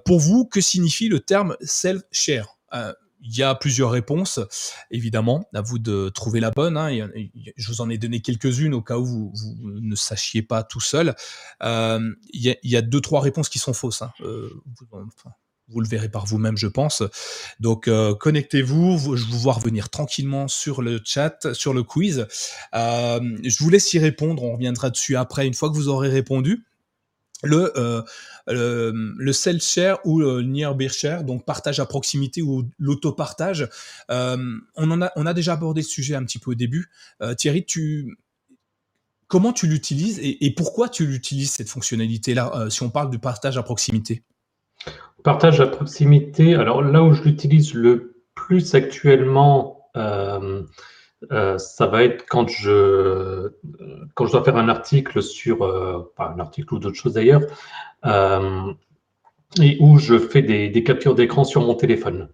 pour 0.05 0.19
vous, 0.19 0.45
que 0.45 0.59
signifie 0.59 1.07
le 1.07 1.21
terme 1.21 1.55
self 1.61 2.01
cher. 2.17 2.57
Euh, 2.73 2.93
il 3.21 3.35
y 3.35 3.41
a 3.41 3.55
plusieurs 3.55 3.89
réponses, 3.89 4.39
évidemment, 4.91 5.49
à 5.53 5.61
vous 5.61 5.79
de 5.79 6.09
trouver 6.09 6.39
la 6.39 6.51
bonne. 6.51 6.77
Hein. 6.77 7.09
Je 7.55 7.71
vous 7.71 7.81
en 7.81 7.89
ai 7.89 7.97
donné 7.97 8.21
quelques-unes 8.21 8.75
au 8.75 8.81
cas 8.83 8.97
où 8.97 9.33
vous, 9.33 9.55
ne 9.81 9.95
sachiez 9.95 10.43
pas 10.43 10.63
tout 10.63 10.79
seul. 10.79 11.15
Euh, 11.63 12.13
il, 12.31 12.55
y 12.61 12.75
a, 12.75 12.81
deux, 12.83 13.01
trois 13.01 13.21
réponses 13.21 13.49
qui 13.49 13.57
sont 13.57 13.73
fausses. 13.73 14.03
Hein. 14.03 14.11
Euh, 14.21 14.53
vous, 15.67 15.81
le 15.81 15.87
verrez 15.87 16.09
par 16.09 16.27
vous-même, 16.27 16.57
je 16.57 16.67
pense. 16.67 17.01
Donc, 17.59 17.89
connectez-vous. 18.19 19.15
Je 19.17 19.25
vous 19.25 19.39
vois 19.39 19.53
revenir 19.53 19.89
tranquillement 19.89 20.47
sur 20.47 20.83
le 20.83 21.01
chat, 21.03 21.53
sur 21.53 21.73
le 21.73 21.81
quiz. 21.81 22.27
je 22.71 23.63
vous 23.63 23.69
laisse 23.71 23.91
y 23.93 23.99
répondre. 23.99 24.43
On 24.43 24.53
reviendra 24.53 24.91
dessus 24.91 25.15
après, 25.15 25.47
une 25.47 25.55
fois 25.55 25.69
que 25.69 25.75
vous 25.75 25.87
aurez 25.87 26.09
répondu 26.09 26.67
le, 27.43 27.71
euh, 27.77 28.01
le, 28.47 29.13
le 29.17 29.33
self-share 29.33 29.99
ou 30.05 30.19
le 30.19 30.41
near 30.41 30.75
beer 30.75 30.89
share, 30.89 31.23
donc 31.23 31.45
partage 31.45 31.79
à 31.79 31.85
proximité 31.85 32.41
ou 32.41 32.69
l'autopartage. 32.79 33.69
Euh, 34.09 34.37
on, 34.75 35.01
a, 35.01 35.11
on 35.15 35.33
déjà 35.33 35.53
abordé 35.53 35.81
ce 35.81 35.89
sujet 35.89 36.15
un 36.15 36.23
petit 36.23 36.39
peu 36.39 36.51
au 36.51 36.55
début. 36.55 36.89
Euh, 37.21 37.35
Thierry, 37.35 37.65
tu, 37.65 38.17
comment 39.27 39.53
tu 39.53 39.67
l'utilises 39.67 40.19
et, 40.21 40.53
pourquoi 40.55 40.89
tu 40.89 41.05
l'utilises 41.05 41.51
cette 41.51 41.69
fonctionnalité-là, 41.69 42.51
euh, 42.55 42.69
si 42.69 42.83
on 42.83 42.89
parle 42.89 43.09
du 43.09 43.19
partage 43.19 43.57
à 43.57 43.63
proximité? 43.63 44.23
Partage 45.23 45.59
à 45.59 45.67
proximité, 45.67 46.55
alors 46.55 46.81
là 46.81 47.03
où 47.03 47.13
je 47.13 47.23
l'utilise 47.23 47.73
le 47.73 48.23
plus 48.33 48.75
actuellement, 48.75 49.89
euh, 51.31 51.57
ça 51.57 51.87
va 51.87 52.03
être 52.03 52.25
quand 52.27 52.47
je, 52.47 53.51
quand 54.13 54.27
je 54.27 54.31
dois 54.31 54.43
faire 54.43 54.57
un 54.57 54.69
article 54.69 55.21
sur, 55.23 55.63
euh, 55.63 56.13
un 56.19 56.39
article 56.39 56.75
ou 56.75 56.79
d'autres 56.79 56.95
choses 56.95 57.13
d'ailleurs, 57.13 57.41
euh, 58.05 58.71
et 59.59 59.77
où 59.79 59.97
je 59.97 60.19
fais 60.19 60.43
des, 60.43 60.83
captures 60.83 61.15
d'écran 61.15 61.43
sur 61.43 61.61
mon 61.61 61.73
téléphone. 61.73 62.29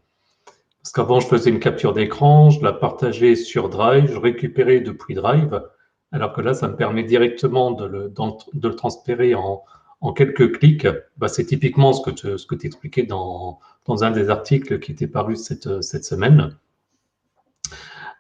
Parce 0.82 0.92
qu'avant, 0.92 1.22
je 1.22 1.28
faisais 1.28 1.50
une 1.50 1.62
capture 1.62 1.94
d'écran, 1.94 2.50
je 2.50 2.62
la 2.62 2.74
partageais 2.74 3.36
sur 3.36 3.70
Drive, 3.70 4.12
je 4.12 4.18
récupérais 4.18 4.82
depuis 4.82 5.14
Drive, 5.14 5.64
alors 6.12 6.34
que 6.34 6.42
là, 6.42 6.54
ça 6.54 6.68
me 6.68 6.76
permet 6.76 7.04
directement 7.04 7.72
de 7.72 7.86
le, 7.86 8.14
de 8.54 8.68
le 8.68 8.76
transférer 8.76 9.34
en, 9.34 9.64
en 10.02 10.12
quelques 10.12 10.60
clics. 10.60 10.88
Bah, 11.18 11.30
c'est 11.30 11.46
typiquement 11.46 11.94
ce 11.94 12.02
que 12.46 12.56
tu 12.56 12.68
expliquais 12.68 13.04
dans, 13.04 13.60
dans 13.86 14.04
un 14.04 14.12
des 14.12 14.30
articles 14.30 14.80
qui 14.80 14.92
était 14.92 15.08
paru 15.08 15.38
cette, 15.38 15.82
cette 15.82 16.04
semaine. 16.04 16.54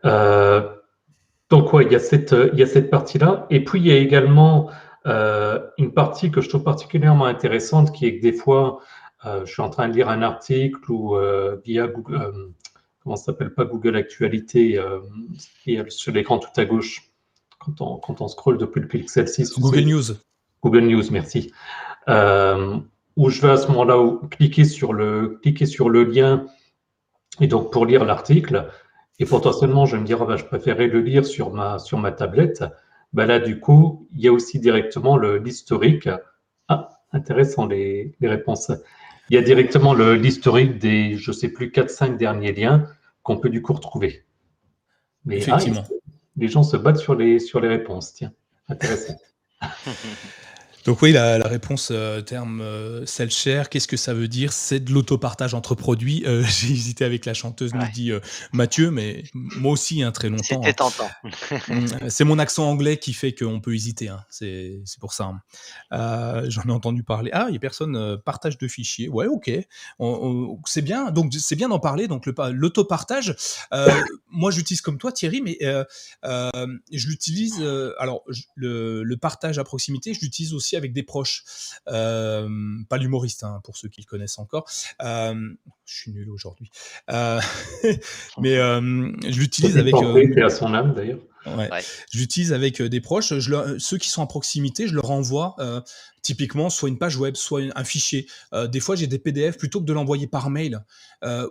Euh, 0.06 0.70
donc, 1.49 1.74
ouais, 1.74 1.86
il 1.86 1.91
y 1.91 1.95
a 1.95 1.99
cette, 1.99 2.36
il 2.54 2.60
y 2.60 2.64
a 2.64 2.68
cette 2.68 2.89
partie-là. 2.89 3.45
Et 3.49 3.64
puis, 3.64 3.80
il 3.80 3.88
y 3.88 3.91
a 3.91 3.97
également 3.97 4.70
euh, 5.06 5.60
une 5.78 5.93
partie 5.93 6.32
que 6.32 6.41
je 6.41 6.49
trouve 6.49 6.64
particulièrement 6.64 7.26
intéressante 7.26 7.91
qui 7.93 8.06
est 8.06 8.18
que 8.18 8.22
des 8.22 8.34
fois, 8.34 8.80
euh, 9.26 9.45
je 9.45 9.51
suis 9.51 9.62
en 9.62 9.70
train 9.70 9.88
de 9.88 9.93
lire 9.93 10.10
un 10.10 10.22
article 10.22 10.91
ou 10.91 11.16
via 11.64 11.88
Google, 11.88 12.51
comment 13.04 13.16
ça 13.16 13.26
s'appelle 13.26 13.54
pas 13.54 13.66
Google 13.66 13.95
Actualité, 13.95 14.82
qui 15.64 15.76
est 15.76 15.89
sur 15.89 16.12
l'écran 16.12 16.39
tout 16.39 16.49
à 16.56 16.66
gauche, 16.66 17.12
quand 17.60 17.82
on, 17.82 17.97
quand 17.97 18.22
on 18.22 18.28
scrolle 18.28 18.58
depuis 18.58 18.82
le 18.82 18.88
Pixel 18.88 19.28
6. 19.28 19.60
Google 19.60 19.82
News. 19.82 20.04
Google 20.62 20.82
News, 20.82 21.04
merci. 21.12 21.51
où 22.08 23.30
je 23.30 23.41
vais 23.41 23.51
à 23.51 23.58
ce 23.58 23.68
moment-là 23.68 24.18
cliquer 24.32 24.66
sur 24.66 24.93
le, 24.93 25.39
cliquer 25.41 25.66
sur 25.66 25.89
le 25.89 26.04
lien 26.04 26.45
et 27.39 27.47
donc 27.47 27.72
pour 27.72 27.86
lire 27.86 28.06
l'article, 28.06 28.70
et 29.20 29.26
potentiellement, 29.26 29.86
je 29.86 29.95
vais 29.95 30.01
me 30.01 30.07
dire, 30.07 30.22
ah 30.22 30.26
ben, 30.26 30.38
je 30.38 30.45
préférais 30.45 30.88
le 30.88 31.01
lire 31.01 31.26
sur 31.26 31.53
ma, 31.53 31.80
sur 31.80 31.99
ma 31.99 32.11
tablette. 32.11 32.64
Ben 33.14 33.26
là, 33.26 33.39
du 33.39 33.59
coup, 33.59 34.07
il 34.14 34.22
y 34.22 34.28
a 34.28 34.34
aussi 34.34 34.59
directement 34.59 35.18
l'historique. 35.18 36.09
Ah, 36.68 37.01
intéressant 37.11 37.68
les, 37.68 38.16
les, 38.20 38.28
réponses. 38.28 38.72
Il 39.30 39.36
y 39.36 39.38
a 39.38 39.43
directement 39.43 39.93
l'historique 39.93 40.80
des, 40.80 41.16
je 41.16 41.30
ne 41.30 41.36
sais 41.36 41.49
plus, 41.49 41.68
4-5 41.68 42.18
derniers 42.18 42.53
liens 42.53 42.88
qu'on 43.22 43.38
peut 43.38 43.49
du 43.49 43.61
coup 43.61 43.74
retrouver. 43.74 44.26
Mais 45.26 45.36
ah, 45.36 45.57
Effectivement. 45.57 45.84
les 46.36 46.47
gens 46.47 46.64
se 46.64 46.76
battent 46.76 46.97
sur 46.97 47.14
les, 47.14 47.39
sur 47.39 47.59
les 47.59 47.68
réponses. 47.68 48.14
Tiens, 48.14 48.34
intéressant. 48.68 49.16
Donc 50.86 51.01
oui, 51.01 51.13
la, 51.13 51.38
réponse 51.47 51.89
euh, 51.91 52.21
terme 52.21 52.59
euh, 52.59 53.05
self-share, 53.05 53.69
qu'est-ce 53.69 53.88
que 53.88 53.95
ça 53.95 54.13
veut 54.13 54.27
dire? 54.27 54.51
C'est 54.51 54.81
de 54.81 54.91
l'autopartage 54.91 55.53
entre 55.53 55.75
produits. 55.75 56.23
Euh, 56.25 56.43
j'ai 56.47 56.71
hésité 56.71 57.05
avec 57.05 57.25
la 57.25 57.34
chanteuse, 57.34 57.73
nous 57.73 57.88
dit 57.93 58.11
Mathieu, 58.51 58.91
mais 58.91 59.23
moi 59.34 59.71
aussi, 59.71 60.03
hein, 60.03 60.11
très 60.11 60.29
longtemps. 60.29 60.43
C'était 60.43 60.69
hein. 60.69 60.73
tentant. 60.73 61.09
Mm, 61.67 62.09
c'est 62.09 62.23
mon 62.23 62.39
accent 62.39 62.69
anglais 62.69 62.97
qui 62.97 63.13
fait 63.13 63.34
qu'on 63.34 63.61
peut 63.61 63.73
hésiter. 63.73 64.09
Hein. 64.09 64.23
C'est 64.29 64.81
pour 64.99 65.13
ça. 65.13 65.31
J'en 65.91 66.63
ai 66.63 66.71
entendu 66.71 67.03
parler. 67.03 67.29
Ah, 67.34 67.45
il 67.47 67.53
y 67.53 67.57
a 67.57 67.59
personne 67.59 68.17
partage 68.25 68.57
de 68.57 68.67
fichiers. 68.67 69.07
Ouais, 69.07 69.27
ok. 69.27 69.51
c'est 70.65 70.81
bien. 70.81 71.11
Donc 71.11 71.34
c'est 71.34 71.55
bien 71.55 71.69
d'en 71.69 71.79
parler. 71.79 72.07
Donc 72.07 72.25
l'autopartage, 72.25 73.36
moi 74.31 74.51
j'utilise 74.51 74.81
comme 74.81 74.97
toi, 74.97 75.11
Thierry, 75.11 75.41
mais 75.41 75.57
je 75.61 77.07
l'utilise. 77.07 77.61
alors 77.97 78.23
le, 78.55 79.03
le 79.03 79.17
partage 79.17 79.57
à 79.57 79.63
proximité, 79.63 80.13
je 80.13 80.21
l'utilise 80.21 80.53
aussi 80.53 80.72
avec 80.76 80.93
des 80.93 81.03
proches. 81.03 81.43
Euh, 81.88 82.47
pas 82.89 82.97
l'humoriste, 82.97 83.43
hein, 83.43 83.61
pour 83.63 83.78
ceux 83.78 83.89
qui 83.89 84.01
le 84.01 84.05
connaissent 84.05 84.39
encore. 84.39 84.69
Euh, 85.01 85.36
je 85.86 85.93
suis 85.93 86.11
nul 86.11 86.30
aujourd'hui. 86.30 86.69
Euh, 87.11 87.39
mais 88.39 88.55
je 88.55 89.39
l'utilise 89.39 89.78
avec. 89.78 89.93
à 89.95 90.49
son 90.49 90.74
âme 90.74 90.93
d'ailleurs. 90.93 91.19
Ouais. 91.45 91.69
J'utilise 92.11 92.53
avec 92.53 92.82
des 92.82 93.01
proches. 93.01 93.38
Je 93.38 93.78
ceux 93.78 93.97
qui 93.97 94.09
sont 94.09 94.24
à 94.24 94.28
proximité, 94.28 94.88
je 94.88 94.95
leur 94.95 95.11
envoie 95.11 95.55
typiquement 96.21 96.69
soit 96.69 96.88
une 96.88 96.97
page 96.97 97.17
web, 97.17 97.36
soit 97.36 97.63
un 97.76 97.84
fichier. 97.84 98.28
des 98.69 98.80
fois, 98.80 98.95
j'ai 98.95 99.07
des 99.07 99.19
PDF 99.19 99.57
plutôt 99.57 99.82
que 99.82 99.86
de 99.86 99.93
l'envoyer 99.93 100.28
par 100.28 100.49
mail 100.49 100.80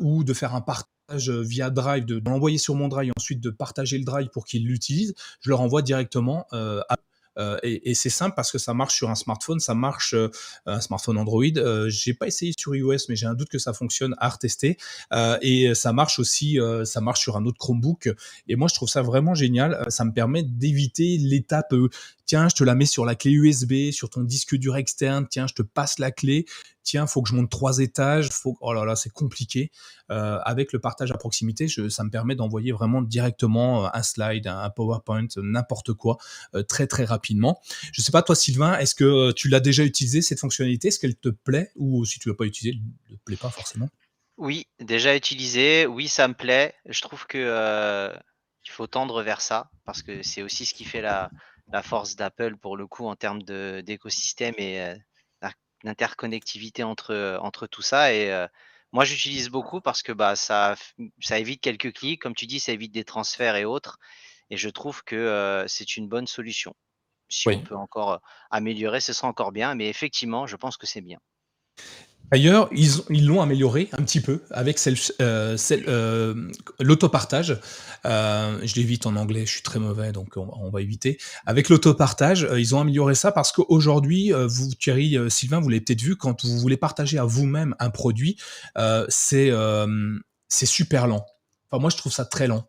ou 0.00 0.24
de 0.24 0.32
faire 0.32 0.54
un 0.54 0.62
partage 0.62 1.28
via 1.28 1.68
Drive, 1.68 2.06
de, 2.06 2.22
l'envoyer 2.24 2.56
sur 2.56 2.74
mon 2.74 2.88
Drive 2.88 3.10
et 3.10 3.12
ensuite 3.18 3.40
de 3.40 3.50
partager 3.50 3.98
le 3.98 4.04
Drive 4.04 4.28
pour 4.32 4.46
qu'ils 4.46 4.66
l'utilisent. 4.66 5.14
Je 5.40 5.50
leur 5.50 5.60
envoie 5.60 5.82
directement 5.82 6.46
à 6.52 6.96
euh, 7.38 7.58
et, 7.62 7.94
c'est 7.94 8.10
simple 8.10 8.34
parce 8.36 8.50
que 8.50 8.58
ça 8.58 8.74
marche 8.74 8.94
sur 8.94 9.10
un 9.10 9.14
smartphone, 9.14 9.60
ça 9.60 9.74
marche 9.74 10.14
euh, 10.14 10.28
un 10.66 10.80
smartphone 10.80 11.18
Android. 11.18 11.44
Euh, 11.56 11.88
j'ai 11.88 12.14
pas 12.14 12.26
essayé 12.26 12.52
sur 12.56 12.74
iOS, 12.74 13.06
mais 13.08 13.16
j'ai 13.16 13.26
un 13.26 13.34
doute 13.34 13.48
que 13.48 13.58
ça 13.58 13.72
fonctionne 13.72 14.14
à 14.18 14.28
retester. 14.28 14.76
et 15.40 15.74
ça 15.74 15.92
marche 15.92 16.18
aussi, 16.18 16.58
ça 16.84 17.00
marche 17.00 17.20
sur 17.20 17.36
un 17.36 17.44
autre 17.44 17.58
Chromebook. 17.58 18.10
Et 18.48 18.56
moi, 18.56 18.68
je 18.68 18.74
trouve 18.74 18.88
ça 18.88 19.02
vraiment 19.02 19.34
génial. 19.34 19.84
Ça 19.88 20.04
me 20.04 20.12
permet 20.12 20.42
d'éviter 20.42 21.16
l'étape 21.18 21.74
tiens, 22.26 22.48
je 22.48 22.54
te 22.54 22.64
la 22.64 22.74
mets 22.74 22.86
sur 22.86 23.04
la 23.04 23.14
clé 23.14 23.32
USB, 23.32 23.90
sur 23.90 24.08
ton 24.08 24.22
disque 24.22 24.56
dur 24.56 24.76
externe, 24.76 25.26
tiens, 25.28 25.46
je 25.46 25.52
te 25.52 25.62
passe 25.62 25.98
la 25.98 26.10
clé, 26.10 26.46
tiens, 26.82 27.06
faut 27.06 27.22
que 27.22 27.28
je 27.28 27.34
monte 27.34 27.50
trois 27.50 27.78
étages, 27.78 28.28
faut, 28.30 28.56
oh 28.60 28.72
là 28.72 28.84
là, 28.84 28.96
c'est 28.96 29.10
compliqué. 29.10 29.70
Euh, 30.10 30.38
avec 30.44 30.72
le 30.72 30.78
partage 30.78 31.10
à 31.12 31.16
proximité, 31.16 31.68
ça 31.68 32.04
me 32.04 32.10
permet 32.10 32.34
d'envoyer 32.34 32.72
vraiment 32.72 33.02
directement 33.02 33.86
euh, 33.86 33.88
un 33.92 34.02
slide, 34.02 34.46
un 34.46 34.70
PowerPoint, 34.70 35.26
n'importe 35.36 35.92
quoi, 35.92 36.18
euh, 36.54 36.62
très 36.62 36.86
très 36.86 37.04
rapidement. 37.04 37.60
Je 37.92 38.02
sais 38.02 38.12
pas, 38.12 38.22
toi, 38.22 38.34
Sylvain, 38.34 38.78
est-ce 38.78 38.94
que 38.94 39.32
tu 39.32 39.48
l'as 39.48 39.60
déjà 39.60 39.84
utilisé 39.84 40.22
cette 40.22 40.40
fonctionnalité? 40.40 40.88
Est-ce 40.88 40.98
qu'elle 40.98 41.16
te 41.16 41.28
plaît? 41.28 41.70
Ou 41.76 42.04
si 42.04 42.18
tu 42.18 42.28
l'as 42.28 42.34
pas 42.34 42.44
utilisé, 42.44 42.76
elle 42.76 43.12
ne 43.12 43.16
te 43.16 43.22
plaît 43.24 43.36
pas 43.36 43.50
forcément? 43.50 43.88
Oui, 44.36 44.66
déjà 44.80 45.16
utilisé. 45.16 45.86
Oui, 45.86 46.08
ça 46.08 46.26
me 46.28 46.34
plaît. 46.34 46.74
Je 46.86 47.00
trouve 47.00 47.26
que 47.26 48.12
il 48.64 48.70
faut 48.70 48.86
tendre 48.86 49.22
vers 49.22 49.40
ça 49.40 49.70
parce 49.84 50.02
que 50.02 50.22
c'est 50.22 50.42
aussi 50.42 50.66
ce 50.66 50.74
qui 50.74 50.84
fait 50.84 51.00
la, 51.00 51.30
la 51.72 51.82
force 51.82 52.16
d'Apple 52.16 52.56
pour 52.56 52.76
le 52.76 52.86
coup 52.86 53.06
en 53.06 53.16
termes 53.16 53.42
d'écosystème 53.42 54.54
et 54.58 54.94
d'interconnectivité 55.84 56.82
entre, 56.82 57.38
entre 57.40 57.66
tout 57.66 57.82
ça. 57.82 58.12
Et 58.14 58.46
moi, 58.92 59.04
j'utilise 59.04 59.48
beaucoup 59.48 59.80
parce 59.80 60.02
que 60.02 60.12
bah, 60.12 60.36
ça, 60.36 60.76
ça 61.20 61.38
évite 61.38 61.60
quelques 61.60 61.92
clics. 61.92 62.20
Comme 62.20 62.34
tu 62.34 62.46
dis, 62.46 62.60
ça 62.60 62.72
évite 62.72 62.92
des 62.92 63.04
transferts 63.04 63.56
et 63.56 63.64
autres. 63.64 63.98
Et 64.50 64.56
je 64.56 64.68
trouve 64.68 65.02
que 65.04 65.64
c'est 65.66 65.96
une 65.96 66.08
bonne 66.08 66.26
solution. 66.26 66.74
Si 67.28 67.48
on 67.48 67.62
peut 67.62 67.76
encore 67.76 68.20
améliorer, 68.50 69.00
ce 69.00 69.12
sera 69.12 69.28
encore 69.28 69.52
bien. 69.52 69.74
Mais 69.74 69.88
effectivement, 69.88 70.46
je 70.46 70.56
pense 70.56 70.76
que 70.76 70.86
c'est 70.86 71.00
bien. 71.00 71.18
D'ailleurs, 72.32 72.70
ils 72.72 73.26
l'ont 73.26 73.42
amélioré 73.42 73.90
un 73.92 74.02
petit 74.02 74.22
peu 74.22 74.40
avec 74.50 74.80
euh, 75.20 75.56
euh, 75.70 76.48
l'autopartage. 76.80 77.60
Euh, 78.06 78.58
je 78.64 78.74
l'évite 78.76 79.04
en 79.04 79.16
anglais, 79.16 79.44
je 79.44 79.52
suis 79.52 79.62
très 79.62 79.78
mauvais, 79.78 80.12
donc 80.12 80.38
on, 80.38 80.70
va 80.70 80.80
éviter. 80.80 81.18
Avec 81.44 81.68
l'autopartage, 81.68 82.48
ils 82.56 82.74
ont 82.74 82.80
amélioré 82.80 83.14
ça 83.14 83.32
parce 83.32 83.52
qu'aujourd'hui, 83.52 84.32
vous, 84.48 84.70
Thierry, 84.74 85.18
Sylvain, 85.28 85.60
vous 85.60 85.68
l'avez 85.68 85.82
peut-être 85.82 86.00
vu, 86.00 86.16
quand 86.16 86.42
vous 86.42 86.58
voulez 86.58 86.78
partager 86.78 87.18
à 87.18 87.24
vous-même 87.24 87.74
un 87.78 87.90
produit, 87.90 88.38
c'est 89.08 89.50
c'est 90.48 90.66
super 90.66 91.06
lent. 91.06 91.26
Enfin, 91.70 91.82
moi, 91.82 91.90
je 91.90 91.98
trouve 91.98 92.12
ça 92.12 92.24
très 92.24 92.46
lent. 92.46 92.66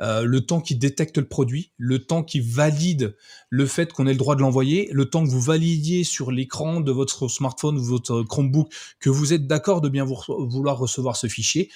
Euh, 0.00 0.24
le 0.24 0.42
temps 0.42 0.60
qui 0.60 0.76
détecte 0.76 1.18
le 1.18 1.26
produit, 1.26 1.72
le 1.78 2.04
temps 2.04 2.22
qui 2.22 2.40
valide 2.40 3.16
le 3.48 3.66
fait 3.66 3.92
qu'on 3.92 4.06
ait 4.06 4.12
le 4.12 4.18
droit 4.18 4.36
de 4.36 4.42
l'envoyer, 4.42 4.88
le 4.92 5.06
temps 5.06 5.24
que 5.24 5.30
vous 5.30 5.40
validiez 5.40 6.04
sur 6.04 6.30
l'écran 6.30 6.80
de 6.80 6.92
votre 6.92 7.28
smartphone 7.28 7.78
ou 7.78 7.84
votre 7.84 8.22
Chromebook 8.22 8.70
que 9.00 9.08
vous 9.08 9.32
êtes 9.32 9.46
d'accord 9.46 9.80
de 9.80 9.88
bien 9.88 10.04
vouloir 10.04 10.78
recevoir 10.78 11.16
ce 11.16 11.28
fichier. 11.28 11.70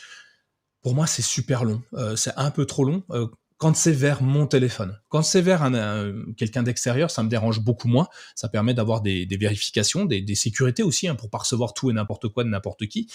Pour 0.82 0.94
moi, 0.94 1.06
c'est 1.06 1.22
super 1.22 1.64
long. 1.64 1.82
Euh, 1.94 2.16
c'est 2.16 2.32
un 2.36 2.50
peu 2.50 2.66
trop 2.66 2.84
long. 2.84 3.02
Euh, 3.10 3.26
quand 3.56 3.76
c'est 3.76 3.92
vers 3.92 4.22
mon 4.22 4.46
téléphone. 4.46 4.98
Quand 5.10 5.20
c'est 5.20 5.42
vers 5.42 5.70
quelqu'un 6.38 6.62
d'extérieur, 6.62 7.10
ça 7.10 7.22
me 7.22 7.28
dérange 7.28 7.60
beaucoup 7.60 7.88
moins. 7.88 8.08
Ça 8.34 8.48
permet 8.48 8.72
d'avoir 8.72 9.02
des, 9.02 9.26
vérifications, 9.38 10.06
des, 10.06 10.34
sécurités 10.34 10.82
aussi, 10.82 11.08
hein, 11.08 11.14
pour 11.14 11.28
pas 11.28 11.36
recevoir 11.36 11.74
tout 11.74 11.90
et 11.90 11.92
n'importe 11.92 12.28
quoi 12.28 12.42
de 12.42 12.48
n'importe 12.48 12.86
qui. 12.86 13.10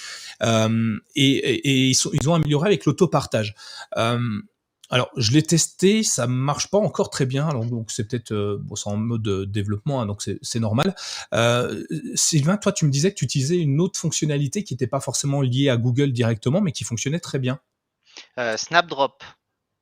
et, 1.15 1.89
ils, 1.89 2.29
ont 2.29 2.35
amélioré 2.35 2.67
avec 2.67 2.85
l'autopartage. 2.85 3.55
Alors, 4.91 5.09
je 5.17 5.31
l'ai 5.31 5.41
testé, 5.41 6.03
ça 6.03 6.27
marche 6.27 6.69
pas 6.69 6.77
encore 6.77 7.09
très 7.09 7.25
bien. 7.25 7.47
Alors, 7.47 7.65
donc, 7.65 7.89
c'est 7.89 8.07
peut-être 8.07 8.31
euh, 8.31 8.57
bon, 8.59 8.75
en 8.85 8.97
mode 8.97 9.27
euh, 9.27 9.45
développement, 9.45 10.01
hein, 10.01 10.05
donc 10.05 10.21
c'est 10.21 10.59
normal. 10.59 10.95
Euh, 11.33 11.83
Sylvain, 12.13 12.57
toi, 12.57 12.71
tu 12.71 12.85
me 12.85 12.91
disais 12.91 13.11
que 13.11 13.15
tu 13.15 13.25
utilisais 13.25 13.57
une 13.57 13.81
autre 13.81 13.99
fonctionnalité 13.99 14.63
qui 14.63 14.73
n'était 14.73 14.87
pas 14.87 14.99
forcément 14.99 15.41
liée 15.41 15.69
à 15.69 15.77
Google 15.77 16.11
directement, 16.11 16.61
mais 16.61 16.71
qui 16.71 16.83
fonctionnait 16.83 17.19
très 17.19 17.39
bien. 17.39 17.59
Snapdrop. 18.57 19.23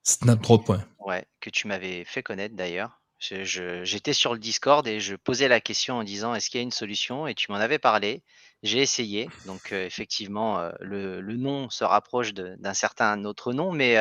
Snapdrop, 0.04 0.70
ouais. 0.70 0.80
Ouais, 1.00 1.26
que 1.40 1.50
tu 1.50 1.68
m'avais 1.68 2.06
fait 2.06 2.24
connaître 2.24 2.56
d'ailleurs. 2.56 3.02
J'étais 3.20 4.14
sur 4.14 4.34
le 4.34 4.40
Discord 4.40 4.86
et 4.88 5.00
je 5.00 5.16
posais 5.16 5.48
la 5.48 5.62
question 5.62 5.96
en 5.96 6.04
disant 6.04 6.36
est-ce 6.36 6.50
qu'il 6.50 6.60
y 6.60 6.62
a 6.62 6.64
une 6.64 6.72
solution? 6.72 7.26
Et 7.28 7.36
tu 7.36 7.52
m'en 7.52 7.58
avais 7.58 7.80
parlé. 7.80 8.22
J'ai 8.64 8.80
essayé. 8.80 9.30
Donc, 9.46 9.72
effectivement, 9.72 10.70
le, 10.80 11.22
le, 11.22 11.38
nom 11.38 11.70
se 11.70 11.84
rapproche 11.84 12.34
d'un 12.34 12.74
certain 12.74 13.24
autre 13.24 13.54
nom, 13.54 13.72
mais 13.72 13.98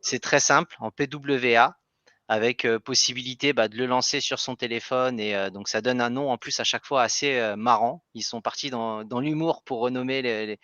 c'est 0.00 0.20
très 0.20 0.40
simple 0.40 0.76
en 0.80 0.90
PWA 0.90 1.76
avec 2.28 2.66
possibilité 2.84 3.52
bah, 3.52 3.68
de 3.68 3.76
le 3.76 3.86
lancer 3.86 4.20
sur 4.20 4.38
son 4.38 4.54
téléphone 4.54 5.18
et 5.18 5.50
donc 5.50 5.68
ça 5.68 5.80
donne 5.80 6.00
un 6.00 6.10
nom 6.10 6.30
en 6.30 6.38
plus 6.38 6.60
à 6.60 6.64
chaque 6.64 6.86
fois 6.86 7.02
assez 7.02 7.54
marrant. 7.56 8.04
Ils 8.14 8.22
sont 8.22 8.40
partis 8.40 8.70
dans, 8.70 9.02
l'humour 9.20 9.64
pour 9.64 9.80
renommer 9.80 10.56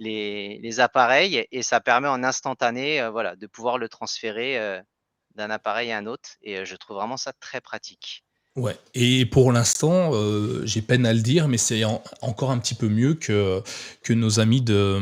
les, 0.00 0.80
appareils 0.80 1.46
et 1.52 1.62
ça 1.62 1.80
permet 1.80 2.08
en 2.08 2.24
instantané 2.24 2.98
de 2.98 3.46
pouvoir 3.46 3.78
le 3.78 3.88
transférer 3.88 4.82
d'un 5.36 5.50
appareil 5.50 5.92
à 5.92 5.98
un 5.98 6.06
autre 6.06 6.30
et 6.42 6.64
je 6.64 6.76
trouve 6.76 6.96
vraiment 6.96 7.16
ça 7.16 7.32
très 7.32 7.60
pratique. 7.60 8.24
Ouais, 8.56 8.76
et 8.94 9.26
pour 9.26 9.50
l'instant, 9.50 10.12
euh, 10.14 10.64
j'ai 10.64 10.80
peine 10.80 11.06
à 11.06 11.12
le 11.12 11.20
dire, 11.22 11.48
mais 11.48 11.58
c'est 11.58 11.82
encore 12.20 12.52
un 12.52 12.58
petit 12.58 12.76
peu 12.76 12.88
mieux 12.88 13.14
que, 13.14 13.60
que 14.04 14.12
nos 14.12 14.38
amis 14.38 14.60
de, 14.60 15.00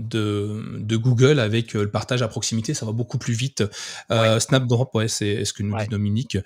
de, 0.00 0.96
Google 0.96 1.38
avec 1.38 1.76
euh, 1.76 1.82
le 1.82 1.90
partage 1.90 2.22
à 2.22 2.28
proximité. 2.28 2.72
Ça 2.72 2.86
va 2.86 2.92
beaucoup 2.92 3.18
plus 3.18 3.34
vite. 3.34 3.62
Euh, 4.10 4.40
Snapdrop, 4.40 4.94
ouais, 4.94 5.08
c'est 5.08 5.44
ce 5.44 5.52
que 5.52 5.62
nous 5.62 5.76
dit 5.76 5.88
Dominique? 5.88 6.38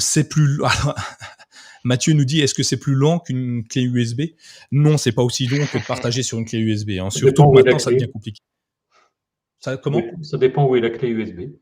c'est 0.00 0.28
plus. 0.28 0.60
Mathieu 1.84 2.12
nous 2.12 2.24
dit 2.24 2.40
est-ce 2.40 2.54
que 2.54 2.64
c'est 2.64 2.76
plus 2.76 2.94
lent 2.94 3.20
qu'une 3.20 3.64
clé 3.64 3.82
USB 3.82 4.22
Non, 4.72 4.98
c'est 4.98 5.12
pas 5.12 5.22
aussi 5.22 5.46
long 5.46 5.64
que 5.66 5.78
de 5.78 5.84
partager 5.84 6.24
sur 6.24 6.38
une 6.38 6.44
clé 6.44 6.58
USB. 6.58 6.90
Hein. 7.00 7.10
Surtout 7.10 7.52
maintenant, 7.52 7.78
ça 7.78 7.92
devient 7.92 8.10
compliqué. 8.12 8.40
Ça, 9.60 9.76
comment? 9.76 10.02
Ça 10.22 10.38
dépend 10.38 10.66
où 10.66 10.74
est 10.74 10.80
la 10.80 10.90
clé 10.90 11.08
USB. 11.08 11.52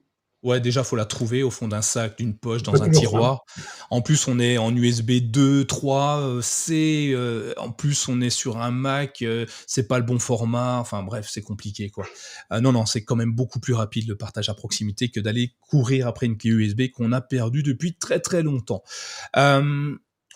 Ouais, 0.43 0.59
déjà, 0.59 0.83
faut 0.85 0.97
la 0.97 1.05
trouver 1.05 1.43
au 1.43 1.51
fond 1.51 1.69
d'un 1.69 1.83
sac, 1.83 2.17
d'une 2.17 2.35
poche, 2.35 2.63
dans 2.63 2.83
un 2.83 2.89
tiroir. 2.91 3.45
En 3.91 4.01
plus, 4.01 4.27
on 4.27 4.39
est 4.39 4.57
en 4.57 4.75
USB 4.75 5.21
2, 5.21 5.67
3, 5.67 6.41
C. 6.41 7.11
Euh, 7.13 7.53
en 7.59 7.71
plus, 7.71 8.09
on 8.09 8.23
est 8.23 8.31
sur 8.31 8.57
un 8.57 8.71
Mac. 8.71 9.21
Euh, 9.21 9.45
c'est 9.67 9.87
pas 9.87 9.99
le 9.99 10.05
bon 10.05 10.19
format. 10.19 10.79
Enfin, 10.79 11.03
bref, 11.03 11.29
c'est 11.31 11.43
compliqué, 11.43 11.91
quoi. 11.91 12.07
Euh, 12.53 12.61
non, 12.61 12.73
non, 12.73 12.87
c'est 12.87 13.05
quand 13.05 13.17
même 13.17 13.33
beaucoup 13.33 13.61
plus 13.61 13.75
rapide 13.75 14.09
le 14.09 14.17
partage 14.17 14.49
à 14.49 14.55
proximité 14.55 15.11
que 15.11 15.21
d'aller 15.21 15.55
courir 15.61 16.07
après 16.07 16.25
une 16.25 16.39
clé 16.39 16.51
USB 16.51 16.91
qu'on 16.91 17.13
a 17.13 17.21
perdue 17.21 17.63
depuis 17.63 17.95
très 17.95 18.21
très 18.21 18.43
longtemps. 18.43 18.83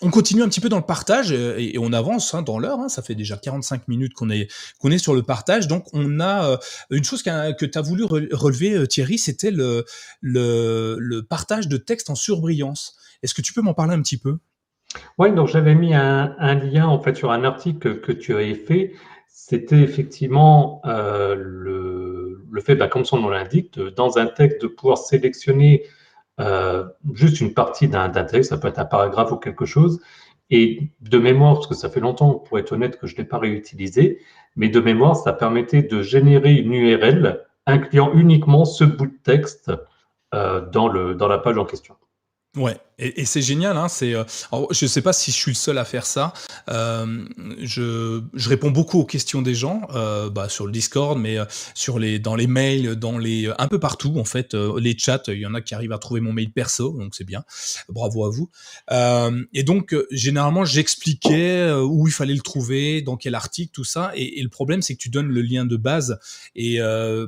On 0.05 0.11
continue 0.11 0.43
un 0.43 0.47
petit 0.47 0.61
peu 0.61 0.69
dans 0.69 0.77
le 0.77 0.83
partage 0.83 1.31
et, 1.31 1.77
on 1.79 1.91
avance 1.91 2.35
hein, 2.35 2.43
dans 2.43 2.59
l'heure. 2.59 2.79
Hein. 2.79 2.89
ça 2.89 3.01
fait 3.01 3.15
déjà 3.15 3.37
45 3.37 3.87
minutes 3.87 4.13
qu'on 4.13 4.29
est, 4.29 4.53
qu'on 4.79 4.91
est 4.91 4.99
sur 4.99 5.15
le 5.15 5.23
partage. 5.23 5.67
Donc, 5.67 5.85
on 5.93 6.19
a 6.19 6.51
euh, 6.51 6.57
une 6.91 7.03
chose 7.03 7.23
que 7.23 7.65
tu 7.65 7.75
as 7.75 7.81
voulu 7.81 8.03
relever, 8.03 8.75
euh, 8.75 8.85
Thierry, 8.85 9.17
c'était 9.17 9.49
le, 9.49 9.83
partage 11.27 11.67
de 11.67 11.77
texte 11.77 12.11
en 12.11 12.15
surbrillance. 12.15 12.95
Est-ce 13.23 13.33
que 13.33 13.41
tu 13.41 13.51
peux 13.51 13.63
m'en 13.63 13.73
parler 13.73 13.95
un 13.95 14.01
petit 14.03 14.19
peu? 14.19 14.37
Oui, 15.17 15.33
donc 15.33 15.47
j'avais 15.47 15.73
mis 15.73 15.95
un, 15.95 16.53
lien 16.53 16.85
en 16.85 17.01
fait 17.01 17.15
sur 17.15 17.31
un 17.31 17.43
article 17.43 17.99
que 17.99 18.11
tu 18.11 18.35
avais 18.35 18.53
fait. 18.53 18.93
C'était 19.27 19.79
effectivement 19.79 20.83
euh, 20.85 21.33
le, 21.35 22.45
le, 22.51 22.61
fait, 22.61 22.75
bah, 22.75 22.87
comme 22.87 23.05
son 23.05 23.17
nom 23.17 23.29
l'indique, 23.29 23.79
dans 23.79 24.19
un 24.19 24.27
texte 24.27 24.61
de 24.61 24.67
pouvoir 24.67 24.99
sélectionner 24.99 25.83
euh, 26.39 26.85
juste 27.13 27.41
une 27.41 27.53
partie 27.53 27.87
d'un 27.87 28.09
texte, 28.09 28.49
ça 28.49 28.57
peut 28.57 28.67
être 28.67 28.79
un 28.79 28.85
paragraphe 28.85 29.31
ou 29.31 29.37
quelque 29.37 29.65
chose. 29.65 30.01
Et 30.51 30.91
de 31.01 31.17
mémoire, 31.17 31.55
parce 31.55 31.67
que 31.67 31.75
ça 31.75 31.89
fait 31.89 31.99
longtemps, 31.99 32.35
pour 32.35 32.59
être 32.59 32.73
honnête, 32.73 32.99
que 32.99 33.07
je 33.07 33.13
ne 33.13 33.19
l'ai 33.19 33.23
pas 33.25 33.39
réutilisé, 33.39 34.19
mais 34.55 34.69
de 34.69 34.79
mémoire, 34.79 35.15
ça 35.15 35.33
permettait 35.33 35.81
de 35.81 36.01
générer 36.01 36.53
une 36.53 36.73
URL 36.73 37.41
incluant 37.65 38.13
uniquement 38.13 38.63
ce 38.63 38.83
bout 38.83 39.07
de 39.07 39.17
texte 39.23 39.71
euh, 40.33 40.61
dans, 40.69 40.89
dans 41.15 41.27
la 41.27 41.37
page 41.39 41.57
en 41.57 41.65
question. 41.65 41.95
Ouais, 42.55 42.77
et, 42.97 43.25
c'est 43.25 43.41
génial. 43.41 43.77
Hein, 43.77 43.87
c'est, 43.89 44.13
euh, 44.13 44.23
je 44.71 44.85
ne 44.85 44.89
sais 44.89 45.01
pas 45.01 45.11
si 45.11 45.31
je 45.31 45.35
suis 45.35 45.51
le 45.51 45.55
seul 45.55 45.77
à 45.77 45.85
faire 45.85 46.05
ça. 46.05 46.33
Euh, 46.69 47.25
je, 47.59 48.21
réponds 48.47 48.71
beaucoup 48.71 48.99
aux 48.99 49.05
questions 49.05 49.41
des 49.41 49.55
gens 49.55 49.81
euh, 49.93 50.29
bah, 50.29 50.47
sur 50.47 50.65
le 50.65 50.71
Discord, 50.71 51.19
mais 51.19 51.37
sur 51.73 51.99
les, 51.99 52.19
dans 52.19 52.35
les 52.35 52.47
mails, 52.47 52.95
dans 52.95 53.17
les, 53.17 53.51
un 53.57 53.67
peu 53.67 53.79
partout 53.79 54.17
en 54.17 54.23
fait. 54.23 54.53
les 54.53 54.97
chats, 54.97 55.23
il 55.27 55.39
y 55.39 55.45
en 55.45 55.53
a 55.53 55.61
qui 55.61 55.75
arrivent 55.75 55.91
à 55.91 55.97
trouver 55.97 56.21
mon 56.21 56.31
mail 56.31 56.51
perso, 56.51 56.97
donc 56.97 57.15
c'est 57.15 57.23
bien. 57.23 57.43
Bravo 57.89 58.25
à 58.25 58.29
vous. 58.29 58.49
et 59.53 59.63
donc 59.63 59.95
généralement, 60.11 60.63
j'expliquais 60.63 61.71
où 61.71 62.07
il 62.07 62.13
fallait 62.13 62.33
le 62.33 62.41
trouver, 62.41 63.01
dans 63.01 63.17
quel 63.17 63.35
article, 63.35 63.71
tout 63.73 63.83
ça. 63.83 64.11
Et, 64.15 64.41
le 64.41 64.49
problème, 64.49 64.81
c'est 64.81 64.95
que 64.95 65.01
tu 65.01 65.09
donnes 65.09 65.27
le 65.27 65.41
lien 65.41 65.65
de 65.65 65.75
base, 65.75 66.19
et 66.55 66.79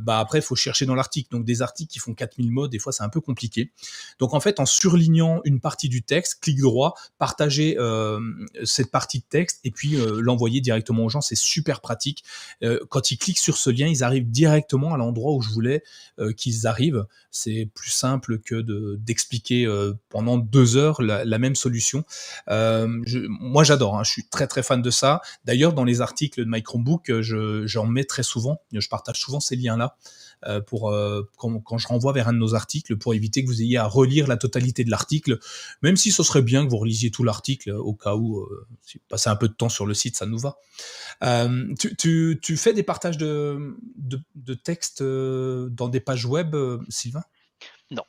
bah 0.02 0.20
après, 0.20 0.40
il 0.40 0.44
faut 0.44 0.56
chercher 0.56 0.86
dans 0.86 0.96
l'article. 0.96 1.30
Donc 1.32 1.46
des 1.46 1.62
articles 1.62 1.92
qui 1.92 2.00
font 2.00 2.14
4000 2.14 2.52
mots, 2.52 2.68
des 2.68 2.80
fois, 2.80 2.92
c'est 2.94 3.04
un 3.04 3.10
peu 3.10 3.22
compliqué. 3.22 3.72
Donc 4.20 4.34
en 4.34 4.40
fait, 4.40 4.60
en 4.60 4.66
surlignant 4.66 5.42
une 5.44 5.57
partie 5.60 5.90
du 5.90 6.04
texte, 6.04 6.40
clic 6.42 6.60
droit, 6.60 6.96
partager 7.18 7.78
euh, 7.78 8.20
cette 8.64 8.92
partie 8.92 9.20
de 9.20 9.26
texte 9.30 9.60
et 9.64 9.72
puis 9.72 9.96
euh, 9.96 10.20
l'envoyer 10.22 10.62
directement 10.62 11.06
aux 11.06 11.10
gens. 11.10 11.22
C'est 11.22 11.38
super 11.38 11.82
pratique. 11.82 12.24
Euh, 12.64 12.80
quand 12.90 13.12
ils 13.12 13.18
cliquent 13.18 13.40
sur 13.40 13.58
ce 13.58 13.70
lien, 13.70 13.88
ils 13.88 14.04
arrivent 14.04 14.30
directement 14.30 14.94
à 14.94 14.98
l'endroit 14.98 15.34
où 15.34 15.42
je 15.42 15.50
voulais 15.50 15.84
qu'ils 16.36 16.66
arrivent. 16.66 17.06
C'est 17.30 17.70
plus 17.76 17.92
simple 17.92 18.40
que 18.40 18.96
d'expliquer 18.96 19.68
pendant 20.10 20.38
deux 20.38 20.76
heures 20.78 21.02
la, 21.02 21.38
même 21.38 21.56
solution. 21.56 22.04
moi, 22.48 23.64
j'adore. 23.64 23.98
Hein. 23.98 24.04
je 24.04 24.12
suis 24.12 24.26
très 24.28 24.48
très 24.48 24.64
fan 24.64 24.82
de 24.82 24.90
ça. 24.90 25.22
D'ailleurs, 25.46 25.74
dans 25.74 25.84
les 25.84 26.02
articles 26.02 26.40
de 26.40 26.46
My 26.50 26.64
Chromebook, 26.64 27.12
j'en 27.22 27.86
mets 27.86 28.06
très 28.06 28.24
souvent. 28.24 28.62
Je 28.72 28.88
partage 28.88 29.20
souvent 29.20 29.40
ces 29.40 29.56
liens-là. 29.56 29.96
Euh, 30.46 30.62
pour 30.62 30.92
euh, 30.92 31.28
quand, 31.38 31.78
je 31.78 31.88
renvoie 31.88 32.14
vers 32.14 32.28
un 32.28 32.34
de 32.34 32.38
nos 32.38 32.54
articles 32.54 32.96
pour 32.96 33.16
éviter 33.16 33.44
que 33.44 33.48
vous 33.48 33.62
ayez 33.64 33.78
à 33.78 33.86
relire 33.86 34.28
la 34.28 34.38
totalité 34.38 34.84
de 34.84 34.92
l'article, 34.92 35.40
même 35.82 35.98
si 35.98 36.12
ce 36.12 36.22
serait 36.22 36.44
bien 36.44 36.64
que 36.64 36.70
vous 36.70 36.78
relisiez 36.78 37.10
tout 37.10 37.24
l'article 37.24 37.72
au 37.72 37.94
cas 37.94 38.14
où 38.14 38.42
euh, 38.42 38.68
si 38.84 39.00
vous 39.00 39.04
passez 39.10 39.30
un 39.30 39.36
peu 39.36 39.48
de 39.48 39.54
temps 39.54 39.70
sur 39.70 39.88
le 39.88 39.96
site, 39.96 40.16
ça 40.16 40.28
nous 40.28 40.38
va. 40.38 40.58
Tu, 41.80 42.58
fais 42.58 42.74
des 42.74 42.84
partages 42.84 43.18
de, 43.18 43.76
de, 44.36 44.54
textes 44.54 45.02
dans 45.02 45.90
des 45.90 46.00
pages 46.00 46.26
web, 46.26 46.56
Sylvain? 46.88 47.24
Non. 47.90 48.04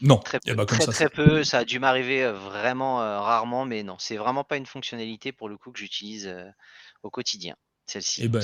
Non, 0.00 0.18
très 0.18 0.38
eh 0.46 0.54
ben, 0.54 0.66
peu, 0.66 0.76
très, 0.76 1.08
peu. 1.08 1.42
Ça 1.42 1.58
a 1.58 1.64
dû 1.64 1.80
m'arriver 1.80 2.30
vraiment 2.30 2.98
rarement, 2.98 3.64
mais 3.64 3.82
non, 3.82 3.96
c'est 3.98 4.16
vraiment 4.16 4.44
pas 4.44 4.56
une 4.56 4.66
fonctionnalité 4.66 5.32
pour 5.32 5.48
le 5.48 5.56
coup 5.56 5.72
que 5.72 5.80
j'utilise 5.80 6.32
au 7.02 7.10
quotidien. 7.10 7.56
Celle-ci, 7.86 8.22
eh 8.24 8.28
ben, 8.28 8.40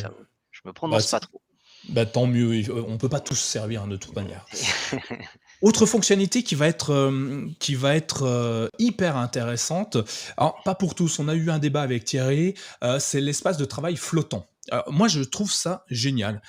je 0.51 0.61
me 0.65 0.73
prononce 0.73 1.05
bah, 1.05 1.19
pas 1.19 1.27
trop. 1.27 1.41
Bah, 1.89 2.07
tant 2.07 2.27
mieux, 2.27 2.63
on 2.89 2.97
peut 2.97 3.09
pas 3.09 3.21
tous 3.21 3.37
servir 3.37 3.83
hein, 3.83 3.89
de 3.89 3.97
toute 3.97 4.15
manière. 4.15 4.47
Autre 5.63 5.87
fonctionnalité 5.87 6.43
qui 6.43 6.55
va 6.55 6.67
être, 6.67 6.91
euh, 6.91 7.47
qui 7.61 7.75
va 7.75 7.95
être 7.95 8.25
euh, 8.25 8.69
hyper 8.79 9.17
intéressante, 9.17 9.97
alors 10.37 10.61
pas 10.65 10.75
pour 10.75 10.95
tous, 10.95 11.21
on 11.21 11.29
a 11.29 11.35
eu 11.35 11.51
un 11.51 11.59
débat 11.59 11.83
avec 11.83 12.05
Thierry, 12.05 12.55
euh, 12.83 12.99
c'est 12.99 13.21
l'espace 13.21 13.59
de 13.59 13.65
travail 13.65 13.97
flottant. 13.97 14.47
Moi, 14.89 15.09
je 15.09 15.23
trouve 15.23 15.53
ça 15.53 15.85
génial. 15.89 16.41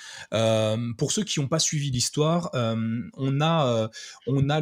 pour 0.96 1.12
ceux 1.12 1.24
qui 1.24 1.40
n'ont 1.40 1.48
pas 1.48 1.58
suivi 1.58 1.90
l'histoire, 1.90 2.50
on 2.54 3.40
a, 3.40 3.90
on 4.26 4.50
a 4.50 4.60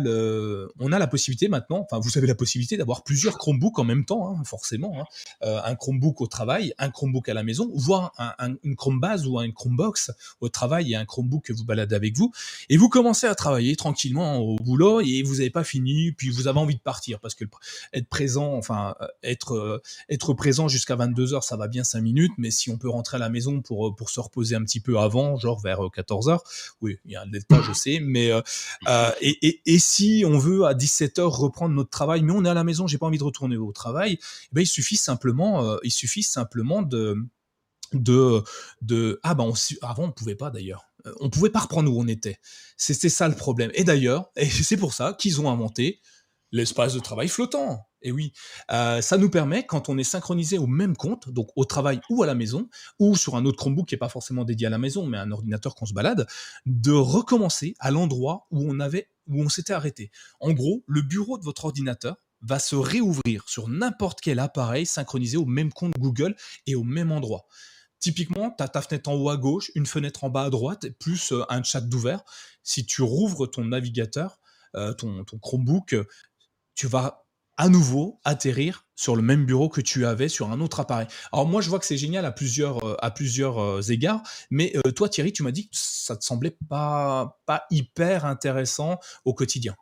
on 0.79 0.93
a 0.93 0.99
la 0.99 1.07
possibilité 1.07 1.49
maintenant. 1.49 1.81
Enfin, 1.81 2.01
vous 2.01 2.17
avez 2.17 2.27
la 2.27 2.35
possibilité 2.35 2.77
d'avoir 2.77 3.05
plusieurs 3.05 3.39
Chromebooks 3.39 3.79
en 3.79 3.85
même 3.85 4.05
temps, 4.05 4.29
hein, 4.29 4.43
forcément. 4.45 4.95
Hein. 5.01 5.61
un 5.65 5.75
Chromebook 5.75 6.21
au 6.21 6.27
travail, 6.27 6.73
un 6.79 6.91
Chromebook 6.91 7.29
à 7.29 7.35
la 7.35 7.43
maison, 7.43 7.71
voire 7.75 8.13
un, 8.19 8.55
une 8.63 8.77
Chromebase 8.77 9.27
ou 9.27 9.39
un 9.39 9.51
Chromebox 9.51 10.13
au 10.41 10.49
travail 10.49 10.93
et 10.93 10.97
un 10.97 11.05
Chromebook 11.05 11.45
que 11.45 11.53
vous 11.53 11.65
baladez 11.65 11.95
avec 11.95 12.17
vous. 12.17 12.33
Et 12.69 12.77
vous 12.77 12.89
commencez 12.89 13.27
à 13.27 13.35
travailler 13.35 13.77
tranquillement 13.77 14.39
au 14.39 14.57
boulot 14.57 15.01
et 15.01 15.23
vous 15.23 15.37
n'avez 15.37 15.51
pas 15.51 15.65
fini, 15.65 16.13
puis 16.13 16.31
vous 16.31 16.49
avez 16.49 16.59
envie 16.59 16.77
de 16.77 16.81
partir 16.81 17.21
parce 17.21 17.35
que 17.35 17.45
être 17.93 18.09
présent, 18.09 18.55
enfin 18.55 18.95
être 19.23 19.83
être 20.09 20.35
présent 20.35 20.69
jusqu'à 20.69 20.97
22 20.97 21.35
heures, 21.35 21.45
ça 21.45 21.57
va 21.57 21.69
bien 21.69 21.85
5 21.85 22.01
minutes, 22.01 22.33
mais 22.39 22.51
si 22.51 22.71
on 22.71 22.79
peut 22.79 22.89
rentrer 22.89 23.17
à 23.17 23.21
la 23.21 23.29
maison 23.29 23.42
pour, 23.65 23.89
euh, 23.89 23.95
pour 23.95 24.11
se 24.11 24.21
reposer 24.21 24.55
un 24.55 24.63
petit 24.63 24.81
peu 24.81 24.99
avant, 24.99 25.37
genre 25.37 25.61
vers 25.61 25.81
14 25.93 26.29
euh, 26.29 26.33
heures. 26.33 26.45
Oui, 26.81 26.99
il 27.05 27.13
y 27.13 27.17
a 27.17 27.23
un 27.23 27.27
delta, 27.27 27.61
je 27.63 27.73
sais, 27.73 28.01
mais 28.01 28.31
euh, 28.31 28.43
et, 29.21 29.47
et, 29.47 29.61
et, 29.67 29.79
si 29.79 30.25
on 30.27 30.39
veut 30.39 30.65
à 30.65 30.75
17 30.75 31.19
heures 31.19 31.37
reprendre 31.37 31.75
notre 31.75 31.91
travail, 31.91 32.23
mais 32.23 32.33
on 32.33 32.45
est 32.45 32.49
à 32.49 32.55
la 32.55 32.65
maison, 32.65 32.87
j'ai 32.87 32.99
pas 32.99 33.07
envie 33.07 33.19
de 33.19 33.25
retourner 33.25 33.57
au 33.57 33.73
travail, 33.73 34.19
eh 34.21 34.49
ben 34.53 34.61
il 34.63 34.67
suffit 34.67 34.97
simplement, 34.97 35.79
il 35.83 35.91
suffit 35.91 36.23
simplement 36.23 36.83
de 36.83 37.17
de 37.93 38.43
de 38.81 39.21
ah 39.23 39.35
ben 39.35 39.45
on, 39.45 39.55
avant 39.87 40.05
on 40.05 40.13
pouvait 40.13 40.35
pas 40.35 40.51
d'ailleurs. 40.51 40.87
On 41.21 41.31
pouvait 41.31 41.51
pas 41.51 41.61
reprendre 41.61 41.93
où 41.93 42.01
on 42.01 42.07
était. 42.07 42.39
C'était 42.77 43.09
ça 43.09 43.29
le 43.29 43.35
problème. 43.35 43.73
Et 43.75 43.85
d'ailleurs 43.85 44.31
et 44.37 44.49
c'est 44.51 44.77
pour 44.77 44.95
ça 44.95 45.15
qu'ils 45.19 45.41
ont 45.41 45.51
inventé 45.51 46.01
l'espace 46.53 46.95
de 46.95 47.01
travail 47.01 47.29
flottant 47.29 47.87
et 48.03 48.13
oui, 48.13 48.33
euh, 48.71 49.01
ça 49.01 49.19
nous 49.19 49.31
permet, 49.31 49.65
quand 49.67 49.89
on 49.89 49.99
est 49.99 50.05
synchronisé 50.05 50.59
au 50.59 50.67
même 50.67 50.97
compte, 50.97 51.29
donc 51.31 51.49
au 51.57 51.65
travail 51.65 52.01
ou 52.11 52.23
à 52.23 52.27
la 52.27 52.35
maison, 52.35 52.69
ou 52.99 53.17
sur 53.17 53.37
un 53.37 53.45
autre 53.45 53.59
Chromebook 53.59 53.89
qui 53.89 53.95
n'est 53.95 53.99
pas 53.99 54.09
forcément 54.09 54.45
dédié 54.45 54.67
à 54.67 54.71
la 54.71 54.79
maison, 54.79 55.07
mais 55.07 55.19
un 55.19 55.31
ordinateur 55.31 55.75
qu'on 55.75 55.87
se 55.87 55.95
balade, 55.95 56.27
de 56.67 56.93
recommencer 56.93 57.75
à 57.79 57.91
l'endroit 57.91 58.47
où 58.51 58.73
on 59.29 59.49
s'était 59.49 59.73
arrêté. 59.73 60.11
En 60.41 60.53
gros, 60.53 60.83
le 60.87 61.03
bureau 61.03 61.39
de 61.39 61.45
votre 61.45 61.65
ordinateur 61.65 62.17
va 62.43 62.59
se 62.59 62.75
réouvrir 62.75 63.45
sur 63.49 63.69
n'importe 63.69 64.21
quel 64.21 64.39
appareil 64.41 64.85
synchronisé 64.85 65.37
au 65.37 65.47
même 65.47 65.73
compte 65.73 65.93
Google 65.99 66.35
et 66.67 66.75
au 66.75 66.83
même 66.83 67.13
endroit. 67.13 67.47
Typiquement, 68.01 68.51
tu 68.51 68.65
as 68.65 68.69
ta 68.69 68.83
fenêtre 68.83 69.11
en 69.11 69.15
haut 69.15 69.31
à 69.31 69.37
gauche, 69.37 69.71
une 69.77 69.87
fenêtre 69.87 70.25
en 70.25 70.29
bas 70.29 70.43
à 70.43 70.51
droite, 70.51 70.89
plus 70.99 71.31
euh, 71.31 71.45
un 71.49 71.63
chat 71.63 71.81
d'ouvert. 71.81 72.25
Si 72.65 72.85
tu 72.85 73.03
rouvres 73.03 73.47
ton 73.47 73.65
navigateur, 73.65 74.41
euh, 74.75 74.93
ton 74.93 75.25
Chromebook, 75.41 75.95
tu 76.75 76.89
vas 76.89 77.22
à 77.57 77.69
nouveau 77.69 78.21
atterrir 78.25 78.87
sur 78.95 79.17
le 79.17 79.23
même 79.23 79.45
bureau 79.45 79.69
que 79.69 79.81
tu 79.81 80.07
avais 80.07 80.29
sur 80.29 80.51
un 80.51 80.61
autre 80.61 80.81
appareil. 80.81 81.07
Alors 81.33 81.47
moi, 81.47 81.61
je 81.61 81.69
vois 81.69 81.79
que 81.79 81.87
c'est 81.87 81.97
génial 81.97 82.25
à 82.25 82.33
plusieurs, 82.33 82.85
euh, 82.87 82.97
à 83.01 83.11
plusieurs 83.11 83.59
euh, 83.59 83.81
égards, 83.83 84.23
mais 84.51 84.73
euh, 84.77 84.91
toi, 84.93 85.09
Thierry, 85.09 85.33
tu 85.33 85.43
m'as 85.43 85.51
dit 85.51 85.65
que 85.65 85.75
ça 85.75 86.17
te 86.17 86.25
semblait 86.25 86.57
pas, 86.69 87.39
pas 87.47 87.65
hyper 87.71 88.25
intéressant 88.25 88.99
au 89.25 89.35
quotidien. 89.35 89.75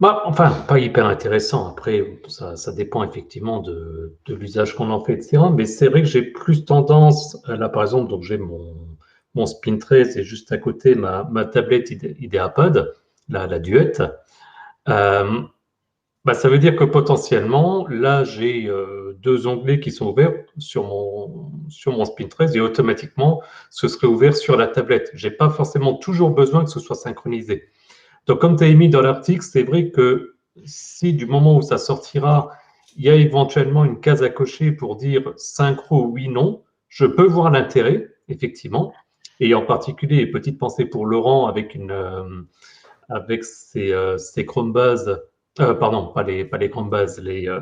Bah, 0.00 0.22
enfin, 0.24 0.50
pas 0.66 0.78
hyper 0.78 1.06
intéressant. 1.06 1.68
Après, 1.68 2.20
ça, 2.28 2.56
ça 2.56 2.72
dépend 2.72 3.04
effectivement 3.04 3.60
de, 3.60 4.16
de 4.26 4.34
l'usage 4.34 4.74
qu'on 4.74 4.90
en 4.90 5.04
fait, 5.04 5.14
etc. 5.14 5.38
Mais 5.54 5.66
c'est 5.66 5.88
vrai 5.88 6.02
que 6.02 6.08
j'ai 6.08 6.22
plus 6.22 6.64
tendance, 6.64 7.36
là 7.46 7.68
par 7.68 7.82
exemple, 7.82 8.10
donc 8.10 8.24
j'ai 8.24 8.36
mon, 8.38 8.74
mon 9.34 9.46
Spin 9.46 9.78
13 9.78 10.16
et 10.16 10.24
juste 10.24 10.50
à 10.50 10.58
côté 10.58 10.96
ma, 10.96 11.24
ma 11.30 11.44
tablette 11.44 11.90
IdeaPad, 11.90 12.94
la, 13.28 13.46
la 13.46 13.58
Duet. 13.60 13.92
Bah, 16.26 16.34
ça 16.34 16.48
veut 16.48 16.58
dire 16.58 16.74
que 16.74 16.82
potentiellement, 16.82 17.86
là, 17.86 18.24
j'ai 18.24 18.66
euh, 18.66 19.16
deux 19.22 19.46
onglets 19.46 19.78
qui 19.78 19.92
sont 19.92 20.08
ouverts 20.08 20.34
sur 20.58 20.82
mon, 20.82 21.52
sur 21.68 21.92
mon 21.92 22.04
Spin 22.04 22.26
13 22.26 22.56
et 22.56 22.60
automatiquement, 22.60 23.42
ce 23.70 23.86
serait 23.86 24.08
ouvert 24.08 24.36
sur 24.36 24.56
la 24.56 24.66
tablette. 24.66 25.08
Je 25.14 25.28
n'ai 25.28 25.34
pas 25.34 25.50
forcément 25.50 25.94
toujours 25.94 26.30
besoin 26.30 26.64
que 26.64 26.70
ce 26.70 26.80
soit 26.80 26.96
synchronisé. 26.96 27.68
Donc, 28.26 28.40
comme 28.40 28.56
tu 28.56 28.64
as 28.64 28.74
mis 28.74 28.88
dans 28.88 29.02
l'article, 29.02 29.42
c'est 29.42 29.62
vrai 29.62 29.92
que 29.92 30.34
si 30.64 31.12
du 31.12 31.26
moment 31.26 31.58
où 31.58 31.62
ça 31.62 31.78
sortira, 31.78 32.50
il 32.96 33.04
y 33.04 33.08
a 33.08 33.14
éventuellement 33.14 33.84
une 33.84 34.00
case 34.00 34.24
à 34.24 34.28
cocher 34.28 34.72
pour 34.72 34.96
dire 34.96 35.32
synchro 35.36 36.06
oui, 36.06 36.26
non, 36.26 36.64
je 36.88 37.06
peux 37.06 37.26
voir 37.26 37.52
l'intérêt, 37.52 38.08
effectivement. 38.28 38.92
Et 39.38 39.54
en 39.54 39.64
particulier, 39.64 40.26
petite 40.26 40.58
pensée 40.58 40.86
pour 40.86 41.06
Laurent 41.06 41.46
avec, 41.46 41.76
une, 41.76 41.92
euh, 41.92 42.42
avec 43.08 43.44
ses, 43.44 43.92
euh, 43.92 44.16
Chromebase 44.44 45.20
euh, 45.60 45.74
pardon, 45.74 46.08
pas 46.08 46.22
les, 46.22 46.44
pas 46.44 46.58
les 46.58 46.70
Chromebases, 46.70 47.20
les, 47.20 47.48
euh, 47.48 47.60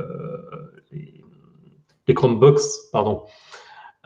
Chromebox, 2.12 2.90
pardon. 2.92 3.22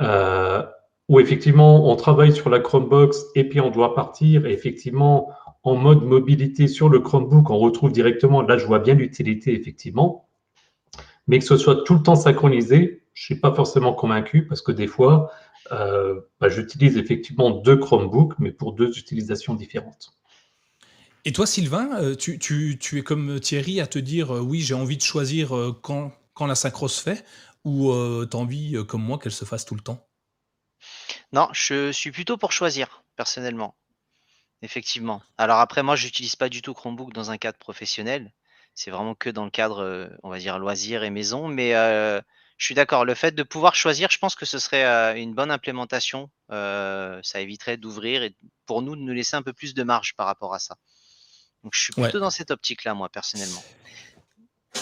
Euh, 0.01 0.63
où 1.09 1.21
effectivement 1.21 1.91
on 1.91 1.97
travaille 1.97 2.35
sur 2.35 2.51
la 2.51 2.61
Chromebox 2.61 3.25
et 3.35 3.49
puis 3.49 3.61
on 3.61 3.71
doit 3.71 3.95
partir. 3.95 4.47
Effectivement, 4.47 5.31
en 5.63 5.75
mode 5.75 6.03
mobilité 6.05 6.69
sur 6.69 6.89
le 6.89 7.01
Chromebook, 7.01 7.51
on 7.51 7.59
retrouve 7.59 7.93
directement, 7.93 8.43
là 8.43 8.59
je 8.59 8.67
vois 8.67 8.79
bien 8.79 8.95
l'utilité 8.95 9.59
effectivement, 9.59 10.29
mais 11.27 11.39
que 11.39 11.45
ce 11.45 11.57
soit 11.57 11.83
tout 11.85 11.95
le 11.95 12.03
temps 12.03 12.15
synchronisé, 12.15 13.03
je 13.15 13.23
ne 13.23 13.25
suis 13.25 13.41
pas 13.41 13.55
forcément 13.55 13.93
convaincu 13.93 14.47
parce 14.47 14.63
que 14.63 14.71
des 14.71 14.87
fois, 14.87 15.31
euh, 15.73 16.21
bah, 16.41 16.49
j'utilise 16.49 16.97
effectivement 16.97 17.51
deux 17.51 17.77
Chromebooks, 17.77 18.39
mais 18.39 18.53
pour 18.53 18.75
deux 18.75 18.97
utilisations 18.99 19.55
différentes. 19.55 20.18
Et 21.29 21.33
toi, 21.33 21.47
Sylvain, 21.47 21.91
euh, 22.01 22.15
tu, 22.15 22.79
es 22.95 23.03
comme 23.03 23.39
Thierry 23.39 23.83
à 23.83 23.87
te 23.87 23.99
dire 23.99 24.35
euh, 24.35 24.41
oui, 24.41 24.63
j'ai 24.63 24.73
envie 24.73 24.97
de 24.97 25.03
choisir 25.03 25.55
euh, 25.55 25.79
quand, 25.83 26.11
quand 26.33 26.47
la 26.47 26.55
synchro 26.55 26.89
se 26.89 27.03
fait 27.03 27.23
ou 27.67 27.93
tu 28.25 28.35
as 28.35 28.41
envie, 28.41 28.83
comme 28.89 29.03
moi, 29.03 29.19
qu'elle 29.19 29.33
se 29.33 29.45
fasse 29.45 29.67
tout 29.67 29.75
le 29.75 29.83
temps? 29.83 30.09
Non, 31.35 31.51
je 31.53 31.93
suis 31.93 32.13
plutôt 32.13 32.39
pour 32.39 32.51
choisir, 32.53 33.05
personnellement. 33.15 33.77
Effectivement. 34.63 35.21
Alors 35.37 35.59
après, 35.59 35.83
moi, 35.83 35.97
je 35.97 36.07
n'utilise 36.07 36.35
pas 36.35 36.49
du 36.49 36.63
tout 36.63 36.73
Chromebook 36.73 37.13
dans 37.13 37.31
un 37.31 37.37
cadre 37.37 37.59
professionnel. 37.59 38.33
C'est 38.75 38.91
vraiment 38.91 39.15
que 39.15 39.29
dans 39.29 39.45
le 39.45 39.51
cadre, 39.51 40.11
on 40.23 40.31
va 40.31 40.39
dire, 40.39 40.59
loisir 40.59 41.03
et 41.03 41.11
maison. 41.11 41.47
Mais 41.47 41.73
je 41.73 42.65
suis 42.65 42.75
d'accord. 42.75 43.05
Le 43.05 43.15
fait 43.15 43.33
de 43.33 43.43
pouvoir 43.43 43.75
choisir, 43.75 44.09
je 44.11 44.17
pense 44.17 44.35
que 44.35 44.47
ce 44.47 44.59
serait 44.59 45.21
une 45.21 45.35
bonne 45.35 45.51
implémentation. 45.51 46.31
ça 46.49 47.41
éviterait 47.41 47.77
d'ouvrir 47.77 48.23
et 48.23 48.35
pour 48.65 48.81
nous 48.81 48.97
de 48.97 49.03
nous 49.03 49.13
laisser 49.13 49.37
un 49.37 49.43
peu 49.43 49.53
plus 49.53 49.75
de 49.75 49.83
marge 49.83 50.15
par 50.17 50.25
rapport 50.25 50.55
à 50.55 50.59
ça. 50.59 50.79
Donc 51.69 51.75
je 51.75 51.83
suis 51.83 51.93
plutôt 51.93 52.19
dans 52.19 52.31
cette 52.31 52.51
optique-là, 52.51 52.95
moi, 52.95 53.11
personnellement. 53.11 53.63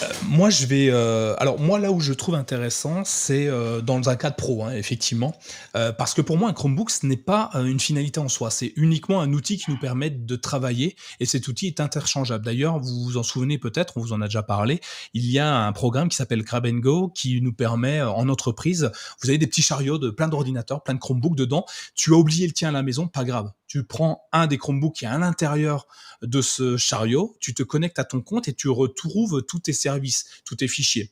Euh, 0.01 0.05
moi, 0.23 0.49
je 0.49 0.65
vais. 0.65 0.87
Euh, 0.89 1.35
alors, 1.37 1.59
moi, 1.59 1.79
là 1.79 1.91
où 1.91 1.99
je 1.99 2.13
trouve 2.13 2.35
intéressant, 2.35 3.03
c'est 3.03 3.45
euh, 3.47 3.81
dans 3.81 4.07
un 4.07 4.15
cadre 4.15 4.37
pro, 4.37 4.63
hein, 4.63 4.71
effectivement. 4.71 5.37
parce 5.73 6.13
que 6.13 6.21
pour 6.21 6.37
moi, 6.37 6.49
un 6.49 6.53
Chromebook, 6.53 6.89
ce 6.89 7.05
n'est 7.05 7.17
pas 7.17 7.49
une 7.55 7.81
finalité 7.81 8.21
en 8.21 8.29
soi. 8.29 8.51
C'est 8.51 8.71
uniquement 8.77 9.19
un 9.19 9.33
outil 9.33 9.57
qui 9.57 9.69
nous 9.69 9.77
permet 9.77 10.09
de 10.09 10.35
travailler. 10.37 10.95
Et 11.19 11.25
cet 11.25 11.49
outil 11.49 11.67
est 11.67 11.81
interchangeable. 11.81 12.45
D'ailleurs, 12.45 12.79
vous 12.79 13.03
vous 13.03 13.17
en 13.17 13.23
souvenez 13.23 13.57
peut-être, 13.57 13.97
on 13.97 13.99
vous 13.99 14.13
en 14.13 14.21
a 14.21 14.27
déjà 14.27 14.43
parlé. 14.43 14.79
Il 15.13 15.29
y 15.29 15.39
a 15.39 15.65
un 15.65 15.73
programme 15.73 16.07
qui 16.07 16.15
s'appelle 16.15 16.43
Grab 16.43 16.65
Go 16.67 17.09
qui 17.13 17.41
nous 17.41 17.53
permet, 17.53 18.01
en 18.01 18.29
entreprise, 18.29 18.91
vous 19.21 19.29
avez 19.29 19.37
des 19.37 19.47
petits 19.47 19.61
chariots 19.61 19.97
de 19.97 20.09
plein 20.09 20.29
d'ordinateurs, 20.29 20.83
plein 20.83 20.93
de 20.93 20.99
Chromebooks 20.99 21.35
dedans. 21.35 21.65
Tu 21.95 22.13
as 22.13 22.17
oublié 22.17 22.47
le 22.47 22.53
tien 22.53 22.69
à 22.69 22.71
la 22.71 22.81
maison, 22.81 23.07
pas 23.07 23.25
grave 23.25 23.51
tu 23.67 23.85
prends 23.85 24.23
un 24.31 24.47
des 24.47 24.57
Chromebooks 24.57 24.95
qui 24.95 25.05
est 25.05 25.09
à 25.09 25.17
l'intérieur 25.17 25.87
de 26.21 26.41
ce 26.41 26.77
chariot, 26.77 27.35
tu 27.39 27.53
te 27.53 27.63
connectes 27.63 27.99
à 27.99 28.03
ton 28.03 28.21
compte 28.21 28.47
et 28.47 28.53
tu 28.53 28.69
retrouves 28.69 29.43
tous 29.47 29.59
tes 29.59 29.73
services, 29.73 30.25
tous 30.45 30.55
tes 30.55 30.67
fichiers. 30.67 31.11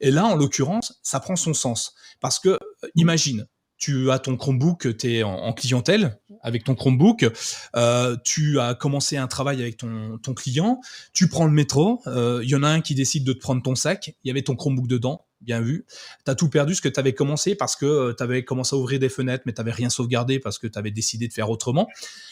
Et 0.00 0.10
là, 0.10 0.26
en 0.26 0.36
l'occurrence, 0.36 1.00
ça 1.02 1.20
prend 1.20 1.36
son 1.36 1.54
sens. 1.54 1.94
Parce 2.20 2.38
que, 2.38 2.50
euh, 2.50 2.58
imagine, 2.94 3.46
tu 3.78 4.10
as 4.10 4.18
ton 4.18 4.36
Chromebook, 4.36 4.96
tu 4.96 5.14
es 5.14 5.22
en, 5.22 5.52
clientèle 5.52 6.18
avec 6.46 6.62
ton 6.62 6.76
Chromebook, 6.76 7.28
euh, 7.74 8.16
tu 8.24 8.60
as 8.60 8.74
commencé 8.74 9.16
un 9.16 9.26
travail 9.26 9.60
avec 9.60 9.76
ton, 9.76 10.18
client, 10.34 10.80
tu 11.12 11.28
prends 11.28 11.44
le 11.44 11.50
métro, 11.50 12.00
euh, 12.06 12.40
il 12.42 12.48
y 12.48 12.54
en 12.54 12.62
a 12.62 12.68
un 12.68 12.80
qui 12.80 12.94
décide 12.94 13.24
de 13.24 13.32
te 13.32 13.40
prendre 13.40 13.62
ton 13.62 13.74
sac, 13.74 14.14
il 14.22 14.28
y 14.28 14.30
avait 14.30 14.42
ton 14.42 14.54
Chromebook 14.54 14.86
dedans, 14.86 15.26
bien 15.40 15.60
vu. 15.60 15.86
Tu 16.24 16.30
as 16.30 16.36
tout 16.36 16.48
perdu 16.48 16.76
ce 16.76 16.80
que 16.80 16.88
tu 16.88 17.00
avais 17.00 17.14
commencé 17.14 17.56
parce 17.56 17.74
que 17.74 17.84
euh, 17.84 18.14
tu 18.16 18.22
avais 18.22 18.44
commencé 18.44 18.76
à 18.76 18.78
ouvrir 18.78 19.00
des 19.00 19.08
fenêtres, 19.08 19.42
mais 19.44 19.52
tu 19.52 19.60
n'avais 19.60 19.72
rien 19.72 19.90
sauvegardé 19.90 20.38
parce 20.38 20.58
que 20.58 20.68
tu 20.68 20.78
avais 20.78 20.92
décidé 20.92 21.26
de 21.26 21.32
faire 21.32 21.50
autrement. 21.50 21.88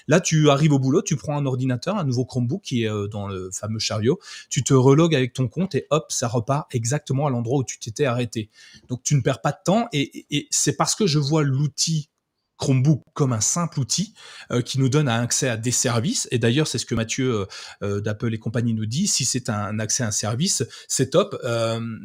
Là, 0.06 0.20
tu 0.20 0.48
arrives 0.48 0.72
au 0.72 0.78
boulot, 0.78 1.02
tu 1.02 1.16
prends 1.16 1.36
un 1.36 1.44
ordinateur, 1.44 1.96
un 1.96 2.04
nouveau 2.04 2.24
Chromebook 2.24 2.62
qui 2.62 2.84
est 2.84 2.90
euh, 2.90 3.08
dans 3.08 3.26
le 3.26 3.50
fameux 3.52 3.80
chariot, 3.80 4.20
tu 4.48 4.62
te 4.62 4.74
relogues 4.74 5.14
avec 5.14 5.32
ton 5.32 5.48
compte 5.48 5.74
et 5.74 5.86
hop, 5.90 6.06
ça 6.10 6.28
repart 6.28 6.72
exactement 6.72 7.26
à 7.26 7.30
l'endroit 7.30 7.58
où 7.58 7.64
tu 7.64 7.80
t'étais 7.80 8.04
arrêté. 8.04 8.48
Donc 8.88 9.02
tu 9.02 9.16
ne 9.16 9.22
perds 9.22 9.40
pas 9.40 9.50
de 9.50 9.58
temps 9.64 9.88
et 9.92 10.46
c'est 10.50 10.76
parce 10.76 10.94
que 10.94 11.06
je 11.06 11.18
vois 11.18 11.42
l'outil 11.42 12.10
Chromebook 12.56 13.02
comme 13.14 13.32
un 13.32 13.40
simple 13.40 13.80
outil 13.80 14.14
euh, 14.50 14.62
qui 14.62 14.78
nous 14.78 14.88
donne 14.88 15.08
accès 15.08 15.48
à 15.48 15.56
des 15.56 15.70
services. 15.70 16.28
Et 16.30 16.38
d'ailleurs, 16.38 16.66
c'est 16.66 16.78
ce 16.78 16.86
que 16.86 16.94
Mathieu 16.94 17.32
euh, 17.32 17.46
euh, 17.82 18.00
d'Apple 18.00 18.32
et 18.32 18.38
compagnie 18.38 18.74
nous 18.74 18.86
dit. 18.86 19.06
Si 19.06 19.24
c'est 19.24 19.48
un 19.48 19.78
accès 19.78 20.04
à 20.04 20.08
un 20.08 20.12
service, 20.12 20.64
c'est 20.88 21.10
top 21.10 21.36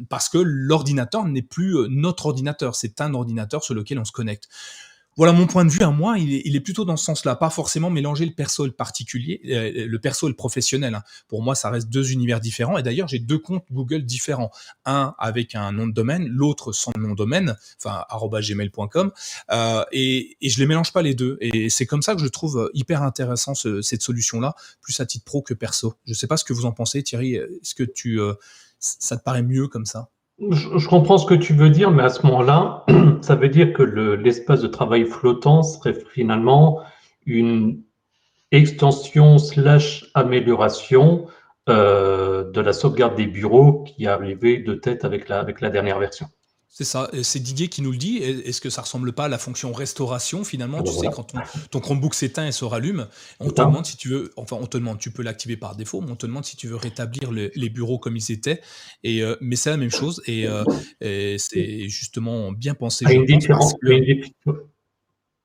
parce 0.08 0.28
que 0.28 0.38
l'ordinateur 0.38 1.24
n'est 1.24 1.42
plus 1.42 1.76
notre 1.88 2.26
ordinateur. 2.26 2.74
C'est 2.74 3.00
un 3.00 3.14
ordinateur 3.14 3.64
sur 3.64 3.74
lequel 3.74 3.98
on 3.98 4.04
se 4.04 4.12
connecte. 4.12 4.48
Voilà 5.16 5.32
mon 5.32 5.46
point 5.46 5.64
de 5.64 5.70
vue 5.70 5.82
à 5.82 5.90
moi, 5.90 6.18
il 6.18 6.56
est, 6.56 6.60
plutôt 6.60 6.84
dans 6.84 6.96
ce 6.96 7.04
sens-là, 7.04 7.34
pas 7.34 7.50
forcément 7.50 7.90
mélanger 7.90 8.24
le 8.24 8.32
perso 8.32 8.64
et 8.64 8.68
le 8.68 8.72
particulier, 8.72 9.40
euh, 9.46 9.86
le 9.86 9.98
perso 9.98 10.28
et 10.28 10.30
le 10.30 10.36
professionnel. 10.36 10.94
Hein. 10.94 11.02
Pour 11.28 11.42
moi, 11.42 11.54
ça 11.54 11.68
reste 11.68 11.88
deux 11.88 12.12
univers 12.12 12.40
différents. 12.40 12.78
Et 12.78 12.82
d'ailleurs, 12.82 13.08
j'ai 13.08 13.18
deux 13.18 13.38
comptes 13.38 13.64
Google 13.72 14.04
différents, 14.04 14.50
un 14.84 15.14
avec 15.18 15.54
un 15.54 15.72
nom 15.72 15.86
de 15.86 15.92
domaine, 15.92 16.26
l'autre 16.26 16.72
sans 16.72 16.92
nom 16.96 17.10
de 17.10 17.16
domaine, 17.16 17.56
enfin 17.82 18.04
@gmail.com, 18.40 19.12
euh, 19.50 19.84
et, 19.92 20.36
et 20.40 20.48
je 20.48 20.58
les 20.60 20.66
mélange 20.66 20.92
pas 20.92 21.02
les 21.02 21.14
deux. 21.14 21.36
Et 21.40 21.70
c'est 21.70 21.86
comme 21.86 22.02
ça 22.02 22.14
que 22.14 22.20
je 22.20 22.28
trouve 22.28 22.70
hyper 22.72 23.02
intéressant 23.02 23.54
cette 23.54 24.02
solution-là, 24.02 24.54
plus 24.80 24.98
à 25.00 25.06
titre 25.06 25.24
pro 25.24 25.42
que 25.42 25.54
perso. 25.54 25.94
Je 26.06 26.14
sais 26.14 26.28
pas 26.28 26.36
ce 26.36 26.44
que 26.44 26.52
vous 26.52 26.66
en 26.66 26.72
pensez, 26.72 27.02
Thierry. 27.02 27.34
Est-ce 27.34 27.74
que 27.74 27.84
tu, 27.84 28.20
euh, 28.20 28.34
ça 28.78 29.16
te 29.16 29.22
paraît 29.22 29.42
mieux 29.42 29.66
comme 29.68 29.86
ça? 29.86 30.08
Je, 30.48 30.88
comprends 30.88 31.18
ce 31.18 31.26
que 31.26 31.34
tu 31.34 31.52
veux 31.52 31.70
dire, 31.70 31.90
mais 31.90 32.02
à 32.02 32.08
ce 32.08 32.26
moment-là, 32.26 32.84
ça 33.20 33.34
veut 33.34 33.48
dire 33.48 33.72
que 33.72 33.82
l'espace 33.82 34.62
de 34.62 34.68
travail 34.68 35.04
flottant 35.04 35.62
serait 35.62 35.94
finalement 35.94 36.80
une 37.26 37.82
extension 38.50 39.38
slash 39.38 40.06
amélioration 40.14 41.26
euh, 41.68 42.50
de 42.50 42.60
la 42.60 42.72
sauvegarde 42.72 43.16
des 43.16 43.26
bureaux 43.26 43.84
qui 43.84 44.04
est 44.04 44.08
arrivée 44.08 44.58
de 44.58 44.74
tête 44.74 45.04
avec 45.04 45.28
la, 45.28 45.38
avec 45.40 45.60
la 45.60 45.70
dernière 45.70 45.98
version. 45.98 46.26
C'est 46.72 46.84
ça, 46.84 47.10
c'est 47.22 47.40
Didier 47.40 47.66
qui 47.66 47.82
nous 47.82 47.90
le 47.90 47.98
dit. 47.98 48.18
Est-ce 48.18 48.60
que 48.60 48.70
ça 48.70 48.82
ressemble 48.82 49.12
pas 49.12 49.24
à 49.24 49.28
la 49.28 49.38
fonction 49.38 49.72
restauration 49.72 50.44
finalement 50.44 50.78
ah, 50.80 50.82
Tu 50.84 50.92
sais, 50.92 51.08
quand 51.12 51.34
ton, 51.70 51.80
Chromebook 51.80 52.14
s'éteint 52.14 52.46
et 52.46 52.52
se 52.52 52.64
rallume, 52.64 53.08
on 53.40 53.50
te 53.50 53.60
demande 53.60 53.84
si 53.84 53.96
tu 53.96 54.08
veux, 54.08 54.32
enfin 54.36 54.56
on 54.60 54.66
te 54.66 54.78
demande, 54.78 54.98
tu 54.98 55.10
peux 55.10 55.24
l'activer 55.24 55.56
par 55.56 55.74
défaut, 55.74 56.00
mais 56.00 56.12
on 56.12 56.16
te 56.16 56.26
demande 56.26 56.44
si 56.44 56.56
tu 56.56 56.68
veux 56.68 56.76
rétablir 56.76 57.32
les 57.32 57.68
bureaux 57.68 57.98
comme 57.98 58.16
ils 58.16 58.30
étaient. 58.30 58.60
Et, 59.02 59.22
euh, 59.22 59.34
mais 59.40 59.56
c'est 59.56 59.70
la 59.70 59.76
même 59.76 59.90
chose 59.90 60.22
et, 60.26 60.46
euh, 60.46 60.62
c'est 61.00 61.88
justement 61.88 62.52
bien 62.52 62.74
pensé. 62.74 63.04
une, 63.12 63.24
différence, 63.24 63.74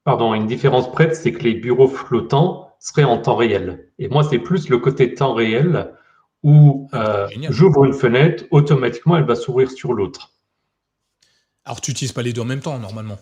Pardon, 0.06 0.36
une 0.36 0.46
différence 0.46 0.92
prête, 0.92 1.16
c'est 1.16 1.32
que 1.32 1.42
les 1.42 1.56
bureaux 1.56 1.88
flottants 1.88 2.70
seraient 2.80 3.04
en 3.04 3.18
temps 3.18 3.36
réel. 3.36 3.90
Et 3.98 4.08
moi, 4.08 4.24
c'est 4.24 4.38
plus 4.38 4.70
le 4.70 4.78
côté 4.78 5.16
temps 5.16 5.34
réel 5.34 5.92
où 6.44 6.88
ah, 6.92 7.26
euh, 7.26 7.28
j'ouvre 7.50 7.86
une 7.86 7.94
fenêtre, 7.94 8.44
automatiquement, 8.52 9.18
elle 9.18 9.26
va 9.26 9.34
s'ouvrir 9.34 9.72
sur 9.72 9.94
l'autre. 9.94 10.35
Alors, 11.66 11.82
tu 11.82 11.92
n'utilises 11.92 12.12
pas 12.12 12.22
les 12.22 12.32
deux 12.32 12.42
en 12.42 12.46
même 12.46 12.62
temps, 12.62 12.78
normalement 12.78 13.18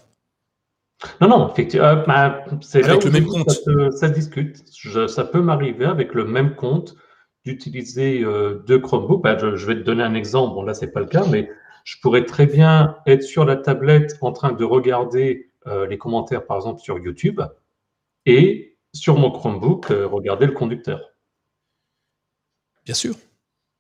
Non, 1.21 1.29
non, 1.29 1.51
effectivement. 1.51 1.87
Euh, 1.87 1.95
bah, 2.05 2.43
c'est 2.61 2.83
avec 2.83 3.05
le 3.05 3.11
même 3.11 3.25
compte. 3.25 3.49
Ça, 3.91 4.09
discute. 4.09 4.63
ça 5.07 5.23
peut 5.23 5.41
m'arriver 5.41 5.85
avec 5.85 6.13
le 6.13 6.25
même 6.25 6.55
compte 6.55 6.95
d'utiliser 7.45 8.21
euh, 8.21 8.61
deux 8.67 8.79
Chromebooks. 8.79 9.23
Bah, 9.23 9.37
je, 9.37 9.65
vais 9.65 9.75
te 9.75 9.81
donner 9.81 10.03
un 10.03 10.13
exemple. 10.13 10.55
Bon, 10.55 10.63
là, 10.63 10.73
c'est 10.73 10.91
pas 10.91 10.99
le 10.99 11.05
cas, 11.05 11.25
mais 11.25 11.49
je 11.85 11.95
pourrais 12.01 12.25
très 12.25 12.45
bien 12.45 12.97
être 13.05 13.23
sur 13.23 13.45
la 13.45 13.55
tablette 13.55 14.17
en 14.19 14.33
train 14.33 14.51
de 14.51 14.63
regarder 14.65 15.49
euh, 15.67 15.87
les 15.87 15.97
commentaires, 15.97 16.45
par 16.45 16.57
exemple, 16.57 16.81
sur 16.81 16.99
YouTube, 16.99 17.41
et 18.25 18.77
sur 18.93 19.17
mon 19.17 19.31
Chromebook, 19.31 19.87
regarder 19.87 20.45
le 20.45 20.51
conducteur. 20.51 20.99
Bien 22.85 22.93
sûr, 22.93 23.15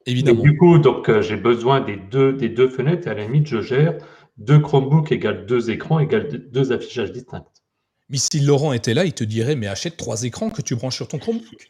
évidemment. 0.05 0.41
du 0.41 0.57
coup, 0.57 0.79
donc, 0.79 1.19
j'ai 1.19 1.35
besoin 1.35 1.81
des 1.81 1.97
deux, 1.97 2.33
des 2.33 2.49
deux 2.49 2.69
fenêtres, 2.69 3.07
et 3.07 3.11
à 3.11 3.13
la 3.13 3.23
limite, 3.23 3.47
je 3.47 3.61
gère 3.61 3.97
deux 4.37 4.59
Chromebooks 4.59 5.11
égale 5.11 5.45
deux 5.45 5.69
écrans 5.69 5.99
égale 5.99 6.27
deux 6.29 6.71
affichages 6.71 7.11
distincts. 7.11 7.45
Mais 8.09 8.17
si 8.17 8.39
Laurent 8.39 8.73
était 8.73 8.93
là, 8.93 9.05
il 9.05 9.13
te 9.13 9.23
dirait 9.23 9.55
mais 9.55 9.67
achète 9.67 9.97
trois 9.97 10.23
écrans 10.23 10.49
que 10.49 10.61
tu 10.61 10.75
branches 10.75 10.95
sur 10.95 11.07
ton 11.07 11.19
Chromebook. 11.19 11.69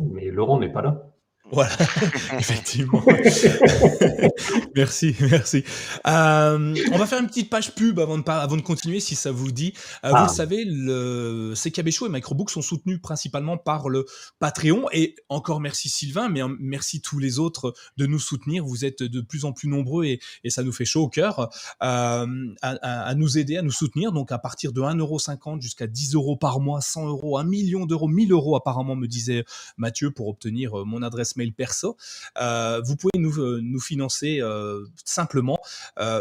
Mais 0.00 0.26
Laurent 0.26 0.58
n'est 0.58 0.72
pas 0.72 0.82
là. 0.82 1.15
Voilà, 1.52 1.70
effectivement. 2.38 3.04
merci, 4.74 5.14
merci. 5.20 5.62
Euh, 6.06 6.74
on 6.92 6.98
va 6.98 7.06
faire 7.06 7.20
une 7.20 7.28
petite 7.28 7.50
page 7.50 7.72
pub 7.76 8.00
avant 8.00 8.18
de, 8.18 8.28
avant 8.28 8.56
de 8.56 8.62
continuer, 8.62 8.98
si 8.98 9.14
ça 9.14 9.30
vous 9.30 9.52
dit. 9.52 9.72
Euh, 10.04 10.08
vous 10.08 10.16
le 10.16 10.22
ah. 10.22 10.28
savez, 10.28 10.64
le 10.66 11.54
CKB 11.54 11.90
Show 11.90 12.06
et 12.06 12.10
Microbook 12.10 12.50
sont 12.50 12.62
soutenus 12.62 13.00
principalement 13.00 13.58
par 13.58 13.88
le 13.88 14.06
Patreon. 14.40 14.86
Et 14.92 15.14
encore 15.28 15.60
merci 15.60 15.88
Sylvain, 15.88 16.28
mais 16.28 16.40
merci 16.58 17.00
tous 17.00 17.20
les 17.20 17.38
autres 17.38 17.74
de 17.96 18.06
nous 18.06 18.18
soutenir. 18.18 18.64
Vous 18.64 18.84
êtes 18.84 19.04
de 19.04 19.20
plus 19.20 19.44
en 19.44 19.52
plus 19.52 19.68
nombreux 19.68 20.04
et, 20.04 20.20
et 20.42 20.50
ça 20.50 20.64
nous 20.64 20.72
fait 20.72 20.84
chaud 20.84 21.04
au 21.04 21.08
cœur 21.08 21.48
euh, 21.82 22.26
à, 22.60 22.70
à, 22.70 23.14
nous 23.14 23.38
aider, 23.38 23.56
à 23.56 23.62
nous 23.62 23.70
soutenir. 23.70 24.10
Donc 24.10 24.32
à 24.32 24.38
partir 24.38 24.72
de 24.72 24.80
1,50€ 24.80 25.60
jusqu'à 25.60 25.86
10 25.86 26.14
euros 26.14 26.36
par 26.36 26.58
mois, 26.58 26.80
100 26.80 27.06
euros, 27.06 27.38
1 27.38 27.44
million 27.44 27.86
d'euros, 27.86 28.08
1000 28.08 28.32
euros 28.32 28.56
apparemment, 28.56 28.96
me 28.96 29.06
disait 29.06 29.44
Mathieu, 29.76 30.10
pour 30.10 30.26
obtenir 30.26 30.84
mon 30.84 31.02
adresse 31.02 31.35
mail 31.36 31.52
perso. 31.52 31.96
Euh, 32.38 32.80
vous 32.84 32.96
pouvez 32.96 33.18
nous, 33.18 33.38
euh, 33.38 33.78
financer 33.80 34.40
euh, 34.40 34.84
simplement. 35.04 35.58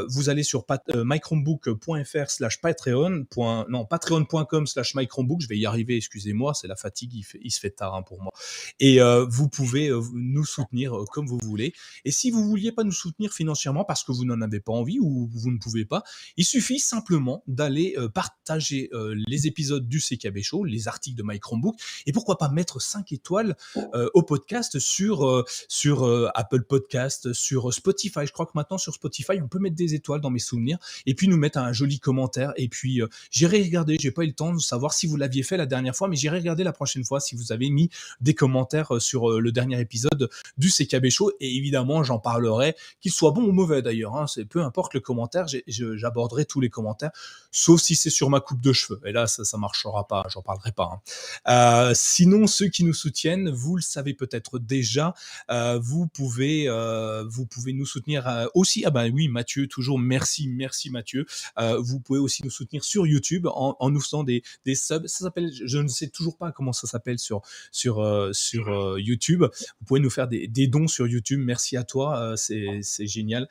vous 0.08 0.30
allez 0.30 0.44
sur 0.44 0.66
mychromebook.fr 0.94 2.30
slash 2.30 2.62
patreon. 2.62 3.26
Non, 3.70 3.86
patreon.com 3.86 4.68
slash. 4.68 4.94
Je 4.96 5.48
vais 5.48 5.58
y 5.58 5.66
arriver, 5.66 5.98
excusez-moi, 5.98 6.54
c'est 6.54 6.68
la 6.68 6.76
fatigue, 6.76 7.26
il, 7.42 7.52
se 7.52 7.60
fait 7.60 7.72
tard 7.72 7.96
hein, 7.96 8.02
pour 8.02 8.22
moi. 8.22 8.32
Et 8.80 9.00
vous 9.30 9.50
pouvez 9.50 9.92
nous 10.14 10.46
soutenir 10.46 10.94
comme 11.12 11.28
vous 11.28 11.40
voulez. 11.42 11.74
Et 12.06 12.12
si 12.12 12.32
vous 12.32 12.44
vouliez 12.44 12.72
pas 12.72 12.84
nous 12.84 12.92
soutenir 12.92 13.34
financièrement 13.34 13.84
parce 13.84 14.04
que 14.04 14.12
vous 14.12 14.26
n'en 14.26 14.42
avez 14.42 14.60
pas 14.60 14.74
envie 14.74 15.00
ou 15.00 15.30
vous 15.34 15.52
ne 15.52 15.58
pouvez 15.58 15.86
pas, 15.86 16.04
il 16.38 16.46
suffit 16.46 16.80
simplement 16.80 17.44
d'aller 17.48 17.96
partager 18.14 18.90
les 19.28 19.48
épisodes 19.48 19.88
du 19.88 20.00
CKB 20.00 20.42
Show, 20.42 20.64
les 20.64 20.88
articles 20.88 21.18
de 21.18 21.24
My 21.24 21.40
et 22.06 22.12
pourquoi 22.12 22.38
pas 22.38 22.50
mettre 22.50 22.82
5 22.82 23.12
étoiles 23.12 23.56
au 24.14 24.24
podcast 24.24 24.80
sur 24.80 25.05
sur, 25.68 26.04
euh, 26.04 26.26
euh, 26.26 26.30
Apple 26.34 26.64
Podcast, 26.64 27.34
sur 27.34 27.74
Spotify. 27.74 28.26
Je 28.26 28.32
crois 28.32 28.46
que 28.46 28.52
maintenant 28.56 28.78
sur 28.78 28.94
Spotify, 28.94 29.34
on 29.42 29.48
peut 29.48 29.60
mettre 29.60 29.76
des 29.76 29.94
étoiles 29.94 30.22
dans 30.22 30.30
mes 30.30 30.40
souvenirs 30.40 30.78
et 31.06 31.14
puis 31.14 31.28
nous 31.28 31.38
mettre 31.38 31.58
un 31.58 31.74
joli 31.74 32.00
commentaire. 32.00 32.54
Et 32.58 32.68
puis 32.68 33.02
euh, 33.02 33.08
j'irai 33.32 33.62
regarder, 33.62 33.98
j'ai 34.00 34.12
pas 34.12 34.24
eu 34.24 34.28
le 34.28 34.34
temps 34.34 34.54
de 34.54 34.60
savoir 34.60 34.94
si 34.94 35.08
vous 35.08 35.18
l'aviez 35.18 35.44
fait 35.44 35.58
la 35.58 35.66
dernière 35.66 35.96
fois, 35.96 36.08
mais 36.08 36.16
j'irai 36.16 36.40
regarder 36.40 36.64
la 36.64 36.74
prochaine 36.74 37.04
fois 37.04 37.20
si 37.20 37.36
vous 37.36 37.52
avez 37.52 37.70
mis 37.70 37.90
des 38.22 38.34
commentaires 38.34 39.02
sur 39.02 39.40
le 39.40 39.52
dernier 39.52 39.80
épisode 39.80 40.30
du 40.58 40.70
CKB 40.70 41.10
Show. 41.10 41.32
Et 41.40 41.56
évidemment, 41.56 42.04
j'en 42.04 42.20
parlerai, 42.20 42.76
qu'il 43.02 43.12
soit 43.12 43.32
bon 43.32 43.44
ou 43.44 43.52
mauvais 43.52 43.82
d'ailleurs. 43.82 44.16
Hein, 44.16 44.28
c'est 44.28 44.46
peu 44.46 44.62
importe 44.64 44.94
le 44.94 45.00
commentaire, 45.00 45.46
j'aborderai 45.68 46.46
tous 46.46 46.62
les 46.62 46.70
commentaires, 46.70 47.12
sauf 47.52 47.82
si 47.82 47.96
c'est 47.96 48.10
sur 48.10 48.30
ma 48.30 48.40
coupe 48.40 48.62
de 48.62 48.74
cheveux. 48.74 49.02
Et 49.06 49.12
là, 49.12 49.28
ça, 49.28 49.44
ça 49.44 49.58
marchera 49.58 50.08
pas, 50.08 50.24
j'en 50.30 50.42
parlerai 50.42 50.72
pas. 50.72 51.02
Hein. 51.46 51.94
sinon, 51.94 52.48
ceux 52.48 52.68
qui 52.68 52.84
nous 52.84 52.94
soutiennent, 52.94 53.50
vous 53.50 53.76
le 53.76 53.82
savez 53.82 54.14
peut-être 54.14 54.60
déjà 54.60 54.95
euh, 55.50 55.80
vous 55.82 56.08
pouvez 56.08 56.68
euh, 56.68 57.24
vous 57.28 57.46
pouvez 57.46 57.74
nous 57.74 57.86
soutenir 57.86 58.28
euh, 58.28 58.46
aussi. 58.54 58.84
Ah 58.86 58.92
ben 58.92 59.12
oui, 59.14 59.28
Mathieu, 59.28 59.68
toujours 59.68 60.00
merci, 60.00 60.48
merci 60.48 60.90
Mathieu. 60.90 61.26
vous 61.80 62.00
pouvez 62.00 62.20
aussi 62.20 62.44
nous 62.44 62.50
soutenir 62.50 62.84
sur 62.84 63.08
YouTube 63.08 63.48
en, 63.48 63.90
nous 63.90 64.02
faisant 64.02 64.24
des, 64.24 64.44
des 64.66 64.76
subs. 64.76 65.08
Ça 65.08 65.26
s'appelle, 65.26 65.52
je 65.54 65.78
ne 65.78 65.88
sais 65.88 66.08
toujours 66.08 66.38
pas 66.38 66.52
comment 66.52 66.74
ça 66.74 66.88
s'appelle 66.88 67.20
sur 67.20 67.42
sur 67.72 67.96
sur 68.34 69.00
YouTube. 69.00 69.44
Vous 69.44 69.86
pouvez 69.86 70.00
nous 70.00 70.10
faire 70.10 70.28
des, 70.28 70.48
des 70.48 70.68
dons 70.68 70.88
sur 70.88 71.08
YouTube. 71.08 71.40
Merci 71.44 71.78
à 71.78 71.84
toi, 71.84 72.36
c'est 72.38 73.08
génial. 73.08 73.48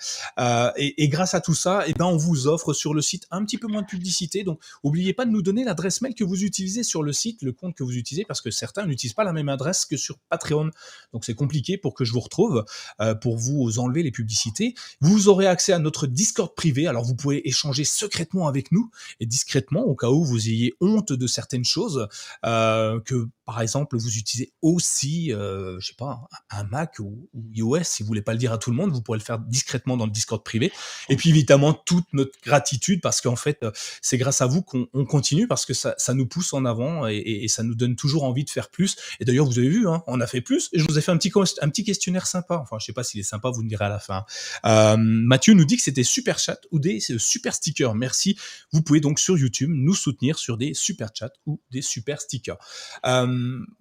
Et, 0.77 1.05
et, 1.05 1.09
grâce 1.09 1.35
à 1.35 1.41
tout 1.41 1.55
ça, 1.55 1.87
et 1.87 1.91
eh 1.91 1.93
ben 1.95 2.07
on 2.07 2.17
vous 2.17 2.47
offre 2.47 2.73
sur 2.73 2.95
le 2.95 3.03
site 3.03 3.27
un 3.31 3.45
petit 3.45 3.59
peu 3.59 3.67
moins 3.67 3.83
de 3.83 3.87
publicité. 3.87 4.45
Donc, 4.45 4.61
n'oubliez 4.83 5.13
pas 5.13 5.25
de 5.25 5.31
nous 5.31 5.43
donner 5.43 5.65
l'adresse 5.65 6.01
mail 6.01 6.15
que 6.15 6.25
vous 6.25 6.43
utilisez 6.45 6.83
sur 6.83 7.03
le 7.03 7.13
site, 7.13 7.43
le 7.43 7.53
compte 7.53 7.75
que 7.75 7.83
vous 7.83 7.97
utilisez, 7.97 8.25
parce 8.25 8.41
que 8.41 8.51
certains 8.51 8.87
n'utilisent 8.87 9.15
pas 9.15 9.25
la 9.25 9.33
même 9.33 9.49
adresse 9.49 9.85
que 9.85 9.97
sur 9.97 10.19
Patreon. 10.29 10.71
Donc 11.13 11.25
c'est 11.25 11.34
compliqué 11.35 11.77
pour 11.77 11.95
que 11.95 12.05
je 12.05 12.13
vous 12.13 12.21
retrouve, 12.21 12.65
euh, 13.01 13.15
pour 13.15 13.37
vous 13.37 13.79
enlever 13.79 14.03
les 14.03 14.11
publicités. 14.11 14.75
Vous 15.01 15.29
aurez 15.29 15.47
accès 15.47 15.73
à 15.73 15.79
notre 15.79 16.07
Discord 16.07 16.55
privé, 16.55 16.87
alors 16.87 17.05
vous 17.05 17.15
pouvez 17.15 17.47
échanger 17.49 17.85
secrètement 17.85 18.49
avec 18.49 18.73
nous 18.73 18.91
et 19.21 19.27
discrètement 19.27 19.83
au 19.83 19.95
cas 19.95 20.09
où 20.09 20.25
vous 20.25 20.49
ayez 20.49 20.75
honte 20.81 21.13
de 21.13 21.27
certaines 21.27 21.65
choses, 21.65 22.09
euh, 22.45 23.01
que 23.01 23.29
par 23.45 23.61
exemple 23.61 23.97
vous 23.97 24.17
utilisez 24.17 24.53
aussi, 24.63 25.33
euh, 25.33 25.79
je 25.81 25.89
sais 25.89 25.95
pas, 25.97 26.29
un 26.51 26.65
Mac 26.65 26.99
ou, 26.99 27.29
iOS, 27.53 27.85
si 27.85 28.03
vous 28.03 28.07
voulez 28.07 28.23
pas 28.23 28.33
le 28.33 28.39
dire 28.39 28.53
à 28.53 28.59
tout 28.59 28.71
le 28.71 28.77
monde, 28.77 28.91
vous 28.91 29.03
pourrez 29.03 29.19
le 29.19 29.25
faire 29.25 29.39
discrètement 29.39 29.97
dans 29.97 30.07
le 30.07 30.13
Discord 30.13 30.43
privé. 30.43 30.73
Et 31.09 31.17
puis 31.17 31.31
évidemment 31.31 31.75
toute 31.75 32.07
notre 32.13 32.39
gratitude 32.43 33.01
parce 33.01 33.21
qu'en 33.21 33.37
fait 33.37 33.65
c'est 34.03 34.19
grâce 34.19 34.41
à 34.41 34.47
vous 34.47 34.63
qu'on 34.63 34.87
continue 35.05 35.47
parce 35.47 35.67
que 35.67 35.75
ça, 35.75 35.95
ça, 35.99 36.15
nous 36.15 36.27
pousse 36.27 36.53
en 36.53 36.65
avant 36.65 37.07
et, 37.07 37.17
et, 37.17 37.49
ça 37.49 37.63
nous 37.63 37.75
donne 37.75 37.97
toujours 37.97 38.25
envie 38.25 38.45
de 38.45 38.51
faire 38.51 38.71
plus. 38.71 38.97
Et 39.21 39.25
d'ailleurs 39.25 39.47
vous 39.47 39.59
avez 39.59 39.69
vu, 39.69 39.89
hein, 39.89 40.03
on 40.07 40.21
a 40.21 40.27
fait 40.27 40.41
plus 40.41 40.71
et 40.73 40.79
je 40.79 40.85
vous 40.85 40.99
ai 40.99 41.01
fait 41.01 41.11
un 41.11 41.17
petit 41.17 41.33
un 41.61 41.69
petit 41.69 41.85
questionnaire 41.85 42.27
sympa. 42.27 42.57
Enfin, 42.57 42.77
je 42.79 42.87
sais 42.87 42.93
pas 42.93 43.05
s'il 43.05 43.21
est 43.21 43.25
sympa, 43.25 43.51
vous 43.51 43.63
me 43.63 43.69
direz 43.69 43.85
à 43.85 43.89
la 43.89 43.99
fin. 43.99 44.25
Euh, 44.65 44.97
Mathieu 44.99 45.55
nous 45.55 45.65
dit 45.65 45.77
que 45.77 45.83
c'était 45.83 46.05
super 46.05 46.39
chat 46.39 46.59
ou 46.71 46.79
des 46.79 47.01
super 47.01 47.55
stickers. 47.55 47.95
Merci. 47.95 48.37
Vous 48.73 48.83
pouvez 48.83 49.01
donc 49.01 49.19
sur 49.19 49.37
YouTube 49.37 49.71
nous 49.73 49.95
soutenir 49.95 50.39
sur 50.39 50.57
des 50.57 50.75
super 50.75 51.11
chats 51.15 51.33
ou 51.47 51.61
des 51.71 51.83
super 51.83 52.21
stickers. 52.21 52.59
Euh, 53.07 53.34
um, 53.35 53.77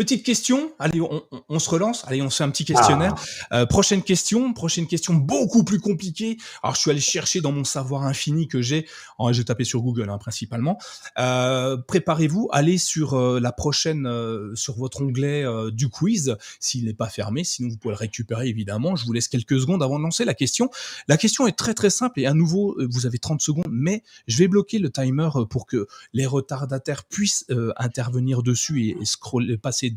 Petite 0.00 0.24
question, 0.24 0.72
allez, 0.78 0.98
on, 1.02 1.58
se 1.58 1.68
relance, 1.68 2.06
allez, 2.06 2.22
on 2.22 2.30
se 2.30 2.38
fait 2.38 2.44
un 2.44 2.48
petit 2.48 2.64
questionnaire. 2.64 3.14
Ah. 3.50 3.60
Euh, 3.60 3.66
prochaine 3.66 4.02
question, 4.02 4.54
prochaine 4.54 4.86
question 4.86 5.12
beaucoup 5.12 5.62
plus 5.62 5.78
compliquée. 5.78 6.38
Alors, 6.62 6.74
je 6.74 6.80
suis 6.80 6.90
allé 6.90 7.00
chercher 7.00 7.42
dans 7.42 7.52
mon 7.52 7.64
savoir 7.64 8.04
infini 8.04 8.48
que 8.48 8.62
j'ai, 8.62 8.86
oh, 9.18 9.30
j'ai 9.30 9.44
tapé 9.44 9.64
sur 9.64 9.82
Google 9.82 10.08
hein, 10.08 10.16
principalement. 10.16 10.78
Euh, 11.18 11.76
préparez-vous, 11.76 12.48
allez 12.50 12.78
sur 12.78 13.12
euh, 13.12 13.40
la 13.40 13.52
prochaine, 13.52 14.08
sur 14.54 14.74
votre 14.76 15.02
onglet 15.02 15.44
du 15.70 15.90
quiz, 15.90 16.34
s'il 16.60 16.86
n'est 16.86 16.94
pas 16.94 17.10
fermé, 17.10 17.44
sinon 17.44 17.68
vous 17.68 17.76
pouvez 17.76 17.92
le 17.92 17.98
récupérer 17.98 18.48
évidemment. 18.48 18.96
Je 18.96 19.04
vous 19.04 19.12
laisse 19.12 19.28
quelques 19.28 19.60
secondes 19.60 19.82
avant 19.82 19.98
de 19.98 20.04
lancer 20.04 20.24
la 20.24 20.32
question. 20.32 20.70
La 21.08 21.18
question 21.18 21.46
est 21.46 21.58
très 21.58 21.74
très 21.74 21.90
simple 21.90 22.20
et 22.20 22.26
à 22.26 22.32
nouveau, 22.32 22.74
vous 22.88 23.04
avez 23.04 23.18
30 23.18 23.42
secondes, 23.42 23.68
mais 23.70 24.02
je 24.26 24.38
vais 24.38 24.48
bloquer 24.48 24.78
le 24.78 24.90
timer 24.90 25.28
pour 25.50 25.66
que 25.66 25.86
les 26.14 26.24
retardataires 26.24 27.04
puissent 27.04 27.44
intervenir 27.76 28.42
dessus 28.42 28.86
et, 28.86 28.96
et 28.98 29.04
scroller, 29.04 29.58
passer 29.58 29.89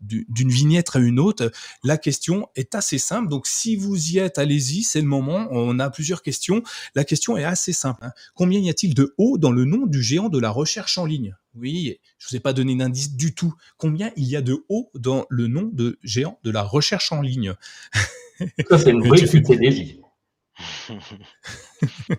d'une 0.00 0.50
vignette 0.50 0.90
à 0.94 0.98
une 0.98 1.18
autre. 1.18 1.50
La 1.84 1.96
question 1.96 2.48
est 2.54 2.74
assez 2.74 2.98
simple. 2.98 3.28
Donc, 3.28 3.46
si 3.46 3.76
vous 3.76 4.12
y 4.12 4.18
êtes, 4.18 4.38
allez-y, 4.38 4.82
c'est 4.82 5.00
le 5.00 5.06
moment. 5.06 5.48
On 5.50 5.78
a 5.78 5.90
plusieurs 5.90 6.22
questions. 6.22 6.62
La 6.94 7.04
question 7.04 7.36
est 7.36 7.44
assez 7.44 7.72
simple. 7.72 8.04
Hein. 8.04 8.12
Combien 8.34 8.60
y 8.60 8.70
a-t-il 8.70 8.94
de 8.94 9.14
O 9.18 9.38
dans 9.38 9.52
le 9.52 9.64
nom 9.64 9.86
du 9.86 10.02
géant 10.02 10.28
de 10.28 10.38
la 10.38 10.50
recherche 10.50 10.98
en 10.98 11.06
ligne? 11.06 11.36
Oui, 11.54 11.98
je 12.18 12.28
vous 12.28 12.36
ai 12.36 12.40
pas 12.40 12.52
donné 12.52 12.74
d'indice 12.74 13.14
du 13.14 13.34
tout. 13.34 13.54
Combien 13.76 14.10
il 14.16 14.24
y 14.24 14.36
a 14.36 14.42
de 14.42 14.64
O 14.68 14.90
dans 14.94 15.26
le 15.28 15.48
nom 15.48 15.70
de 15.72 15.98
géant 16.02 16.38
de 16.44 16.50
la 16.50 16.62
recherche 16.62 17.12
en 17.12 17.20
ligne? 17.20 17.54
Ça, 18.68 18.78
c'est 18.78 18.90
une 18.90 19.06
vraie 19.06 19.22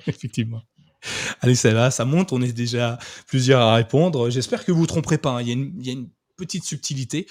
Effectivement. 0.07 0.61
Allez, 1.41 1.53
va, 1.53 1.91
ça 1.91 2.05
monte, 2.05 2.31
on 2.31 2.41
est 2.41 2.53
déjà 2.53 2.97
plusieurs 3.27 3.61
à 3.61 3.75
répondre. 3.75 4.29
J'espère 4.29 4.65
que 4.65 4.71
vous 4.71 4.77
ne 4.77 4.81
vous 4.81 4.87
tromperez 4.87 5.17
pas. 5.17 5.31
Hein. 5.31 5.41
Il, 5.41 5.85
y 5.85 5.89
a 5.89 5.93
une, 5.93 6.09
petite 6.35 6.63
subtilité. 6.63 7.27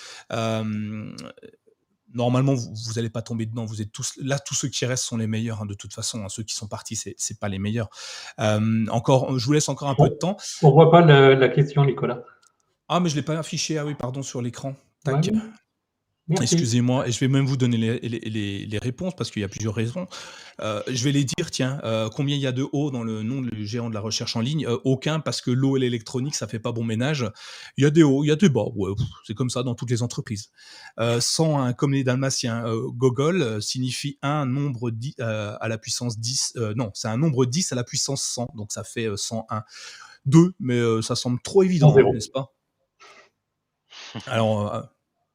normalement, 2.14 2.55
vous 2.55 2.92
n'allez 2.96 3.11
pas 3.11 3.22
tomber 3.22 3.46
dedans. 3.46 3.64
Vous 3.64 3.80
êtes 3.82 3.92
tous 3.92 4.12
là. 4.22 4.38
Tous 4.38 4.55
ceux 4.55 4.68
qui 4.68 4.84
restent 4.86 5.05
sont 5.05 5.16
les 5.16 5.26
meilleurs. 5.26 5.62
Hein, 5.62 5.66
de 5.66 5.74
toute 5.74 5.94
façon, 5.94 6.24
hein. 6.24 6.28
ceux 6.28 6.42
qui 6.42 6.55
sont 6.55 6.68
partis, 6.68 6.96
c'est 6.96 7.14
c'est 7.16 7.40
pas 7.40 7.48
les 7.48 7.59
meilleurs. 7.59 7.88
encore, 8.38 9.38
je 9.38 9.46
vous 9.46 9.53
laisse 9.53 9.68
encore 9.68 9.88
un 9.88 9.94
peu 9.94 10.09
de 10.09 10.14
temps. 10.14 10.36
On 10.62 10.70
voit 10.70 10.90
pas 10.90 11.00
la 11.03 11.48
question, 11.48 11.84
Nicolas. 11.84 12.22
Ah, 12.88 13.00
mais 13.00 13.09
je 13.09 13.14
l'ai 13.14 13.22
pas 13.22 13.38
affiché. 13.38 13.78
Ah 13.78 13.86
oui, 13.86 13.94
pardon, 13.94 14.22
sur 14.22 14.42
l'écran. 14.42 14.74
Tac. 15.05 15.30
Excusez-moi, 16.30 17.08
et 17.08 17.12
je 17.12 17.18
vais 17.18 17.28
même 17.28 17.46
vous 17.46 17.56
donner 17.56 17.76
les, 17.76 18.78
réponses 18.78 19.14
parce 19.16 19.30
qu'il 19.30 19.42
y 19.42 19.44
a 19.44 19.48
plusieurs 19.48 19.74
raisons. 19.74 20.06
Euh, 20.60 20.82
je 20.88 21.02
vais 21.04 21.12
les 21.12 21.24
dire, 21.24 21.50
tiens, 21.50 21.80
euh, 21.84 22.08
combien 22.08 22.36
il 22.36 22.42
y 22.42 22.46
a 22.46 22.52
de 22.52 22.66
hauts 22.72 22.90
dans 22.90 23.02
le 23.02 23.22
nom 23.22 23.42
du 23.42 23.66
géant 23.66 23.88
de 23.88 23.94
la 23.94 24.00
recherche 24.00 24.36
en 24.36 24.40
ligne? 24.40 24.66
Euh, 24.66 24.78
Aucun, 24.84 25.18
parce 25.18 25.40
que 25.40 25.50
l'eau 25.50 25.76
et 25.76 25.80
l'électronique, 25.80 26.34
ça 26.34 26.46
fait 26.46 26.60
pas 26.60 26.72
bon 26.72 26.84
ménage. 26.84 27.28
Il 27.76 27.84
y 27.84 27.86
a 27.86 27.90
des 27.90 28.04
hauts, 28.04 28.24
il 28.24 28.28
y 28.28 28.30
a 28.30 28.36
des 28.36 28.48
bas. 28.48 28.66
c'est 29.26 29.34
comme 29.34 29.50
ça 29.50 29.62
dans 29.62 29.74
toutes 29.74 29.90
les 29.90 30.02
entreprises. 30.02 30.50
sans 31.20 31.58
un, 31.58 31.72
comme 31.72 31.92
les 31.92 32.04
dalmatiens, 32.04 32.64
Gogol 32.94 33.60
signifie 33.60 34.18
un 34.22 34.46
nombre 34.46 34.92
à 35.18 35.68
la 35.68 35.78
puissance 35.78 36.18
10. 36.18 36.54
non, 36.76 36.90
c'est 36.94 37.08
un 37.08 37.16
nombre 37.16 37.46
10 37.46 37.72
à 37.72 37.74
la 37.74 37.84
puissance 37.84 38.22
100, 38.22 38.52
donc 38.56 38.72
ça 38.72 38.84
fait 38.84 39.08
101. 39.14 39.64
2, 40.24 40.54
mais 40.60 40.80
ça 41.02 41.16
semble 41.16 41.40
trop 41.42 41.64
évident, 41.64 41.94
n'est-ce 42.12 42.30
pas? 42.30 42.54
Alors, 44.26 44.88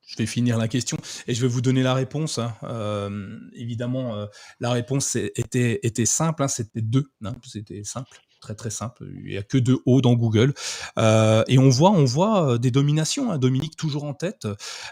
je 0.08 0.16
vais 0.18 0.26
finir 0.26 0.58
la 0.58 0.68
question 0.68 0.98
et 1.28 1.36
je 1.36 1.42
vais 1.42 1.48
vous 1.48 1.62
donner 1.62 1.84
la 1.84 1.94
réponse. 1.94 2.40
Hein. 2.40 2.56
Euh, 2.64 3.38
évidemment, 3.54 4.16
euh, 4.16 4.26
la 4.60 4.72
réponse 4.72 5.16
était, 5.16 6.06
simple, 6.06 6.44
hein, 6.44 6.48
c'était 6.48 6.82
deux. 6.82 7.12
Hein, 7.24 7.36
c'était 7.44 7.84
simple 7.84 8.18
très 8.40 8.56
très 8.56 8.70
simple. 8.70 9.06
Il 9.24 9.32
n'y 9.32 9.38
a 9.38 9.44
que 9.44 9.58
deux 9.58 9.80
hauts 9.86 10.02
dans 10.02 10.14
Google. 10.14 10.54
Euh, 10.98 11.44
et 11.48 11.58
on 11.58 11.70
voit, 11.70 11.92
on 11.92 12.06
voit 12.06 12.54
euh, 12.54 12.58
des 12.58 12.72
dominations. 12.72 13.32
Hein, 13.32 13.38
Dominique 13.38 13.76
toujours 13.76 14.04
en 14.04 14.14
tête. 14.14 14.48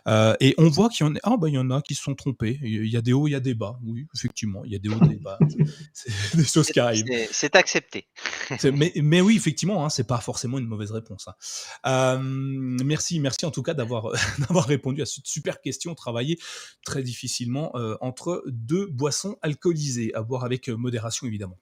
Euh, 0.08 0.36
et 0.40 0.56
on 0.58 0.70
voit 0.70 0.90
qu'il 0.90 1.06
y 1.06 1.10
en 1.10 1.16
a, 1.16 1.20
ah, 1.24 1.38
bah, 1.38 1.50
il 1.50 1.56
y 1.56 1.58
en 1.58 1.70
a 1.72 1.82
qui 1.82 1.96
se 1.96 2.04
sont 2.04 2.16
trompés. 2.16 2.60
Il 2.62 2.88
y 2.88 2.98
a 2.98 3.02
des 3.02 3.14
hauts, 3.14 3.28
il 3.28 3.32
y 3.32 3.36
a 3.36 3.40
des 3.40 3.54
bas. 3.54 3.80
Oui, 3.84 4.08
effectivement, 4.16 4.64
il 4.66 4.72
y 4.72 4.76
a 4.76 4.80
des 4.80 4.90
hauts, 4.90 5.00
des 5.06 5.16
bas. 5.16 5.38
C'est 5.94 6.12
des 6.38 6.46
choses 6.46 6.68
qui 6.68 6.80
arrivent. 6.80 7.06
C'est 7.32 7.56
accepté. 7.56 8.08
mais, 8.74 8.92
mais, 8.96 9.22
oui, 9.22 9.36
effectivement, 9.36 9.86
hein, 9.86 9.90
c'est 9.90 10.08
pas 10.08 10.20
forcément 10.20 10.58
une 10.58 10.68
mauvaise 10.68 10.92
réponse. 10.92 11.28
Hein. 11.84 12.20
merci, 12.22 13.20
merci 13.20 13.46
en 13.46 13.52
tout 13.52 13.64
cas 13.64 13.74
d'avoir 13.74 14.12
d'avoir 14.40 14.66
répondu 14.66 15.02
à 15.02 15.06
cette 15.06 15.26
super 15.26 15.62
question 15.62 15.96
travaillée 15.96 16.38
très 16.86 17.04
difficilement 17.04 17.74
entre 18.02 18.44
deux 18.48 18.88
boissons 18.88 19.38
alcoolisées 19.42 20.14
à 20.14 20.22
boire 20.22 20.44
avec 20.44 20.70
modération 20.70 21.28
évidemment. 21.28 21.60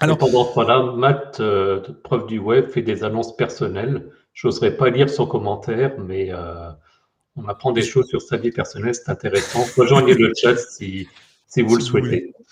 Alors, 0.00 0.18
pendant 0.18 0.48
ce 0.48 0.54
temps-là, 0.54 0.92
Matt, 0.94 1.40
euh, 1.40 1.80
preuve 2.04 2.26
du 2.26 2.38
web, 2.38 2.68
fait 2.68 2.82
des 2.82 3.02
annonces 3.02 3.36
personnelles. 3.36 4.10
Je 4.34 4.46
n'oserais 4.46 4.76
pas 4.76 4.90
lire 4.90 5.08
son 5.08 5.26
commentaire, 5.26 5.94
mais 5.98 6.28
euh, 6.30 6.70
on 7.36 7.48
apprend 7.48 7.72
des 7.72 7.82
choses 7.82 8.06
sur 8.08 8.20
sa 8.20 8.36
vie 8.36 8.50
personnelle, 8.50 8.94
c'est 8.94 9.08
intéressant. 9.08 9.64
Rejoignez 9.76 10.14
le 10.14 10.32
chat 10.42 10.56
si, 10.56 11.08
si 11.46 11.62
vous 11.62 11.76
le 11.76 11.82
souhaitez. 11.82 12.32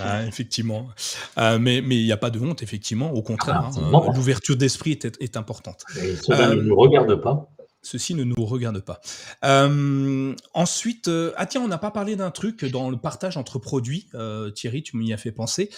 Ah, 0.00 0.24
effectivement. 0.24 0.88
Euh, 1.36 1.58
mais 1.60 1.76
il 1.76 2.04
n'y 2.04 2.12
a 2.12 2.16
pas 2.16 2.30
de 2.30 2.38
honte, 2.38 2.62
effectivement. 2.62 3.12
Au 3.12 3.20
contraire, 3.20 3.64
ah, 3.64 3.70
hein, 3.76 4.12
l'ouverture 4.14 4.56
d'esprit 4.56 4.92
est, 4.92 5.20
est, 5.20 5.36
importante. 5.36 5.84
Et 6.00 6.16
cela 6.16 6.54
ne 6.54 6.62
nous 6.62 6.74
regarde 6.74 7.14
pas 7.16 7.50
ceci 7.86 8.14
ne 8.14 8.24
nous 8.24 8.44
regarde 8.44 8.80
pas. 8.80 9.00
Euh, 9.44 10.34
ensuite, 10.54 11.08
euh, 11.08 11.32
ah 11.36 11.46
tiens, 11.46 11.62
on 11.62 11.68
n'a 11.68 11.78
pas 11.78 11.90
parlé 11.90 12.16
d'un 12.16 12.30
truc 12.30 12.64
dans 12.64 12.90
le 12.90 12.96
partage 12.96 13.36
entre 13.36 13.58
produits. 13.58 14.08
Euh, 14.14 14.50
Thierry, 14.50 14.82
tu 14.82 14.96
m'y 14.96 15.12
as 15.12 15.16
fait 15.16 15.32
penser. 15.32 15.70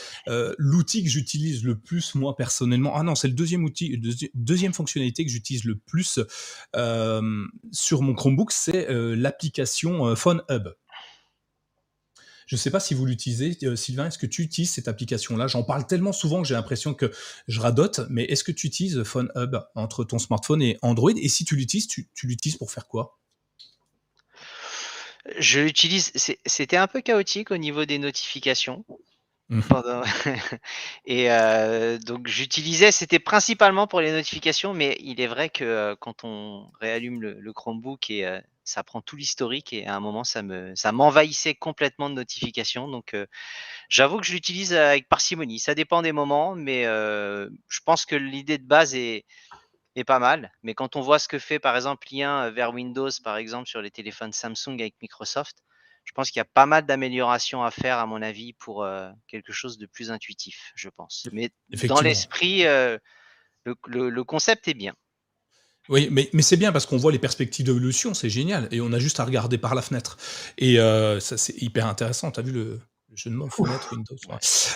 L'outil 0.59 1.05
que 1.05 1.11
j'utilise 1.11 1.65
le 1.65 1.79
plus, 1.79 2.15
moi 2.15 2.37
personnellement, 2.37 2.95
ah 2.95 3.03
non, 3.03 3.15
c'est 3.15 3.29
le 3.29 3.35
deuxième 3.35 3.65
outil, 3.65 4.01
deuxième 4.35 4.73
fonctionnalité 4.73 5.25
que 5.25 5.31
j'utilise 5.31 5.65
le 5.65 5.77
plus 5.77 6.21
sur 7.73 8.03
mon 8.03 8.15
Chromebook, 8.15 8.53
c'est 8.53 8.87
l'application 8.91 10.15
Phone 10.17 10.43
Hub. 10.51 10.69
Je 12.49 12.57
ne 12.57 12.59
sais 12.59 12.71
pas 12.71 12.81
si 12.81 12.95
vous 12.95 13.05
l'utilisez, 13.05 13.59
euh, 13.65 13.77
Sylvain. 13.77 14.07
Est-ce 14.07 14.17
que 14.17 14.27
tu 14.27 14.41
utilises 14.41 14.71
cette 14.71 14.89
application-là? 14.89 15.49
J'en 15.49 15.63
parle 15.63 15.87
tellement 15.87 16.13
souvent 16.13 16.41
que 16.41 16.49
j'ai 16.49 16.55
l'impression 16.55 16.95
que 16.95 17.13
je 17.47 17.61
radote. 17.61 18.01
Mais 18.09 18.25
est-ce 18.25 18.43
que 18.43 18.53
tu 18.53 18.67
utilises 18.67 19.03
Phone 19.03 19.31
Hub 19.37 19.57
entre 19.75 20.03
ton 20.03 20.19
smartphone 20.19 20.63
et 20.63 20.79
Android? 20.81 21.13
Et 21.15 21.29
si 21.29 21.45
tu 21.45 21.57
l'utilises, 21.57 21.87
tu, 21.87 22.09
l'utilises 22.23 22.57
pour 22.57 22.71
faire 22.71 22.89
quoi? 22.89 23.19
Je 25.39 25.61
l'utilise. 25.61 26.11
C'était 26.47 26.79
un 26.79 26.87
peu 26.87 27.03
chaotique 27.03 27.51
au 27.51 27.59
niveau 27.59 27.85
des 27.85 27.99
notifications. 27.99 28.87
Mmh. 29.51 29.61
et 31.07 31.31
euh, 31.31 31.99
donc 31.99 32.29
j'utilisais, 32.29 32.93
c'était 32.93 33.19
principalement 33.19 33.87
pour 33.87 34.01
les 34.01 34.13
notifications, 34.13 34.73
mais 34.73 34.97
il 35.01 35.21
est 35.21 35.27
vrai 35.27 35.49
que 35.51 35.65
euh, 35.65 35.97
quand 35.99 36.25
on 36.25 36.71
réallume 36.81 37.21
le, 37.21 37.53
Chromebook 37.53 38.11
et 38.11 38.27
ça 38.69 38.85
prend 38.85 39.01
tout 39.01 39.17
l'historique 39.17 39.73
et 39.73 39.87
à 39.87 39.97
un 39.97 40.01
moment 40.01 40.25
ça 40.25 40.43
me 40.43 40.75
ça 40.75 40.93
m'envahissait 40.93 41.55
complètement 41.55 42.11
de 42.11 42.15
notifications. 42.15 42.87
Donc 42.87 43.17
j'avoue 43.89 44.19
que 44.19 44.27
je 44.27 44.33
l'utilise 44.33 44.75
avec 44.75 45.09
parcimonie. 45.09 45.59
Ça 45.59 45.75
dépend 45.75 46.03
des 46.03 46.13
moments, 46.13 46.55
mais 46.55 46.85
je 46.85 47.81
pense 47.85 48.05
que 48.05 48.15
l'idée 48.15 48.59
de 48.59 48.67
base 48.67 48.95
est, 48.95 49.25
est 49.97 50.05
pas 50.05 50.19
mal. 50.19 50.53
Mais 50.63 50.75
quand 50.75 50.97
on 50.97 51.01
voit 51.01 51.19
ce 51.19 51.29
que 51.29 51.39
fait 51.39 51.59
par 51.59 51.77
exemple 51.77 52.07
lien 52.13 52.51
vers 52.51 52.73
Windows, 52.75 53.11
par 53.25 53.39
exemple 53.39 53.69
sur 53.69 53.81
les 53.81 53.91
téléphones 53.91 54.33
Samsung 54.33 54.75
avec 54.81 54.95
Microsoft, 55.01 55.57
je 56.05 56.13
pense 56.13 56.31
qu'il 56.31 56.41
y 56.41 56.43
a 56.43 56.47
pas 56.47 56.67
mal 56.67 56.87
d'améliorations 56.87 57.63
à 57.63 57.71
faire 57.71 57.99
à 57.99 58.07
mon 58.07 58.23
avis 58.23 58.53
pour 58.55 58.87
quelque 59.27 59.53
chose 59.53 59.79
de 59.79 59.87
plus 59.87 60.11
intuitif, 60.11 60.73
je 60.75 60.89
pense. 60.91 61.29
Mais 61.33 61.51
dans 61.87 62.01
l'esprit, 62.01 62.65
le 62.65 64.23
concept 64.23 64.69
est 64.69 64.75
bien. 64.75 64.95
Oui, 65.89 66.09
mais, 66.11 66.29
mais 66.33 66.43
c'est 66.43 66.57
bien 66.57 66.73
parce 66.73 66.87
qu'on 66.87 66.97
voit 66.97 67.13
les 67.13 67.19
perspectives 67.19 67.67
d'évolution, 67.67 68.15
c'est 68.15 68.31
génial. 68.31 68.69
Et 68.71 68.81
on 68.81 68.93
a 68.93 68.99
juste 68.99 69.21
à 69.21 69.25
regarder 69.25 69.59
par 69.59 69.75
la 69.75 69.83
fenêtre. 69.83 70.19
Et 70.59 70.79
euh, 70.79 71.21
ça, 71.21 71.37
c'est 71.39 71.61
hyper 71.63 71.87
intéressant. 71.87 72.31
Tu 72.31 72.41
as 72.41 72.43
vu 72.43 72.53
le, 72.53 72.81
le, 73.09 73.17
jeu 73.17 73.31
de 73.31 73.37
mots 73.37 73.49
fenêtre 73.49 73.93
Windows 73.93 74.17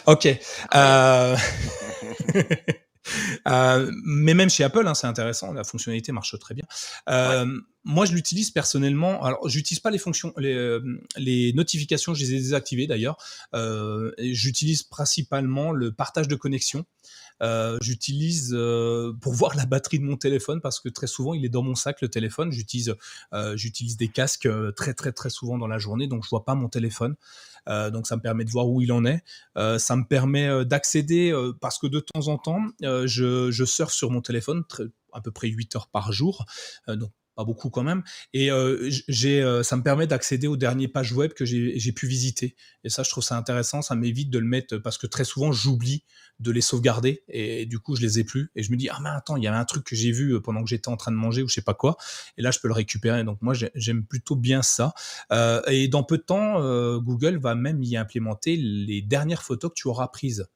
Ok. 0.07 0.29
Euh... 0.75 1.37
euh, 3.49 3.91
mais 4.05 4.35
même 4.35 4.51
chez 4.51 4.65
Apple, 4.65 4.87
hein, 4.87 4.95
c'est 4.95 5.07
intéressant. 5.07 5.53
La 5.53 5.65
fonctionnalité 5.65 6.13
marche 6.13 6.39
très 6.39 6.55
bien. 6.55 6.65
Euh, 7.09 7.47
moi, 7.85 8.07
je 8.07 8.13
l'utilise 8.13 8.51
personnellement. 8.51 9.23
Alors, 9.23 9.49
j'utilise 9.49 9.81
pas 9.81 9.91
les 9.91 9.99
fonctions, 9.99 10.33
les, 10.37 10.55
euh, 10.55 10.81
les, 11.17 11.53
notifications. 11.53 12.15
Je 12.15 12.23
les 12.23 12.35
ai 12.35 12.39
désactivées 12.39 12.87
d'ailleurs. 12.87 13.17
J'utilise 14.19 14.83
principalement 14.83 15.73
le 15.73 15.93
partage 15.93 16.29
de 16.29 16.37
connexion. 16.37 16.85
Euh, 17.43 17.77
j'utilise 17.81 18.55
euh, 18.55 19.13
pour 19.21 19.33
voir 19.33 19.57
la 19.57 19.67
batterie 19.67 19.99
de 19.99 20.05
mon 20.05 20.17
téléphone 20.17 20.61
parce 20.61 20.79
que 20.81 20.89
très 20.89 21.07
souvent 21.07 21.35
il 21.35 21.45
est 21.45 21.49
dans 21.49 21.63
mon 21.63 21.75
sac 21.75 22.01
le 22.01 22.09
téléphone. 22.09 22.53
J'utilise 22.53 22.95
euh, 23.33 23.57
j'utilise 23.57 23.97
des 23.97 24.09
casques 24.09 24.49
très 24.77 24.95
très 24.95 25.13
très 25.13 25.31
souvent 25.31 25.59
dans 25.59 25.67
la 25.67 25.79
journée 25.79 26.07
donc 26.07 26.25
je 26.25 26.31
vois 26.31 26.45
pas 26.45 26.55
mon 26.55 26.69
téléphone. 26.69 27.17
donc 27.67 28.07
ça 28.07 28.17
me 28.17 28.21
permet 28.21 28.45
de 28.45 28.51
voir 28.51 28.69
où 28.69 28.81
il 28.81 28.93
en 28.93 29.05
est. 29.05 29.23
ça 29.57 29.97
me 29.97 30.05
permet 30.05 30.65
d'accéder 30.65 31.33
parce 31.61 31.79
que 31.79 31.87
de 31.87 32.01
temps 32.01 32.29
en 32.29 32.39
temps 32.39 32.63
je, 32.83 33.51
je 33.51 33.65
surfe 33.65 33.93
sur 33.93 34.11
mon 34.11 34.21
téléphone 34.21 34.65
à 35.13 35.21
peu 35.21 35.31
près 35.31 35.49
8 35.49 35.77
heures 35.77 35.89
par 35.89 36.13
jour. 36.13 36.45
donc 36.89 37.11
beaucoup 37.45 37.71
quand 37.71 37.83
même. 37.83 38.03
Et 38.33 38.51
euh, 38.51 38.89
j'ai, 39.09 39.43
euh, 39.43 39.63
ça 39.63 39.77
me 39.77 39.83
permet 39.83 40.07
d'accéder 40.07 40.47
aux 40.47 40.57
dernières 40.57 40.91
pages 40.93 41.13
web 41.13 41.33
que 41.33 41.45
j'ai 41.45 41.93
pu 41.93 42.07
visiter. 42.07 42.57
Et 42.85 42.89
ça, 42.89 43.03
je 43.03 43.11
trouve 43.11 43.25
ça 43.25 43.37
intéressant. 43.37 43.83
Ça 43.83 43.95
m'évite 43.95 44.31
de 44.31 44.39
le 44.39 44.47
mettre 44.47 44.79
parce 44.79 44.99
que 44.99 45.07
très 45.07 45.25
souvent, 45.25 45.53
j'oublie 45.53 46.05
de 46.41 46.51
les 46.51 46.61
sauvegarder 46.61 47.23
et, 47.29 47.67
du 47.67 47.79
coup, 47.79 47.95
je 47.95 48.03
les 48.03 48.19
ai 48.19 48.25
plus. 48.25 48.51
Et 48.57 48.63
je 48.63 48.73
me 48.73 48.77
dis, 48.77 48.89
ah 48.89 48.99
mais 49.03 49.11
attends, 49.11 49.37
il 49.37 49.45
y 49.45 49.47
avait 49.47 49.57
un 49.57 49.65
truc 49.65 49.85
que 49.85 49.95
j'ai 49.95 50.13
vu 50.13 50.41
pendant 50.41 50.63
que 50.63 50.69
j'étais 50.69 50.89
en 50.89 50.97
train 50.97 51.13
de 51.13 51.17
manger 51.17 51.43
ou 51.43 51.49
je 51.49 51.55
sais 51.55 51.63
pas 51.63 51.75
quoi. 51.75 51.97
Et 52.37 52.43
là, 52.43 52.51
je 52.51 52.59
peux 52.59 52.69
le 52.69 52.75
récupérer. 52.75 53.23
Donc 53.25 53.39
moi, 53.43 53.55
j'aime 53.75 54.05
plutôt 54.05 54.37
bien 54.37 54.63
ça. 54.63 54.95
Euh, 55.33 55.63
et 55.69 55.89
dans 55.89 56.03
peu 56.03 56.19
de 56.19 56.23
temps, 56.23 56.61
Google 56.99 57.39
va 57.39 57.55
même 57.55 57.83
y 57.83 57.97
implémenter 57.97 58.57
les 58.57 59.03
dernières 59.03 59.43
photos 59.43 59.71
que 59.71 59.77
tu 59.77 59.89
auras 59.89 60.09
prises. 60.09 60.47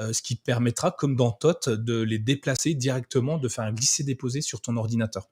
Euh, 0.00 0.12
ce 0.12 0.22
qui 0.22 0.34
permettra, 0.34 0.90
comme 0.90 1.14
dans 1.14 1.30
TOT, 1.30 1.68
de 1.68 2.02
les 2.02 2.18
déplacer 2.18 2.74
directement, 2.74 3.38
de 3.38 3.48
faire 3.48 3.64
un 3.64 3.72
glisser-déposer 3.72 4.40
sur 4.40 4.60
ton 4.60 4.76
ordinateur. 4.76 5.30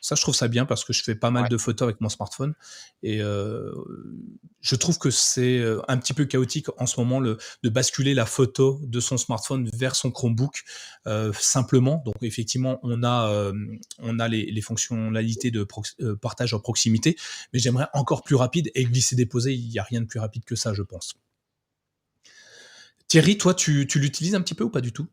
Ça, 0.00 0.14
je 0.14 0.22
trouve 0.22 0.34
ça 0.34 0.48
bien 0.48 0.66
parce 0.66 0.84
que 0.84 0.92
je 0.92 1.02
fais 1.02 1.14
pas 1.14 1.30
mal 1.30 1.48
de 1.48 1.56
photos 1.56 1.86
avec 1.86 2.00
mon 2.00 2.08
smartphone 2.08 2.54
et 3.02 3.20
euh, 3.20 3.72
je 4.60 4.76
trouve 4.76 4.98
que 4.98 5.10
c'est 5.10 5.58
euh, 5.58 5.80
un 5.88 5.98
petit 5.98 6.14
peu 6.14 6.24
chaotique 6.24 6.66
en 6.78 6.86
ce 6.86 7.00
moment 7.00 7.20
le, 7.20 7.38
de 7.62 7.68
basculer 7.68 8.14
la 8.14 8.26
photo 8.26 8.80
de 8.82 9.00
son 9.00 9.16
smartphone 9.16 9.68
vers 9.74 9.96
son 9.96 10.10
Chromebook 10.10 10.64
simplement. 11.32 12.02
Donc 12.04 12.16
effectivement, 12.22 12.80
on 12.82 13.02
a, 13.02 13.52
on 13.98 14.18
a 14.18 14.28
les, 14.28 14.60
fonctionnalités 14.62 15.50
de 15.50 15.66
partage 16.14 16.54
en 16.54 16.60
proximité, 16.60 17.16
mais 17.52 17.58
j'aimerais 17.58 17.88
encore 17.92 18.22
plus 18.22 18.36
rapide 18.36 18.70
et 18.74 18.84
glisser-déposer, 18.84 19.52
il 19.52 19.68
n'y 19.68 19.78
a 19.78 19.82
rien 19.82 20.00
de 20.00 20.06
plus 20.06 20.20
rapide 20.20 20.44
que 20.44 20.56
ça, 20.56 20.72
je 20.72 20.82
pense. 20.82 21.14
Thierry, 23.08 23.38
toi, 23.38 23.54
tu, 23.54 23.86
l'utilises 23.94 24.34
un 24.34 24.40
petit 24.40 24.54
peu 24.54 24.64
ou 24.64 24.70
pas 24.70 24.80
du 24.80 24.92
tout? 24.92 25.06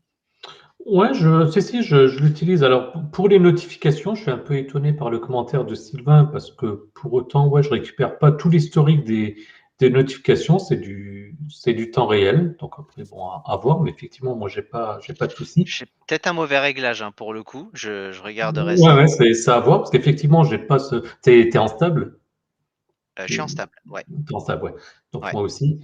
Ouais, 0.84 1.14
je, 1.14 1.48
si, 1.50 1.62
si, 1.62 1.82
je, 1.82 2.18
l'utilise. 2.20 2.64
Alors, 2.64 2.92
pour 3.12 3.28
les 3.28 3.38
notifications, 3.38 4.14
je 4.14 4.22
suis 4.22 4.30
un 4.30 4.38
peu 4.38 4.56
étonné 4.56 4.92
par 4.92 5.10
le 5.10 5.18
commentaire 5.18 5.64
de 5.64 5.74
Sylvain 5.74 6.24
parce 6.24 6.50
que 6.50 6.88
pour 6.94 7.12
autant, 7.12 7.48
ouais, 7.48 7.62
je 7.62 7.70
récupère 7.70 8.18
pas 8.18 8.32
tout 8.32 8.48
l'historique 8.48 9.04
des, 9.04 9.36
notifications, 9.80 10.60
c'est 10.60 10.76
du, 10.76 11.36
c'est 11.50 11.72
du 11.72 11.90
temps 11.90 12.06
réel. 12.06 12.56
Donc 12.60 12.74
après, 12.78 13.02
bon, 13.10 13.28
à, 13.28 13.56
voir, 13.56 13.80
mais 13.80 13.90
effectivement, 13.90 14.36
moi, 14.36 14.48
j'ai 14.48 14.62
pas, 14.62 14.98
j'ai 15.04 15.12
pas 15.12 15.26
de 15.26 15.32
souci. 15.32 15.64
J'ai 15.66 15.86
peut-être 16.06 16.28
un 16.28 16.32
mauvais 16.32 16.58
réglage 16.60 17.02
hein, 17.02 17.10
pour 17.10 17.34
le 17.34 17.42
coup. 17.42 17.68
Je, 17.72 18.12
je 18.12 18.22
regarderai 18.22 18.76
ça. 18.76 18.96
Ouais, 18.96 19.08
c'est 19.08 19.34
ça 19.34 19.56
à 19.56 19.60
voir 19.60 19.78
parce 19.80 19.90
qu'effectivement, 19.90 20.44
j'ai 20.44 20.58
pas 20.58 20.78
ce. 20.78 21.02
T'es, 21.22 21.48
es 21.48 21.58
en 21.58 21.66
stable? 21.66 22.20
Euh, 23.18 23.24
Je 23.26 23.32
suis 23.32 23.42
en 23.42 23.48
stable, 23.48 23.72
ouais. 23.90 24.04
T'es 24.26 24.34
en 24.34 24.40
stable, 24.40 24.64
ouais. 24.64 24.74
Donc 25.12 25.32
moi 25.32 25.42
aussi. 25.42 25.80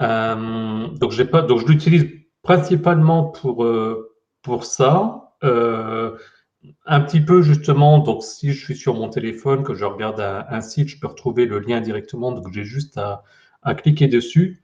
Euh, 0.00 0.88
donc, 0.88 1.10
j'ai 1.12 1.24
pas, 1.24 1.42
donc 1.42 1.60
je 1.60 1.66
l'utilise 1.66 2.06
principalement 2.42 3.24
pour, 3.24 3.64
euh, 3.64 4.11
pour 4.42 4.64
ça. 4.64 5.34
Euh, 5.44 6.16
un 6.86 7.00
petit 7.00 7.20
peu 7.20 7.42
justement, 7.42 7.98
donc 7.98 8.22
si 8.22 8.52
je 8.52 8.64
suis 8.64 8.76
sur 8.76 8.94
mon 8.94 9.08
téléphone, 9.08 9.64
que 9.64 9.74
je 9.74 9.84
regarde 9.84 10.20
un, 10.20 10.60
site, 10.60 10.88
je 10.88 11.00
peux 11.00 11.08
retrouver 11.08 11.44
le 11.46 11.58
lien 11.58 11.80
directement, 11.80 12.30
donc 12.30 12.52
j'ai 12.52 12.64
juste 12.64 12.98
à, 12.98 13.24
à, 13.62 13.74
cliquer 13.74 14.06
dessus. 14.06 14.62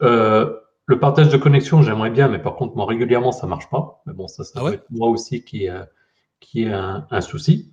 le 0.00 0.98
partage 1.00 1.28
de 1.28 1.36
connexion, 1.36 1.80
j'aimerais 1.82 2.10
bien, 2.10 2.28
mais 2.28 2.40
par 2.40 2.56
contre, 2.56 2.74
moi, 2.74 2.86
régulièrement, 2.86 3.30
ça 3.30 3.46
marche 3.46 3.70
pas. 3.70 4.02
Mais 4.06 4.14
bon, 4.14 4.26
ça, 4.26 4.42
ça 4.42 4.60
ah 4.64 4.70
moi 4.90 5.08
aussi 5.08 5.44
qui, 5.44 5.68
qui 6.40 6.64
est 6.64 6.72
un, 6.72 7.06
un 7.10 7.20
souci. 7.20 7.67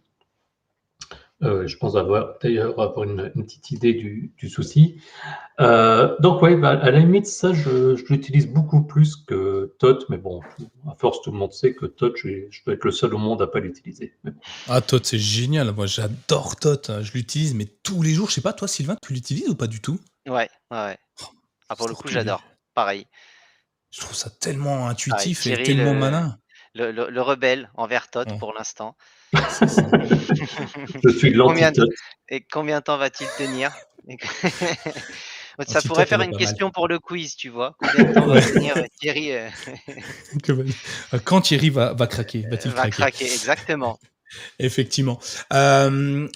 Euh, 1.44 1.68
je 1.68 1.76
pense 1.78 1.98
avoir 1.98 2.40
d'ailleurs 2.42 2.80
avoir 2.80 3.04
une, 3.04 3.30
petite 3.32 3.72
idée 3.72 3.94
du, 3.94 4.50
souci. 4.50 5.02
Euh, 5.60 6.16
donc 6.22 6.42
oui, 6.42 6.56
bah, 6.56 6.70
à 6.70 6.92
la 6.92 7.00
limite, 7.00 7.28
ça, 7.28 7.52
je, 7.52 7.96
l'utilise 8.10 8.48
beaucoup 8.48 8.84
plus 8.84 9.18
que 9.18 9.76
TOT, 9.80 10.06
mais 10.08 10.18
bon, 10.18 10.40
à 10.90 10.96
force, 10.96 11.22
tout 11.22 11.32
le 11.32 11.38
monde 11.38 11.52
sait 11.52 11.74
que 11.74 11.86
TOT, 11.86 12.14
je, 12.16 12.64
dois 12.66 12.76
être 12.76 12.86
le 12.86 12.92
seul 12.92 13.14
au 13.14 13.18
monde 13.18 13.42
à 13.42 13.48
pas 13.48 13.60
l'utiliser. 13.60 14.14
Ah, 14.70 14.80
TOT, 14.80 15.04
c'est 15.04 15.20
génial. 15.20 15.74
Moi, 15.74 15.88
j'adore 15.88 16.56
TOT. 16.56 17.02
Je 17.02 17.12
l'utilise, 17.12 17.54
mais 17.54 17.66
tous 17.66 18.02
les 18.02 18.14
jours. 18.14 18.30
Je 18.30 18.36
sais 18.36 18.42
pas, 18.42 18.54
toi, 18.54 18.70
Sylvain, 18.70 18.96
tu 19.06 19.12
l'utilises 19.12 19.50
ou 19.50 19.56
pas 19.56 19.68
du 19.68 19.82
tout? 19.82 20.00
Ouais, 20.28 20.50
ouais. 20.72 20.98
Oh, 21.22 21.26
ah, 21.68 21.76
pour 21.76 21.90
le 21.90 21.96
coup, 21.96 22.08
j'adore. 22.08 22.44
Pareil. 22.74 23.08
Je 23.92 24.00
trouve 24.00 24.16
ça 24.16 24.30
tellement 24.30 24.88
intuitif 24.88 25.48
et 25.48 25.64
tellement 25.64 25.94
malin. 25.94 26.38
Le, 26.76 27.22
rebelle 27.22 27.70
envers 27.76 28.10
TOT 28.10 28.38
pour 28.40 28.54
l'instant. 28.54 28.96
Je 31.04 31.10
suis 31.10 31.34
combien 31.34 31.72
de, 31.72 31.88
Et 32.30 32.42
combien 32.42 32.80
de 32.80 32.84
temps 32.84 32.98
va-t-il 32.98 33.30
tenir 33.38 33.72
Ça 35.68 35.82
pourrait 35.82 36.06
faire 36.06 36.22
une 36.22 36.36
question 36.36 36.70
pour 36.70 36.88
le 36.88 37.00
quiz, 37.00 37.36
tu 37.36 37.50
vois. 37.50 37.76
Combien 37.80 38.10
de 38.10 38.14
temps 38.14 38.26
va 38.26 38.42
tenir 38.54 38.76
Thierry 39.00 39.32
Quand 41.24 41.42
Thierry 41.42 41.70
va, 41.70 41.94
va 41.94 42.08
craquer 42.08 42.46
Va-t-il 42.50 42.74
va 42.74 42.90
craquer 42.90 43.26
Exactement. 43.26 44.00
Effectivement. 44.60 45.20
Euh, 45.54 46.28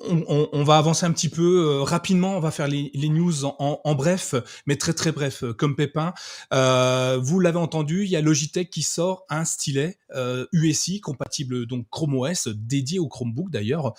on, 0.00 0.64
va 0.64 0.78
avancer 0.78 1.06
un 1.06 1.12
petit 1.12 1.28
peu 1.28 1.42
euh, 1.42 1.82
rapidement. 1.82 2.36
On 2.36 2.40
va 2.40 2.50
faire 2.50 2.68
les, 2.68 2.90
news 3.08 3.44
en, 3.44 3.94
bref, 3.94 4.34
mais 4.66 4.76
très 4.76 4.92
très 4.92 5.12
bref, 5.12 5.44
euh, 5.44 5.52
comme 5.52 5.76
Pépin. 5.76 6.12
vous 6.50 7.40
l'avez 7.40 7.58
entendu, 7.58 8.04
il 8.04 8.10
y 8.10 8.16
a 8.16 8.20
Logitech 8.20 8.70
qui 8.70 8.82
sort 8.82 9.24
un 9.28 9.44
stylet 9.44 9.98
USI 10.52 11.00
compatible 11.00 11.66
donc 11.66 11.86
Chrome 11.90 12.14
OS, 12.14 12.48
dédié 12.48 12.98
au 12.98 13.08
Chromebook 13.08 13.50
d'ailleurs 13.50 13.94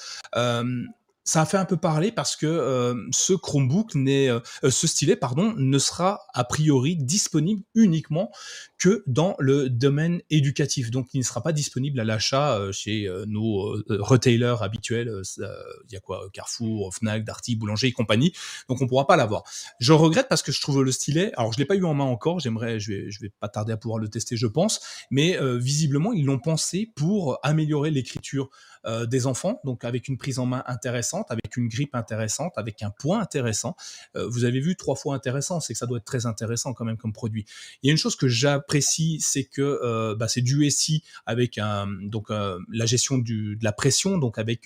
ça 1.27 1.41
a 1.41 1.45
fait 1.45 1.57
un 1.57 1.65
peu 1.65 1.75
parler 1.75 2.13
parce 2.13 2.37
que 2.37 2.45
euh, 2.45 2.95
ce 3.11 3.33
Chromebook 3.33 3.95
n'est, 3.95 4.29
euh, 4.29 4.39
ce 4.63 4.87
stylet 4.87 5.17
pardon, 5.17 5.53
ne 5.57 5.77
sera 5.77 6.21
a 6.33 6.45
priori 6.45 6.95
disponible 6.95 7.63
uniquement 7.75 8.31
que 8.77 9.03
dans 9.07 9.35
le 9.37 9.69
domaine 9.69 10.21
éducatif. 10.29 10.89
Donc, 10.89 11.09
il 11.13 11.17
ne 11.17 11.23
sera 11.23 11.43
pas 11.43 11.51
disponible 11.51 11.99
à 11.99 12.05
l'achat 12.05 12.57
euh, 12.57 12.71
chez 12.71 13.09
nos 13.27 13.75
retailers 13.89 14.55
habituels. 14.61 15.11
Il 15.37 15.91
y 15.91 15.97
a 15.97 15.99
quoi 15.99 16.29
Carrefour, 16.31 16.95
Fnac, 16.95 17.25
Darty, 17.25 17.57
Boulanger 17.57 17.87
et 17.87 17.91
compagnie. 17.91 18.31
Donc, 18.69 18.81
on 18.81 18.87
pourra 18.87 19.05
pas 19.05 19.17
l'avoir. 19.17 19.43
Je 19.79 19.91
regrette 19.91 20.29
parce 20.29 20.41
que 20.41 20.53
je 20.53 20.61
trouve 20.61 20.81
le 20.81 20.93
stylet. 20.93 21.33
Alors, 21.35 21.51
je 21.51 21.57
l'ai 21.57 21.65
pas 21.65 21.75
eu 21.75 21.83
en 21.83 21.93
main 21.93 22.05
encore. 22.05 22.39
J'aimerais, 22.39 22.79
je 22.79 22.93
vais, 22.93 23.11
je 23.11 23.19
vais 23.19 23.31
pas 23.41 23.49
tarder 23.49 23.73
à 23.73 23.77
pouvoir 23.77 23.99
le 23.99 24.07
tester, 24.07 24.37
je 24.37 24.47
pense. 24.47 24.79
Mais 25.11 25.37
visiblement, 25.57 26.13
ils 26.13 26.23
l'ont 26.23 26.39
pensé 26.39 26.93
pour 26.95 27.37
améliorer 27.43 27.91
l'écriture 27.91 28.49
euh, 28.85 29.05
des 29.05 29.25
enfants, 29.25 29.59
donc 29.63 29.83
avec 29.83 30.07
une 30.07 30.17
prise 30.17 30.39
en 30.39 30.45
main 30.45 30.63
intéressante, 30.67 31.27
avec 31.29 31.57
une 31.57 31.67
grippe 31.67 31.95
intéressante, 31.95 32.53
avec 32.57 32.83
un 32.83 32.89
point 32.89 33.19
intéressant. 33.19 33.75
Euh, 34.15 34.27
vous 34.27 34.45
avez 34.45 34.59
vu 34.59 34.75
trois 34.75 34.95
fois 34.95 35.15
intéressant, 35.15 35.59
c'est 35.59 35.73
que 35.73 35.79
ça 35.79 35.85
doit 35.85 35.97
être 35.97 36.05
très 36.05 36.25
intéressant 36.25 36.73
quand 36.73 36.85
même 36.85 36.97
comme 36.97 37.13
produit. 37.13 37.45
Il 37.81 37.87
y 37.87 37.89
a 37.89 37.91
une 37.91 37.97
chose 37.97 38.15
que 38.15 38.27
j'apprécie, 38.27 39.19
c'est 39.21 39.45
que 39.45 39.61
euh, 39.61 40.15
bah, 40.15 40.27
c'est 40.27 40.41
du 40.41 40.69
SI 40.69 41.03
avec 41.25 41.59
donc 42.01 42.29
la 42.29 42.85
gestion 42.85 43.17
de 43.17 43.57
la 43.61 43.71
pression, 43.71 44.17
donc 44.17 44.37
avec, 44.37 44.65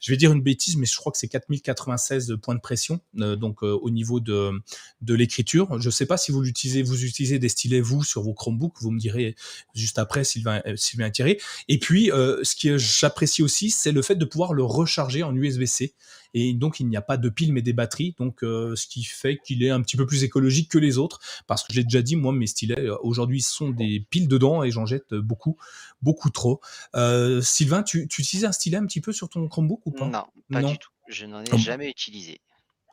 je 0.00 0.12
vais 0.12 0.16
dire 0.16 0.32
une 0.32 0.42
bêtise, 0.42 0.76
mais 0.76 0.86
je 0.86 0.96
crois 0.96 1.12
que 1.12 1.18
c'est 1.18 1.28
4096 1.28 2.36
points 2.42 2.54
de 2.54 2.60
pression, 2.60 3.00
donc 3.14 3.62
au 3.62 3.90
niveau 3.90 4.20
de, 4.20 4.52
de 5.00 5.14
l'écriture. 5.14 5.80
Je 5.80 5.86
ne 5.86 5.90
sais 5.90 6.06
pas 6.06 6.16
si 6.16 6.32
vous 6.32 6.42
l'utilisez, 6.42 6.82
vous 6.82 7.04
utilisez 7.04 7.38
des 7.38 7.48
stylets 7.48 7.80
vous 7.80 8.02
sur 8.02 8.22
vos 8.22 8.34
Chromebooks, 8.34 8.80
vous 8.80 8.90
me 8.90 8.98
direz 8.98 9.34
juste 9.74 9.98
après 9.98 10.24
Sylvain, 10.24 10.62
Sylvain 10.76 11.10
Thierry. 11.10 11.38
Et 11.68 11.78
puis, 11.78 12.06
ce 12.06 12.56
que 12.56 12.78
j'apprécie 12.78 13.42
aussi 13.42 13.61
c'est 13.70 13.92
le 13.92 14.02
fait 14.02 14.14
de 14.14 14.24
pouvoir 14.24 14.52
le 14.52 14.62
recharger 14.62 15.22
en 15.22 15.34
USB-C. 15.34 15.94
Et 16.34 16.54
donc, 16.54 16.80
il 16.80 16.86
n'y 16.86 16.96
a 16.96 17.02
pas 17.02 17.16
de 17.16 17.28
pile, 17.28 17.52
mais 17.52 17.62
des 17.62 17.72
batteries. 17.72 18.14
Donc, 18.18 18.42
euh, 18.42 18.74
ce 18.74 18.86
qui 18.86 19.04
fait 19.04 19.38
qu'il 19.38 19.62
est 19.62 19.70
un 19.70 19.82
petit 19.82 19.96
peu 19.96 20.06
plus 20.06 20.24
écologique 20.24 20.70
que 20.70 20.78
les 20.78 20.98
autres. 20.98 21.20
Parce 21.46 21.62
que 21.62 21.72
je 21.72 21.78
l'ai 21.78 21.84
déjà 21.84 22.02
dit, 22.02 22.16
moi, 22.16 22.32
mes 22.32 22.46
stylets, 22.46 22.80
euh, 22.80 22.96
aujourd'hui, 23.02 23.42
sont 23.42 23.70
des 23.70 24.00
piles 24.10 24.28
dedans 24.28 24.62
et 24.62 24.70
j'en 24.70 24.86
jette 24.86 25.14
beaucoup, 25.14 25.56
beaucoup 26.00 26.30
trop. 26.30 26.60
Euh, 26.96 27.40
Sylvain, 27.42 27.82
tu, 27.82 28.02
utilises 28.02 28.44
un 28.44 28.52
stylet 28.52 28.78
un 28.78 28.86
petit 28.86 29.00
peu 29.00 29.12
sur 29.12 29.28
ton 29.28 29.46
Chromebook 29.48 29.80
ou 29.86 29.90
pas? 29.90 30.06
Non, 30.06 30.24
pas 30.50 30.62
du 30.62 30.78
tout. 30.78 30.90
Je 31.08 31.26
n'en 31.26 31.42
ai 31.42 31.58
jamais 31.58 31.90
utilisé. 31.90 32.40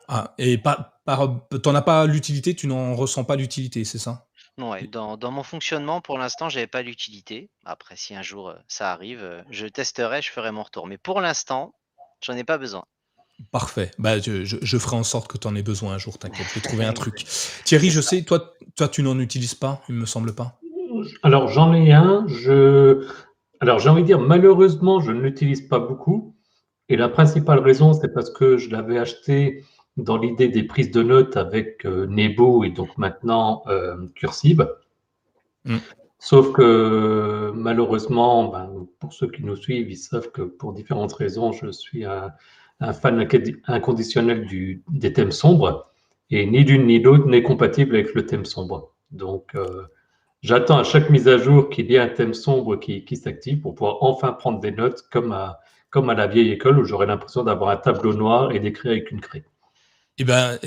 Ah, 0.08 0.34
et 0.38 0.58
pas, 0.58 1.00
t'en 1.62 1.74
as 1.74 1.82
pas 1.82 2.06
l'utilité, 2.06 2.54
tu 2.54 2.66
n'en 2.66 2.96
ressens 2.96 3.22
pas 3.22 3.36
l'utilité, 3.36 3.84
c'est 3.84 3.98
ça? 3.98 4.26
Ouais, 4.58 4.86
dans, 4.86 5.16
dans, 5.16 5.30
mon 5.30 5.42
fonctionnement, 5.42 6.00
pour 6.00 6.18
l'instant, 6.18 6.48
j'avais 6.48 6.66
pas 6.66 6.82
l'utilité. 6.82 7.50
Après, 7.64 7.96
si 7.96 8.14
un 8.14 8.22
jour 8.22 8.54
ça 8.68 8.92
arrive, 8.92 9.44
je 9.50 9.66
testerai, 9.66 10.20
je 10.20 10.30
ferai 10.30 10.52
mon 10.52 10.62
retour. 10.62 10.86
Mais 10.86 10.98
pour 10.98 11.20
l'instant, 11.20 11.72
j'en 12.20 12.34
ai 12.34 12.44
pas 12.44 12.58
besoin. 12.58 12.84
Parfait. 13.52 13.90
Bah, 13.98 14.18
je, 14.18 14.44
je, 14.44 14.78
ferai 14.78 14.96
en 14.96 15.02
sorte 15.02 15.28
que 15.28 15.38
tu 15.38 15.46
en 15.48 15.56
aies 15.56 15.62
besoin 15.62 15.94
un 15.94 15.98
jour, 15.98 16.18
t'inquiète, 16.18 16.46
je 16.50 16.54
vais 16.54 16.60
trouver 16.60 16.84
un 16.84 16.92
truc. 16.92 17.24
Thierry, 17.64 17.90
je 17.90 18.00
sais, 18.00 18.22
toi, 18.22 18.54
toi 18.76 18.88
tu 18.88 19.02
n'en 19.02 19.18
utilises 19.18 19.54
pas, 19.54 19.82
il 19.88 19.94
me 19.94 20.06
semble 20.06 20.34
pas. 20.34 20.60
Alors, 21.22 21.48
j'en 21.48 21.72
ai 21.72 21.92
un. 21.92 22.26
Je... 22.28 23.06
Alors, 23.60 23.78
j'ai 23.78 23.88
envie 23.88 24.02
de 24.02 24.06
dire, 24.06 24.20
malheureusement, 24.20 25.00
je 25.00 25.10
ne 25.10 25.20
l'utilise 25.20 25.62
pas 25.62 25.78
beaucoup. 25.78 26.36
Et 26.88 26.96
la 26.96 27.08
principale 27.08 27.60
raison, 27.60 27.92
c'est 27.94 28.12
parce 28.12 28.30
que 28.30 28.56
je 28.56 28.70
l'avais 28.70 28.98
acheté 28.98 29.64
dans 29.96 30.16
l'idée 30.16 30.48
des 30.48 30.62
prises 30.62 30.90
de 30.90 31.02
notes 31.02 31.36
avec 31.36 31.84
euh, 31.84 32.06
Nebo 32.06 32.64
et 32.64 32.70
donc 32.70 32.96
maintenant 32.98 33.62
euh, 33.66 33.96
Cursive. 34.14 34.68
Mm. 35.64 35.78
Sauf 36.18 36.52
que 36.52 37.50
malheureusement, 37.54 38.48
ben, 38.48 38.86
pour 38.98 39.12
ceux 39.12 39.28
qui 39.28 39.42
nous 39.42 39.56
suivent, 39.56 39.90
ils 39.90 39.96
savent 39.96 40.30
que 40.30 40.42
pour 40.42 40.74
différentes 40.74 41.14
raisons, 41.14 41.52
je 41.52 41.70
suis 41.70 42.04
un, 42.04 42.32
fan 42.92 43.26
inconditionnel 43.66 44.46
du, 44.46 44.82
des 44.90 45.12
thèmes 45.12 45.32
sombres 45.32 45.90
et 46.30 46.46
ni 46.46 46.62
l'une 46.64 46.86
ni 46.86 47.00
l'autre 47.00 47.26
n'est 47.26 47.42
compatible 47.42 47.94
avec 47.94 48.14
le 48.14 48.26
thème 48.26 48.44
sombre. 48.44 48.92
Donc, 49.10 49.54
euh, 49.54 49.84
j'attends 50.42 50.78
à 50.78 50.84
chaque 50.84 51.10
mise 51.10 51.26
à 51.26 51.38
jour 51.38 51.68
qu'il 51.70 51.90
y 51.90 51.96
ait 51.96 51.98
un 51.98 52.08
thème 52.08 52.34
sombre 52.34 52.76
qui, 52.76 53.04
qui 53.04 53.16
s'active 53.16 53.60
pour 53.60 53.74
pouvoir 53.74 53.98
enfin 54.02 54.32
prendre 54.32 54.60
des 54.60 54.70
notes 54.70 55.02
comme 55.10 55.32
à, 55.32 55.60
comme 55.90 56.10
à 56.10 56.14
la 56.14 56.26
vieille 56.26 56.50
école 56.50 56.78
où 56.78 56.84
j'aurais 56.84 57.06
l'impression 57.06 57.42
d'avoir 57.42 57.70
un 57.70 57.76
tableau 57.76 58.14
noir 58.14 58.52
et 58.52 58.60
d'écrire 58.60 58.92
avec 58.92 59.10
une 59.10 59.20
craie. 59.20 59.44
Eh 60.22 60.24
ben, 60.24 60.58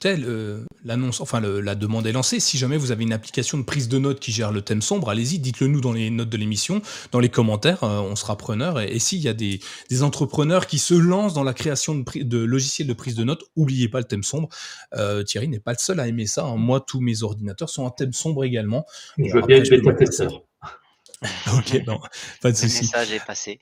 telle 0.00 0.24
euh, 0.26 0.64
l'annonce, 0.84 1.20
enfin 1.20 1.40
la 1.40 1.76
demande 1.76 2.08
est 2.08 2.12
lancée. 2.12 2.40
Si 2.40 2.58
jamais 2.58 2.76
vous 2.76 2.90
avez 2.90 3.04
une 3.04 3.12
application 3.12 3.56
de 3.56 3.62
prise 3.62 3.88
de 3.88 3.98
notes 4.00 4.18
qui 4.18 4.32
gère 4.32 4.50
le 4.50 4.62
thème 4.62 4.82
sombre, 4.82 5.10
allez-y, 5.10 5.38
dites-le 5.38 5.68
nous 5.68 5.80
dans 5.80 5.92
les 5.92 6.10
notes 6.10 6.28
de 6.28 6.36
l'émission, 6.36 6.82
dans 7.12 7.20
les 7.20 7.28
commentaires, 7.28 7.84
euh, 7.84 8.00
on 8.00 8.16
sera 8.16 8.36
preneur. 8.36 8.80
Et, 8.80 8.98
s'il 8.98 9.20
y 9.20 9.28
a 9.28 9.32
des, 9.32 9.60
entrepreneurs 10.02 10.66
qui 10.66 10.80
se 10.80 10.94
lancent 10.94 11.34
dans 11.34 11.44
la 11.44 11.54
création 11.54 11.94
de, 11.94 12.04
de, 12.24 12.38
logiciels 12.38 12.88
de 12.88 12.92
prise 12.92 13.14
de 13.14 13.22
notes, 13.22 13.44
oubliez 13.54 13.88
pas 13.88 13.98
le 13.98 14.06
thème 14.06 14.24
sombre. 14.24 14.48
Euh, 14.96 15.22
Thierry 15.22 15.46
n'est 15.46 15.60
pas 15.60 15.70
le 15.70 15.78
seul 15.78 16.00
à 16.00 16.08
aimer 16.08 16.26
ça. 16.26 16.46
Hein. 16.46 16.56
Moi, 16.56 16.84
tous 16.84 17.00
mes 17.00 17.22
ordinateurs 17.22 17.70
sont 17.70 17.84
en 17.84 17.90
thème 17.90 18.12
sombre 18.12 18.42
également. 18.42 18.86
Je 19.18 19.32
veux 19.32 19.42
bien 19.42 19.58
être 19.58 19.70
bêta-testeur. 19.70 20.42
ok, 21.54 21.86
non, 21.86 22.00
pas 22.40 22.50
de 22.50 22.56
souci. 22.56 22.90
Le 22.92 22.98
message 22.98 23.12
est 23.12 23.24
passé. 23.24 23.60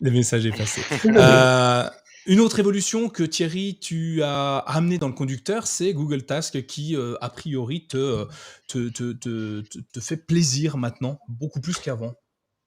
Le 0.00 0.10
message 0.10 0.46
est 0.46 0.56
passé. 0.56 0.82
euh, 1.06 1.88
une 2.28 2.40
autre 2.40 2.60
évolution 2.60 3.08
que 3.08 3.22
Thierry, 3.22 3.78
tu 3.80 4.22
as 4.22 4.58
amené 4.58 4.98
dans 4.98 5.08
le 5.08 5.14
conducteur, 5.14 5.66
c'est 5.66 5.94
Google 5.94 6.24
Task 6.24 6.66
qui, 6.66 6.94
euh, 6.94 7.14
a 7.22 7.30
priori, 7.30 7.86
te, 7.86 8.26
te, 8.68 8.90
te, 8.90 9.12
te, 9.12 10.00
fait 10.00 10.18
plaisir 10.18 10.76
maintenant, 10.76 11.18
beaucoup 11.26 11.60
plus 11.60 11.78
qu'avant. 11.78 12.12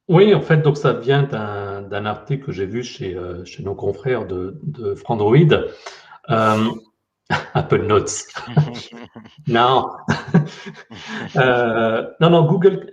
Oui, 0.08 0.34
en 0.34 0.42
fait, 0.42 0.64
donc 0.64 0.78
ça 0.78 0.94
vient 0.94 1.24
d'un 1.24 2.06
article 2.06 2.46
que 2.46 2.52
j'ai 2.52 2.66
vu 2.66 2.84
chez, 2.84 3.16
euh, 3.16 3.46
chez 3.46 3.62
nos 3.62 3.76
confrères 3.76 4.26
de, 4.26 4.60
de 4.64 4.96
Frandroid. 4.96 5.54
Euh, 6.32 6.70
Apple 7.54 7.86
Notes. 7.86 8.26
non. 9.48 9.92
non, 11.36 12.30
non, 12.30 12.48
Google 12.48 12.90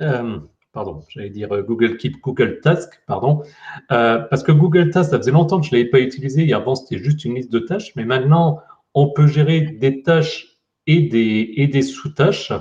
pardon, 0.72 1.02
j'allais 1.08 1.30
dire 1.30 1.52
euh, 1.54 1.62
Google 1.62 1.96
Keep, 1.96 2.20
Google 2.20 2.60
Task, 2.60 3.00
pardon, 3.06 3.42
euh, 3.90 4.18
parce 4.18 4.42
que 4.42 4.52
Google 4.52 4.90
Task, 4.90 5.10
ça 5.10 5.18
faisait 5.18 5.30
longtemps 5.30 5.60
que 5.60 5.66
je 5.66 5.72
ne 5.72 5.78
l'avais 5.78 5.90
pas 5.90 6.00
utilisé, 6.00 6.46
et 6.46 6.52
avant 6.52 6.74
c'était 6.74 7.02
juste 7.02 7.24
une 7.24 7.34
liste 7.34 7.52
de 7.52 7.58
tâches, 7.58 7.94
mais 7.96 8.04
maintenant 8.04 8.60
on 8.94 9.10
peut 9.10 9.26
gérer 9.26 9.60
des 9.60 10.02
tâches 10.02 10.58
et 10.86 11.02
des, 11.02 11.52
et 11.56 11.66
des 11.66 11.82
sous-tâches, 11.82 12.52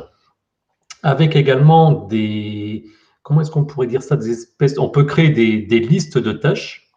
avec 1.03 1.35
également 1.35 2.05
des, 2.07 2.85
comment 3.23 3.41
est-ce 3.41 3.51
qu'on 3.51 3.65
pourrait 3.65 3.87
dire 3.87 4.03
ça, 4.03 4.15
des 4.15 4.31
espèces, 4.31 4.77
on 4.77 4.89
peut 4.89 5.03
créer 5.03 5.29
des, 5.29 5.61
des 5.61 5.79
listes 5.79 6.17
de 6.17 6.31
tâches, 6.31 6.87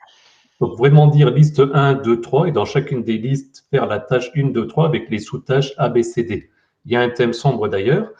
donc 0.61 0.77
vraiment 0.77 1.07
dire 1.07 1.31
liste 1.31 1.63
1, 1.73 1.95
2, 1.95 2.21
3, 2.21 2.49
et 2.49 2.53
dans 2.53 2.67
chacune 2.67 3.03
des 3.03 3.17
listes, 3.17 3.67
faire 3.71 3.87
la 3.87 3.99
tâche 3.99 4.31
1, 4.37 4.51
2, 4.51 4.67
3 4.67 4.87
avec 4.87 5.09
les 5.11 5.19
sous-tâches 5.19 5.73
A, 5.79 5.89
B, 5.89 6.03
C, 6.03 6.23
D. 6.23 6.51
Il 6.85 6.93
y 6.93 6.97
a 6.97 7.01
un 7.01 7.11
thème 7.11 7.33
sombre 7.33 7.69
d'ailleurs. 7.69 8.11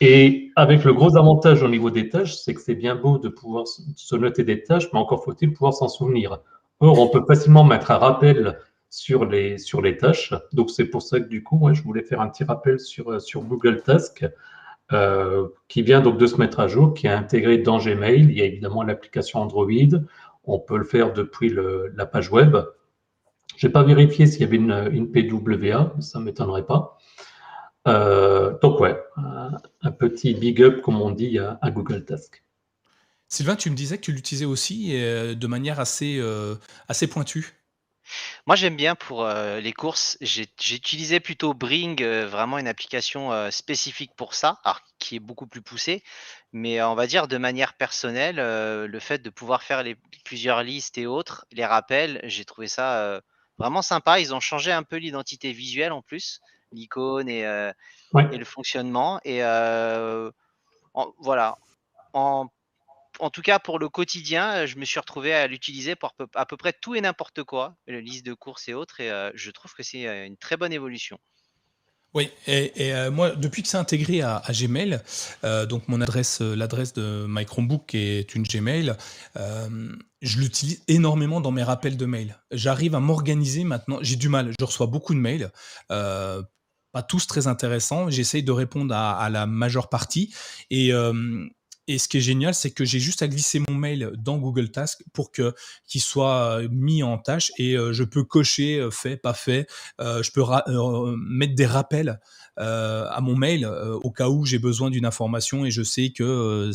Et 0.00 0.52
avec 0.56 0.84
le 0.84 0.92
gros 0.92 1.16
avantage 1.16 1.62
au 1.62 1.68
niveau 1.68 1.90
des 1.90 2.08
tâches, 2.08 2.36
c'est 2.36 2.54
que 2.54 2.60
c'est 2.60 2.74
bien 2.74 2.96
beau 2.96 3.18
de 3.18 3.28
pouvoir 3.28 3.66
se 3.66 4.16
noter 4.16 4.44
des 4.44 4.62
tâches, 4.62 4.88
mais 4.92 4.98
encore 4.98 5.24
faut-il 5.24 5.52
pouvoir 5.52 5.72
s'en 5.72 5.88
souvenir. 5.88 6.38
Or, 6.80 6.98
on 6.98 7.08
peut 7.08 7.24
facilement 7.26 7.64
mettre 7.64 7.90
un 7.90 7.96
rappel 7.96 8.58
sur 8.90 9.24
les, 9.24 9.56
sur 9.56 9.80
les 9.80 9.96
tâches. 9.96 10.34
Donc, 10.52 10.70
c'est 10.70 10.84
pour 10.84 11.02
ça 11.02 11.20
que 11.20 11.28
du 11.28 11.42
coup, 11.42 11.72
je 11.72 11.82
voulais 11.82 12.02
faire 12.02 12.20
un 12.20 12.28
petit 12.28 12.44
rappel 12.44 12.78
sur, 12.78 13.20
sur 13.20 13.42
Google 13.42 13.82
Task, 13.82 14.26
euh, 14.92 15.48
qui 15.68 15.82
vient 15.82 16.00
donc 16.00 16.18
de 16.18 16.26
se 16.26 16.36
mettre 16.36 16.60
à 16.60 16.68
jour, 16.68 16.92
qui 16.94 17.06
est 17.06 17.10
intégré 17.10 17.58
dans 17.58 17.78
Gmail. 17.78 18.20
Il 18.20 18.36
y 18.36 18.42
a 18.42 18.44
évidemment 18.44 18.82
l'application 18.82 19.40
Android. 19.40 19.66
On 20.44 20.58
peut 20.58 20.76
le 20.76 20.84
faire 20.84 21.12
depuis 21.12 21.52
la 21.96 22.06
page 22.06 22.30
web. 22.30 22.56
Je 23.56 23.66
n'ai 23.66 23.72
pas 23.72 23.82
vérifié 23.82 24.26
s'il 24.26 24.42
y 24.42 24.44
avait 24.44 24.56
une, 24.56 24.90
une 24.92 25.10
PWA, 25.10 25.94
ça 26.00 26.18
ne 26.18 26.24
m'étonnerait 26.24 26.66
pas. 26.66 26.98
Euh, 27.86 28.58
donc 28.60 28.80
ouais, 28.80 29.00
un 29.16 29.90
petit 29.92 30.34
big 30.34 30.62
up, 30.62 30.82
comme 30.82 31.00
on 31.00 31.10
dit, 31.10 31.38
à, 31.38 31.70
Google 31.70 32.04
Task. 32.04 32.42
Sylvain, 33.28 33.56
tu 33.56 33.70
me 33.70 33.76
disais 33.76 33.96
que 33.96 34.02
tu 34.02 34.12
l'utilisais 34.12 34.44
aussi 34.44 34.92
euh, 34.94 35.34
de 35.34 35.46
manière 35.46 35.80
assez, 35.80 36.18
euh, 36.18 36.56
assez 36.88 37.06
pointue. 37.06 37.54
Moi, 38.46 38.54
j'aime 38.54 38.76
bien 38.76 38.94
pour 38.94 39.26
les 39.26 39.72
courses. 39.72 40.16
J'ai 40.20 40.46
utilisé 40.72 41.18
plutôt 41.18 41.54
Bring, 41.54 42.00
vraiment 42.04 42.56
une 42.56 42.68
application 42.68 43.50
spécifique 43.50 44.12
pour 44.16 44.34
ça, 44.34 44.60
alors, 44.62 44.80
qui 45.00 45.16
est 45.16 45.20
beaucoup 45.20 45.48
plus 45.48 45.60
poussée. 45.60 46.04
Mais 46.52 46.80
on 46.82 46.94
va 46.94 47.08
dire 47.08 47.26
de 47.26 47.36
manière 47.36 47.74
personnelle, 47.74 48.36
le 48.36 48.98
fait 49.00 49.18
de 49.22 49.30
pouvoir 49.30 49.64
faire 49.64 49.82
les, 49.82 49.96
plusieurs 50.24 50.62
listes 50.62 50.98
et 50.98 51.06
autres, 51.06 51.46
les 51.50 51.66
rappels, 51.66 52.20
j'ai 52.22 52.44
trouvé 52.44 52.68
ça 52.68 53.20
vraiment 53.58 53.82
sympa. 53.82 54.20
Ils 54.20 54.32
ont 54.32 54.40
changé 54.40 54.70
un 54.70 54.84
peu 54.84 54.98
l'identité 54.98 55.50
visuelle 55.50 55.90
en 55.90 56.02
plus 56.02 56.40
l'icône 56.76 57.28
et, 57.28 57.46
euh, 57.46 57.72
et, 58.32 58.36
le 58.36 58.44
fonctionnement. 58.44 59.20
Et 59.24 59.42
euh, 59.42 60.30
voilà. 61.18 61.56
En, 62.12 62.46
en, 63.18 63.30
tout 63.30 63.42
cas, 63.42 63.58
pour 63.58 63.78
le 63.78 63.88
quotidien, 63.88 64.66
je 64.66 64.76
me 64.76 64.84
suis 64.84 65.00
retrouvé 65.00 65.34
à 65.34 65.46
l'utiliser 65.46 65.96
pour 65.96 66.14
à 66.34 66.46
peu 66.46 66.56
près 66.56 66.72
tout 66.72 66.94
et 66.94 67.00
n'importe 67.00 67.42
quoi, 67.42 67.76
la 67.86 68.00
liste 68.00 68.24
de 68.24 68.34
courses 68.34 68.68
et 68.68 68.74
autres. 68.74 69.00
Et 69.00 69.10
euh, 69.10 69.30
je 69.34 69.50
trouve 69.50 69.74
que 69.74 69.82
c'est 69.82 70.26
une 70.26 70.36
très 70.36 70.56
bonne 70.56 70.72
évolution. 70.72 71.18
Oui, 72.14 72.30
et, 72.46 73.10
moi, 73.10 73.32
depuis 73.32 73.62
que 73.62 73.68
c'est 73.68 73.76
intégré 73.76 74.22
à, 74.22 74.42
Gmail, 74.48 75.00
donc 75.68 75.86
mon 75.88 76.00
adresse, 76.00 76.40
l'adresse 76.40 76.94
de 76.94 77.26
My 77.28 77.44
Chromebook 77.44 77.94
est 77.94 78.34
une 78.34 78.44
Gmail, 78.44 78.96
je 79.34 80.40
l'utilise 80.40 80.82
énormément 80.88 81.40
dans 81.40 81.50
mes 81.50 81.62
rappels 81.62 81.96
de 81.96 82.06
mails. 82.06 82.38
J'arrive 82.50 82.94
à 82.94 83.00
m'organiser 83.00 83.64
maintenant. 83.64 83.98
J'ai 84.00 84.16
du 84.16 84.28
mal, 84.28 84.52
je 84.58 84.64
reçois 84.64 84.86
beaucoup 84.86 85.14
de 85.14 85.18
mails, 85.18 85.50
tous 87.02 87.26
très 87.26 87.46
intéressants. 87.46 88.10
J'essaye 88.10 88.42
de 88.42 88.52
répondre 88.52 88.94
à, 88.94 89.28
la 89.30 89.46
majeure 89.46 89.88
partie. 89.88 90.34
Et, 90.70 90.92
et 91.88 91.98
ce 91.98 92.08
qui 92.08 92.18
est 92.18 92.20
génial, 92.20 92.54
c'est 92.54 92.70
que 92.70 92.84
j'ai 92.84 92.98
juste 92.98 93.22
à 93.22 93.28
glisser 93.28 93.60
mon 93.68 93.74
mail 93.74 94.12
dans 94.16 94.38
Google 94.38 94.70
Task 94.70 95.02
pour 95.12 95.30
que 95.30 95.54
qu'il 95.86 96.00
soit 96.00 96.62
mis 96.70 97.02
en 97.02 97.18
tâche 97.18 97.52
et 97.58 97.76
je 97.76 98.02
peux 98.02 98.24
cocher 98.24 98.88
fait, 98.90 99.16
pas 99.16 99.34
fait. 99.34 99.68
je 99.98 100.30
peux 100.32 100.42
mettre 101.16 101.54
des 101.54 101.66
rappels 101.66 102.20
à 102.56 103.20
mon 103.20 103.36
mail 103.36 103.66
au 103.66 104.10
cas 104.10 104.28
où 104.28 104.44
j'ai 104.44 104.58
besoin 104.58 104.90
d'une 104.90 105.06
information 105.06 105.64
et 105.64 105.70
je 105.70 105.82
sais 105.82 106.10
que 106.10 106.70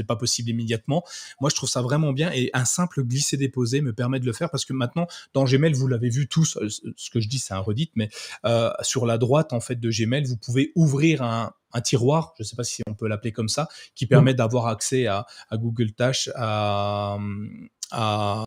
c'est 0.00 0.06
pas 0.06 0.16
possible 0.16 0.50
immédiatement. 0.50 1.04
Moi, 1.40 1.50
je 1.50 1.56
trouve 1.56 1.68
ça 1.68 1.82
vraiment 1.82 2.12
bien 2.12 2.30
et 2.32 2.50
un 2.54 2.64
simple 2.64 3.04
glisser-déposer 3.04 3.80
me 3.80 3.92
permet 3.92 4.20
de 4.20 4.26
le 4.26 4.32
faire 4.32 4.50
parce 4.50 4.64
que 4.64 4.72
maintenant, 4.72 5.06
dans 5.34 5.44
Gmail, 5.44 5.72
vous 5.72 5.86
l'avez 5.86 6.08
vu 6.08 6.28
tous, 6.28 6.56
euh, 6.56 6.68
ce 6.96 7.10
que 7.10 7.20
je 7.20 7.28
dis, 7.28 7.38
c'est 7.38 7.54
un 7.54 7.58
redit, 7.58 7.90
mais 7.94 8.08
euh, 8.44 8.70
sur 8.82 9.06
la 9.06 9.18
droite, 9.18 9.52
en 9.52 9.60
fait, 9.60 9.76
de 9.76 9.90
Gmail, 9.90 10.24
vous 10.24 10.36
pouvez 10.36 10.72
ouvrir 10.74 11.22
un, 11.22 11.52
tiroir, 11.84 12.34
je 12.36 12.42
ne 12.42 12.46
sais 12.46 12.56
pas 12.56 12.64
si 12.64 12.82
on 12.88 12.94
peut 12.94 13.06
l'appeler 13.06 13.30
comme 13.30 13.48
ça, 13.48 13.68
qui 13.94 14.06
permet 14.06 14.34
d'avoir 14.34 14.66
accès 14.66 15.06
à, 15.06 15.26
Google 15.52 15.92
Tâches, 15.92 16.28
à, 16.34 17.16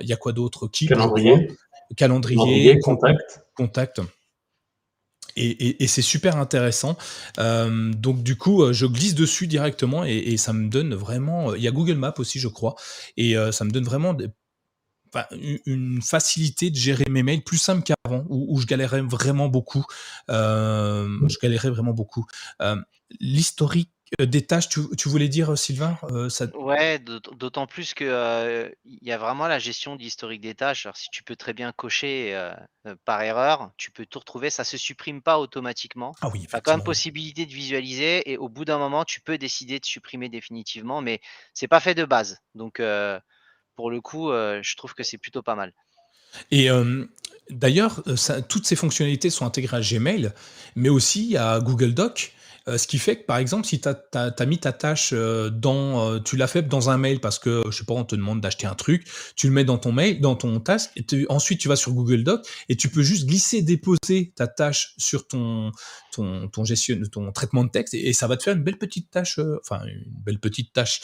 il 0.02 0.08
y 0.08 0.14
a 0.14 0.18
quoi 0.18 0.34
d'autre 0.34 0.68
Calendrier. 0.68 1.52
Calendrier, 1.96 2.80
contact. 2.80 3.44
Contact. 3.56 4.02
Et, 5.36 5.88
c'est 5.88 6.02
super 6.02 6.38
intéressant. 6.38 6.98
Euh, 7.40 7.92
donc 7.94 8.24
du 8.24 8.36
coup, 8.36 8.64
euh, 8.64 8.74
je 8.74 8.86
glisse 8.86 9.16
dessus 9.16 9.48
directement 9.48 10.04
et, 10.06 10.38
ça 10.38 10.54
me 10.54 10.70
donne 10.70 10.94
vraiment. 10.94 11.52
Euh, 11.52 11.58
il 11.58 11.64
y 11.64 11.68
a 11.68 11.72
Google 11.72 11.96
Maps 11.96 12.14
aussi, 12.18 12.40
je 12.40 12.48
crois, 12.48 12.76
et 13.18 13.36
ça 13.52 13.66
me 13.66 13.72
donne 13.72 13.86
vraiment 13.86 14.16
une 15.66 16.02
facilité 16.02 16.72
de 16.72 16.76
gérer 16.76 17.06
mes 17.10 17.24
mails 17.24 17.44
plus 17.44 17.58
simple 17.58 17.84
qu'avant, 17.84 18.26
où, 18.30 18.60
je 18.60 18.66
galérais 18.66 19.02
vraiment 19.02 19.48
beaucoup. 19.48 19.86
je 20.30 21.40
galérais 21.42 21.70
vraiment 21.70 21.94
beaucoup. 21.94 22.26
L'historique 23.20 23.92
euh, 24.20 24.26
des 24.26 24.42
tâches, 24.42 24.70
tu, 24.70 25.10
voulais 25.10 25.28
dire, 25.28 25.54
euh, 25.54 25.56
Sylvain 25.56 25.98
euh, 26.04 26.30
ça... 26.30 26.46
Ouais, 26.56 27.00
d'autant 27.00 27.68
plus 27.68 27.94
que 27.94 28.74
il 28.86 29.08
y 29.08 29.12
a 29.12 29.18
vraiment 29.18 29.48
la 29.48 29.60
gestion 29.60 29.96
de 29.96 30.02
l'historique 30.02 30.42
des 30.42 30.56
tâches. 30.56 30.86
Alors, 30.86 30.98
si 30.98 31.10
tu 31.12 31.24
peux 31.24 31.36
très 31.36 31.54
bien 31.54 31.72
cocher 31.72 32.38
par 33.06 33.22
erreur, 33.22 33.72
tu 33.78 33.92
peux 33.92 34.06
tout 34.06 34.20
retrouver. 34.20 34.50
Ça 34.50 34.64
se 34.64 34.78
supprime 34.78 35.22
pas 35.22 35.40
automatiquement. 35.40 36.14
Ah 36.22 36.30
oui, 36.32 36.46
tu 36.48 36.56
as 36.56 36.62
quand 36.62 36.72
même 36.72 36.84
possibilité 36.84 37.46
de 37.46 37.54
visualiser 37.54 38.32
et 38.32 38.38
au 38.38 38.50
bout 38.50 38.66
d'un 38.66 38.78
moment, 38.78 39.06
tu 39.06 39.22
peux 39.22 39.38
décider 39.38 39.80
de 39.80 39.86
supprimer 39.86 40.30
définitivement, 40.30 41.02
mais 41.02 41.22
c'est 41.54 41.68
pas 41.68 41.80
fait 41.80 41.96
de 41.96 42.06
base. 42.06 42.40
Donc, 42.56 42.82
pour 43.76 43.90
le 43.90 44.02
coup, 44.02 44.30
je 44.32 44.76
trouve 44.76 44.94
que 44.94 45.04
c'est 45.04 45.18
plutôt 45.18 45.42
pas 45.42 45.56
mal. 45.56 45.74
Et 46.52 46.70
d'ailleurs, 47.50 48.04
toutes 48.50 48.66
ces 48.66 48.76
fonctionnalités 48.76 49.30
sont 49.30 49.46
intégrées 49.46 49.78
à 49.78 49.82
Gmail, 49.82 50.32
mais 50.76 50.90
aussi 50.90 51.38
à 51.38 51.60
Google 51.60 51.94
Doc. 51.94 52.34
Euh, 52.70 52.78
ce 52.78 52.88
qui 52.88 52.98
fait 52.98 53.18
que, 53.18 53.26
par 53.26 53.38
exemple, 53.38 53.68
si 53.68 53.82
tu 53.82 53.90
as, 53.90 54.46
mis 54.46 54.58
ta 54.58 54.72
tâche 54.72 55.10
euh, 55.12 55.50
dans, 55.50 56.08
euh, 56.08 56.20
tu 56.20 56.38
l'as 56.38 56.48
fait 56.48 56.62
dans 56.62 56.90
un 56.90 56.98
mail 56.98 57.20
parce 57.20 57.38
que, 57.38 57.62
je 57.70 57.78
sais 57.78 57.84
pas, 57.84 57.94
on 57.94 58.06
te 58.06 58.16
demande 58.16 58.40
d'acheter 58.40 58.68
un 58.68 58.74
truc, 58.74 59.06
tu 59.36 59.48
le 59.48 59.54
mets 59.54 59.66
dans 59.66 59.78
ton 59.78 59.92
mail, 59.92 60.22
dans 60.22 60.36
ton 60.36 60.60
task, 60.62 60.92
et 60.96 61.06
ensuite 61.28 61.60
tu 61.60 61.68
vas 61.68 61.76
sur 61.76 61.92
Google 61.92 62.24
Doc 62.24 62.46
et 62.70 62.78
tu 62.78 62.88
peux 62.88 63.02
juste 63.02 63.28
glisser, 63.28 63.62
déposer 63.62 64.32
ta 64.36 64.48
tâche 64.48 64.94
sur 64.98 65.28
ton, 65.28 65.72
ton, 66.14 66.48
ton 66.48 66.64
gestion, 66.64 67.02
ton 67.12 67.32
traitement 67.34 67.66
de 67.66 67.70
texte 67.70 67.94
et, 67.94 68.14
ça 68.14 68.28
va 68.28 68.38
te 68.38 68.44
faire 68.44 68.56
une 68.56 68.64
belle 68.64 68.78
petite 68.78 69.12
tâche, 69.12 69.40
enfin 69.60 69.84
une 69.86 70.04
belle 70.24 70.40
petite 70.40 70.72
tâche 70.72 71.02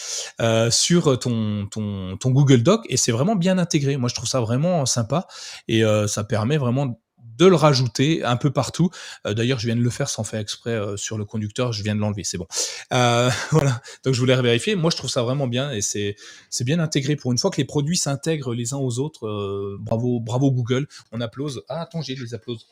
sur 0.69 1.19
ton, 1.19 1.67
ton, 1.67 2.17
ton 2.17 2.31
Google 2.31 2.63
Doc 2.63 2.85
et 2.87 2.97
c'est 2.97 3.11
vraiment 3.11 3.35
bien 3.35 3.57
intégré. 3.57 3.97
Moi, 3.97 4.07
je 4.09 4.15
trouve 4.15 4.29
ça 4.29 4.39
vraiment 4.39 4.85
sympa 4.85 5.27
et 5.67 5.83
ça 6.07 6.23
permet 6.23 6.57
vraiment 6.57 7.01
de 7.39 7.45
le 7.45 7.55
rajouter 7.55 8.23
un 8.23 8.35
peu 8.35 8.51
partout. 8.51 8.89
Euh, 9.25 9.33
d'ailleurs, 9.33 9.59
je 9.59 9.65
viens 9.65 9.75
de 9.75 9.81
le 9.81 9.89
faire 9.89 10.09
sans 10.09 10.23
faire 10.23 10.41
exprès 10.41 10.71
euh, 10.71 10.97
sur 10.97 11.17
le 11.17 11.25
conducteur, 11.25 11.73
je 11.73 11.81
viens 11.81 11.95
de 11.95 12.01
l'enlever, 12.01 12.23
c'est 12.23 12.37
bon. 12.37 12.45
Euh, 12.93 13.31
voilà, 13.51 13.81
donc 14.03 14.13
je 14.13 14.19
voulais 14.19 14.39
vérifier. 14.39 14.75
Moi, 14.75 14.91
je 14.91 14.97
trouve 14.97 15.09
ça 15.09 15.23
vraiment 15.23 15.47
bien 15.47 15.71
et 15.71 15.81
c'est 15.81 16.15
bien 16.61 16.79
intégré. 16.79 17.15
Pour 17.15 17.31
une 17.31 17.37
fois 17.37 17.49
que 17.49 17.57
les 17.57 17.65
produits 17.65 17.97
s'intègrent 17.97 18.53
les 18.53 18.73
uns 18.73 18.77
aux 18.77 18.99
autres, 18.99 19.77
bravo, 19.79 20.19
bravo 20.19 20.51
Google. 20.51 20.87
On 21.11 21.21
applause. 21.21 21.63
Ah, 21.69 21.81
attends, 21.81 22.01
j'ai 22.01 22.15
les 22.15 22.33
applauses. 22.33 22.67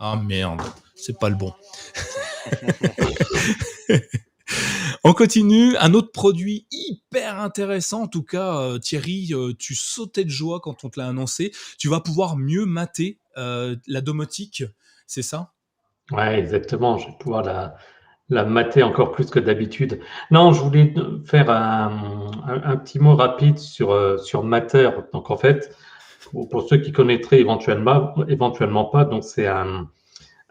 Ah 0.00 0.16
merde, 0.16 0.60
c'est 0.96 1.16
pas 1.16 1.28
le 1.28 1.36
bon. 1.36 1.52
On 5.04 5.14
continue. 5.14 5.76
Un 5.78 5.94
autre 5.94 6.12
produit 6.12 6.66
hyper 6.70 7.40
intéressant, 7.40 8.02
en 8.02 8.08
tout 8.08 8.24
cas, 8.24 8.78
Thierry, 8.80 9.32
tu 9.58 9.74
sautais 9.74 10.24
de 10.24 10.30
joie 10.30 10.60
quand 10.60 10.84
on 10.84 10.90
te 10.90 11.00
l'a 11.00 11.08
annoncé. 11.08 11.52
Tu 11.78 11.88
vas 11.88 12.00
pouvoir 12.00 12.36
mieux 12.36 12.66
mater 12.66 13.21
la 13.36 14.00
domotique, 14.00 14.64
c'est 15.06 15.22
ça? 15.22 15.52
Ouais, 16.10 16.38
exactement. 16.38 16.98
Je 16.98 17.06
vais 17.06 17.14
pouvoir 17.18 17.42
la, 17.42 18.44
mater 18.44 18.82
encore 18.82 19.12
plus 19.12 19.30
que 19.30 19.38
d'habitude. 19.38 20.00
Non, 20.30 20.52
je 20.52 20.62
voulais 20.62 20.94
faire 21.24 21.50
un, 21.50 22.76
petit 22.76 22.98
mot 22.98 23.14
rapide 23.14 23.58
sur, 23.58 23.92
euh, 23.92 24.16
sur 24.18 24.42
Mater. 24.42 24.90
Donc, 25.12 25.30
en 25.30 25.36
fait, 25.36 25.76
pour, 26.50 26.62
ceux 26.62 26.78
qui 26.78 26.92
connaîtraient 26.92 27.40
éventuellement, 27.40 28.14
éventuellement 28.28 28.86
pas, 28.86 29.04
donc 29.04 29.22
c'est 29.22 29.46
un, 29.46 29.88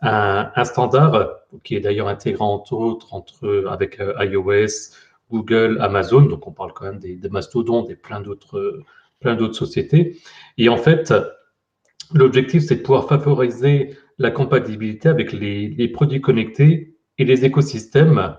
un, 0.01 0.63
standard 0.63 1.29
qui 1.63 1.75
est 1.75 1.79
d'ailleurs 1.79 2.07
intégré 2.07 2.43
entre 2.43 2.73
autres 2.73 3.13
entre, 3.13 3.65
avec 3.69 3.99
euh, 3.99 4.13
iOS, 4.19 4.93
Google, 5.31 5.79
Amazon. 5.81 6.21
Donc, 6.21 6.47
on 6.47 6.51
parle 6.51 6.73
quand 6.73 6.85
même 6.85 6.99
des, 6.99 7.15
des 7.15 7.29
mastodontes 7.29 7.89
et 7.89 7.95
plein 7.95 8.21
d'autres, 8.21 8.83
plein 9.19 9.35
d'autres 9.35 9.55
sociétés. 9.55 10.19
Et 10.57 10.69
en 10.69 10.77
fait, 10.77 11.11
L'objectif, 12.13 12.63
c'est 12.63 12.77
de 12.77 12.81
pouvoir 12.81 13.07
favoriser 13.07 13.95
la 14.17 14.31
compatibilité 14.31 15.09
avec 15.09 15.31
les, 15.31 15.87
produits 15.89 16.21
connectés 16.21 16.95
et 17.17 17.25
les 17.25 17.45
écosystèmes 17.45 18.35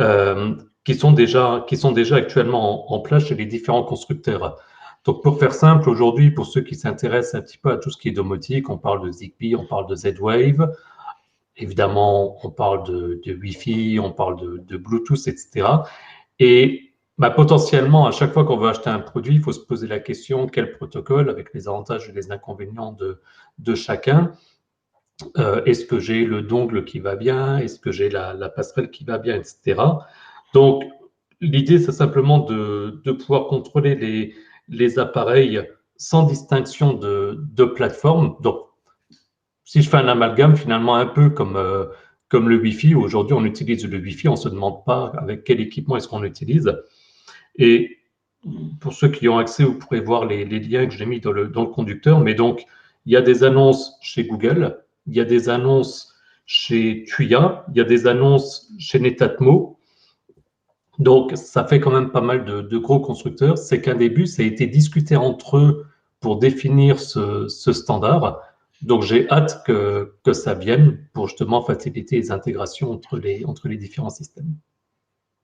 euh, 0.00 0.54
qui, 0.84 0.94
sont 0.94 1.12
déjà, 1.12 1.64
qui 1.68 1.76
sont 1.76 1.92
déjà 1.92 2.16
actuellement 2.16 2.92
en, 2.92 3.00
place 3.00 3.26
chez 3.26 3.34
les 3.34 3.46
différents 3.46 3.84
constructeurs. 3.84 4.56
Donc, 5.04 5.22
pour 5.22 5.38
faire 5.38 5.52
simple, 5.52 5.88
aujourd'hui, 5.88 6.30
pour 6.30 6.46
ceux 6.46 6.62
qui 6.62 6.74
s'intéressent 6.74 7.40
un 7.40 7.42
petit 7.42 7.58
peu 7.58 7.70
à 7.70 7.76
tout 7.76 7.90
ce 7.90 7.98
qui 7.98 8.08
est 8.08 8.12
domotique, 8.12 8.70
on 8.70 8.78
parle 8.78 9.06
de 9.06 9.12
Zigbee, 9.12 9.54
on 9.54 9.66
parle 9.66 9.86
de 9.86 9.94
Z-Wave, 9.94 10.72
évidemment, 11.56 12.38
on 12.44 12.50
parle 12.50 12.84
de, 12.86 13.20
Wi-Fi, 13.26 13.98
on 14.00 14.12
parle 14.12 14.40
de, 14.40 14.62
de 14.66 14.76
Bluetooth, 14.76 15.28
etc. 15.28 15.66
Et 16.38 16.93
bah, 17.16 17.30
potentiellement, 17.30 18.06
à 18.06 18.10
chaque 18.10 18.32
fois 18.32 18.44
qu'on 18.44 18.56
veut 18.56 18.68
acheter 18.68 18.90
un 18.90 18.98
produit, 18.98 19.36
il 19.36 19.40
faut 19.40 19.52
se 19.52 19.60
poser 19.60 19.86
la 19.86 20.00
question 20.00 20.48
quel 20.48 20.72
protocole, 20.72 21.30
avec 21.30 21.54
les 21.54 21.68
avantages 21.68 22.08
et 22.08 22.12
les 22.12 22.32
inconvénients 22.32 22.96
de, 23.58 23.74
chacun. 23.76 24.32
Euh, 25.38 25.62
est-ce 25.64 25.84
que 25.84 26.00
j'ai 26.00 26.24
le 26.24 26.42
dongle 26.42 26.84
qui 26.84 26.98
va 26.98 27.14
bien? 27.14 27.58
Est-ce 27.58 27.78
que 27.78 27.92
j'ai 27.92 28.10
la, 28.10 28.48
passerelle 28.48 28.90
qui 28.90 29.04
va 29.04 29.18
bien, 29.18 29.36
etc. 29.36 29.80
Donc, 30.54 30.82
l'idée, 31.40 31.78
c'est 31.78 31.92
simplement 31.92 32.40
de, 32.40 33.00
pouvoir 33.12 33.46
contrôler 33.46 34.34
les, 34.68 34.98
appareils 34.98 35.62
sans 35.96 36.24
distinction 36.24 36.94
de, 36.94 37.64
plateforme. 37.76 38.36
Donc, 38.40 38.60
si 39.64 39.82
je 39.82 39.88
fais 39.88 39.98
un 39.98 40.08
amalgame, 40.08 40.56
finalement, 40.56 40.96
un 40.96 41.06
peu 41.06 41.30
comme, 41.30 41.56
euh, 41.56 41.86
le 42.32 42.56
Wi-Fi, 42.56 42.96
aujourd'hui, 42.96 43.34
on 43.34 43.44
utilise 43.44 43.86
le 43.86 43.98
Wi-Fi, 43.98 44.26
on 44.26 44.32
ne 44.32 44.36
se 44.36 44.48
demande 44.48 44.84
pas 44.84 45.12
avec 45.16 45.44
quel 45.44 45.60
équipement 45.60 45.96
est-ce 45.96 46.08
qu'on 46.08 46.18
l'utilise. 46.18 46.76
Et 47.56 47.98
pour 48.80 48.92
ceux 48.92 49.08
qui 49.08 49.28
ont 49.28 49.38
accès, 49.38 49.64
vous 49.64 49.74
pourrez 49.78 50.00
voir 50.00 50.26
les, 50.26 50.44
liens 50.44 50.86
que 50.86 50.94
j'ai 50.94 51.06
mis 51.06 51.20
dans 51.20 51.32
le, 51.32 51.48
conducteur. 51.48 52.20
Mais 52.20 52.34
donc, 52.34 52.64
il 53.06 53.12
y 53.12 53.16
a 53.16 53.22
des 53.22 53.44
annonces 53.44 53.96
chez 54.00 54.24
Google, 54.24 54.78
il 55.06 55.14
y 55.14 55.20
a 55.20 55.24
des 55.24 55.48
annonces 55.48 56.14
chez 56.46 57.04
Tuya, 57.06 57.64
il 57.70 57.78
y 57.78 57.80
a 57.80 57.84
des 57.84 58.06
annonces 58.06 58.70
chez 58.78 58.98
Netatmo. 58.98 59.78
Donc, 60.98 61.32
ça 61.36 61.64
fait 61.64 61.80
quand 61.80 61.90
même 61.90 62.10
pas 62.10 62.20
mal 62.20 62.44
de, 62.44 62.78
gros 62.78 63.00
constructeurs. 63.00 63.58
C'est 63.58 63.80
qu'un 63.80 63.96
début, 63.96 64.26
ça 64.26 64.42
a 64.42 64.46
été 64.46 64.66
discuté 64.66 65.16
entre 65.16 65.56
eux 65.56 65.86
pour 66.20 66.38
définir 66.38 67.00
ce, 67.00 67.48
standard. 67.48 68.40
Donc, 68.82 69.02
j'ai 69.02 69.28
hâte 69.30 69.64
que, 69.66 70.14
que, 70.22 70.32
ça 70.32 70.54
vienne 70.54 70.98
pour 71.12 71.28
justement 71.28 71.62
faciliter 71.62 72.16
les 72.16 72.30
intégrations 72.30 72.92
entre 72.92 73.18
les, 73.18 73.44
entre 73.44 73.68
les 73.68 73.76
différents 73.76 74.10
systèmes. 74.10 74.54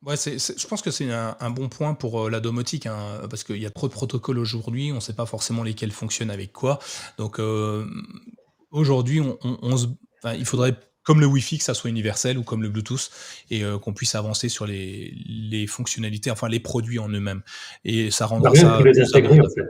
Ouais, 0.07 0.17
je 0.17 0.67
pense 0.67 0.81
que 0.81 0.91
c'est 0.91 1.11
un, 1.13 1.51
bon 1.51 1.69
point 1.69 1.93
pour 1.93 2.27
euh, 2.27 2.31
la 2.31 2.41
domotique, 2.41 2.87
hein, 2.87 3.21
parce 3.29 3.45
qu'il 3.45 3.59
y 3.59 3.67
a 3.67 3.71
trop 3.71 3.87
de 3.87 3.93
protocoles 3.93 4.39
aujourd'hui, 4.39 4.93
on 4.93 4.97
ne 4.97 5.01
sait 5.01 5.13
pas 5.13 5.27
forcément 5.27 5.63
lesquels 5.63 5.93
fonctionnent 5.93 6.31
avec 6.31 6.55
quoi. 6.55 6.79
Donc 7.19 7.39
euh, 7.39 7.85
aujourd'hui, 8.71 9.21
on, 9.21 9.77
il 10.35 10.47
faudrait, 10.47 10.75
comme 11.03 11.21
le 11.21 11.27
Wi-Fi, 11.27 11.59
que 11.59 11.65
ça 11.65 11.75
soit 11.75 11.91
universel 11.91 12.39
ou 12.39 12.43
comme 12.43 12.63
le 12.63 12.71
Bluetooth, 12.71 13.11
et 13.51 13.63
euh, 13.63 13.79
qu'on 13.79 13.93
puisse 13.93 14.15
avancer 14.15 14.49
sur 14.49 14.67
les, 14.67 15.67
fonctionnalités, 15.69 16.31
enfin 16.31 16.49
les 16.49 16.61
produits 16.61 16.99
en 16.99 17.11
eux-mêmes. 17.11 17.43
Et 17.85 18.11
ça 18.11 18.25
rendra 18.25 18.55
ça. 18.55 18.81
les 18.83 19.01
intégrer, 19.01 19.41
en 19.41 19.51
fait. 19.55 19.69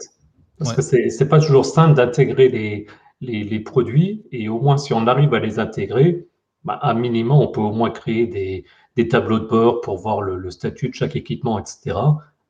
Parce 0.59 0.75
que 0.75 0.83
c'est, 0.83 1.09
n'est 1.19 1.29
pas 1.29 1.41
toujours 1.41 1.67
simple 1.67 1.95
d'intégrer 1.95 2.87
les, 3.21 3.61
produits, 3.61 4.23
et 4.31 4.49
au 4.49 4.61
moins 4.61 4.79
si 4.79 4.93
on 4.93 5.09
arrive 5.09 5.35
à 5.35 5.41
les 5.41 5.59
intégrer, 5.59 6.29
bah, 6.63 6.79
à 6.81 6.95
minimum, 6.95 7.39
on 7.39 7.49
peut 7.49 7.61
au 7.61 7.73
moins 7.73 7.91
créer 7.91 8.27
des 8.27 8.65
des 9.03 9.09
tableaux 9.09 9.39
de 9.39 9.47
bord 9.47 9.81
pour 9.81 9.97
voir 9.97 10.21
le, 10.21 10.51
statut 10.51 10.91
de 10.91 10.95
chaque 10.95 11.17
équipement, 11.17 11.59
etc. 11.59 11.97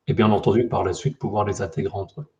Et 0.07 0.13
bien 0.13 0.29
entendu, 0.31 0.67
par 0.67 0.83
la 0.83 0.93
suite, 0.93 1.17
pouvoir 1.17 1.45
les 1.45 1.61
intégrer 1.61 1.93
entre 1.93 2.21
eux. 2.21 2.31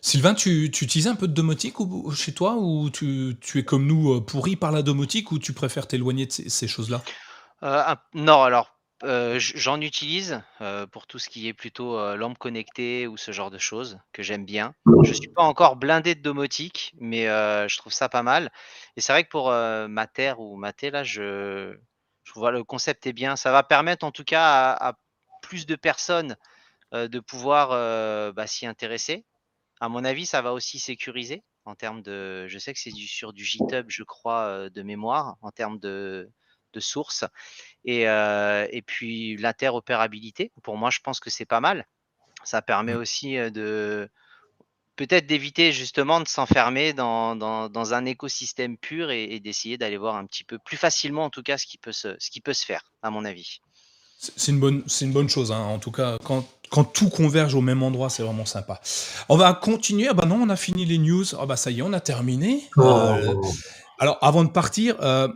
Sylvain, 0.00 0.34
tu, 0.34 0.70
tu 0.70 0.84
utilises 0.84 1.08
un 1.08 1.16
peu 1.16 1.28
de 1.28 1.34
domotique 1.34 1.80
ou, 1.80 2.10
chez 2.12 2.32
toi 2.32 2.56
ou 2.58 2.88
tu, 2.90 3.36
es 3.54 3.64
comme 3.64 3.86
nous 3.86 4.14
euh, 4.14 4.20
pourri 4.20 4.56
par 4.56 4.72
la 4.72 4.82
domotique 4.82 5.32
ou 5.32 5.38
tu 5.38 5.52
préfères 5.52 5.86
t'éloigner 5.86 6.26
de 6.26 6.32
ces, 6.32 6.68
choses-là? 6.68 7.02
Euh, 7.62 7.82
Non, 8.14 8.42
alors 8.42 8.72
euh, 9.02 9.36
j'en 9.38 9.82
utilise 9.82 10.40
pour 10.90 11.06
tout 11.06 11.18
ce 11.18 11.28
qui 11.28 11.48
est 11.48 11.52
plutôt 11.52 12.16
lampe 12.16 12.38
connectée 12.38 13.06
ou 13.06 13.18
ce 13.18 13.32
genre 13.32 13.50
de 13.50 13.58
choses 13.58 13.98
que 14.14 14.22
j'aime 14.22 14.46
bien. 14.46 14.72
Je 15.02 15.10
ne 15.10 15.14
suis 15.14 15.28
pas 15.28 15.42
encore 15.42 15.76
blindé 15.76 16.14
de 16.14 16.22
domotique, 16.22 16.94
mais 16.98 17.26
je 17.26 17.76
trouve 17.76 17.92
ça 17.92 18.08
pas 18.08 18.22
mal. 18.22 18.50
Et 18.96 19.02
c'est 19.02 19.12
vrai 19.12 19.24
que 19.24 19.28
pour 19.28 19.50
ma 19.50 20.06
terre 20.06 20.40
ou 20.40 20.56
ma 20.56 20.72
là, 20.82 21.04
je, 21.04 21.76
je 22.26 22.32
vois 22.34 22.50
le 22.50 22.64
concept 22.64 23.06
est 23.06 23.12
bien. 23.12 23.36
Ça 23.36 23.52
va 23.52 23.62
permettre 23.62 24.04
en 24.04 24.10
tout 24.10 24.24
cas 24.24 24.72
à, 24.72 24.94
plus 25.42 25.66
de 25.66 25.76
personnes 25.76 26.36
euh, 26.92 27.08
de 27.08 27.20
pouvoir 27.20 27.70
euh, 27.70 28.32
bah, 28.32 28.46
s'y 28.46 28.66
intéresser. 28.66 29.24
À 29.80 29.88
mon 29.88 30.04
avis, 30.04 30.26
ça 30.26 30.42
va 30.42 30.52
aussi 30.52 30.78
sécuriser 30.78 31.44
en 31.64 31.74
termes 31.74 32.02
de. 32.02 32.46
Je 32.48 32.58
sais 32.58 32.72
que 32.72 32.80
c'est 32.80 32.90
du, 32.90 33.06
sur 33.06 33.32
du 33.32 33.44
GitHub, 33.44 33.86
je 33.88 34.02
crois, 34.02 34.42
euh, 34.46 34.70
de 34.70 34.82
mémoire, 34.82 35.36
en 35.40 35.52
termes 35.52 35.78
de, 35.78 36.28
de 36.72 36.80
sources. 36.80 37.24
Et, 37.84 38.02
et 38.02 38.82
puis 38.82 39.36
l'interopérabilité, 39.36 40.52
pour 40.62 40.76
moi, 40.76 40.90
je 40.90 40.98
pense 41.00 41.20
que 41.20 41.30
c'est 41.30 41.46
pas 41.46 41.60
mal. 41.60 41.86
Ça 42.42 42.60
permet 42.60 42.94
mmh. 42.94 42.98
aussi 42.98 43.36
de, 43.52 44.10
peut-être 44.96 45.26
d'éviter 45.26 45.72
justement 45.72 46.20
de 46.20 46.26
s'enfermer 46.26 46.92
dans, 46.92 47.36
dans, 47.36 47.94
un 47.94 48.04
écosystème 48.06 48.76
pur 48.76 49.10
et, 49.10 49.38
d'essayer 49.40 49.78
d'aller 49.78 49.98
voir 49.98 50.16
un 50.16 50.26
petit 50.26 50.44
peu 50.44 50.58
plus 50.58 50.76
facilement, 50.76 51.24
en 51.24 51.30
tout 51.30 51.42
cas, 51.42 51.58
ce 51.58 51.66
qui 51.66 51.78
peut 51.78 51.92
se, 51.92 52.16
ce 52.18 52.30
qui 52.30 52.40
peut 52.40 52.54
se 52.54 52.64
faire, 52.64 52.82
à 53.02 53.10
mon 53.10 53.24
avis. 53.24 53.60
C'est 54.18 54.50
une 54.50 54.58
bonne, 54.58 54.82
c'est 54.86 55.04
une 55.04 55.12
bonne 55.12 55.28
chose, 55.28 55.52
hein. 55.52 55.60
en 55.60 55.78
tout 55.78 55.90
cas, 55.90 56.16
quand, 56.24 56.44
quand, 56.70 56.84
tout 56.84 57.10
converge 57.10 57.54
au 57.54 57.60
même 57.60 57.82
endroit, 57.82 58.08
c'est 58.08 58.22
vraiment 58.22 58.46
sympa. 58.46 58.80
On 59.28 59.36
va 59.36 59.52
continuer. 59.52 60.08
Ah 60.08 60.14
bah 60.14 60.24
non, 60.24 60.36
on 60.36 60.48
a 60.48 60.56
fini 60.56 60.86
les 60.86 60.96
news. 60.96 61.24
Ah 61.38 61.44
bah 61.44 61.56
ça 61.56 61.70
y 61.70 61.80
est, 61.80 61.82
on 61.82 61.92
a 61.92 62.00
terminé. 62.00 62.64
Oh. 62.76 62.82
Euh, 62.82 63.34
alors, 63.98 64.16
avant 64.22 64.42
de 64.42 64.48
partir, 64.48 64.96
euh, 65.00 65.28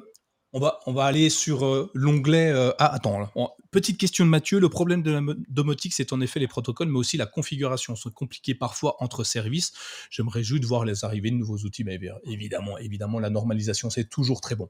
on 0.55 0.61
va, 0.61 0.81
on 0.87 0.95
va 0.95 1.05
aller 1.05 1.29
sur 1.29 1.67
euh, 1.67 1.91
l'onglet. 1.95 2.53
ah, 2.79 2.95
attends, 2.95 3.31
Petite 3.71 3.99
question 3.99 4.25
de 4.25 4.31
Mathieu, 4.31 4.59
le 4.59 4.69
problème 4.69 5.01
de 5.01 5.13
la 5.13 5.21
domotique, 5.49 5.95
c'est 5.95 6.13
en 6.13 6.21
effet 6.21 6.41
les 6.41 6.49
protocoles, 6.49 6.89
mais 6.89 6.99
aussi 6.99 7.17
la 7.17 7.27
configuration 7.27 7.95
sont 7.95 8.11
compliquées 8.11 8.57
parfois 8.57 8.97
entre 8.99 9.23
services. 9.23 9.73
J'aimerais 10.11 10.43
juste 10.43 10.65
voir 10.65 10.85
les 10.85 11.05
arrivées 11.05 11.31
de 11.31 11.37
nouveaux 11.37 11.59
outils, 11.59 11.85
mais 11.85 12.01
évidemment, 12.25 12.79
évidemment, 12.79 13.21
la 13.21 13.31
normalisation, 13.31 13.89
c'est 13.89 14.09
toujours 14.09 14.41
très 14.41 14.57
bon. 14.57 14.69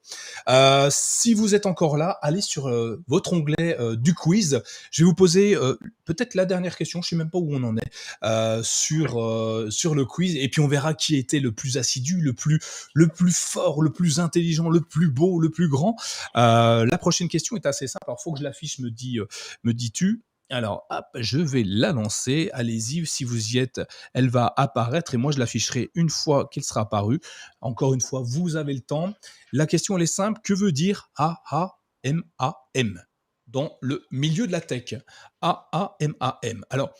Euh, 0.51 0.89
si 0.90 1.32
vous 1.32 1.55
êtes 1.55 1.64
encore 1.64 1.97
là, 1.97 2.18
allez 2.20 2.43
sur 2.43 2.68
euh, 2.68 3.02
votre 3.06 3.32
onglet 3.32 3.78
euh, 3.81 3.97
du 3.97 4.12
quiz. 4.12 4.60
Je 4.90 5.02
vais 5.02 5.06
vous 5.06 5.14
poser 5.14 5.56
peut-être 6.05 6.35
la 6.35 6.44
dernière 6.44 6.77
question, 6.77 7.01
je 7.01 7.09
sais 7.09 7.16
même 7.16 7.31
pas 7.31 7.39
où 7.39 7.55
on 7.55 7.62
en 7.62 7.77
est, 7.78 8.62
sur, 8.62 9.66
sur 9.70 9.94
le 9.94 10.05
quiz, 10.05 10.36
et 10.36 10.48
puis 10.48 10.60
on 10.60 10.68
verra 10.68 10.93
qui 10.93 11.16
était 11.16 11.40
le 11.40 11.52
plus 11.52 11.78
assidu, 11.78 12.20
le 12.20 12.35
plus, 12.35 12.60
le 12.93 13.09
plus 13.09 13.35
fort, 13.35 13.82
le 13.82 13.90
plus 13.90 14.20
intelligent, 14.20 14.68
le 14.68 14.81
plus 14.81 15.09
beau, 15.10 15.40
le 15.40 15.48
plus 15.48 15.68
grand. 15.68 15.97
la 16.35 16.98
prochaine 16.98 17.28
question 17.28 17.56
est 17.56 17.64
assez 17.64 17.86
simple, 17.86 18.05
alors 18.06 18.18
il 18.20 18.22
faut 18.22 18.32
que 18.32 18.40
je 18.40 18.44
l'affiche, 18.44 18.78
euh, 19.18 19.26
me 19.62 19.72
dis-tu. 19.72 20.22
Alors, 20.50 20.84
hop, 20.90 21.06
je 21.14 21.38
vais 21.38 21.62
la 21.64 21.92
lancer. 21.92 22.50
Allez-y, 22.52 23.06
si 23.06 23.22
vous 23.22 23.50
y 23.50 23.58
êtes, 23.58 23.80
elle 24.14 24.28
va 24.28 24.52
apparaître 24.56 25.14
et 25.14 25.16
moi 25.16 25.30
je 25.30 25.38
l'afficherai 25.38 25.90
une 25.94 26.10
fois 26.10 26.48
qu'elle 26.48 26.64
sera 26.64 26.80
apparue. 26.82 27.20
Encore 27.60 27.94
une 27.94 28.00
fois, 28.00 28.22
vous 28.24 28.56
avez 28.56 28.74
le 28.74 28.80
temps. 28.80 29.14
La 29.52 29.66
question 29.66 29.96
elle 29.96 30.02
est 30.02 30.06
simple. 30.06 30.40
Que 30.42 30.52
veut 30.52 30.72
dire 30.72 31.10
A-A-M-A-M 31.16 33.00
dans 33.46 33.76
le 33.80 34.04
milieu 34.10 34.48
de 34.48 34.52
la 34.52 34.60
tech? 34.60 34.94
A-A-M-A-M. 35.40 36.64
Alors, 36.68 36.90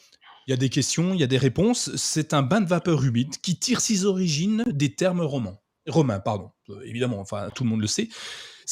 il 0.47 0.51
y 0.51 0.55
a 0.55 0.57
des 0.57 0.69
questions, 0.69 1.13
il 1.13 1.21
y 1.21 1.25
a 1.25 1.29
des 1.29 1.39
réponses. 1.39 1.95
C'est 1.97 2.35
un 2.35 2.43
bain 2.43 2.61
de 2.61 2.69
vapeur 2.69 3.03
humide 3.05 3.37
qui 3.43 3.59
tire 3.59 3.81
ses 3.81 4.05
origines 4.05 4.65
des 4.69 4.95
termes 4.95 5.23
romans 5.23 5.61
Romain, 5.87 6.21
pardon. 6.21 6.51
évidemment, 6.85 7.21
enfin, 7.21 7.51
tout 7.55 7.65
le 7.65 7.71
monde 7.71 7.81
le 7.81 7.87
sait. 7.87 8.09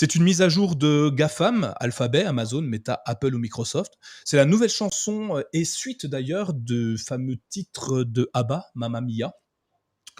C'est 0.00 0.14
une 0.14 0.22
mise 0.22 0.42
à 0.42 0.48
jour 0.48 0.76
de 0.76 1.10
GAFAM, 1.12 1.74
Alphabet, 1.80 2.22
Amazon, 2.22 2.62
Meta, 2.62 3.02
Apple 3.04 3.34
ou 3.34 3.38
Microsoft. 3.40 3.94
C'est 4.24 4.36
la 4.36 4.44
nouvelle 4.44 4.70
chanson 4.70 5.42
et 5.52 5.64
suite 5.64 6.06
d'ailleurs 6.06 6.54
de 6.54 6.94
fameux 6.96 7.34
titre 7.48 8.04
de 8.04 8.30
ABBA, 8.32 8.64
Mamma 8.76 9.00
Mia. 9.00 9.32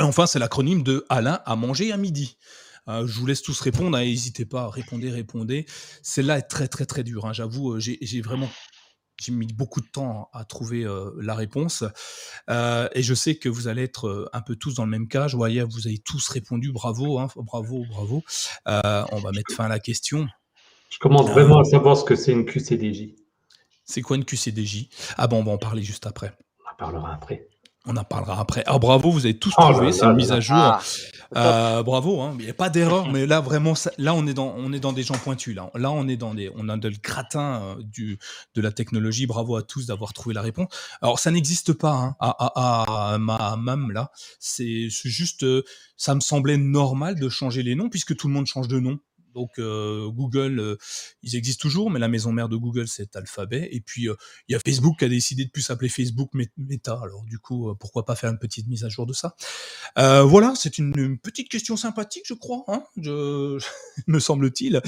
Et 0.00 0.02
enfin, 0.02 0.26
c'est 0.26 0.40
l'acronyme 0.40 0.82
de 0.82 1.06
Alain 1.09 1.42
à 1.46 1.55
manger 1.55 1.92
à 1.92 1.96
midi. 1.96 2.38
je 2.88 3.20
vous 3.20 3.26
laisse 3.26 3.40
tous 3.40 3.60
répondre, 3.60 3.96
hein, 3.96 4.00
n'hésitez 4.00 4.46
pas, 4.46 4.68
répondez, 4.68 5.10
répondez. 5.10 5.64
Celle-là 6.02 6.38
est 6.38 6.48
très 6.48 6.66
très 6.66 6.84
très 6.84 7.05
dure, 7.05 7.26
hein. 7.26 7.32
j'avoue, 7.32 7.78
j'ai 7.78 8.20
vraiment 8.20 8.50
j'ai 9.20 9.32
mis 9.32 9.46
beaucoup 9.46 9.80
de 9.80 9.86
temps 9.86 10.30
à 10.32 10.44
trouver 10.44 10.86
la 11.20 11.34
réponse. 11.34 11.84
et 12.48 13.02
je 13.02 13.14
sais 13.14 13.36
que 13.36 13.48
vous 13.48 13.68
allez 13.68 13.82
être 13.82 14.30
un 14.32 14.40
peu 14.40 14.56
tous 14.56 14.74
dans 14.74 14.84
le 14.84 14.90
même 14.90 15.08
cas. 15.08 15.28
Je 15.28 15.36
voyais, 15.36 15.62
vous 15.62 15.86
avez 15.86 15.98
tous 15.98 16.28
répondu 16.28 16.72
bravo, 16.72 17.18
hein, 17.18 17.28
bravo, 17.36 17.84
bravo. 17.90 18.22
on 18.66 19.18
va 19.18 19.30
mettre 19.32 19.54
fin 19.54 19.64
à 19.64 19.68
la 19.68 19.80
question. 19.80 20.26
Je 20.90 20.98
commence 20.98 21.30
vraiment 21.30 21.60
à 21.60 21.64
savoir 21.64 21.96
ce 21.96 22.04
que 22.04 22.16
c'est 22.16 22.32
une 22.32 22.44
QCDJ. 22.46 23.14
C'est 23.84 24.02
quoi 24.02 24.16
une 24.16 24.24
QCDJ 24.24 24.88
Ah 25.16 25.26
bon, 25.26 25.40
on 25.40 25.44
va 25.44 25.52
en 25.52 25.58
parler 25.58 25.82
juste 25.82 26.06
après. 26.06 26.32
On 26.64 26.70
en 26.70 26.76
parlera 26.76 27.14
après. 27.14 27.48
On 27.90 27.97
en 27.97 28.05
parlera 28.05 28.39
après. 28.39 28.62
Ah 28.66 28.78
bravo, 28.78 29.10
vous 29.10 29.24
avez 29.24 29.39
tous 29.39 29.55
oh 29.56 29.62
trouvé, 29.73 29.93
c'est 29.93 30.05
une 30.05 30.15
mise 30.15 30.31
à 30.31 30.40
jour. 30.40 30.56
Ah. 30.59 30.81
Euh, 31.36 31.82
bravo, 31.82 32.20
hein. 32.20 32.36
il 32.39 32.44
n'y 32.44 32.51
a 32.51 32.55
pas 32.55 32.69
d'erreur, 32.69 33.10
mais 33.10 33.27
là 33.27 33.40
vraiment, 33.40 33.74
là 33.97 34.15
on 34.15 34.27
est 34.27 34.35
dans, 34.35 34.55
on 34.56 34.73
est 34.74 34.81
dans 34.81 34.93
des 34.93 35.02
gens 35.02 35.15
pointus. 35.15 35.55
Là, 35.55 35.70
là 35.74 35.90
on 35.90 36.06
est 36.06 36.19
dans 36.19 36.35
des, 36.35 36.51
on 36.55 36.69
a 36.69 36.77
de 36.77 36.89
le 36.89 36.97
gratin 37.02 37.62
euh, 37.62 37.82
du, 37.82 38.19
de 38.55 38.60
la 38.60 38.73
technologie. 38.73 39.27
Bravo 39.27 39.56
à 39.56 39.62
tous 39.62 39.86
d'avoir 39.86 40.12
trouvé 40.12 40.35
la 40.35 40.43
réponse. 40.43 40.69
Alors 41.01 41.19
ça 41.19 41.31
n'existe 41.31 41.73
pas 41.73 41.93
hein, 41.93 42.16
à, 42.20 43.12
à, 43.12 43.19
ma 43.19 43.56
mam 43.56 43.90
là. 43.90 44.10
C'est 44.39 44.89
juste, 44.90 45.44
euh, 45.44 45.65
ça 45.97 46.15
me 46.15 46.20
semblait 46.20 46.59
normal 46.59 47.19
de 47.19 47.28
changer 47.31 47.62
les 47.62 47.74
noms 47.74 47.89
puisque 47.89 48.16
tout 48.16 48.28
le 48.28 48.35
monde 48.35 48.47
change 48.47 48.69
de 48.69 48.81
nom. 48.81 48.98
Donc 49.39 49.60
Google, 49.60 50.77
ils 51.23 51.36
existent 51.36 51.62
toujours, 51.62 51.90
mais 51.90 51.98
la 51.98 52.09
maison 52.09 52.32
mère 52.32 52.48
de 52.48 52.56
Google, 52.56 52.89
c'est 52.89 53.15
Alphabet. 53.16 53.69
Et 53.73 53.81
puis, 53.81 54.09
il 54.48 54.52
y 54.52 54.55
a 54.55 54.59
Facebook 54.59 54.98
qui 54.98 55.05
a 55.05 55.09
décidé 55.09 55.44
de 55.44 55.51
plus 55.51 55.62
s'appeler 55.62 55.89
Facebook 55.89 56.31
Meta. 56.56 56.98
Alors 57.02 57.24
du 57.24 57.39
coup, 57.39 57.74
pourquoi 57.78 58.05
pas 58.05 58.16
faire 58.16 58.31
une 58.31 58.39
petite 58.39 58.66
mise 58.66 58.85
à 58.85 58.89
jour 58.89 59.06
de 59.06 59.12
ça? 59.12 59.35
Voilà, 59.97 60.55
c'est 60.56 60.78
une, 60.78 61.19
petite 61.19 61.48
question 61.48 61.77
sympathique, 61.77 62.24
je 62.27 62.35
crois, 62.35 62.65
hein, 62.69 62.82
me 64.06 64.19
semble-t-il. 64.19 64.82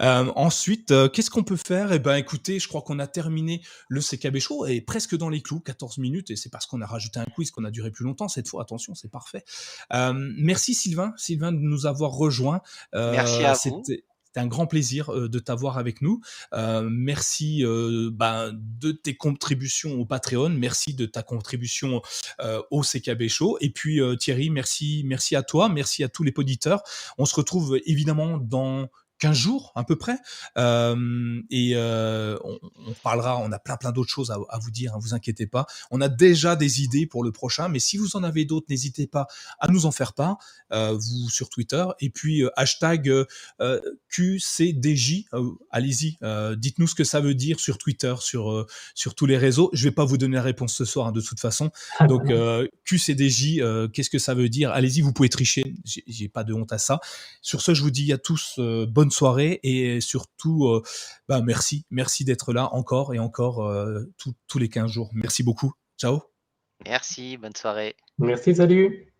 Euh, 0.00 0.32
ensuite, 0.36 0.90
euh, 0.90 1.08
qu'est-ce 1.08 1.30
qu'on 1.30 1.44
peut 1.44 1.56
faire? 1.56 1.92
Eh 1.92 1.98
ben, 1.98 2.16
écoutez, 2.16 2.58
je 2.58 2.68
crois 2.68 2.82
qu'on 2.82 2.98
a 2.98 3.06
terminé 3.06 3.62
le 3.88 4.00
CKB 4.00 4.38
Show 4.38 4.66
et 4.66 4.80
presque 4.80 5.16
dans 5.16 5.28
les 5.28 5.42
clous, 5.42 5.60
14 5.60 5.98
minutes, 5.98 6.30
et 6.30 6.36
c'est 6.36 6.50
parce 6.50 6.66
qu'on 6.66 6.80
a 6.80 6.86
rajouté 6.86 7.20
un 7.20 7.24
quiz 7.24 7.50
qu'on 7.50 7.64
a 7.64 7.70
duré 7.70 7.90
plus 7.90 8.04
longtemps 8.04 8.28
cette 8.28 8.48
fois. 8.48 8.62
Attention, 8.62 8.94
c'est 8.94 9.10
parfait. 9.10 9.44
Euh, 9.92 10.12
merci 10.38 10.74
Sylvain, 10.74 11.12
Sylvain 11.16 11.52
de 11.52 11.58
nous 11.58 11.86
avoir 11.86 12.12
rejoint. 12.12 12.60
merci 12.92 13.44
à 13.44 13.52
vous. 13.52 13.82
C'était 13.84 14.40
un 14.40 14.46
grand 14.46 14.66
plaisir 14.66 15.12
de 15.12 15.38
t'avoir 15.38 15.76
avec 15.76 16.00
nous. 16.00 16.22
merci 16.54 17.62
ben, 18.12 18.52
de 18.54 18.92
tes 18.92 19.14
contributions 19.14 20.00
au 20.00 20.06
Patreon. 20.06 20.48
Merci 20.48 20.94
de 20.94 21.04
ta 21.04 21.22
contribution 21.22 22.00
au 22.70 22.80
CKB 22.80 23.28
Show. 23.28 23.58
Et 23.60 23.68
puis 23.68 24.00
Thierry, 24.18 24.48
merci, 24.48 25.02
merci 25.04 25.36
à 25.36 25.42
toi. 25.42 25.68
Merci 25.68 26.02
à 26.02 26.08
tous 26.08 26.22
les 26.22 26.32
auditeurs. 26.34 26.82
On 27.18 27.26
se 27.26 27.34
retrouve 27.34 27.78
évidemment 27.84 28.38
dans 28.38 28.88
15 29.22 29.36
jours 29.36 29.70
à 29.76 29.84
peu 29.84 29.94
près. 29.94 30.16
et 30.56 31.76
on, 31.76 32.94
parlera, 33.04 33.38
on 33.38 33.52
a 33.52 33.58
plein 33.60 33.76
plein 33.76 33.92
d'autres 33.92 34.10
choses 34.10 34.32
à, 34.32 34.58
vous 34.58 34.70
dire, 34.72 34.90
ne 34.90 34.96
hein, 34.96 35.00
vous 35.00 35.14
inquiétez 35.14 35.46
pas. 35.46 35.66
On 35.92 36.00
a 36.00 36.08
déjà 36.08 36.56
des 36.56 36.82
idées 36.82 37.06
pour 37.06 37.22
le 37.22 37.30
prochain, 37.30 37.68
mais 37.68 37.78
si 37.78 37.98
vous 37.98 38.16
en 38.16 38.24
avez 38.24 38.44
d'autres, 38.44 38.66
n'hésitez 38.68 39.06
pas 39.06 39.28
à 39.60 39.68
nous 39.68 39.86
en 39.86 39.92
faire 39.92 40.14
part, 40.14 40.38
vous 40.72 41.30
sur 41.30 41.50
Twitter. 41.50 41.84
Et 42.00 42.10
puis 42.10 42.42
hashtag 42.56 43.12
QCDJ, 44.08 45.26
allez-y, 45.70 46.18
dites-nous 46.56 46.88
ce 46.88 46.96
que 46.96 47.04
ça 47.04 47.20
veut 47.20 47.34
dire 47.34 47.60
sur 47.60 47.78
Twitter, 47.78 48.14
sur, 48.18 48.66
sur 48.96 49.14
tous 49.14 49.26
les 49.26 49.38
réseaux. 49.38 49.70
Je 49.72 49.84
vais 49.84 49.94
pas 49.94 50.04
vous 50.04 50.18
donner 50.18 50.34
la 50.34 50.42
réponse 50.42 50.74
ce 50.74 50.84
soir 50.84 51.06
hein, 51.06 51.12
de 51.12 51.20
toute 51.20 51.38
façon. 51.38 51.70
Ah 52.00 52.08
Donc 52.08 52.24
QCDJ, 52.84 53.60
qu'est-ce 53.92 54.10
que 54.10 54.18
ça 54.18 54.34
veut 54.34 54.48
dire? 54.48 54.72
Allez-y, 54.72 55.00
vous 55.00 55.12
pouvez 55.12 55.28
tricher, 55.28 55.74
j'ai 55.84 56.28
pas 56.28 56.42
de 56.42 56.52
honte 56.52 56.72
à 56.72 56.78
ça. 56.78 56.98
Sur 57.40 57.60
ce, 57.60 57.72
je 57.72 57.82
vous 57.82 57.92
dis 57.92 58.12
à 58.12 58.18
tous 58.18 58.58
bonne 58.58 59.11
soirée 59.12 59.60
et 59.62 60.00
surtout, 60.00 60.66
euh, 60.66 60.82
bah, 61.28 61.42
merci. 61.42 61.86
Merci 61.90 62.24
d'être 62.24 62.52
là 62.52 62.72
encore 62.74 63.14
et 63.14 63.18
encore 63.18 63.66
euh, 63.66 64.02
tous 64.48 64.58
les 64.58 64.68
15 64.68 64.90
jours. 64.90 65.10
Merci 65.12 65.42
beaucoup. 65.42 65.72
Ciao. 65.98 66.22
Merci, 66.84 67.36
bonne 67.36 67.54
soirée. 67.54 67.94
Merci, 68.18 68.54
salut. 68.56 69.12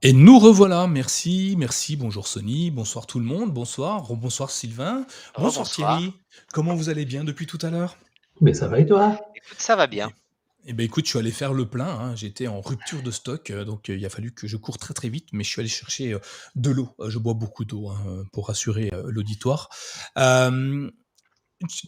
Et 0.00 0.12
nous 0.12 0.38
revoilà, 0.38 0.86
merci, 0.86 1.56
merci, 1.58 1.96
bonjour 1.96 2.28
Sony, 2.28 2.70
bonsoir 2.70 3.04
tout 3.08 3.18
le 3.18 3.24
monde, 3.24 3.52
bonsoir, 3.52 4.14
bonsoir 4.14 4.48
Sylvain, 4.52 5.04
bonsoir 5.36 5.68
Thierry, 5.68 6.14
comment 6.52 6.76
vous 6.76 6.88
allez 6.88 7.04
bien 7.04 7.24
depuis 7.24 7.46
tout 7.46 7.58
à 7.62 7.70
l'heure? 7.70 7.96
Mais 8.40 8.54
ça 8.54 8.68
va 8.68 8.78
et 8.78 8.86
toi? 8.86 9.18
Écoute, 9.34 9.58
ça 9.58 9.74
va 9.74 9.88
bien. 9.88 10.12
Eh 10.66 10.72
ben 10.72 10.86
écoute, 10.86 11.06
je 11.06 11.10
suis 11.10 11.18
allé 11.18 11.32
faire 11.32 11.52
le 11.52 11.66
plein, 11.66 11.88
hein, 11.88 12.14
j'étais 12.14 12.46
en 12.46 12.60
rupture 12.60 13.02
de 13.02 13.10
stock, 13.10 13.50
euh, 13.50 13.64
donc 13.64 13.90
euh, 13.90 13.96
il 13.96 14.06
a 14.06 14.08
fallu 14.08 14.32
que 14.32 14.46
je 14.46 14.56
cours 14.56 14.78
très 14.78 14.94
très 14.94 15.08
vite, 15.08 15.30
mais 15.32 15.42
je 15.42 15.50
suis 15.50 15.60
allé 15.60 15.68
chercher 15.68 16.12
euh, 16.12 16.20
de 16.54 16.70
l'eau, 16.70 16.94
je 17.04 17.18
bois 17.18 17.34
beaucoup 17.34 17.64
d'eau 17.64 17.88
hein, 17.88 18.22
pour 18.32 18.46
rassurer 18.46 18.92
l'auditoire. 19.06 19.68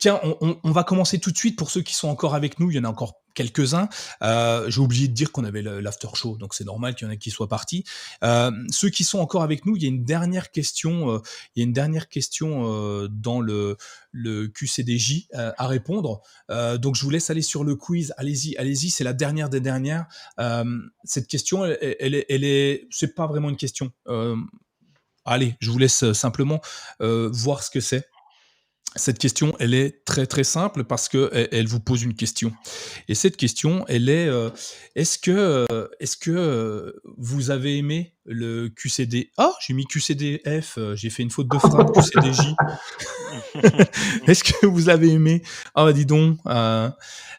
Tiens, 0.00 0.20
on, 0.40 0.72
va 0.72 0.82
commencer 0.82 1.20
tout 1.20 1.30
de 1.30 1.36
suite. 1.36 1.56
Pour 1.56 1.70
ceux 1.70 1.82
qui 1.82 1.94
sont 1.94 2.08
encore 2.08 2.34
avec 2.34 2.58
nous. 2.58 2.72
Il 2.72 2.76
y 2.76 2.80
en 2.80 2.84
a 2.84 2.88
encore 2.88 3.22
quelques-uns. 3.40 3.88
Euh, 4.22 4.68
j'ai 4.68 4.80
oublié 4.80 5.08
de 5.08 5.14
dire 5.14 5.32
qu'on 5.32 5.44
avait 5.44 5.62
l'after 5.62 6.08
show, 6.14 6.36
donc 6.36 6.52
c'est 6.52 6.64
normal 6.64 6.94
qu'il 6.94 7.06
y 7.06 7.10
en 7.10 7.12
ait 7.12 7.16
qui 7.16 7.30
soient 7.30 7.48
partis. 7.48 7.84
Euh, 8.22 8.50
ceux 8.70 8.90
qui 8.90 9.02
sont 9.02 9.18
encore 9.18 9.42
avec 9.42 9.64
nous, 9.64 9.76
il 9.76 9.82
y 9.82 9.86
a 9.86 9.88
une 9.88 10.04
dernière 10.04 10.50
question. 10.50 11.10
Euh, 11.10 11.18
il 11.54 11.60
y 11.60 11.62
a 11.62 11.66
une 11.66 11.72
dernière 11.72 12.08
question 12.08 13.08
dans 13.10 13.40
le, 13.40 13.76
QCDJ 14.54 15.28
à 15.32 15.66
répondre. 15.66 16.20
donc 16.48 16.96
je 16.96 17.02
vous 17.02 17.10
laisse 17.10 17.30
aller 17.30 17.42
sur 17.42 17.64
le 17.64 17.76
quiz. 17.76 18.12
Allez-y, 18.16 18.56
allez-y. 18.56 18.90
C'est 18.90 19.04
la 19.04 19.12
dernière 19.12 19.48
des 19.48 19.60
dernières. 19.60 20.06
cette 21.04 21.28
question, 21.28 21.64
elle, 21.64 22.24
elle 22.28 22.44
est, 22.44 22.88
c'est 22.90 23.14
pas 23.14 23.26
vraiment 23.26 23.48
une 23.48 23.56
question. 23.56 23.90
allez, 25.24 25.54
je 25.60 25.70
vous 25.70 25.78
laisse 25.78 26.12
simplement 26.12 26.60
voir 26.98 27.62
ce 27.62 27.70
que 27.70 27.80
c'est. 27.80 28.09
Cette 28.96 29.18
question, 29.18 29.54
elle 29.60 29.72
est 29.72 30.04
très 30.04 30.26
très 30.26 30.42
simple 30.42 30.82
parce 30.82 31.08
que 31.08 31.30
elle, 31.52 31.68
vous 31.68 31.78
pose 31.78 32.02
une 32.02 32.14
question. 32.14 32.50
Et 33.06 33.14
cette 33.14 33.36
question, 33.36 33.84
elle 33.86 34.08
est 34.08 34.26
euh, 34.26 34.50
est-ce 34.96 35.16
que 35.16 35.30
euh, 35.30 35.86
est-ce 36.00 36.16
que 36.16 36.32
euh, 36.32 37.00
vous 37.16 37.52
avez 37.52 37.78
aimé 37.78 38.14
le 38.24 38.68
QCD 38.68 39.30
Ah, 39.38 39.52
j'ai 39.60 39.74
mis 39.74 39.84
QCDF, 39.84 40.78
j'ai 40.94 41.08
fait 41.08 41.22
une 41.22 41.30
faute 41.30 41.46
de 41.48 41.58
frappe 41.58 41.92
QCDJ. 41.92 42.56
est-ce 44.26 44.42
que 44.42 44.66
vous 44.66 44.88
avez 44.88 45.10
aimé? 45.10 45.42
Ah, 45.76 45.84
bah, 45.84 45.92
dis 45.92 46.06
donc. 46.06 46.38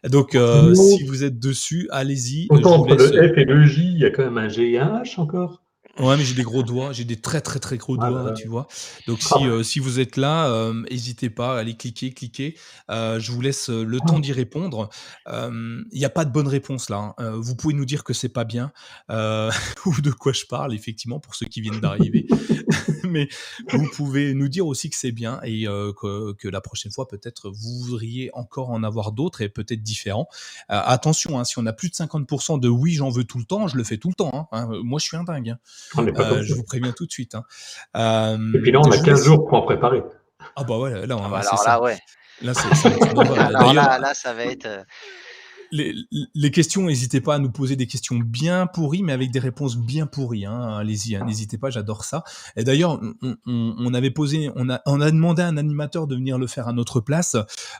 donc, 0.09 0.31
si 0.31 1.03
vous 1.03 1.25
êtes 1.25 1.37
dessus, 1.37 1.89
allez-y. 1.91 2.47
entre 2.49 2.95
le 2.95 3.07
F 3.07 3.37
et 3.37 3.43
le 3.43 3.65
J, 3.65 3.91
il 3.93 3.99
y 3.99 4.05
a 4.05 4.09
quand 4.09 4.23
même 4.23 4.37
un 4.37 4.47
G 4.47 4.71
et 4.71 4.79
un 4.79 5.01
H 5.01 5.19
encore. 5.19 5.61
Ouais, 5.99 6.15
mais 6.15 6.23
j'ai 6.23 6.35
des 6.35 6.43
gros 6.43 6.63
doigts, 6.63 6.93
j'ai 6.93 7.03
des 7.03 7.19
très 7.19 7.41
très 7.41 7.59
très 7.59 7.77
gros 7.77 7.97
doigts, 7.97 8.33
tu 8.33 8.47
vois. 8.47 8.67
Donc 9.07 9.21
si, 9.21 9.45
euh, 9.45 9.61
si 9.61 9.79
vous 9.79 9.99
êtes 9.99 10.15
là, 10.15 10.71
n'hésitez 10.89 11.29
pas 11.29 11.55
à 11.55 11.59
aller 11.59 11.75
cliquer, 11.75 12.11
cliquer. 12.13 12.57
je 12.89 13.31
vous 13.31 13.41
laisse 13.41 13.69
le 13.69 13.99
temps 13.99 14.19
d'y 14.19 14.31
répondre. 14.31 14.89
Il 15.27 15.85
n'y 15.93 16.05
a 16.05 16.09
pas 16.09 16.25
de 16.25 16.31
bonne 16.31 16.47
réponse 16.47 16.89
là. 16.89 17.13
Hein. 17.17 17.33
vous 17.37 17.55
pouvez 17.55 17.73
nous 17.73 17.85
dire 17.85 18.03
que 18.03 18.13
c'est 18.13 18.29
pas 18.29 18.45
bien 18.45 18.71
ou 19.09 20.01
de 20.01 20.11
quoi 20.11 20.31
je 20.31 20.45
parle, 20.45 20.73
effectivement, 20.73 21.19
pour 21.19 21.35
ceux 21.35 21.45
qui 21.45 21.61
viennent 21.61 21.81
d'arriver. 21.81 22.27
mais 23.03 23.27
vous 23.73 23.89
pouvez 23.89 24.33
nous 24.33 24.47
dire 24.47 24.67
aussi 24.67 24.89
que 24.89 24.95
c'est 24.95 25.11
bien 25.11 25.39
et 25.43 25.65
que, 25.65 26.33
que, 26.33 26.47
la 26.47 26.61
prochaine 26.61 26.91
fois, 26.91 27.07
peut-être, 27.07 27.49
vous 27.49 27.79
voudriez 27.83 28.29
encore 28.33 28.69
en 28.69 28.83
avoir 28.83 29.11
d'autres 29.11 29.41
et 29.41 29.49
peut-être 29.49 29.83
différents. 29.83 30.27
attention, 30.69 31.39
hein, 31.39 31.43
si 31.43 31.59
on 31.59 31.65
a 31.65 31.73
plus 31.73 31.89
de 31.89 31.95
50% 31.95 32.59
de 32.59 32.69
oui, 32.69 32.93
j'en 32.93 33.09
veux 33.09 33.23
tout 33.23 33.37
le 33.37 33.45
temps, 33.45 33.67
je 33.67 33.75
le 33.75 33.83
fais 33.83 33.97
tout 33.97 34.09
le 34.09 34.15
temps. 34.15 34.47
Hein. 34.51 34.69
Moi, 34.83 34.99
je 34.99 35.05
suis 35.05 35.17
un 35.17 35.23
dingue. 35.23 35.55
Euh, 35.97 36.43
je 36.43 36.53
vous 36.53 36.63
préviens 36.63 36.91
tout 36.91 37.05
de 37.05 37.11
suite. 37.11 37.35
Hein. 37.35 37.43
Euh, 37.95 38.37
et 38.53 38.59
puis 38.59 38.71
là, 38.71 38.79
on 38.79 38.91
a 38.91 38.97
15 38.97 39.25
jours 39.25 39.47
pour 39.47 39.57
en 39.57 39.61
préparer. 39.63 40.01
Ah 40.55 40.63
bah 40.63 40.77
ouais, 40.77 41.05
là, 41.05 41.17
on, 41.17 41.23
ah 41.23 41.29
bah 41.29 41.39
alors 41.39 41.63
là, 41.65 41.81
ouais. 41.81 41.97
Là, 42.41 42.53
ça 42.53 42.89
là, 43.73 43.99
là, 43.99 44.13
ça 44.13 44.33
va 44.33 44.45
être. 44.45 44.67
Euh, 45.73 45.93
les, 46.35 46.51
questions, 46.51 46.83
n'hésitez 46.83 47.21
pas 47.21 47.35
à 47.35 47.39
nous 47.39 47.51
poser 47.51 47.75
des 47.75 47.87
questions 47.87 48.15
bien 48.15 48.67
pourries, 48.67 49.03
mais 49.03 49.13
avec 49.13 49.31
des 49.31 49.39
réponses 49.39 49.77
bien 49.77 50.05
pourries. 50.05 50.45
Hein. 50.45 50.77
Allez-y, 50.77 51.15
hein, 51.15 51.25
n'hésitez 51.25 51.57
pas, 51.57 51.69
j'adore 51.69 52.03
ça. 52.03 52.23
Et 52.55 52.63
d'ailleurs, 52.63 52.99
on, 53.45 53.93
avait 53.93 54.11
posé, 54.11 54.49
on 54.55 54.69
a, 54.69 54.81
on 54.85 55.01
a 55.01 55.11
demandé 55.11 55.41
à 55.41 55.47
un 55.47 55.57
animateur 55.57 56.07
de 56.07 56.15
venir 56.15 56.37
le 56.37 56.47
faire 56.47 56.67
à 56.67 56.73
notre 56.73 56.99
place. 56.99 57.35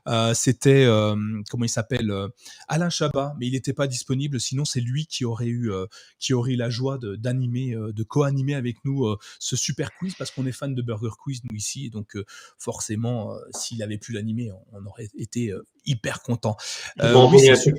Euh, 0.08 0.34
c'était, 0.34 0.86
euh, 0.86 1.16
comment 1.50 1.66
il 1.66 1.70
s'appelle, 1.70 2.12
euh, 2.12 2.30
Alain 2.68 2.90
Chabat, 2.90 3.36
mais 3.40 3.48
il 3.48 3.54
n'était 3.54 3.74
pas 3.74 3.88
disponible. 3.88 4.40
Sinon, 4.40 4.66
c'est 4.66 4.82
lui 4.82 5.06
qui 5.06 5.26
aurait 5.26 5.48
eu, 5.48 5.72
qui 6.20 6.34
aurait 6.34 6.54
eu 6.54 6.56
la 6.58 6.70
joie 6.70 6.98
d'animer, 6.98 7.76
de, 7.76 8.04
co-animer 8.04 8.56
avec 8.56 8.78
nous 8.86 9.06
ce 9.40 9.56
super 9.56 9.94
quiz, 9.98 10.16
parce 10.16 10.32
qu'on 10.32 10.46
est 10.46 10.52
fan 10.52 10.76
de 10.76 10.82
Burger 10.82 11.12
Quiz 11.22 11.42
nous 11.50 11.56
ici, 11.56 11.90
donc 11.90 12.18
forcément, 12.58 13.36
s'il 13.54 13.84
avait 13.84 13.98
pu 13.98 14.14
l'animer, 14.14 14.52
on 14.74 14.86
aurait 14.86 15.08
été 15.18 15.54
hyper 15.86 16.22
content. 16.22 16.58
Euh, 17.02 17.14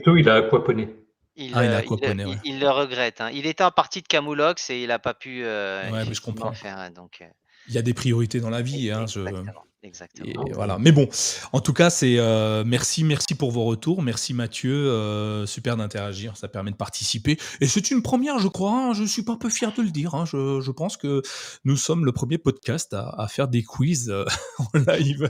il 0.07 0.29
a 0.29 0.37
aquaponé. 0.37 0.89
Il, 1.35 1.53
ah, 1.55 1.65
il, 1.65 1.71
a 1.73 1.83
il, 1.83 2.41
il, 2.45 2.61
le 2.61 2.69
regrette. 2.69 3.23
Hein. 3.23 3.31
Il 3.33 3.47
était 3.47 3.65
en 3.65 3.71
partie 3.71 4.03
de 4.03 4.07
Camoulox 4.07 4.69
et 4.69 4.83
il 4.83 4.89
n'a 4.89 4.99
pas 4.99 5.15
pu 5.15 5.43
euh, 5.45 5.91
ouais, 5.91 6.05
mais 6.05 6.13
je 6.13 6.21
comprends. 6.21 6.53
faire. 6.53 6.79
Hein, 6.79 6.91
donc, 6.91 7.19
euh. 7.23 7.27
Il 7.69 7.75
y 7.75 7.79
a 7.79 7.83
des 7.83 7.95
priorités 7.95 8.41
dans 8.41 8.51
la 8.51 8.61
vie. 8.61 8.91
Hein, 8.91 9.07
je... 9.07 9.21
Exactement. 9.83 10.45
voilà. 10.53 10.79
Mais 10.79 10.93
bon, 10.93 11.09
en 11.53 11.61
tout 11.61 11.73
cas, 11.73 11.91
c'est 11.91 12.17
euh, 12.19 12.63
merci, 12.65 13.03
merci 13.03 13.35
pour 13.35 13.51
vos 13.51 13.65
retours. 13.65 14.01
Merci 14.01 14.33
Mathieu, 14.33 14.73
euh, 14.73 15.45
super 15.45 15.77
d'interagir, 15.77 16.37
ça 16.37 16.47
permet 16.47 16.71
de 16.71 16.77
participer. 16.77 17.37
Et 17.61 17.67
c'est 17.67 17.91
une 17.91 18.01
première, 18.01 18.39
je 18.39 18.47
crois. 18.47 18.73
Hein, 18.73 18.93
je 18.93 19.03
suis 19.03 19.25
pas 19.25 19.33
un 19.33 19.37
peu 19.37 19.51
fier 19.51 19.73
de 19.75 19.83
le 19.83 19.91
dire. 19.91 20.15
Hein, 20.15 20.25
je, 20.25 20.71
pense 20.71 20.97
que 20.97 21.23
nous 21.65 21.77
sommes 21.77 22.05
le 22.05 22.13
premier 22.13 22.39
podcast 22.39 22.95
à, 22.95 23.09
à 23.19 23.27
faire 23.27 23.49
des 23.49 23.65
quiz 23.65 24.09
euh, 24.09 24.25
en 24.59 24.79
live. 24.79 25.29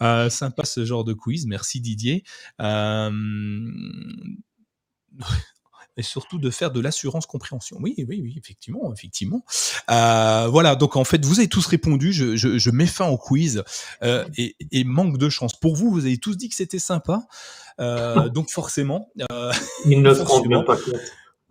sympa 0.30 0.64
ce 0.64 0.84
genre 0.84 1.04
de 1.04 1.12
quiz. 1.12 1.46
Merci 1.46 1.80
Didier 1.80 2.24
et 5.96 6.02
surtout 6.02 6.38
de 6.38 6.50
faire 6.50 6.70
de 6.70 6.80
l'assurance 6.80 7.26
compréhension. 7.26 7.78
Oui, 7.80 7.94
oui, 7.98 8.20
oui, 8.22 8.34
effectivement, 8.38 8.92
effectivement. 8.92 9.44
Euh, 9.90 10.48
voilà, 10.48 10.74
donc 10.76 10.96
en 10.96 11.04
fait, 11.04 11.24
vous 11.24 11.38
avez 11.38 11.48
tous 11.48 11.66
répondu. 11.66 12.12
Je, 12.12 12.36
je, 12.36 12.58
je 12.58 12.70
mets 12.70 12.86
fin 12.86 13.06
au 13.08 13.16
quiz 13.16 13.62
euh, 14.02 14.24
et, 14.36 14.56
et, 14.72 14.84
manque 14.84 15.18
de 15.18 15.28
chance. 15.28 15.58
Pour 15.58 15.76
vous, 15.76 15.90
vous 15.90 16.06
avez 16.06 16.18
tous 16.18 16.36
dit 16.36 16.48
que 16.48 16.54
c'était 16.54 16.78
sympa, 16.78 17.26
euh, 17.80 18.28
donc 18.30 18.50
forcément. 18.50 19.10
Euh, 19.30 19.52
Il 19.86 20.02
ne 20.02 20.14
se 20.14 20.22
rend 20.22 20.64
pas 20.64 20.76
compte. 20.76 20.94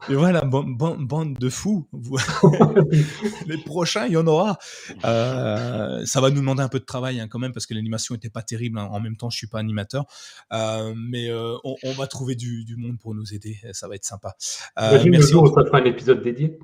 Et 0.10 0.16
voilà, 0.16 0.42
bande 0.44 1.38
de 1.38 1.50
fous. 1.50 1.88
les 3.48 3.58
prochains, 3.58 4.06
il 4.06 4.14
y 4.14 4.18
en 4.18 4.28
aura. 4.28 4.58
Euh, 5.06 6.06
ça 6.06 6.20
va 6.20 6.30
nous 6.30 6.42
demander 6.42 6.62
un 6.62 6.68
peu 6.68 6.80
de 6.80 6.86
travail 6.86 7.20
hein, 7.20 7.28
quand 7.30 7.40
même 7.40 7.54
parce 7.54 7.66
que 7.66 7.74
l'animation 7.74 8.16
n'était 8.16 8.30
pas 8.30 8.42
terrible. 8.42 8.80
Hein. 8.80 8.90
En 8.92 9.00
même 9.00 9.16
temps, 9.16 9.30
je 9.30 9.38
suis 9.38 9.48
pas 9.48 9.60
animateur, 9.60 10.06
euh, 10.52 10.94
mais 10.96 11.30
euh, 11.30 11.56
on, 11.64 11.94
va 11.94 12.08
trouver 12.08 12.36
du, 12.36 12.76
monde 12.78 13.00
pour 13.00 13.16
nous 13.16 13.34
aider. 13.34 13.58
Ça 13.72 13.88
va 13.88 13.96
être 13.96 14.06
sympa. 14.06 14.36
Euh, 14.80 15.04
merci. 15.08 15.32
Jour, 15.32 15.54
ça 15.56 15.66
fera 15.66 15.80
un 15.80 15.86
épisode 15.86 16.22
dédié. 16.22 16.60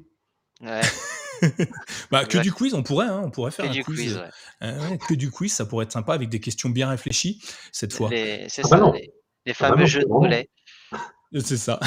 Ouais. 0.62 0.82
bah, 2.12 2.26
que 2.26 2.38
du 2.40 2.52
quiz, 2.52 2.74
on 2.74 2.84
pourrait, 2.84 3.08
hein, 3.08 3.22
on 3.24 3.32
pourrait 3.32 3.52
faire 3.52 3.66
que 3.66 3.70
un 3.70 3.74
du 3.74 3.84
quiz. 3.84 4.20
ouais. 4.62 4.98
que 5.08 5.14
du 5.14 5.32
quiz, 5.32 5.54
ça 5.54 5.66
pourrait 5.66 5.86
être 5.86 5.94
sympa 5.94 6.14
avec 6.14 6.28
des 6.28 6.42
questions 6.42 6.70
bien 6.70 6.90
réfléchies 6.90 7.42
cette 7.72 7.94
fois. 7.94 8.10
C'est 8.10 8.48
ah 8.64 8.68
ça, 8.68 8.78
bah 8.78 8.92
les, 8.94 9.14
les, 9.46 9.54
fameux 9.54 9.74
ah 9.74 9.78
bah 9.78 9.86
jeux 9.86 10.02
de 10.02 10.08
boulet. 10.08 10.50
C'est 11.42 11.58
ça. 11.58 11.80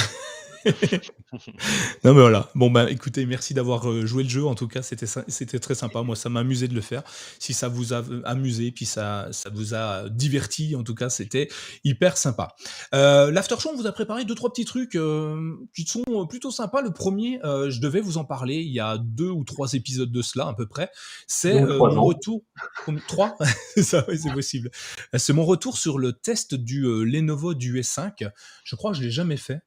non 2.05 2.15
mais 2.15 2.21
voilà. 2.21 2.51
Bon 2.55 2.71
bah 2.71 2.91
écoutez, 2.91 3.27
merci 3.27 3.55
d'avoir 3.55 3.89
euh, 3.89 4.07
joué 4.07 4.23
le 4.23 4.29
jeu. 4.29 4.47
En 4.47 4.55
tout 4.55 4.69
cas, 4.69 4.83
c'était 4.83 5.07
c'était 5.29 5.59
très 5.59 5.75
sympa. 5.75 6.03
Moi, 6.03 6.17
ça 6.17 6.29
m'a 6.29 6.41
amusé 6.41 6.69
de 6.69 6.75
le 6.75 6.81
faire. 6.81 7.03
Si 7.39 7.55
ça 7.55 7.69
vous 7.69 7.93
a 7.93 8.03
amusé, 8.25 8.71
puis 8.71 8.87
ça 8.87 9.29
ça 9.33 9.51
vous 9.51 9.75
a 9.75 10.09
diverti, 10.09 10.77
en 10.77 10.85
tout 10.85 10.95
cas, 10.95 11.11
c'était 11.11 11.49
hyper 11.85 12.17
sympa. 12.17 12.55
Euh, 12.95 13.31
L'after 13.31 13.57
show, 13.59 13.71
on 13.73 13.77
vous 13.77 13.87
a 13.87 13.93
préparé 13.93 14.25
deux 14.25 14.35
trois 14.35 14.51
petits 14.51 14.65
trucs 14.65 14.95
euh, 14.95 15.55
qui 15.75 15.85
sont 15.85 16.27
plutôt 16.29 16.51
sympas. 16.51 16.83
Le 16.83 16.93
premier, 16.93 17.41
euh, 17.45 17.71
je 17.71 17.81
devais 17.81 18.01
vous 18.01 18.19
en 18.19 18.25
parler 18.25 18.57
il 18.57 18.73
y 18.73 18.81
a 18.81 18.99
deux 18.99 19.31
ou 19.31 19.45
trois 19.45 19.73
épisodes 19.73 20.11
de 20.11 20.23
cela 20.23 20.49
à 20.49 20.55
peu 20.55 20.67
près. 20.67 20.91
C'est 21.27 21.61
mon 21.61 22.05
retour. 22.05 22.43
Trois, 23.09 23.37
ça 23.77 24.05
c'est 24.07 24.33
possible. 24.33 24.71
C'est 25.17 25.33
mon 25.33 25.45
retour 25.45 25.77
sur 25.77 25.99
le 25.99 26.13
test 26.13 26.55
du 26.55 26.83
Lenovo 27.05 27.55
du 27.55 27.81
S5. 27.81 28.31
Je 28.65 28.77
crois 28.77 28.93
que 28.93 28.99
je 28.99 29.03
l'ai 29.03 29.11
jamais 29.11 29.37
fait. 29.37 29.61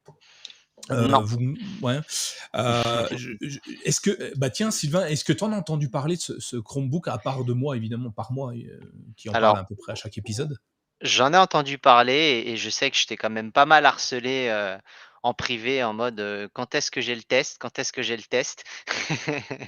Euh, 0.90 1.08
non. 1.08 1.24
ouais. 1.82 2.00
Euh, 2.54 3.08
est-ce 3.84 4.00
que, 4.00 4.36
bah 4.36 4.50
tiens, 4.50 4.70
Sylvain, 4.70 5.06
est-ce 5.06 5.24
que 5.24 5.32
tu 5.32 5.44
en 5.44 5.52
as 5.52 5.56
entendu 5.56 5.88
parler 5.88 6.16
de 6.16 6.20
ce, 6.20 6.56
Chromebook 6.56 7.08
à 7.08 7.18
part 7.18 7.44
de 7.44 7.52
moi, 7.52 7.76
évidemment, 7.76 8.10
par 8.10 8.32
moi, 8.32 8.52
euh, 8.54 8.80
qui 9.16 9.28
en 9.28 9.32
parle 9.32 9.58
à 9.58 9.64
peu 9.64 9.74
près 9.74 9.92
à 9.92 9.94
chaque 9.94 10.16
épisode? 10.18 10.56
J'en 11.02 11.32
ai 11.32 11.36
entendu 11.36 11.78
parler 11.78 12.44
et, 12.46 12.56
je 12.56 12.70
sais 12.70 12.90
que 12.90 12.96
je 12.96 13.06
t'ai 13.06 13.16
quand 13.16 13.30
même 13.30 13.52
pas 13.52 13.66
mal 13.66 13.84
harcelé 13.84 14.48
en 15.26 15.34
privé 15.34 15.82
en 15.82 15.92
mode 15.92 16.22
quand 16.52 16.76
est-ce 16.76 16.92
que 16.92 17.00
j'ai 17.00 17.16
le 17.16 17.22
test 17.22 17.56
Quand 17.58 17.80
est-ce 17.80 17.92
que 17.92 18.00
j'ai 18.00 18.16
le 18.16 18.22
test? 18.22 18.62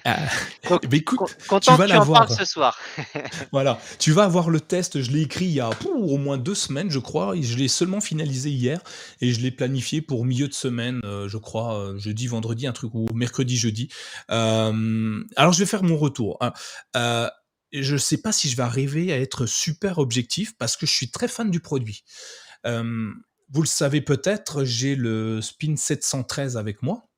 Ah, 0.04 0.16
écoute, 0.92 1.36
tu 1.60 1.72
vas 1.72 1.86
l'avoir 1.88 2.30
ce 2.30 2.44
soir. 2.44 2.78
voilà, 3.52 3.80
tu 3.98 4.12
vas 4.12 4.22
avoir 4.22 4.50
le 4.50 4.60
test. 4.60 5.02
Je 5.02 5.10
l'ai 5.10 5.22
écrit 5.22 5.46
il 5.46 5.50
y 5.50 5.60
a 5.60 5.70
au 5.84 6.16
moins 6.16 6.38
deux 6.38 6.54
semaines, 6.54 6.92
je 6.92 7.00
crois. 7.00 7.36
Et 7.36 7.42
je 7.42 7.58
l'ai 7.58 7.66
seulement 7.66 8.00
finalisé 8.00 8.50
hier 8.50 8.80
et 9.20 9.32
je 9.32 9.40
l'ai 9.40 9.50
planifié 9.50 10.00
pour 10.00 10.24
milieu 10.24 10.46
de 10.46 10.54
semaine, 10.54 11.00
je 11.02 11.36
crois, 11.36 11.92
jeudi, 11.96 12.28
vendredi, 12.28 12.68
un 12.68 12.72
truc 12.72 12.94
ou 12.94 13.06
mercredi, 13.12 13.56
jeudi. 13.56 13.88
alors 14.28 15.52
je 15.52 15.58
vais 15.58 15.66
faire 15.66 15.82
mon 15.82 15.96
retour. 15.96 16.38
Hein. 16.40 16.52
je 17.72 17.92
ne 17.92 17.98
sais 17.98 18.18
pas 18.18 18.30
si 18.30 18.48
je 18.48 18.56
vais 18.56 18.62
arriver 18.62 19.12
à 19.12 19.18
être 19.18 19.46
super 19.46 19.98
objectif 19.98 20.56
parce 20.56 20.76
que 20.76 20.86
je 20.86 20.92
suis 20.92 21.10
très 21.10 21.26
fan 21.26 21.50
du 21.50 21.58
produit. 21.58 22.04
Vous 23.50 23.62
le 23.62 23.66
savez 23.66 24.00
peut-être, 24.00 24.64
j'ai 24.64 24.94
le 24.94 25.40
Spin 25.40 25.76
713 25.76 26.56
avec 26.56 26.82
moi. 26.82 27.08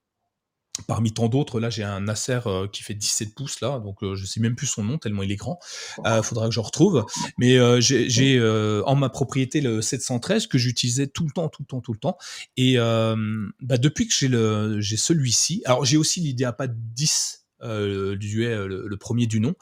Parmi 0.86 1.12
tant 1.12 1.28
d'autres, 1.28 1.61
là 1.61 1.69
j'ai 1.69 1.82
un 1.82 2.07
Acer 2.09 2.40
euh, 2.47 2.66
qui 2.69 2.82
fait 2.82 2.94
17 2.94 3.35
pouces 3.35 3.61
là, 3.61 3.81
donc 3.81 4.02
euh, 4.02 4.15
je 4.15 4.24
sais 4.24 4.40
même 4.40 4.55
plus 4.55 4.69
son 4.69 4.85
nom 4.85 4.98
tellement 4.98 5.23
il 5.24 5.32
est 5.32 5.36
grand. 5.36 5.59
Euh, 6.07 6.23
faudra 6.23 6.47
que 6.47 6.55
je 6.55 6.61
retrouve. 6.61 7.05
Mais 7.39 7.59
euh, 7.59 7.81
j'ai 7.81 8.39
euh, 8.39 8.82
en 8.86 8.94
ma 8.94 9.09
propriété 9.09 9.61
le 9.61 9.82
713 9.82 10.47
que 10.47 10.57
j'utilisais 10.57 11.09
tout 11.09 11.24
le 11.24 11.32
temps, 11.32 11.48
tout 11.48 11.62
le 11.62 11.66
temps, 11.66 11.81
tout 11.81 11.93
le 11.93 11.98
temps. 11.98 12.16
Et 12.57 12.77
bah, 12.77 13.77
depuis 13.77 14.07
que 14.07 14.15
j'ai 14.16 14.28
le 14.28 14.81
j'ai 14.81 14.97
celui-ci, 14.97 15.62
alors 15.65 15.85
j'ai 15.85 15.97
aussi 15.97 16.20
l'IdeaPad 16.20 16.73
10 16.94 17.40
euh, 17.62 18.16
duet, 18.16 18.55
euh, 18.55 18.66
le, 18.66 18.97
premier 18.97 19.27
du 19.27 19.41
nom, 19.41 19.55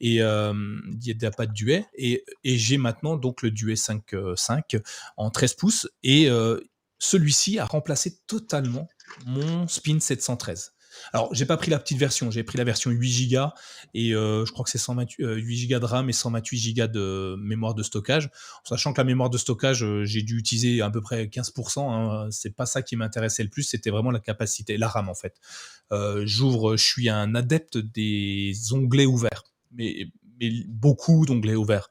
et 0.00 0.22
euh, 0.22 0.52
il 1.02 1.16
n'y 1.16 1.24
a 1.24 1.30
pas 1.30 1.46
de 1.46 1.52
duet, 1.52 1.86
et, 1.94 2.24
et 2.44 2.56
j'ai 2.56 2.78
maintenant 2.78 3.16
donc 3.16 3.42
le 3.42 3.50
duet 3.50 3.74
5.5 3.74 4.80
en 5.16 5.30
13 5.30 5.54
pouces, 5.54 5.88
et 6.02 6.28
celui-ci 6.98 7.58
a 7.58 7.64
remplacé 7.64 8.18
totalement 8.26 8.88
mon 9.26 9.68
Spin 9.68 10.00
713. 10.00 10.73
Alors, 11.12 11.34
j'ai 11.34 11.46
pas 11.46 11.56
pris 11.56 11.70
la 11.70 11.78
petite 11.78 11.98
version, 11.98 12.30
j'ai 12.30 12.42
pris 12.42 12.58
la 12.58 12.64
version 12.64 12.90
8 12.90 13.28
Go 13.32 13.46
et 13.94 14.14
euh, 14.14 14.44
je 14.44 14.52
crois 14.52 14.64
que 14.64 14.70
c'est 14.70 14.78
8 15.18 15.68
Go 15.68 15.78
de 15.78 15.84
RAM 15.84 16.08
et 16.08 16.12
128 16.12 16.74
Go 16.74 16.86
de 16.86 17.36
mémoire 17.38 17.74
de 17.74 17.82
stockage. 17.82 18.30
sachant 18.64 18.92
que 18.92 19.00
la 19.00 19.04
mémoire 19.04 19.30
de 19.30 19.38
stockage, 19.38 19.84
euh, 19.84 20.04
j'ai 20.04 20.22
dû 20.22 20.38
utiliser 20.38 20.82
à 20.82 20.90
peu 20.90 21.00
près 21.00 21.26
15%. 21.26 21.90
Hein, 21.90 22.28
c'est 22.30 22.54
pas 22.54 22.66
ça 22.66 22.82
qui 22.82 22.96
m'intéressait 22.96 23.42
le 23.42 23.50
plus, 23.50 23.62
c'était 23.62 23.90
vraiment 23.90 24.10
la 24.10 24.20
capacité, 24.20 24.76
la 24.76 24.88
RAM 24.88 25.08
en 25.08 25.14
fait. 25.14 25.34
Euh, 25.92 26.22
j'ouvre, 26.26 26.76
je 26.76 26.84
suis 26.84 27.08
un 27.08 27.34
adepte 27.34 27.78
des 27.78 28.54
onglets 28.72 29.06
ouverts, 29.06 29.44
mais, 29.72 30.06
mais 30.40 30.50
beaucoup 30.68 31.26
d'onglets 31.26 31.54
ouverts. 31.54 31.90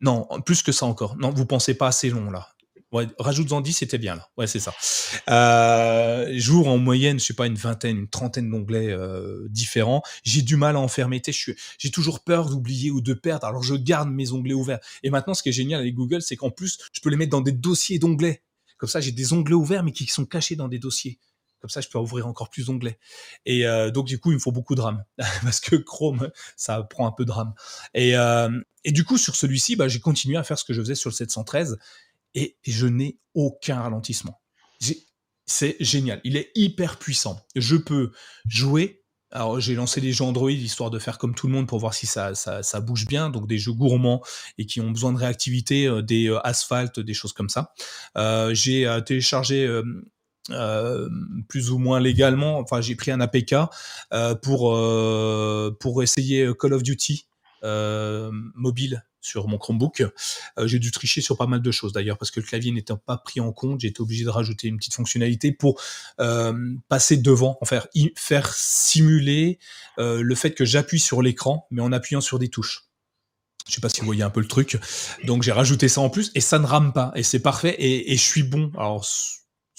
Non, 0.00 0.26
plus 0.44 0.62
que 0.62 0.72
ça 0.72 0.86
encore. 0.86 1.16
Non, 1.16 1.30
vous 1.30 1.46
pensez 1.46 1.74
pas 1.74 1.86
assez 1.86 2.10
long 2.10 2.30
là. 2.30 2.48
Ouais, 2.92 3.06
rajoute-en 3.18 3.62
10, 3.62 3.72
c'était 3.72 3.96
bien 3.96 4.16
là. 4.16 4.28
Ouais, 4.36 4.46
c'est 4.46 4.60
ça. 4.60 4.74
Euh, 5.30 6.30
jour 6.36 6.68
en 6.68 6.76
moyenne, 6.76 7.18
je 7.18 7.24
sais 7.24 7.34
pas, 7.34 7.46
une 7.46 7.54
vingtaine, 7.54 7.96
une 7.96 8.08
trentaine 8.08 8.50
d'onglets 8.50 8.90
euh, 8.90 9.46
différents. 9.48 10.02
J'ai 10.24 10.42
du 10.42 10.56
mal 10.56 10.76
à 10.76 10.78
enfermer. 10.78 11.22
J'ai 11.78 11.90
toujours 11.90 12.22
peur 12.22 12.50
d'oublier 12.50 12.90
ou 12.90 13.00
de 13.00 13.14
perdre. 13.14 13.46
Alors 13.46 13.62
je 13.62 13.74
garde 13.74 14.10
mes 14.10 14.32
onglets 14.32 14.52
ouverts. 14.52 14.80
Et 15.02 15.08
maintenant, 15.08 15.32
ce 15.32 15.42
qui 15.42 15.48
est 15.48 15.52
génial 15.52 15.80
avec 15.80 15.94
Google, 15.94 16.20
c'est 16.20 16.36
qu'en 16.36 16.50
plus, 16.50 16.78
je 16.92 17.00
peux 17.00 17.08
les 17.08 17.16
mettre 17.16 17.30
dans 17.30 17.40
des 17.40 17.52
dossiers 17.52 17.98
d'onglets. 17.98 18.42
Comme 18.76 18.90
ça, 18.90 19.00
j'ai 19.00 19.12
des 19.12 19.32
onglets 19.32 19.54
ouverts, 19.54 19.84
mais 19.84 19.92
qui 19.92 20.06
sont 20.06 20.26
cachés 20.26 20.56
dans 20.56 20.68
des 20.68 20.78
dossiers. 20.78 21.18
Comme 21.60 21.70
ça, 21.70 21.80
je 21.80 21.88
peux 21.88 21.98
ouvrir 21.98 22.26
encore 22.26 22.50
plus 22.50 22.66
d'onglets. 22.66 22.98
Et 23.46 23.64
donc, 23.94 24.06
du 24.06 24.18
coup, 24.18 24.32
il 24.32 24.34
me 24.34 24.40
faut 24.40 24.50
beaucoup 24.50 24.74
de 24.74 24.80
RAM 24.80 25.04
parce 25.44 25.60
que 25.60 25.76
Chrome, 25.76 26.28
ça 26.56 26.82
prend 26.82 27.06
un 27.06 27.12
peu 27.12 27.24
de 27.24 27.30
RAM. 27.30 27.54
Et, 27.94 28.14
et 28.84 28.90
du 28.90 29.04
coup, 29.04 29.16
sur 29.16 29.36
celui-ci, 29.36 29.76
bah, 29.76 29.86
j'ai 29.86 30.00
continué 30.00 30.36
à 30.36 30.42
faire 30.42 30.58
ce 30.58 30.64
que 30.64 30.72
je 30.72 30.80
faisais 30.80 30.96
sur 30.96 31.08
le 31.08 31.14
713 31.14 31.78
et 32.34 32.56
je 32.64 32.86
n'ai 32.86 33.18
aucun 33.34 33.80
ralentissement. 33.80 34.40
C'est 35.44 35.76
génial. 35.80 36.20
Il 36.24 36.36
est 36.36 36.50
hyper 36.54 36.98
puissant. 36.98 37.44
Je 37.56 37.76
peux 37.76 38.12
jouer 38.46 39.02
alors 39.32 39.60
j'ai 39.60 39.74
lancé 39.74 40.00
des 40.00 40.12
jeux 40.12 40.24
Android 40.24 40.50
histoire 40.50 40.90
de 40.90 40.98
faire 40.98 41.18
comme 41.18 41.34
tout 41.34 41.46
le 41.46 41.54
monde 41.54 41.66
pour 41.66 41.78
voir 41.78 41.94
si 41.94 42.06
ça, 42.06 42.32
bouge 42.80 43.06
bien, 43.06 43.30
donc 43.30 43.48
des 43.48 43.58
jeux 43.58 43.72
gourmands 43.72 44.22
et 44.58 44.66
qui 44.66 44.80
ont 44.80 44.90
besoin 44.90 45.12
de 45.12 45.18
réactivité, 45.18 45.86
euh, 45.86 46.02
des 46.02 46.28
euh, 46.28 46.38
asphaltes, 46.46 47.00
des 47.00 47.14
choses 47.14 47.32
comme 47.32 47.48
ça. 47.48 47.72
Euh, 48.18 48.54
j'ai 48.54 48.86
téléchargé 49.06 49.68
plus 51.48 51.70
ou 51.70 51.78
moins 51.78 51.98
légalement, 51.98 52.58
enfin 52.58 52.80
j'ai 52.80 52.94
pris 52.94 53.10
un 53.10 53.20
APK 53.20 53.54
pour 54.42 56.02
essayer 56.02 56.50
Call 56.58 56.74
of 56.74 56.82
Duty 56.82 57.26
mobile 57.62 59.04
sur 59.22 59.48
mon 59.48 59.56
Chromebook. 59.56 60.00
Euh, 60.58 60.66
j'ai 60.66 60.78
dû 60.78 60.90
tricher 60.90 61.20
sur 61.20 61.38
pas 61.38 61.46
mal 61.46 61.62
de 61.62 61.70
choses 61.70 61.92
d'ailleurs 61.92 62.18
parce 62.18 62.30
que 62.30 62.40
le 62.40 62.46
clavier 62.46 62.72
n'étant 62.72 62.96
pas 62.96 63.16
pris 63.16 63.40
en 63.40 63.52
compte, 63.52 63.80
j'ai 63.80 63.88
été 63.88 64.00
obligé 64.00 64.24
de 64.24 64.30
rajouter 64.30 64.68
une 64.68 64.76
petite 64.76 64.94
fonctionnalité 64.94 65.52
pour 65.52 65.80
euh, 66.20 66.74
passer 66.88 67.16
devant, 67.16 67.56
en 67.62 67.64
faire, 67.64 67.86
faire 68.16 68.52
simuler 68.52 69.58
euh, 69.98 70.20
le 70.22 70.34
fait 70.34 70.50
que 70.50 70.64
j'appuie 70.64 71.00
sur 71.00 71.22
l'écran 71.22 71.66
mais 71.70 71.80
en 71.80 71.92
appuyant 71.92 72.20
sur 72.20 72.38
des 72.38 72.48
touches. 72.48 72.88
Je 73.68 73.74
sais 73.74 73.80
pas 73.80 73.88
si 73.88 74.00
vous 74.00 74.06
voyez 74.06 74.24
un 74.24 74.30
peu 74.30 74.40
le 74.40 74.48
truc. 74.48 74.76
Donc 75.24 75.44
j'ai 75.44 75.52
rajouté 75.52 75.86
ça 75.88 76.00
en 76.00 76.10
plus 76.10 76.32
et 76.34 76.40
ça 76.40 76.58
ne 76.58 76.66
rame 76.66 76.92
pas 76.92 77.12
et 77.14 77.22
c'est 77.22 77.38
parfait 77.38 77.76
et, 77.78 78.12
et 78.12 78.16
je 78.16 78.22
suis 78.22 78.42
bon. 78.42 78.72
Alors 78.76 79.06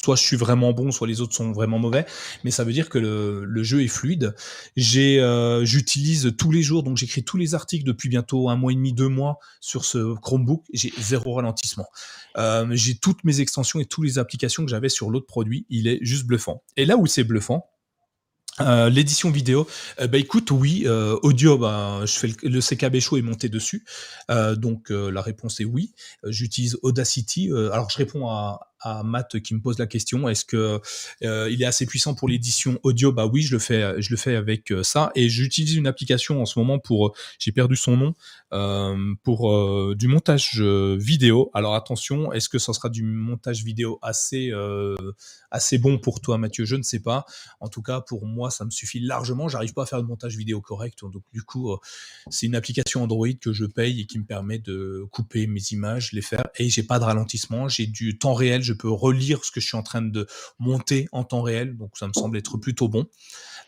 soit 0.04 0.16
je 0.16 0.24
suis 0.24 0.38
vraiment 0.38 0.74
bon, 0.74 0.92
soit 0.92 1.08
les 1.08 1.22
autres 1.22 1.34
sont 1.34 1.52
vraiment 1.52 1.80
mauvais, 1.80 2.06
mais 2.44 2.52
ça 2.52 2.64
veut 2.64 2.74
dire 2.74 2.90
que 2.90 2.98
le, 2.98 3.64
jeu 3.64 3.82
est 3.84 3.88
fluide. 3.88 4.36
Euh, 4.78 5.66
j'utilise 5.66 6.34
tous 6.38 6.52
les 6.52 6.62
jours, 6.62 6.84
donc 6.84 6.98
j'écris 6.98 7.24
tous 7.24 7.38
les 7.38 7.56
articles 7.56 7.86
depuis 7.86 8.10
bientôt 8.10 8.50
un 8.50 8.56
mois 8.56 8.72
et 8.72 8.76
demi, 8.76 8.94
deux 8.94 9.08
mois 9.08 9.40
sur 9.62 9.86
ce 9.86 10.16
Chromebook. 10.16 10.64
J'ai 10.74 10.94
zéro 11.00 11.34
ralentissement. 11.34 11.88
Euh, 12.38 12.68
j'ai 12.72 12.96
toutes 12.96 13.24
mes 13.24 13.40
extensions 13.40 13.80
et 13.80 13.86
toutes 13.86 14.06
les 14.06 14.20
applications 14.20 14.66
que 14.66 14.70
j'avais 14.70 14.90
sur 14.90 15.10
l'autre 15.10 15.28
produit. 15.28 15.66
Il 15.70 15.88
est 15.88 16.00
juste 16.02 16.26
bluffant. 16.26 16.64
Et 16.76 16.86
là 16.86 16.98
où 16.98 17.08
c'est 17.08 17.24
bluffant, 17.24 17.70
euh, 18.60 18.90
l'édition 18.90 19.32
vidéo, 19.32 19.68
bah 19.98 20.18
écoute, 20.18 20.52
oui, 20.52 20.86
audio, 21.24 21.58
bah, 21.58 22.02
je 22.06 22.14
fais 22.14 22.30
le, 22.44 22.60
CKB 22.60 23.00
Show 23.00 23.18
est 23.18 23.22
monté 23.22 23.50
dessus, 23.50 23.86
donc 24.30 24.90
la 24.90 25.22
réponse 25.22 25.62
est 25.62 25.66
oui. 25.66 25.94
J'utilise 26.26 26.78
Audacity. 26.84 27.50
alors 27.52 27.90
je 27.90 27.98
réponds 27.98 28.28
à, 28.28 28.73
à 28.84 29.04
Matt 29.04 29.40
qui 29.40 29.56
me 29.56 29.62
pose 29.62 29.80
la 29.80 29.88
question 29.88 30.28
est-ce 30.30 30.46
que 30.46 30.80
euh, 31.24 31.50
il 31.52 31.62
est 31.62 31.66
assez 31.66 31.86
puissant 31.86 32.14
pour 32.14 32.28
l'édition 32.28 32.80
audio? 32.84 33.12
Bah 33.12 33.26
oui, 33.26 33.42
je 33.42 33.54
le 33.54 33.60
fais, 33.60 34.02
je 34.02 34.12
le 34.12 34.18
fais 34.18 34.36
avec 34.36 34.72
euh, 34.72 34.84
ça 34.84 35.12
et 35.16 35.30
j'utilise 35.30 35.76
une 35.76 35.88
application 35.88 36.42
en 36.42 36.46
ce 36.46 36.60
moment 36.60 36.80
pour, 36.80 37.08
euh, 37.08 37.12
j'ai 37.40 37.52
perdu 37.52 37.76
son 37.76 37.98
nom, 37.98 38.14
pour 39.24 39.96
du 39.96 40.08
montage 40.08 40.62
vidéo. 40.62 41.50
Alors 41.56 41.74
attention, 41.74 42.32
est-ce 42.34 42.50
que 42.50 42.60
ça 42.60 42.72
sera 42.74 42.90
du 42.90 43.02
montage 43.02 43.64
vidéo 43.64 43.98
assez 44.04 44.52
assez 45.50 45.80
bon 45.80 45.98
pour 45.98 46.22
toi, 46.22 46.38
Mathieu? 46.38 46.64
Je 46.64 46.76
ne 46.76 46.84
sais 46.84 47.00
pas. 47.00 47.26
En 47.60 47.68
tout 47.68 47.82
cas, 47.82 48.02
pour 48.02 48.28
moi, 48.28 48.52
ça 48.52 48.64
me 48.64 48.70
suffit 48.70 49.00
largement. 49.00 49.50
J'arrive 49.50 49.74
pas 49.74 49.84
à 49.84 49.86
faire 49.88 50.04
de 50.04 50.08
montage 50.08 50.38
vidéo 50.38 50.62
correct, 50.62 51.00
donc 51.02 51.24
du 51.34 51.42
coup, 51.42 51.76
c'est 52.30 52.46
une 52.46 52.54
application 52.54 53.02
Android 53.02 53.34
que 53.42 53.54
je 53.54 53.66
paye 53.66 54.02
et 54.02 54.06
qui 54.06 54.20
me 54.20 54.26
permet 54.26 54.60
de 54.60 55.04
couper 55.12 55.48
mes 55.48 55.62
images, 55.72 56.12
les 56.12 56.22
faire 56.22 56.48
et 56.56 56.70
j'ai 56.70 56.84
pas 56.84 57.00
de 57.00 57.06
ralentissement, 57.06 57.68
j'ai 57.68 57.88
du 57.88 58.20
temps 58.20 58.34
réel. 58.34 58.62
Je 58.74 58.78
peux 58.78 58.90
relire 58.90 59.46
ce 59.46 59.52
que 59.52 59.60
je 59.60 59.68
suis 59.68 59.78
en 59.78 59.84
train 59.84 60.02
de 60.02 60.28
monter 60.60 61.08
en 61.12 61.24
temps 61.24 61.42
réel, 61.42 61.78
donc 61.78 61.96
ça 61.98 62.08
me 62.08 62.14
semble 62.14 62.38
être 62.38 62.58
plutôt 62.58 62.88
bon. 62.88 63.08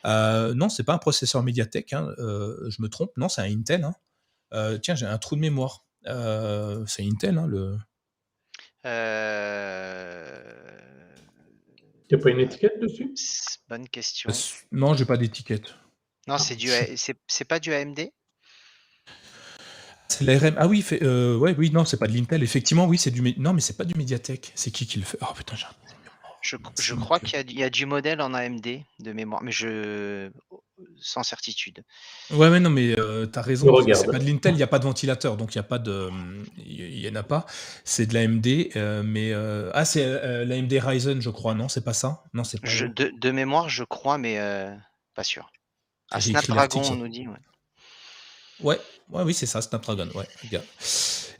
Euh, 0.05 0.53
non, 0.53 0.69
c'est 0.69 0.83
pas 0.83 0.93
un 0.93 0.97
processeur 0.97 1.43
Mediatek, 1.43 1.93
hein, 1.93 2.09
euh, 2.17 2.69
je 2.69 2.81
me 2.81 2.89
trompe, 2.89 3.11
non, 3.17 3.29
c'est 3.29 3.41
un 3.41 3.51
Intel. 3.51 3.83
Hein. 3.83 3.93
Euh, 4.53 4.77
tiens, 4.77 4.95
j'ai 4.95 5.05
un 5.05 5.17
trou 5.17 5.35
de 5.35 5.41
mémoire. 5.41 5.85
c'est 6.05 7.03
Intel, 7.03 7.37
hein, 7.37 7.47
le. 7.47 7.77
Il 12.07 12.15
n'y 12.15 12.21
a 12.21 12.23
pas 12.23 12.29
une 12.29 12.39
étiquette 12.39 12.79
dessus? 12.79 13.13
Bonne 13.67 13.87
question. 13.89 14.31
non, 14.71 14.93
j'ai 14.93 15.05
pas 15.05 15.17
d'étiquette. 15.17 15.75
Non, 16.27 16.37
c'est 16.37 16.55
du, 16.55 16.69
c'est 17.27 17.45
pas 17.45 17.59
du 17.59 17.73
AMD 17.73 17.99
c'est 20.07 20.23
l'ARM. 20.23 20.55
Ah 20.57 20.67
oui, 20.67 20.81
fait, 20.81 21.03
euh, 21.03 21.37
ouais, 21.37 21.55
oui, 21.57 21.71
non, 21.71 21.85
c'est 21.85 21.97
pas 21.97 22.07
de 22.07 22.13
l'Intel. 22.13 22.43
Effectivement, 22.43 22.85
oui, 22.85 22.97
c'est 22.97 23.11
du. 23.11 23.21
Non, 23.37 23.53
mais 23.53 23.61
c'est 23.61 23.77
pas 23.77 23.85
du 23.85 23.95
Mediatek. 23.95 24.51
C'est 24.55 24.71
qui 24.71 24.85
qui 24.85 24.99
le 24.99 25.05
fait? 25.05 25.17
Oh 25.21 25.33
putain, 25.35 25.55
j'ai 25.55 25.65
je, 26.41 26.57
je 26.79 26.93
crois 26.93 27.19
qu'il 27.19 27.51
y, 27.57 27.63
a 27.63 27.69
du 27.71 27.87
modèle 27.87 28.21
en 28.21 28.35
AMD 28.35 28.67
de 28.99 29.11
mémoire, 29.13 29.41
mais 29.41 29.51
je 29.51 30.29
sans 30.99 31.23
certitude. 31.23 31.83
Ouais, 32.31 32.49
mais 32.49 32.59
non, 32.59 32.69
mais 32.69 32.97
euh, 32.99 33.25
tu 33.25 33.39
as 33.39 33.41
raison. 33.41 33.75
C'est 33.93 34.11
pas 34.11 34.19
de 34.19 34.25
l'Intel, 34.25 34.53
il 34.53 34.57
n'y 34.57 34.63
a 34.63 34.67
pas 34.67 34.79
de 34.79 34.83
ventilateur, 34.83 35.37
donc 35.37 35.55
il 35.55 35.57
y 35.57 35.59
a 35.59 35.63
pas 35.63 35.79
de, 35.79 36.09
il 36.57 36.99
y, 36.99 37.09
en 37.09 37.15
a 37.15 37.23
pas. 37.23 37.45
C'est 37.83 38.05
de 38.05 38.13
l'AMD, 38.13 38.47
euh, 38.75 39.01
mais 39.03 39.31
euh, 39.33 39.71
ah, 39.73 39.85
c'est 39.85 40.45
l'AMD 40.45 40.71
Ryzen, 40.73 41.21
je 41.21 41.29
crois, 41.29 41.55
non, 41.55 41.69
c'est 41.69 41.83
pas 41.83 41.93
ça, 41.93 42.23
non, 42.33 42.43
c'est 42.43 42.61
pas. 42.61 42.67
de, 42.67 43.11
de, 43.17 43.31
mémoire, 43.31 43.69
je 43.69 43.83
crois, 43.83 44.17
mais 44.17 44.37
pas 45.15 45.23
sûr. 45.23 45.49
Ah, 46.11 46.21
Snapdragon, 46.21 46.81
on 46.91 46.95
nous 46.95 47.07
dit. 47.07 47.27
Ouais. 47.27 47.39
Ouais, 48.61 48.79
ouais, 49.11 49.23
oui, 49.23 49.33
c'est 49.33 49.45
ça, 49.45 49.61
Snapdragon, 49.61 50.09
ouais. 50.15 50.27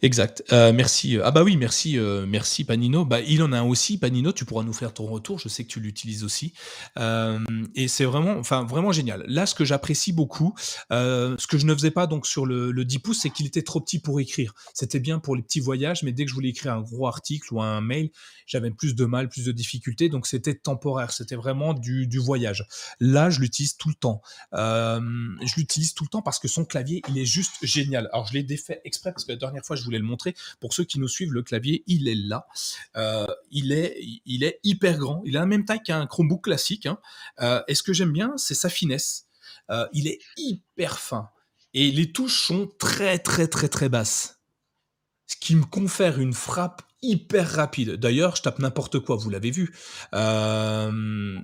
Exact. 0.02 0.44
Euh, 0.52 0.74
merci. 0.74 1.18
Ah 1.24 1.32
bah 1.32 1.44
oui, 1.44 1.58
merci, 1.58 1.98
euh, 1.98 2.26
merci 2.28 2.64
Panino. 2.64 3.06
Bah 3.06 3.22
il 3.22 3.42
en 3.44 3.52
a 3.52 3.60
un 3.60 3.64
aussi, 3.64 3.98
Panino. 3.98 4.32
Tu 4.32 4.46
pourras 4.46 4.64
nous 4.64 4.74
faire 4.74 4.94
ton 4.94 5.06
retour. 5.06 5.40
Je 5.40 5.48
sais 5.48 5.64
que 5.64 5.70
tu 5.70 5.80
l'utilises 5.80 6.24
aussi. 6.24 6.54
Euh, 7.00 7.40
et 7.76 7.88
c'est 7.88 8.06
vraiment, 8.06 8.38
enfin 8.38 8.64
vraiment 8.64 8.92
génial. 8.92 9.24
Là, 9.28 9.46
ce 9.46 9.56
que 9.56 9.66
j'apprécie 9.66 10.14
beaucoup, 10.14 10.54
ce 10.90 11.48
que 11.48 11.58
je 11.58 11.66
ne 11.66 11.74
faisais 11.74 11.92
pas 11.92 12.08
donc 12.08 12.28
sur 12.28 12.46
le, 12.46 12.72
le 12.72 12.86
10 12.86 13.00
pouces, 13.00 13.22
c'est 13.22 13.30
qu'il 13.30 13.46
était 13.46 13.64
trop 13.64 13.82
petit 13.82 14.00
pour 14.00 14.20
écrire. 14.20 14.54
C'était 14.74 15.00
bien 15.00 15.20
pour 15.20 15.36
les 15.36 15.42
petits 15.42 15.60
voyages, 15.60 16.04
mais 16.04 16.12
dès 16.12 16.26
que 16.26 16.30
je 16.30 16.36
voulais 16.36 16.50
écrire 16.50 16.74
un 16.74 16.82
gros 16.82 17.08
article 17.08 17.54
ou 17.54 17.62
un 17.62 17.82
mail, 17.82 18.10
j'avais 18.46 18.72
plus 18.72 18.96
de 18.96 19.06
mal, 19.06 19.30
plus 19.30 19.46
de 19.46 19.52
difficultés. 19.52 20.10
Donc 20.10 20.28
c'était 20.28 20.56
temporaire. 20.56 21.12
C'était 21.12 21.36
vraiment 21.36 21.74
du, 21.74 22.08
du 22.08 22.20
voyage. 22.20 22.66
Là, 23.00 23.30
je 23.30 23.40
l'utilise 23.40 23.78
tout 23.78 23.90
le 23.90 23.96
temps. 23.96 24.22
je 24.54 25.56
l'utilise 25.56 25.94
tout 25.94 26.04
le 26.04 26.10
temps 26.10 26.22
parce 26.22 26.40
que 26.40 26.48
son 26.48 26.66
clavier, 26.66 27.02
il 27.10 27.18
est 27.18 27.26
juste 27.26 27.56
génial. 27.62 28.10
Alors 28.12 28.28
je 28.28 28.34
l'ai 28.34 28.44
défait 28.44 28.82
exprès 28.84 29.12
parce 29.12 29.26
que 29.26 29.32
la 29.32 29.38
dernière 29.38 29.66
fois 29.66 29.76
je 29.76 29.85
voulais 29.86 30.00
le 30.00 30.06
montrer. 30.06 30.36
Pour 30.60 30.74
ceux 30.74 30.84
qui 30.84 31.00
nous 31.00 31.08
suivent, 31.08 31.34
le 31.34 31.44
clavier, 31.44 31.84
il 31.88 32.08
est 32.08 32.16
là. 32.16 32.48
Euh, 32.96 33.26
il, 33.52 33.72
est, 33.72 33.98
il 34.26 34.44
est 34.44 34.60
hyper 34.64 34.98
grand. 34.98 35.22
Il 35.26 35.38
a 35.38 35.42
la 35.42 35.46
même 35.46 35.66
taille 35.66 35.84
qu'un 35.84 36.06
Chromebook 36.06 36.44
classique. 36.44 36.86
Hein. 36.86 37.00
Euh, 37.42 37.62
et 37.68 37.76
ce 37.76 37.84
que 37.84 37.94
j'aime 37.94 38.12
bien, 38.12 38.34
c'est 38.38 38.56
sa 38.56 38.70
finesse. 38.70 39.28
Euh, 39.70 39.88
il 39.94 40.08
est 40.08 40.20
hyper 40.38 41.00
fin. 41.00 41.30
Et 41.74 41.92
les 41.92 42.12
touches 42.12 42.42
sont 42.42 42.70
très, 42.80 43.20
très, 43.20 43.48
très, 43.48 43.68
très 43.68 43.90
basses. 43.90 44.40
Ce 45.28 45.36
qui 45.36 45.56
me 45.56 45.66
confère 45.66 46.20
une 46.20 46.34
frappe 46.34 46.84
hyper 47.06 47.48
rapide. 47.48 47.92
D'ailleurs, 47.92 48.36
je 48.36 48.42
tape 48.42 48.60
n'importe 48.60 49.00
quoi, 49.00 49.16
vous 49.16 49.30
l'avez 49.30 49.52
vu. 49.52 49.74
Euh, 50.14 51.38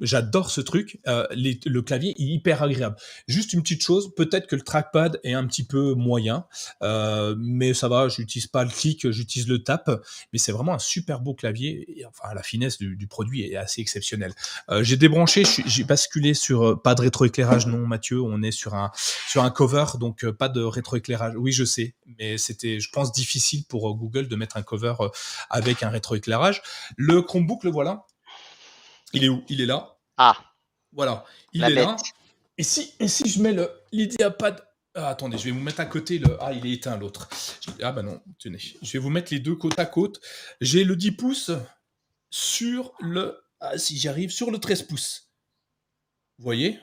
j'adore 0.00 0.50
ce 0.50 0.60
truc. 0.60 0.98
Euh, 1.06 1.26
le 1.32 1.80
clavier 1.80 2.10
est 2.10 2.22
hyper 2.22 2.62
agréable. 2.62 2.96
Juste 3.26 3.52
une 3.52 3.62
petite 3.62 3.82
chose, 3.82 4.14
peut-être 4.14 4.46
que 4.46 4.56
le 4.56 4.62
trackpad 4.62 5.20
est 5.22 5.34
un 5.34 5.46
petit 5.46 5.64
peu 5.64 5.94
moyen, 5.94 6.46
euh, 6.82 7.34
mais 7.38 7.74
ça 7.74 7.88
va, 7.88 8.08
j'utilise 8.08 8.46
pas 8.46 8.64
le 8.64 8.70
clic, 8.70 9.10
j'utilise 9.10 9.48
le 9.48 9.62
tap, 9.62 9.90
mais 10.32 10.38
c'est 10.38 10.52
vraiment 10.52 10.74
un 10.74 10.78
super 10.78 11.20
beau 11.20 11.34
clavier. 11.34 12.04
Enfin, 12.08 12.34
la 12.34 12.42
finesse 12.42 12.78
du, 12.78 13.06
produit 13.06 13.42
est 13.42 13.56
assez 13.56 13.80
exceptionnelle. 13.80 14.34
j'ai 14.80 14.96
débranché, 14.96 15.44
j'ai 15.66 15.84
basculé 15.84 16.34
sur 16.34 16.80
pas 16.82 16.94
de 16.94 17.02
rétroéclairage, 17.02 17.66
non, 17.66 17.86
Mathieu, 17.86 18.20
on 18.20 18.42
est 18.42 18.50
sur 18.50 18.74
un 18.74 18.90
sur 19.28 19.44
un 19.44 19.50
cover, 19.50 19.84
donc 20.00 20.28
pas 20.30 20.48
de 20.48 20.62
rétroéclairage. 20.62 21.34
Oui, 21.36 21.52
je 21.52 21.64
sais, 21.64 21.94
mais 22.18 22.38
c'était, 22.38 22.80
je 22.80 22.88
pense, 22.90 23.12
difficile 23.12 23.64
pour 23.68 23.94
Google 23.94 24.28
de 24.28 24.36
mettre 24.36 24.56
un 24.56 24.62
cover 24.62 24.94
euh, 25.04 25.08
avec 25.50 25.82
un 25.82 25.90
rétroéclairage. 25.90 26.62
Le 26.96 27.22
Chromebook, 27.22 27.64
le 27.64 27.70
voilà. 27.70 28.06
Il 29.12 29.24
est 29.24 29.28
où? 29.28 29.44
Il 29.48 29.60
est 29.60 29.66
là. 29.66 29.96
Ah. 30.16 30.36
Voilà. 30.92 31.24
Il 31.52 31.64
est 31.64 31.70
là. 31.70 31.96
Et 32.56 32.62
si, 32.62 32.94
et 33.00 33.08
si 33.08 33.28
je 33.28 33.42
mets 33.42 33.52
le 33.52 33.70
l'Ideapad 33.92 34.64
ah, 34.96 35.08
attendez, 35.08 35.38
je 35.38 35.46
vais 35.46 35.50
vous 35.50 35.60
mettre 35.60 35.80
à 35.80 35.86
côté 35.86 36.18
le. 36.18 36.36
Ah, 36.40 36.52
il 36.52 36.64
est 36.66 36.72
éteint 36.72 36.96
l'autre. 36.96 37.28
Ah, 37.82 37.90
bah 37.90 38.02
non, 38.02 38.22
tenez. 38.38 38.58
Je 38.80 38.92
vais 38.92 39.00
vous 39.00 39.10
mettre 39.10 39.32
les 39.32 39.40
deux 39.40 39.56
côte 39.56 39.76
à 39.80 39.86
côte. 39.86 40.20
J'ai 40.60 40.84
le 40.84 40.94
10 40.94 41.12
pouces 41.12 41.50
sur 42.30 42.94
le. 43.00 43.36
Ah, 43.58 43.76
si 43.76 43.98
j'y 43.98 44.06
arrive, 44.06 44.30
sur 44.30 44.52
le 44.52 44.58
13 44.58 44.84
pouces. 44.84 45.32
Vous 46.38 46.44
voyez? 46.44 46.78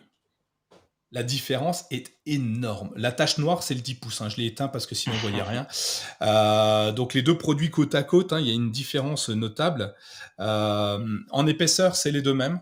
La 1.12 1.24
différence 1.24 1.86
est 1.92 2.14
énorme. 2.26 2.92
La 2.96 3.12
tache 3.12 3.38
noire, 3.38 3.64
c'est 3.64 3.74
le 3.74 3.82
10 3.82 3.96
pouces. 3.96 4.22
Hein. 4.22 4.30
Je 4.30 4.38
l'ai 4.38 4.46
éteint 4.46 4.70
parce 4.70 4.86
que 4.86 4.96
sinon, 4.96 5.16
on 5.16 5.18
ne 5.18 5.22
voyait 5.22 5.44
rien. 5.44 5.68
Euh, 6.22 6.92
donc, 6.92 7.16
les 7.16 7.24
deux 7.24 7.38
produits 7.38 7.72
côte 7.72 7.96
à 7.96 8.04
côte, 8.04 8.32
hein, 8.32 8.40
il 8.40 8.48
y 8.48 8.52
a 8.52 8.54
une 8.54 8.72
différence 8.72 9.30
notable. 9.30 9.96
Euh, 10.40 11.18
en 11.32 11.48
épaisseur, 11.48 11.96
c'est 11.96 12.12
les 12.12 12.22
deux 12.22 12.34
mêmes. 12.34 12.60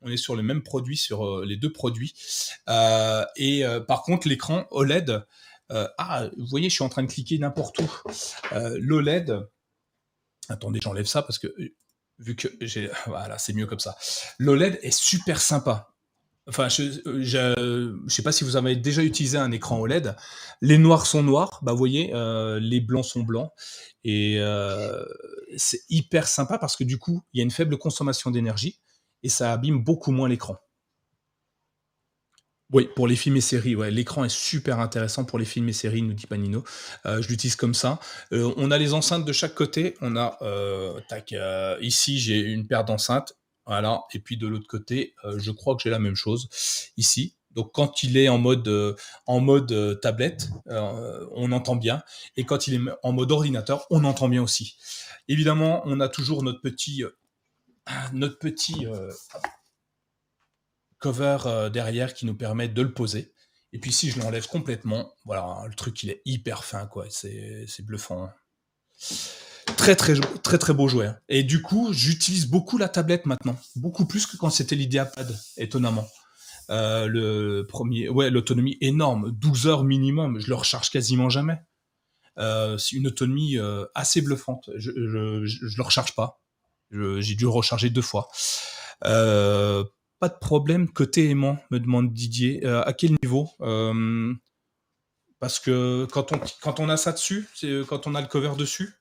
On 0.00 0.10
est 0.10 0.16
sur 0.16 0.34
le 0.34 0.42
même 0.42 0.62
produit, 0.62 0.96
sur 0.96 1.24
euh, 1.24 1.44
les 1.46 1.56
deux 1.56 1.72
produits. 1.72 2.14
et 3.36 3.64
par 3.86 4.02
contre, 4.02 4.26
l'écran 4.26 4.66
OLED, 4.70 5.24
ah, 5.70 6.28
vous 6.36 6.46
voyez, 6.46 6.68
je 6.68 6.74
suis 6.74 6.84
en 6.84 6.88
train 6.88 7.04
de 7.04 7.08
cliquer 7.08 7.38
n'importe 7.38 7.78
où. 7.78 7.90
L'OLED, 8.52 9.38
attendez, 10.48 10.80
j'enlève 10.82 11.06
ça 11.06 11.22
parce 11.22 11.38
que 11.38 11.54
vu 12.18 12.34
que 12.34 12.48
j'ai, 12.60 12.90
voilà, 13.06 13.38
c'est 13.38 13.52
mieux 13.52 13.66
comme 13.66 13.80
ça. 13.80 13.96
L'OLED 14.38 14.78
est 14.82 14.96
super 14.96 15.40
sympa. 15.40 15.94
Enfin, 16.48 16.68
je, 16.70 16.84
je, 17.04 17.98
sais 18.08 18.22
pas 18.22 18.32
si 18.32 18.42
vous 18.42 18.56
avez 18.56 18.74
déjà 18.74 19.02
utilisé 19.02 19.36
un 19.36 19.52
écran 19.52 19.78
OLED. 19.80 20.16
Les 20.62 20.78
noirs 20.78 21.04
sont 21.04 21.22
noirs, 21.22 21.60
bah 21.62 21.72
vous 21.72 21.78
voyez, 21.78 22.10
euh, 22.14 22.58
les 22.58 22.80
blancs 22.80 23.04
sont 23.04 23.22
blancs, 23.22 23.50
et 24.02 24.36
euh, 24.38 25.04
c'est 25.58 25.82
hyper 25.90 26.26
sympa 26.26 26.58
parce 26.58 26.74
que 26.74 26.84
du 26.84 26.98
coup, 26.98 27.22
il 27.32 27.38
y 27.38 27.40
a 27.42 27.44
une 27.44 27.50
faible 27.50 27.76
consommation 27.76 28.30
d'énergie 28.30 28.80
et 29.22 29.28
ça 29.28 29.52
abîme 29.52 29.84
beaucoup 29.84 30.10
moins 30.10 30.28
l'écran. 30.28 30.56
Oui, 32.72 32.88
pour 32.96 33.06
les 33.06 33.16
films 33.16 33.36
et 33.36 33.42
séries, 33.42 33.76
ouais, 33.76 33.90
l'écran 33.90 34.24
est 34.24 34.34
super 34.34 34.78
intéressant 34.78 35.24
pour 35.24 35.38
les 35.38 35.46
films 35.46 35.68
et 35.70 35.72
séries, 35.72 36.02
nous 36.02 36.12
dit 36.12 36.26
Panino. 36.26 36.64
Euh, 37.06 37.22
je 37.22 37.28
l'utilise 37.28 37.56
comme 37.56 37.72
ça. 37.72 37.98
On 38.30 38.70
a 38.70 38.78
les 38.78 38.92
enceintes 38.94 39.24
de 39.24 39.32
chaque 39.32 39.54
côté. 39.54 39.96
On 40.00 40.16
a, 40.16 40.38
tac, 41.10 41.34
ici 41.80 42.18
j'ai 42.18 42.40
une 42.40 42.66
paire 42.66 42.84
d'enceintes, 42.84 43.34
voilà. 43.68 44.02
Et 44.12 44.18
puis 44.18 44.36
de 44.36 44.48
l'autre 44.48 44.66
côté, 44.66 45.14
je 45.36 45.52
crois 45.52 45.76
que 45.76 45.82
j'ai 45.82 45.90
la 45.90 46.00
même 46.00 46.16
chose 46.16 46.48
ici. 46.96 47.36
Donc 47.52 47.72
quand 47.72 48.02
il 48.02 48.16
est 48.16 48.28
en 48.28 48.38
mode 48.38 48.96
en 49.26 49.40
mode 49.40 50.00
tablette, 50.00 50.48
on 50.66 51.52
entend 51.52 51.76
bien, 51.76 52.02
et 52.36 52.44
quand 52.44 52.66
il 52.66 52.74
est 52.74 52.92
en 53.04 53.12
mode 53.12 53.30
ordinateur, 53.30 53.86
on 53.90 54.04
entend 54.04 54.28
bien 54.28 54.42
aussi. 54.42 54.76
Évidemment, 55.28 55.82
on 55.84 56.00
a 56.00 56.08
toujours 56.08 56.42
notre 56.42 56.60
petit 56.60 57.04
notre 58.12 58.38
petit 58.38 58.86
cover 60.98 61.38
euh, 61.46 61.70
derrière 61.70 62.14
qui 62.14 62.26
nous 62.26 62.36
permet 62.36 62.68
de 62.68 62.82
le 62.82 62.92
poser. 62.92 63.32
Et 63.72 63.78
puis 63.78 63.92
si 63.92 64.10
je 64.10 64.18
l'enlève 64.18 64.46
complètement, 64.46 65.12
voilà, 65.24 65.64
le 65.66 65.74
truc 65.74 66.02
il 66.02 66.10
est 66.10 66.22
hyper 66.24 66.64
fin, 66.64 66.86
quoi. 66.86 67.06
C'est, 67.10 67.66
bluffant. 67.80 68.24
Hein. 68.24 68.34
Très 69.76 69.96
très 69.96 70.14
très 70.14 70.58
très 70.58 70.74
beau 70.74 70.88
jouet. 70.88 71.06
Hein. 71.06 71.18
Et 71.28 71.42
du 71.42 71.62
coup, 71.62 71.92
j'utilise 71.92 72.46
beaucoup 72.46 72.78
la 72.78 72.88
tablette 72.88 73.26
maintenant, 73.26 73.58
beaucoup 73.76 74.06
plus 74.06 74.26
que 74.26 74.36
quand 74.36 74.50
c'était 74.50 74.76
l'idéapad, 74.76 75.38
étonnamment. 75.56 76.08
Euh, 76.70 77.06
le 77.06 77.66
premier, 77.66 78.08
ouais, 78.08 78.30
l'autonomie 78.30 78.76
énorme, 78.80 79.30
12 79.32 79.66
heures 79.66 79.84
minimum, 79.84 80.40
je 80.40 80.48
le 80.48 80.54
recharge 80.54 80.90
quasiment 80.90 81.30
jamais. 81.30 81.58
Euh, 82.38 82.76
c'est 82.78 82.96
une 82.96 83.06
autonomie 83.06 83.56
assez 83.94 84.20
bluffante. 84.20 84.70
Je, 84.76 84.90
je, 84.94 85.76
le 85.76 85.82
recharge 85.82 86.14
pas. 86.14 86.40
j'ai 86.90 87.34
dû 87.34 87.44
le 87.44 87.50
recharger 87.50 87.90
deux 87.90 88.02
fois. 88.02 88.28
Euh, 89.04 89.84
pas 90.18 90.28
de 90.28 90.38
problème 90.38 90.88
côté 90.88 91.30
aimant, 91.30 91.58
me 91.70 91.78
demande 91.78 92.12
Didier. 92.12 92.64
Euh, 92.66 92.82
à 92.82 92.92
quel 92.92 93.12
niveau 93.22 93.48
euh, 93.60 94.34
Parce 95.38 95.60
que 95.60 96.06
quand 96.10 96.32
on, 96.32 96.40
quand 96.60 96.80
on 96.80 96.88
a 96.88 96.96
ça 96.96 97.12
dessus, 97.12 97.48
c'est 97.54 97.68
euh, 97.68 97.84
quand 97.84 98.06
on 98.06 98.14
a 98.14 98.20
le 98.20 98.26
cover 98.26 98.52
dessus, 98.56 98.94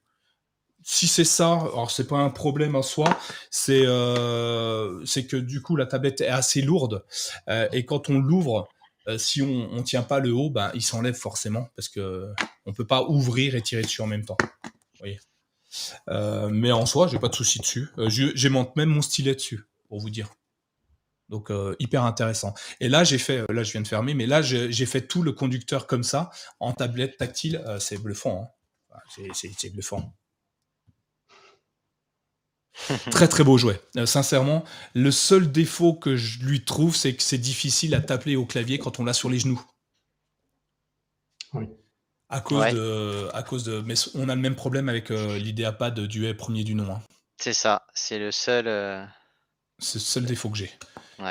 si 0.90 1.08
c'est 1.08 1.26
ça, 1.26 1.52
alors 1.52 1.92
c'est 1.92 2.08
pas 2.08 2.18
un 2.18 2.30
problème 2.30 2.76
en 2.76 2.82
soi, 2.82 3.20
c'est 3.52 3.86
c'est 5.06 5.26
que 5.28 5.36
du 5.36 5.62
coup 5.62 5.76
la 5.76 5.86
tablette 5.86 6.22
est 6.22 6.28
assez 6.28 6.62
lourde 6.62 7.06
et 7.74 7.86
quand 7.86 8.10
on 8.10 8.20
l'ouvre, 8.20 8.70
si 9.18 9.42
on, 9.42 9.70
on 9.74 9.84
tient 9.84 10.04
pas 10.04 10.20
le 10.20 10.32
haut, 10.32 10.50
ben 10.50 10.72
il 10.74 10.82
s'enlève 10.82 11.16
forcément 11.16 11.68
parce 11.76 11.90
que 11.90 12.32
on 12.66 12.72
peut 12.72 12.88
pas 12.88 13.04
ouvrir 13.04 13.56
et 13.56 13.62
tirer 13.62 13.82
dessus 13.82 14.02
en 14.02 14.08
même 14.08 14.24
temps. 14.24 14.38
Vous 15.02 16.50
mais 16.52 16.72
en 16.72 16.86
soi, 16.86 17.08
j'ai 17.08 17.20
pas 17.20 17.28
de 17.28 17.36
souci 17.36 17.60
dessus. 17.60 17.90
j'ai 18.08 18.50
même 18.50 18.90
mon 18.90 19.02
stylet 19.02 19.36
dessus 19.36 19.66
pour 19.90 20.00
vous 20.00 20.10
dire. 20.10 20.30
Donc 21.30 21.52
euh, 21.52 21.76
hyper 21.80 22.04
intéressant. 22.04 22.54
Et 22.80 22.88
là 22.88 23.04
j'ai 23.04 23.18
fait, 23.18 23.44
là 23.52 23.64
je 23.64 23.72
viens 23.74 23.82
de 23.82 23.88
fermer, 23.88 24.14
mais 24.14 24.26
là 24.26 24.42
j'ai 24.42 24.86
fait 24.86 25.02
tout 25.02 25.24
le 25.24 25.34
conducteur 25.34 25.86
comme 25.86 26.04
ça 26.04 26.30
en 26.60 26.72
tablette 26.72 27.18
tactile. 27.18 27.62
Euh, 27.68 27.80
c'est 27.80 27.98
bluffant. 27.98 28.50
Hein. 28.94 29.24
c'est 29.34 29.70
bluffant. 29.70 30.14
très 33.12 33.28
très 33.28 33.44
beau 33.44 33.58
jouet. 33.58 33.82
Euh, 33.98 34.06
sincèrement, 34.06 34.64
le 34.94 35.12
seul 35.12 35.52
défaut 35.52 35.94
que 35.94 36.16
je 36.16 36.40
lui 36.44 36.64
trouve, 36.64 36.96
c'est 36.96 37.16
que 37.16 37.24
c'est 37.24 37.38
difficile 37.38 37.96
à 37.96 38.02
taper 38.02 38.36
au 38.36 38.46
clavier 38.46 38.80
quand 38.80 39.00
on 39.00 39.06
l'a 39.06 39.14
sur 39.14 39.30
les 39.30 39.40
genoux. 39.40 39.62
Oui. 41.54 41.68
À 42.30 42.42
cause 42.42 42.74
de, 42.74 43.30
à 43.34 43.42
cause 43.42 43.64
de, 43.64 43.80
mais 43.80 43.94
on 44.14 44.28
a 44.28 44.36
le 44.36 44.42
même 44.42 44.56
problème 44.56 44.90
avec 44.90 45.10
l'idéapad 45.10 45.98
du 45.98 46.34
premier 46.36 46.66
du 46.66 46.76
nom. 46.76 46.92
Hein. 46.92 47.02
C'est 47.38 47.54
ça, 47.54 47.86
c'est 47.94 48.20
le 48.20 48.32
seul. 48.32 48.66
C'est 49.80 50.00
le 50.00 50.04
seul 50.04 50.26
défaut 50.26 50.50
que 50.50 50.58
j'ai. 50.58 50.72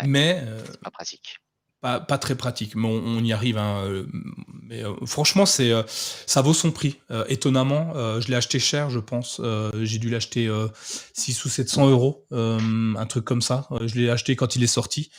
Mais 0.04 0.42
euh, 0.44 0.62
pas 0.82 0.90
pratique. 0.90 1.38
Pas, 1.86 2.18
très 2.18 2.34
pratique, 2.34 2.74
mais 2.74 2.88
on, 2.88 3.22
y 3.22 3.32
arrive. 3.32 3.58
Hein, 3.58 3.84
euh, 3.84 4.06
mais 4.62 4.84
euh, 4.84 4.92
franchement, 5.06 5.46
c'est 5.46 5.72
ça 6.26 6.42
vaut 6.42 6.52
son 6.52 6.72
prix. 6.72 6.98
étonnamment, 7.28 7.92
je 8.20 8.26
l'ai 8.26 8.34
acheté 8.34 8.58
cher, 8.58 8.90
je 8.90 8.98
pense. 8.98 9.40
J'ai 9.80 9.98
dû 9.98 10.10
l'acheter 10.10 10.50
6 11.12 11.44
ou 11.44 11.48
700 11.48 11.88
euros, 11.88 12.26
un 12.32 13.06
truc 13.06 13.24
comme 13.24 13.42
ça. 13.42 13.68
je 13.86 13.94
l'ai 13.94 14.10
acheté 14.10 14.34
quand 14.34 14.56
il 14.56 14.64
est 14.64 14.66
sorti. 14.66 15.10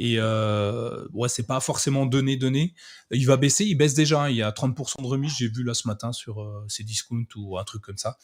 Et 0.00 0.20
ouais, 0.20 1.28
c'est 1.28 1.46
pas 1.46 1.60
forcément 1.60 2.06
donné, 2.06 2.36
donné. 2.36 2.74
Il 3.12 3.26
va 3.26 3.36
baisser, 3.36 3.64
il 3.64 3.76
baisse 3.76 3.94
déjà. 3.94 4.24
Hein. 4.24 4.30
il 4.30 4.36
y 4.36 4.42
a 4.42 4.50
30% 4.50 5.02
de 5.02 5.06
remise, 5.06 5.36
j'ai 5.38 5.48
vu 5.48 5.62
là 5.62 5.74
ce 5.74 5.86
matin 5.86 6.12
sur 6.12 6.44
ces 6.66 6.82
discounts 6.82 7.36
ou 7.36 7.56
un 7.56 7.64
truc 7.64 7.82
comme 7.82 7.98
ça. 7.98 8.18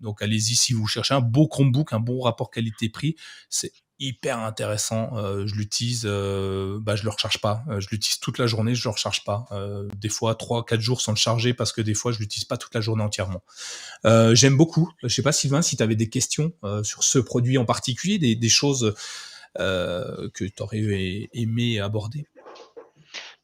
Donc 0.00 0.20
allez-y 0.20 0.56
si 0.56 0.74
vous 0.74 0.86
cherchez 0.86 1.14
un 1.14 1.22
beau 1.22 1.48
Chromebook, 1.48 1.94
un 1.94 2.00
bon 2.00 2.20
rapport 2.20 2.50
qualité-prix. 2.50 3.16
C'est 3.48 3.72
hyper 3.98 4.38
intéressant. 4.38 5.16
Euh, 5.16 5.46
je 5.46 5.54
l'utilise, 5.54 6.02
euh, 6.04 6.78
bah, 6.80 6.96
je 6.96 7.04
le 7.04 7.10
recharge 7.10 7.40
pas. 7.40 7.62
Euh, 7.68 7.80
je 7.80 7.88
l'utilise 7.90 8.18
toute 8.18 8.38
la 8.38 8.46
journée, 8.46 8.74
je 8.74 8.84
le 8.84 8.90
recharge 8.90 9.24
pas. 9.24 9.46
des 9.96 10.08
fois, 10.08 10.34
3-4 10.34 10.80
jours 10.80 11.00
sans 11.00 11.12
le 11.12 11.16
charger 11.16 11.54
parce 11.54 11.72
que 11.72 11.80
des 11.80 11.94
fois, 11.94 12.12
je 12.12 12.18
l'utilise 12.18 12.44
pas 12.44 12.56
toute 12.56 12.74
la 12.74 12.80
journée 12.80 13.02
entièrement. 13.02 13.42
J'aime 14.04 14.56
beaucoup. 14.56 14.90
Je 15.02 15.08
sais 15.08 15.22
pas, 15.22 15.32
Sylvain, 15.32 15.62
si 15.62 15.76
tu 15.76 15.82
avais 15.82 15.96
des 15.96 16.08
questions 16.08 16.52
sur 16.82 17.04
ce 17.04 17.18
produit 17.18 17.58
en 17.58 17.64
particulier, 17.64 18.18
des, 18.18 18.48
choses 18.48 18.94
que 19.56 20.44
tu 20.44 20.62
aurais 20.62 21.28
aimé 21.32 21.80
aborder? 21.80 22.26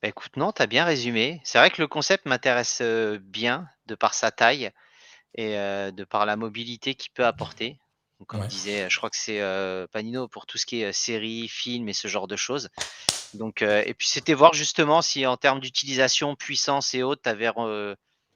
Bah 0.03 0.09
écoute, 0.09 0.37
non, 0.37 0.53
tu 0.53 0.63
as 0.63 0.67
bien 0.67 0.85
résumé. 0.85 1.41
C'est 1.45 1.59
vrai 1.59 1.71
que 1.71 1.81
le 1.81 1.89
concept 1.89 2.27
m'intéresse 2.27 2.83
bien 3.21 3.69
de 3.87 3.95
par 3.95 4.15
sa 4.15 4.31
taille 4.31 4.71
et 5.35 5.55
de 5.55 6.05
par 6.05 6.27
la 6.27 6.37
mobilité 6.37 6.95
qu'il 6.95 7.13
peut 7.13 7.27
apporter 7.27 7.79
comme 8.27 8.47
disait, 8.47 8.89
je 8.89 8.97
crois 8.97 9.11
que 9.11 9.17
c'est 9.17 9.41
Panino 9.93 10.29
pour 10.29 10.47
tout 10.47 10.59
ce 10.59 10.67
qui 10.67 10.83
est 10.83 10.93
séries, 10.93 11.49
films 11.49 11.89
et 11.89 11.93
ce 11.93 12.09
genre 12.09 12.29
de 12.29 12.37
choses. 12.37 12.69
Donc, 13.35 13.63
et 13.63 13.95
puis 13.95 14.09
c'était 14.09 14.35
voir 14.35 14.53
justement 14.53 15.03
si 15.03 15.27
en 15.27 15.37
termes 15.37 15.61
d'utilisation, 15.61 16.37
puissance 16.37 16.95
et 16.95 17.03
autres, 17.03 17.23
tu 17.23 17.31
avais 17.31 17.51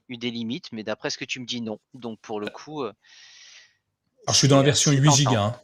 eu 0.09 0.17
des 0.17 0.31
limites, 0.31 0.71
mais 0.71 0.83
d'après 0.83 1.09
ce 1.09 1.17
que 1.17 1.25
tu 1.25 1.39
me 1.39 1.45
dis, 1.45 1.61
non. 1.61 1.79
Donc 1.93 2.19
pour 2.19 2.39
le 2.39 2.49
coup. 2.49 2.83
Alors 2.83 2.93
je 4.29 4.33
suis 4.33 4.47
dans 4.47 4.57
la 4.57 4.63
version 4.63 4.91
8 4.91 5.23
Go. 5.23 5.35
Hein. 5.35 5.59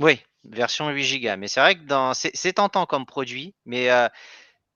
Oui, 0.00 0.20
version 0.44 0.88
8 0.88 1.20
Go. 1.20 1.36
Mais 1.38 1.48
c'est 1.48 1.60
vrai 1.60 1.76
que 1.76 1.84
dans... 1.84 2.14
c'est 2.14 2.52
tentant 2.52 2.86
comme 2.86 3.06
produit, 3.06 3.54
mais 3.66 3.88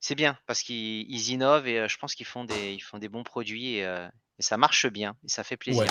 c'est 0.00 0.14
bien 0.14 0.38
parce 0.46 0.62
qu'ils 0.62 1.30
innovent 1.30 1.66
et 1.66 1.88
je 1.88 1.96
pense 1.98 2.14
qu'ils 2.14 2.26
font 2.26 2.44
des, 2.44 2.72
ils 2.72 2.80
font 2.80 2.98
des 2.98 3.08
bons 3.08 3.24
produits 3.24 3.76
et, 3.76 4.08
et 4.38 4.42
ça 4.42 4.56
marche 4.56 4.86
bien 4.86 5.16
et 5.24 5.28
ça 5.28 5.44
fait 5.44 5.56
plaisir. 5.56 5.86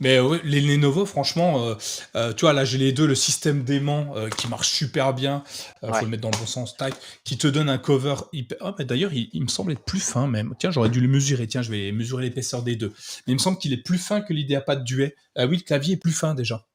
Mais 0.00 0.18
les 0.44 0.60
Lenovo, 0.60 1.06
franchement, 1.06 1.66
euh, 1.66 1.74
euh, 2.16 2.32
tu 2.32 2.42
vois, 2.42 2.52
là 2.52 2.64
j'ai 2.64 2.78
les 2.78 2.92
deux, 2.92 3.06
le 3.06 3.14
système 3.14 3.62
d'aimant 3.64 4.14
euh, 4.16 4.28
qui 4.28 4.48
marche 4.48 4.70
super 4.70 5.14
bien, 5.14 5.42
il 5.82 5.92
faut 5.94 6.04
le 6.04 6.10
mettre 6.10 6.22
dans 6.22 6.30
le 6.30 6.38
bon 6.38 6.46
sens, 6.46 6.76
tac, 6.76 6.94
qui 7.24 7.38
te 7.38 7.46
donne 7.46 7.68
un 7.68 7.78
cover 7.78 8.16
hyper. 8.32 8.58
Oh, 8.60 8.72
D'ailleurs, 8.82 9.12
il, 9.12 9.42
me 9.42 9.48
semble 9.48 9.72
être 9.72 9.84
plus 9.84 10.00
fin 10.00 10.26
même. 10.26 10.54
Tiens, 10.58 10.70
j'aurais 10.70 10.88
dû 10.88 11.00
le 11.00 11.08
mesurer, 11.08 11.46
tiens, 11.46 11.62
je 11.62 11.70
vais 11.70 11.92
mesurer 11.92 12.24
l'épaisseur 12.24 12.62
des 12.62 12.76
deux. 12.76 12.92
Mais 13.26 13.32
il 13.32 13.34
me 13.34 13.40
semble 13.40 13.58
qu'il 13.58 13.72
est 13.72 13.82
plus 13.82 13.98
fin 13.98 14.20
que 14.20 14.32
l'Ideapad 14.32 14.84
Duet. 14.84 15.14
Ah 15.36 15.46
oui, 15.46 15.58
le 15.58 15.62
clavier 15.62 15.94
est 15.94 15.98
plus 15.98 16.12
fin 16.12 16.34
déjà. 16.34 16.66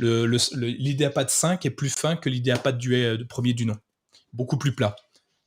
L'Ideapad 0.00 1.30
5 1.30 1.64
est 1.66 1.70
plus 1.70 1.94
fin 1.94 2.16
que 2.16 2.28
l'Ideapad 2.28 2.78
Duet 2.78 3.16
premier 3.28 3.54
du 3.54 3.66
nom. 3.66 3.76
Beaucoup 4.32 4.56
plus 4.56 4.74
plat 4.74 4.96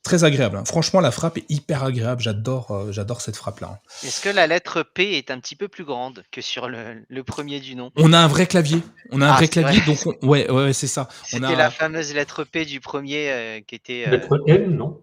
très 0.08 0.24
agréable. 0.24 0.56
Hein. 0.56 0.64
Franchement, 0.64 1.00
la 1.00 1.10
frappe 1.10 1.36
est 1.36 1.44
hyper 1.50 1.84
agréable. 1.84 2.22
J'adore, 2.22 2.70
euh, 2.70 2.92
j'adore 2.92 3.20
cette 3.20 3.36
frappe-là. 3.36 3.72
Hein. 3.74 4.06
Est-ce 4.06 4.22
que 4.22 4.30
la 4.30 4.46
lettre 4.46 4.82
P 4.82 5.18
est 5.18 5.30
un 5.30 5.38
petit 5.38 5.54
peu 5.54 5.68
plus 5.68 5.84
grande 5.84 6.24
que 6.32 6.40
sur 6.40 6.68
le, 6.68 7.22
premier 7.22 7.60
du 7.60 7.74
nom? 7.74 7.90
On 7.96 8.14
a 8.14 8.18
un 8.18 8.26
vrai 8.26 8.46
clavier. 8.46 8.80
On 9.10 9.20
a 9.20 9.26
un 9.26 9.32
ah, 9.32 9.36
vrai 9.36 9.48
clavier, 9.48 9.82
donc 9.86 9.98
ouais, 10.22 10.50
ouais, 10.50 10.72
c'est 10.72 10.86
ça. 10.86 11.08
C'était 11.24 11.54
la 11.54 11.70
fameuse 11.70 12.14
lettre 12.14 12.44
P 12.44 12.64
du 12.64 12.80
premier 12.80 13.30
euh, 13.30 13.60
qui 13.60 13.74
était. 13.74 14.04
Euh, 14.06 14.12
lettre 14.12 14.42
M, 14.46 14.74
non? 14.74 15.02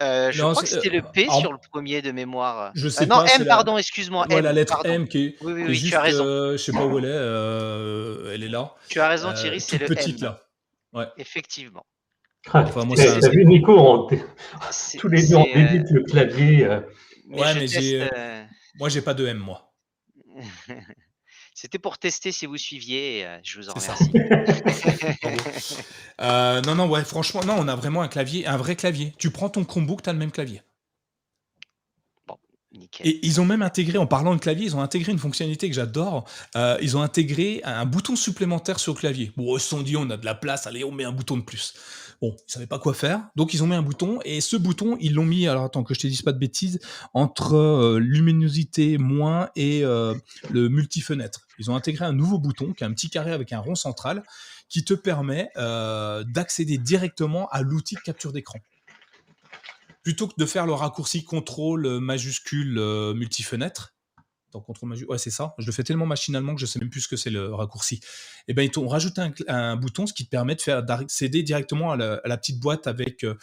je 0.00 0.40
crois 0.40 0.62
que 0.62 0.68
c'était 0.68 0.88
le 0.88 1.02
P 1.02 1.28
sur 1.40 1.52
le 1.52 1.58
premier 1.70 2.00
de 2.00 2.10
mémoire. 2.10 2.72
Je 2.74 2.88
sais 2.88 3.04
non, 3.04 3.26
M, 3.26 3.44
pardon, 3.44 3.76
excuse-moi. 3.76 4.26
Ouais, 4.30 4.40
la 4.40 4.54
lettre 4.54 4.80
M 4.86 5.08
qui 5.08 5.26
est, 5.26 5.36
oui, 5.42 5.52
oui, 5.52 5.64
oui, 5.68 5.82
tu 5.82 5.94
as 5.94 6.00
raison. 6.00 6.24
je 6.52 6.56
sais 6.56 6.72
pas 6.72 6.86
où 6.86 6.98
elle 6.98 7.04
est. 7.04 8.34
elle 8.34 8.42
est 8.44 8.48
là. 8.48 8.74
Tu 8.88 8.98
as 8.98 9.08
raison, 9.08 9.34
Thierry, 9.34 9.60
c'est 9.60 9.76
le 9.76 9.86
petite, 9.86 10.22
M. 10.22 10.24
là. 10.24 10.40
Ouais. 10.94 11.06
Effectivement. 11.18 11.84
Enfin, 12.54 12.84
moi, 12.84 12.96
c'est 12.96 13.30
vu, 13.30 13.44
Nico, 13.44 14.10
tous 14.98 15.08
les 15.08 15.28
deux, 15.28 15.36
on 15.36 15.44
débite 15.44 15.90
le 15.90 16.02
clavier. 16.04 16.64
Euh. 16.64 16.80
ouais, 17.30 17.54
mais 17.54 17.66
j'ai, 17.66 18.02
euh, 18.02 18.08
euh, 18.16 18.44
moi, 18.78 18.88
j'ai 18.88 19.02
pas 19.02 19.14
de 19.14 19.26
M, 19.26 19.38
moi. 19.38 19.72
C'était 21.54 21.78
pour 21.78 21.98
tester 21.98 22.30
si 22.30 22.46
vous 22.46 22.56
suiviez. 22.56 23.26
je 23.42 23.58
vous 23.58 23.68
en 23.68 23.72
remercie. 23.72 24.12
non, 26.68 26.74
non, 26.76 26.88
ouais, 26.88 27.02
franchement, 27.02 27.42
non, 27.44 27.56
on 27.58 27.66
a 27.66 27.74
vraiment 27.74 28.02
un 28.02 28.08
clavier, 28.08 28.46
un 28.46 28.56
vrai 28.56 28.76
clavier. 28.76 29.12
Tu 29.18 29.30
prends 29.30 29.48
ton 29.48 29.64
Chromebook, 29.64 30.02
tu 30.02 30.08
as 30.08 30.12
le 30.12 30.20
même 30.20 30.30
clavier. 30.30 30.62
Et 33.00 33.26
ils 33.26 33.40
ont 33.40 33.46
même 33.46 33.62
intégré, 33.62 33.96
en 33.96 34.06
parlant 34.06 34.34
de 34.34 34.40
clavier, 34.40 34.66
ils 34.66 34.76
ont 34.76 34.82
intégré 34.82 35.10
une 35.12 35.18
fonctionnalité 35.18 35.70
que 35.70 35.74
j'adore. 35.74 36.28
Euh, 36.54 36.76
ils 36.82 36.98
ont 36.98 37.02
intégré 37.02 37.62
un 37.64 37.86
bouton 37.86 38.14
supplémentaire 38.14 38.78
sur 38.78 38.92
le 38.92 38.98
clavier. 38.98 39.32
Bon, 39.36 39.56
ils 39.56 39.60
se 39.60 39.68
sont 39.68 39.80
dit, 39.80 39.96
on 39.96 40.10
a 40.10 40.18
de 40.18 40.24
la 40.24 40.34
place, 40.34 40.66
allez, 40.66 40.84
on 40.84 40.92
met 40.92 41.04
un 41.04 41.12
bouton 41.12 41.38
de 41.38 41.42
plus. 41.42 41.72
Bon, 42.20 42.36
ils 42.46 42.52
savaient 42.52 42.66
pas 42.66 42.78
quoi 42.78 42.92
faire, 42.92 43.22
donc 43.36 43.54
ils 43.54 43.62
ont 43.62 43.68
mis 43.68 43.74
un 43.74 43.82
bouton, 43.82 44.18
et 44.24 44.40
ce 44.40 44.56
bouton, 44.56 44.98
ils 45.00 45.14
l'ont 45.14 45.24
mis, 45.24 45.46
alors 45.46 45.64
attends 45.64 45.84
que 45.84 45.94
je 45.94 46.00
te 46.00 46.06
dise 46.08 46.22
pas 46.22 46.32
de 46.32 46.38
bêtises, 46.38 46.80
entre 47.14 47.54
euh, 47.54 47.98
luminosité 48.00 48.98
moins 48.98 49.48
et 49.56 49.84
euh, 49.84 50.14
le 50.50 50.68
multi-fenêtre. 50.68 51.46
Ils 51.58 51.70
ont 51.70 51.76
intégré 51.76 52.04
un 52.04 52.12
nouveau 52.12 52.38
bouton, 52.38 52.74
qui 52.74 52.84
est 52.84 52.86
un 52.86 52.92
petit 52.92 53.08
carré 53.08 53.32
avec 53.32 53.52
un 53.52 53.60
rond 53.60 53.76
central, 53.76 54.24
qui 54.68 54.84
te 54.84 54.92
permet 54.92 55.48
d'accéder 55.56 56.76
directement 56.76 57.48
à 57.48 57.62
l'outil 57.62 57.94
de 57.94 58.00
capture 58.00 58.32
d'écran 58.32 58.58
plutôt 60.02 60.28
que 60.28 60.34
de 60.36 60.46
faire 60.46 60.66
le 60.66 60.72
raccourci 60.72 61.24
contrôle 61.24 61.86
euh, 61.86 62.00
majuscule 62.00 62.78
euh, 62.78 63.14
multi-fenêtre, 63.14 63.94
donc 64.52 64.64
contrôle 64.64 64.88
majuscule, 64.88 65.10
ouais 65.10 65.18
c'est 65.18 65.30
ça, 65.30 65.54
je 65.58 65.66
le 65.66 65.72
fais 65.72 65.84
tellement 65.84 66.06
machinalement 66.06 66.54
que 66.54 66.60
je 66.60 66.66
sais 66.66 66.78
même 66.78 66.88
plus 66.88 67.02
ce 67.02 67.08
que 67.08 67.16
c'est 67.16 67.30
le 67.30 67.52
raccourci. 67.54 67.96
Et 67.96 68.00
eh 68.48 68.54
ben 68.54 68.62
ils 68.62 68.70
t'ont 68.70 68.88
rajouté 68.88 69.22
un, 69.48 69.76
bouton, 69.76 70.06
ce 70.06 70.14
qui 70.14 70.24
te 70.24 70.30
permet 70.30 70.54
de 70.54 70.62
faire 70.62 70.82
d'accéder 70.82 71.42
directement 71.42 71.92
à 71.92 71.96
la, 71.96 72.36
petite 72.38 72.58
boîte 72.58 72.86
avec 72.86 73.24
euh, 73.24 73.34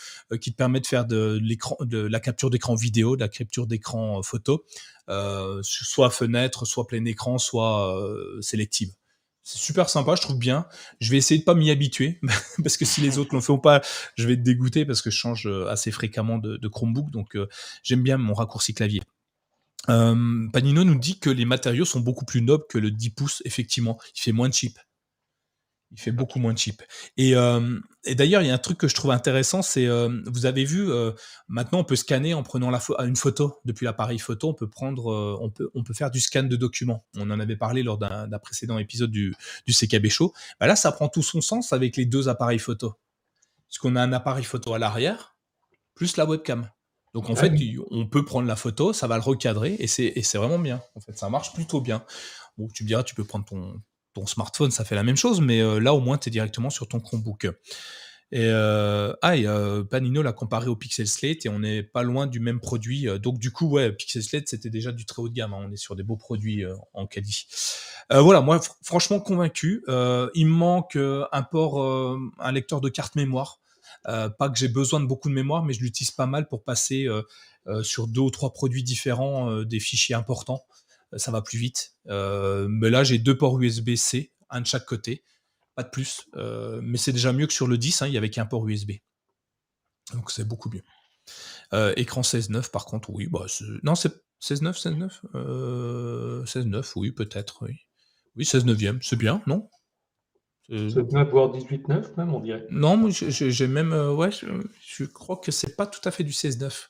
qui 0.41 0.51
te 0.51 0.57
permet 0.57 0.79
de 0.79 0.87
faire 0.87 1.05
de 1.05 1.39
l'écran, 1.41 1.77
de 1.81 1.99
la 1.99 2.19
capture 2.19 2.49
d'écran 2.49 2.75
vidéo, 2.75 3.15
de 3.15 3.21
la 3.21 3.29
capture 3.29 3.67
d'écran 3.67 4.23
photo, 4.23 4.65
soit 5.61 6.09
fenêtre, 6.09 6.65
soit 6.65 6.87
plein 6.87 7.05
écran, 7.05 7.37
soit 7.37 7.95
sélective. 8.41 8.91
C'est 9.47 9.59
super 9.59 9.89
sympa, 9.91 10.15
je 10.15 10.21
trouve 10.21 10.39
bien. 10.39 10.65
Je 10.99 11.11
vais 11.11 11.17
essayer 11.17 11.39
de 11.39 11.45
pas 11.45 11.53
m'y 11.53 11.69
habituer 11.69 12.19
parce 12.63 12.77
que 12.77 12.83
si 12.83 12.99
les 12.99 13.19
autres 13.19 13.35
l'ont 13.35 13.41
fait 13.41 13.53
ou 13.53 13.59
pas, 13.59 13.79
je 14.15 14.27
vais 14.27 14.33
être 14.33 14.41
dégoûté 14.41 14.85
parce 14.85 15.03
que 15.03 15.11
je 15.11 15.17
change 15.17 15.45
euh, 15.45 15.67
assez 15.69 15.91
fréquemment 15.91 16.39
de, 16.39 16.67
Chromebook, 16.67 17.11
donc 17.11 17.35
euh, 17.35 17.47
j'aime 17.83 18.01
bien 18.01 18.17
mon 18.17 18.33
raccourci 18.33 18.73
clavier. 18.73 19.03
Euh, 19.87 20.47
Panino 20.51 20.83
nous 20.83 20.95
dit 20.95 21.19
que 21.19 21.29
les 21.29 21.45
matériaux 21.45 21.85
sont 21.85 21.99
beaucoup 21.99 22.25
plus 22.25 22.41
nobles 22.41 22.63
que 22.67 22.79
le 22.79 22.89
10 22.89 23.11
pouces, 23.11 23.41
effectivement. 23.45 23.99
Il 24.15 24.21
fait 24.21 24.31
moins 24.31 24.49
de 24.49 24.55
chip. 24.55 24.79
Il 25.91 25.99
fait 25.99 26.11
beaucoup 26.11 26.39
moins 26.39 26.53
de 26.53 26.57
cheap. 26.57 26.83
Et, 27.15 27.35
euh, 27.35 27.79
et 28.03 28.15
d'ailleurs, 28.15 28.41
il 28.41 28.47
y 28.47 28.51
a 28.51 28.53
un 28.53 28.59
truc 28.59 28.77
que 28.77 28.87
je 28.87 28.95
trouve 28.95 29.11
intéressant, 29.11 29.61
c'est 29.61 29.85
euh, 29.85 30.21
vous 30.25 30.45
avez 30.45 30.65
vu, 30.65 30.91
euh, 30.91 31.11
maintenant 31.47 31.79
on 31.79 31.83
peut 31.83 31.95
scanner 31.95 32.33
en 32.33 32.43
prenant 32.43 32.69
la 32.69 32.81
une 33.05 33.15
photo 33.15 33.59
depuis 33.65 33.85
l'appareil 33.85 34.19
photo, 34.19 34.49
on 34.49 34.53
peut 34.53 34.69
prendre, 34.69 35.37
on 35.41 35.49
peut, 35.49 35.69
on 35.73 35.83
peut 35.83 35.93
faire 35.93 36.11
du 36.11 36.19
scan 36.19 36.43
de 36.43 36.55
documents. 36.55 37.05
On 37.15 37.29
en 37.31 37.39
avait 37.39 37.55
parlé 37.55 37.83
lors 37.83 37.97
d'un 37.97 38.39
précédent 38.39 38.77
épisode 38.77 39.11
du, 39.11 39.33
du 39.65 39.73
CKB 39.73 40.07
Show. 40.09 40.33
Bah 40.59 40.67
là, 40.67 40.75
ça 40.75 40.91
prend 40.91 41.07
tout 41.07 41.23
son 41.23 41.41
sens 41.41 41.71
avec 41.71 41.95
les 41.97 42.05
deux 42.05 42.27
appareils 42.27 42.59
photo, 42.59 42.95
parce 43.69 43.77
qu'on 43.77 43.95
a 43.95 44.01
un 44.01 44.11
appareil 44.11 44.43
photo 44.43 44.73
à 44.73 44.79
l'arrière 44.79 45.35
plus 45.93 46.17
la 46.17 46.25
webcam. 46.25 46.69
Donc 47.13 47.29
en 47.29 47.33
ah 47.33 47.37
fait, 47.37 47.53
on 47.91 48.05
peut 48.07 48.25
prendre 48.25 48.45
la 48.45 48.57
photo, 48.57 48.91
ça 48.91 49.07
va 49.07 49.15
le 49.15 49.23
recadrer 49.23 49.77
et 49.79 49.87
c'est 49.87 50.37
vraiment 50.37 50.59
bien. 50.59 50.81
En 50.95 50.99
fait, 50.99 51.17
ça 51.17 51.29
marche 51.29 51.53
plutôt 51.53 51.79
bien. 51.79 52.03
Bon, 52.57 52.67
tu 52.67 52.83
me 52.83 52.87
diras, 52.89 53.03
tu 53.03 53.15
peux 53.15 53.23
prendre 53.23 53.45
ton, 53.45 53.81
ton 54.15 54.25
smartphone, 54.25 54.71
ça 54.71 54.85
fait 54.85 54.95
la 54.95 55.03
même 55.03 55.17
chose, 55.17 55.41
mais 55.41 55.61
euh, 55.61 55.79
là, 55.79 55.93
au 55.93 55.99
moins, 55.99 56.17
tu 56.17 56.29
es 56.29 56.31
directement 56.31 56.69
sur 56.69 56.87
ton 56.87 56.99
Chromebook. 56.99 57.45
Et, 58.31 58.39
euh, 58.41 59.13
euh, 59.23 59.83
Panino 59.83 60.23
l'a 60.23 60.33
comparé 60.33 60.67
au 60.67 60.75
Pixel 60.75 61.07
Slate 61.07 61.45
et 61.45 61.49
on 61.49 61.59
n'est 61.59 61.83
pas 61.83 62.01
loin 62.01 62.25
du 62.25 62.39
même 62.39 62.59
produit. 62.59 63.07
donc, 63.19 63.37
du 63.37 63.51
coup, 63.51 63.69
ouais, 63.69 63.91
Pixel 63.91 64.23
Slate, 64.23 64.47
c'était 64.47 64.69
déjà 64.69 64.91
du 64.91 65.05
très 65.05 65.21
haut 65.21 65.29
de 65.29 65.33
gamme. 65.33 65.53
Hein. 65.53 65.65
on 65.67 65.71
est 65.71 65.77
sur 65.77 65.95
des 65.95 66.03
beaux 66.03 66.17
produits 66.17 66.63
en 66.93 67.05
quali. 67.05 67.45
voilà, 68.09 68.41
moi, 68.41 68.59
franchement 68.81 69.19
convaincu. 69.19 69.83
il 69.87 70.47
me 70.47 70.53
manque 70.53 70.97
un 70.97 71.43
port, 71.43 71.85
un 72.39 72.51
lecteur 72.51 72.81
de 72.81 72.89
carte 72.89 73.15
mémoire. 73.15 73.59
pas 74.05 74.49
que 74.49 74.57
j'ai 74.57 74.69
besoin 74.69 75.01
de 75.01 75.05
beaucoup 75.05 75.29
de 75.29 75.35
mémoire, 75.35 75.63
mais 75.63 75.73
je 75.73 75.81
l'utilise 75.81 76.11
pas 76.11 76.25
mal 76.25 76.47
pour 76.47 76.63
passer 76.63 77.07
sur 77.83 78.07
deux 78.07 78.21
ou 78.21 78.31
trois 78.31 78.53
produits 78.53 78.83
différents 78.83 79.61
des 79.63 79.79
fichiers 79.79 80.15
importants 80.15 80.63
ça 81.13 81.31
va 81.31 81.41
plus 81.41 81.57
vite. 81.57 81.95
Euh, 82.07 82.67
mais 82.69 82.89
là, 82.89 83.03
j'ai 83.03 83.17
deux 83.17 83.37
ports 83.37 83.59
USB-C, 83.61 84.31
un 84.49 84.61
de 84.61 84.67
chaque 84.67 84.85
côté, 84.85 85.23
pas 85.75 85.83
de 85.83 85.89
plus. 85.89 86.27
Euh, 86.35 86.79
mais 86.83 86.97
c'est 86.97 87.13
déjà 87.13 87.33
mieux 87.33 87.47
que 87.47 87.53
sur 87.53 87.67
le 87.67 87.77
10, 87.77 88.01
hein, 88.01 88.07
il 88.07 88.11
n'y 88.11 88.17
avait 88.17 88.29
qu'un 88.29 88.45
port 88.45 88.67
USB. 88.67 88.91
Donc 90.13 90.31
c'est 90.31 90.47
beaucoup 90.47 90.69
mieux. 90.69 90.83
Euh, 91.73 91.93
écran 91.97 92.21
16.9, 92.21 92.69
par 92.69 92.85
contre, 92.85 93.09
oui. 93.09 93.27
Bah, 93.27 93.45
non, 93.83 93.95
c'est 93.95 94.13
16.9, 94.41 95.21
16.9 95.33 96.43
16.9, 96.45 96.91
oui, 96.95 97.11
peut-être, 97.11 97.63
oui. 97.63 97.79
Oui, 98.35 98.45
16 98.45 98.65
neuvième, 98.65 99.01
c'est 99.01 99.15
bien, 99.15 99.41
non? 99.47 99.69
16.9, 100.69 101.29
voire 101.29 101.51
18.9 101.51 102.17
même, 102.17 102.33
on 102.33 102.39
dirait. 102.39 102.65
Non, 102.71 102.97
moi 102.97 103.09
j'ai 103.11 103.67
même, 103.67 103.93
ouais, 103.93 104.29
je, 104.31 105.03
crois 105.05 105.37
que 105.37 105.51
c'est 105.51 105.75
pas 105.75 105.85
tout 105.85 106.01
à 106.03 106.11
fait 106.11 106.23
du 106.23 106.31
16.9. 106.31 106.87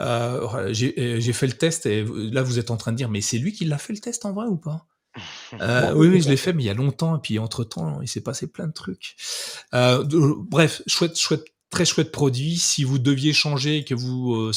Euh, 0.00 0.72
j'ai 0.72 1.32
fait 1.32 1.46
le 1.46 1.52
test 1.52 1.86
et 1.86 2.04
là 2.04 2.42
vous 2.42 2.58
êtes 2.58 2.70
en 2.70 2.76
train 2.76 2.92
de 2.92 2.96
dire, 2.96 3.08
mais 3.08 3.20
c'est 3.20 3.38
lui 3.38 3.52
qui 3.52 3.64
l'a 3.64 3.78
fait 3.78 3.92
le 3.92 4.00
test 4.00 4.24
en 4.26 4.32
vrai 4.32 4.46
ou 4.46 4.56
pas? 4.56 4.86
Euh, 5.62 5.94
oui, 5.94 6.08
oui, 6.08 6.20
je 6.20 6.28
l'ai 6.28 6.36
fait, 6.36 6.52
mais 6.52 6.64
il 6.64 6.66
y 6.66 6.70
a 6.70 6.74
longtemps, 6.74 7.16
et 7.16 7.20
puis 7.22 7.38
entre-temps, 7.38 8.02
il 8.02 8.08
s'est 8.08 8.20
passé 8.20 8.48
plein 8.48 8.66
de 8.66 8.72
trucs. 8.72 9.16
Euh, 9.72 10.04
bref, 10.06 10.82
chouette, 10.86 11.18
chouette, 11.18 11.46
très 11.70 11.86
chouette 11.86 12.12
produit. 12.12 12.56
Si 12.56 12.84
vous 12.84 12.98
deviez 12.98 13.32
changer 13.32 13.78
et 13.78 13.84
que 13.84 13.94
vous, 13.94 14.52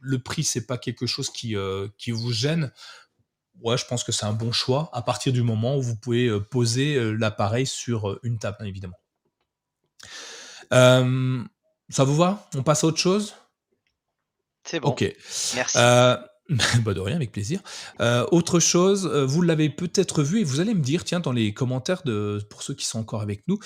le, 0.00 0.18
prix, 0.18 0.44
c'est 0.44 0.66
pas 0.66 0.78
quelque 0.78 1.04
chose 1.04 1.28
qui, 1.28 1.56
qui 1.98 2.10
vous 2.10 2.32
gêne, 2.32 2.72
ouais, 3.62 3.78
je 3.78 3.86
pense 3.86 4.04
que 4.04 4.12
c'est 4.12 4.26
un 4.26 4.32
bon 4.32 4.52
choix 4.52 4.90
à 4.92 5.02
partir 5.02 5.32
du 5.32 5.42
moment 5.42 5.76
où 5.76 5.82
vous 5.82 5.96
pouvez 5.96 6.30
poser 6.50 7.14
l'appareil 7.16 7.66
sur 7.66 8.18
une 8.22 8.38
table, 8.38 8.56
hein, 8.60 8.64
évidemment. 8.64 8.98
ça 10.70 12.04
vous 12.04 12.16
va? 12.16 12.48
On 12.54 12.62
passe 12.62 12.84
à 12.84 12.86
autre 12.86 12.98
chose? 12.98 13.34
C'est 14.64 14.80
bon. 14.80 14.90
Ok. 14.90 15.04
Merci. 15.54 15.78
Euh, 15.78 16.16
bah 16.84 16.94
de 16.94 17.00
rien, 17.00 17.16
avec 17.16 17.32
plaisir. 17.32 17.60
Euh, 18.00 18.26
autre 18.30 18.60
chose, 18.60 19.06
euh, 19.06 19.24
vous 19.24 19.42
l'avez 19.42 19.70
peut-être 19.70 20.22
vu 20.22 20.40
et 20.40 20.44
vous 20.44 20.60
allez 20.60 20.74
me 20.74 20.80
dire, 20.80 21.04
tiens, 21.04 21.20
dans 21.20 21.32
les 21.32 21.54
commentaires 21.54 22.02
de, 22.04 22.40
pour 22.50 22.62
ceux 22.62 22.74
qui 22.74 22.86
sont 22.86 22.98
encore 22.98 23.22
avec 23.22 23.46
nous, 23.48 23.58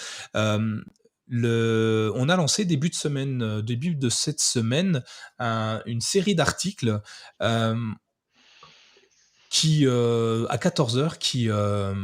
le, 1.28 2.12
on 2.14 2.28
a 2.28 2.36
lancé 2.36 2.64
début 2.64 2.88
de 2.88 2.94
semaine, 2.94 3.60
début 3.60 3.96
de 3.96 4.08
cette 4.08 4.38
semaine, 4.38 5.02
une 5.40 6.00
série 6.00 6.36
d'articles 6.36 7.00
qui 9.56 9.86
euh, 9.86 10.44
à 10.50 10.58
14 10.58 10.98
heures 10.98 11.18
qui 11.18 11.48
euh, 11.48 11.94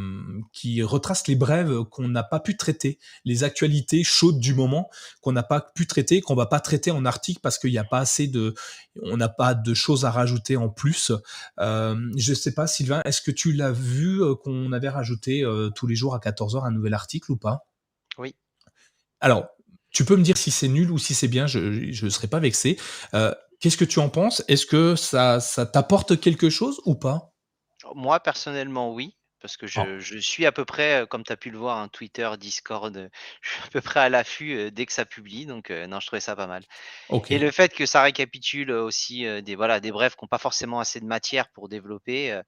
qui 0.55 0.83
retrace 0.83 1.27
les 1.29 1.37
brèves 1.37 1.85
qu'on 1.85 2.09
n'a 2.09 2.23
pas 2.23 2.41
pu 2.41 2.57
traiter, 2.57 2.99
les 3.27 3.45
actualités 3.45 4.05
chaudes 4.05 4.39
du 4.39 4.55
moment 4.55 4.89
qu'on 5.21 5.33
n'a 5.33 5.43
pas 5.43 5.61
pu 5.61 5.87
traiter, 5.87 6.23
qu'on 6.23 6.35
va 6.35 6.47
pas 6.47 6.61
traiter 6.61 6.91
en 6.91 7.05
article 7.05 7.41
parce 7.43 7.59
qu'il 7.59 7.71
n'y 7.71 7.77
a 7.77 7.85
pas 7.85 7.99
assez 7.99 8.27
de, 8.27 8.55
on 9.03 9.19
n'a 9.19 9.29
pas 9.29 9.53
de 9.53 9.75
choses 9.75 10.07
à 10.07 10.11
rajouter 10.11 10.57
en 10.57 10.71
plus. 10.71 11.13
Euh, 11.61 12.11
je 12.17 12.33
sais 12.33 12.55
pas, 12.55 12.67
Sylvain, 12.67 13.03
est-ce 13.05 13.21
que 13.21 13.31
tu 13.31 13.53
l'as 13.53 13.71
vu 13.71 14.23
euh, 14.23 14.35
qu'on 14.35 14.73
avait 14.73 14.89
rajouté 14.89 15.45
euh, 15.45 15.69
tous 15.69 15.87
les 15.87 15.95
jours 15.95 16.15
à 16.15 16.21
14 16.21 16.57
heures 16.57 16.65
un 16.65 16.71
nouvel 16.71 16.95
article 16.95 17.33
ou 17.33 17.37
pas? 17.37 17.67
Oui. 18.17 18.35
Alors, 19.21 19.47
tu 19.91 20.07
peux 20.07 20.17
me 20.17 20.23
dire 20.23 20.39
si 20.39 20.51
c'est 20.51 20.69
nul 20.69 20.91
ou 20.91 20.97
si 20.97 21.13
c'est 21.13 21.29
bien, 21.29 21.47
je 21.47 21.59
ne 21.59 22.11
serai 22.11 22.29
pas 22.29 22.41
vexé. 22.41 22.79
Qu'est-ce 23.61 23.77
que 23.77 23.85
tu 23.85 23.99
en 23.99 24.09
penses? 24.09 24.43
Est-ce 24.49 24.65
que 24.65 24.97
ça, 24.97 25.39
ça 25.39 25.67
t'apporte 25.67 26.19
quelque 26.19 26.49
chose 26.49 26.81
ou 26.87 26.95
pas? 26.95 27.32
Moi, 27.95 28.21
personnellement, 28.21 28.93
oui, 28.93 29.17
parce 29.41 29.57
que 29.57 29.67
ah. 29.77 29.99
je, 29.99 30.19
suis 30.19 30.47
à 30.47 30.53
peu 30.53 30.65
près, 30.65 31.05
comme 31.09 31.25
tu 31.25 31.33
as 31.33 31.37
pu 31.37 31.51
le 31.51 31.59
voir, 31.59 31.79
un 31.79 31.89
Twitter, 31.89 32.31
Discord, 32.39 33.11
je 33.41 33.51
suis 33.51 33.63
à 33.63 33.69
peu 33.71 33.81
près 33.81 34.01
à 34.01 34.09
l'affût 34.09 34.71
dès 34.71 34.87
que 34.87 34.93
ça 34.93 35.05
publie, 35.05 35.47
donc 35.47 35.71
non, 35.71 36.01
je 36.01 36.07
trouvais 36.07 36.21
ça 36.21 36.37
pas 36.37 36.47
mal. 36.47 36.65
Et 37.29 37.39
le 37.39 37.51
fait 37.51 37.75
que 37.75 37.87
ça 37.87 38.03
récapitule 38.03 38.71
aussi 38.71 39.27
des, 39.43 39.55
voilà, 39.57 39.81
des 39.81 39.91
brefs 39.91 40.17
qui 40.17 40.25
n'ont 40.25 40.29
pas 40.29 40.39
forcément 40.39 40.81
assez 40.81 41.01
de 41.01 41.07
matière 41.07 41.49
pour 41.51 41.69
développer, 41.69 42.41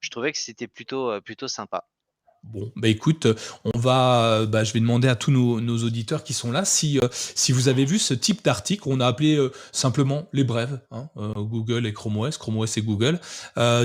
je 0.00 0.10
trouvais 0.10 0.32
que 0.32 0.38
c'était 0.38 0.68
plutôt, 0.68 1.20
plutôt 1.20 1.48
sympa. 1.48 1.86
Bon, 2.42 2.72
bah 2.74 2.88
écoute, 2.88 3.26
on 3.64 3.78
va, 3.78 4.46
bah, 4.46 4.64
je 4.64 4.72
vais 4.72 4.80
demander 4.80 5.08
à 5.08 5.14
tous 5.14 5.30
nos, 5.30 5.78
auditeurs 5.84 6.24
qui 6.24 6.32
sont 6.32 6.50
là 6.50 6.64
si, 6.64 6.98
euh, 6.98 7.06
si 7.12 7.52
vous 7.52 7.68
avez 7.68 7.84
vu 7.84 7.98
ce 7.98 8.14
type 8.14 8.42
d'article. 8.42 8.84
On 8.86 8.98
a 8.98 9.06
appelé 9.06 9.36
euh, 9.36 9.52
simplement 9.72 10.26
les 10.32 10.42
brèves, 10.42 10.80
hein, 10.90 11.10
euh, 11.18 11.34
Google 11.34 11.86
et 11.86 11.92
Chrome 11.92 12.16
OS, 12.16 12.38
Chrome 12.38 12.56
OS 12.58 12.78
et 12.78 12.82
Google. 12.82 13.20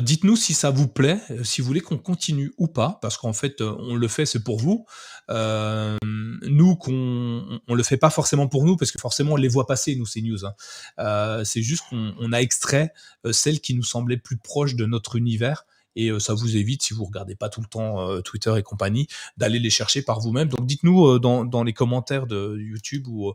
Dites-nous 0.02 0.38
si 0.38 0.54
ça 0.54 0.72
vous 0.72 0.88
plaît, 0.88 1.20
si 1.44 1.62
vous 1.62 1.68
voulez 1.68 1.82
qu'on 1.82 1.98
continue 1.98 2.54
ou 2.58 2.68
pas, 2.68 2.98
parce 3.02 3.18
qu'en 3.18 3.34
fait, 3.34 3.62
on 3.62 3.96
le 3.96 4.08
fait, 4.08 4.26
c'est 4.26 4.44
pour 4.44 4.58
vous. 4.58 4.86
nous, 5.30 6.76
qu'on, 6.78 7.60
on 7.68 7.74
le 7.74 7.84
fait 7.84 7.98
pas 7.98 8.10
forcément 8.10 8.48
pour 8.48 8.64
nous, 8.66 8.78
parce 8.78 8.92
que 8.92 9.00
forcément, 9.00 9.34
on 9.34 9.38
les 9.38 9.50
voit 9.50 9.68
passer, 9.68 9.96
nous, 9.96 10.06
ces 10.06 10.22
news. 10.22 10.46
Hein. 10.46 11.44
c'est 11.44 11.62
juste 11.62 11.84
qu'on 11.90 12.32
a 12.32 12.40
extrait 12.40 12.94
celles 13.32 13.60
qui 13.60 13.76
nous 13.76 13.84
semblaient 13.84 14.18
plus 14.18 14.38
proches 14.38 14.76
de 14.76 14.86
notre 14.86 15.18
univers 15.18 15.66
et 15.96 16.12
ça 16.20 16.34
vous 16.34 16.58
évite, 16.58 16.84
si 16.84 16.94
vous 16.94 17.06
regardez 17.06 17.36
pas 17.36 17.50
tout 17.50 17.62
le 17.62 17.68
temps 17.68 18.22
Twitter 18.22 18.54
et 18.58 18.64
compagnie, 18.64 19.08
d'aller 19.38 19.60
les 19.60 19.70
chercher 19.70 20.02
par 20.02 20.20
vous-même. 20.20 20.50
Donc 20.50 20.66
dites-nous 20.66 21.20
dans, 21.20 21.64
les 21.64 21.74
commentaires 21.74 22.28
de 22.28 22.58
YouTube 22.60 23.08
ou, 23.08 23.34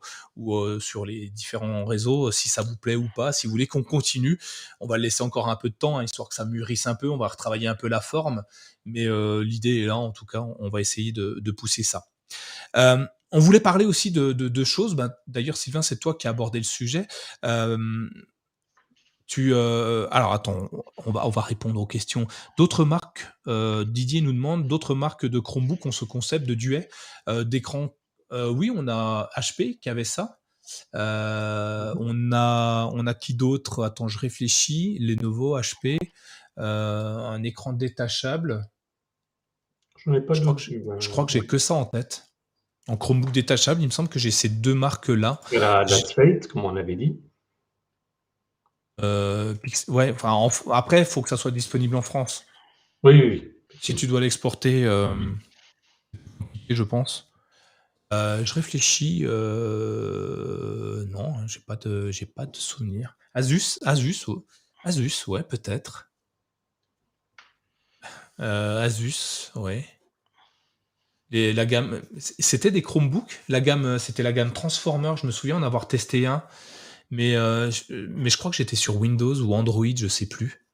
sur 0.81 1.07
les 1.07 1.31
différents 1.31 1.85
réseaux 1.85 2.31
si 2.31 2.49
ça 2.49 2.63
vous 2.63 2.77
plaît 2.77 2.97
ou 2.97 3.09
pas, 3.15 3.33
si 3.33 3.47
vous 3.47 3.51
voulez 3.51 3.67
qu'on 3.67 3.83
continue. 3.83 4.39
On 4.81 4.87
va 4.87 4.99
laisser 4.99 5.23
encore 5.23 5.49
un 5.49 5.57
peu 5.57 5.71
de 5.71 5.75
temps, 5.75 5.99
hein, 5.99 6.05
histoire 6.05 6.29
que 6.29 6.35
ça 6.35 6.45
mûrisse 6.45 6.87
un 6.87 6.95
peu, 6.95 7.11
on 7.11 7.17
va 7.17 7.29
retravailler 7.29 7.69
un 7.69 7.75
peu 7.75 7.89
la 7.89 8.01
forme, 8.01 8.43
mais 8.85 9.07
l'idée 9.43 9.83
est 9.83 9.87
là, 9.87 9.97
en 9.97 10.13
tout 10.13 10.27
cas, 10.27 10.45
on 10.59 10.69
va 10.69 10.81
essayer 10.81 11.13
de, 11.13 11.39
de 11.41 11.51
pousser 11.51 11.83
ça. 11.83 12.05
on 12.75 13.39
voulait 13.39 13.61
parler 13.61 13.85
aussi 13.85 14.11
de, 14.11 14.33
de, 14.33 14.49
de 14.49 14.65
choses. 14.65 14.95
Ben, 14.95 15.13
D'ailleurs, 15.27 15.57
Sylvain, 15.57 15.83
c'est 15.83 15.99
toi 15.99 16.15
qui 16.15 16.27
as 16.27 16.31
abordé 16.31 16.59
le 16.59 16.65
sujet 16.65 17.07
Tu, 19.31 19.55
alors 19.55 20.33
attends, 20.33 20.69
on 21.07 21.13
va, 21.13 21.25
on 21.25 21.31
va 21.31 21.41
répondre 21.41 21.81
aux 21.81 21.87
questions. 21.87 22.27
D'autres 22.59 22.85
marques, 22.85 23.29
Didier 23.47 24.23
nous 24.23 24.33
demande, 24.33 24.67
d'autres 24.67 24.97
marques 24.97 25.25
de 25.25 25.39
Chromebook 25.39 25.87
ont 25.87 25.93
ce 25.93 26.05
concept 26.05 26.47
de 26.47 26.55
duet 26.55 26.89
d'écran. 27.45 27.95
oui, 28.33 28.73
on 28.75 28.89
a 28.89 29.31
HP 29.37 29.79
qui 29.79 29.89
avait 29.89 30.03
ça. 30.03 30.41
On 30.95 32.33
a, 32.33 32.91
on 32.93 33.07
a 33.07 33.15
qui 33.15 33.35
d'autre? 33.35 33.85
Attends, 33.85 34.09
je 34.09 34.19
réfléchis. 34.19 34.99
Lenovo, 34.99 35.57
HP, 35.61 35.99
un 36.57 37.43
écran 37.45 37.73
détachable. 37.73 38.65
Je, 39.97 40.11
pas 40.19 40.35
je, 40.35 40.41
crois 40.41 40.55
que, 40.55 40.61
je 40.61 41.09
crois 41.09 41.25
que 41.25 41.31
j'ai 41.31 41.47
que 41.47 41.59
ça 41.59 41.75
en 41.75 41.85
tête. 41.85 42.25
En 42.89 42.97
Chromebook 42.97 43.31
détachable, 43.31 43.81
il 43.81 43.87
me 43.87 43.93
semble 43.93 44.09
que 44.09 44.19
j'ai 44.19 44.33
ces 44.33 44.49
deux 44.49 44.75
marques-là. 44.75 45.41
La, 45.53 45.85
la 45.85 46.37
comme 46.49 46.65
on 46.65 46.75
avait 46.75 46.97
dit. 46.97 47.21
Euh, 49.03 49.55
ouais, 49.89 50.13
enfin, 50.13 50.49
après, 50.73 51.01
il 51.01 51.05
faut 51.05 51.23
que 51.23 51.29
ça 51.29 51.37
soit 51.37 51.51
disponible 51.51 51.97
en 51.97 52.03
France. 52.03 52.45
Oui, 53.03 53.21
oui. 53.23 53.53
Si 53.81 53.95
tu 53.95 54.07
dois 54.07 54.21
l'exporter, 54.21 54.85
euh, 54.85 55.09
je 56.69 56.83
pense. 56.83 57.33
Euh, 58.13 58.45
je 58.45 58.55
réfléchis. 58.55 59.23
non, 59.23 61.47
j'ai 61.47 61.61
pas 61.61 61.77
de, 61.77 62.11
j'ai 62.11 62.27
pas 62.27 62.47
de 62.47 62.57
souvenir. 62.57 63.17
Asus, 63.35 63.79
Asus, 63.83 64.27
Asus, 64.85 65.29
ouais, 65.29 65.43
peut-être. 65.43 66.11
Asus, 68.39 69.51
ouais. 69.55 69.87
la 71.31 71.67
gamme, 71.67 72.03
c'était 72.19 72.71
des 72.71 72.83
Chromebooks? 72.83 73.41
La 73.49 73.61
gamme, 73.61 73.99
c'était 73.99 74.23
la 74.23 74.33
gamme 74.33 74.53
Transformer. 74.53 75.15
Je 75.17 75.27
me 75.27 75.33
souviens 75.33 75.57
en 75.57 75.63
avoir 75.63 75.89
testé 75.89 76.27
un. 76.27 76.43
Mais, 77.11 77.37
euh, 77.37 77.71
je, 77.71 78.07
mais 78.09 78.31
je 78.31 78.39
crois 78.39 78.51
que 78.51 78.57
j'étais 78.57 78.77
sur 78.77 78.97
Windows 78.97 79.35
ou 79.41 79.55
Android, 79.55 79.87
je 79.97 80.07
sais 80.07 80.27
plus. 80.27 80.67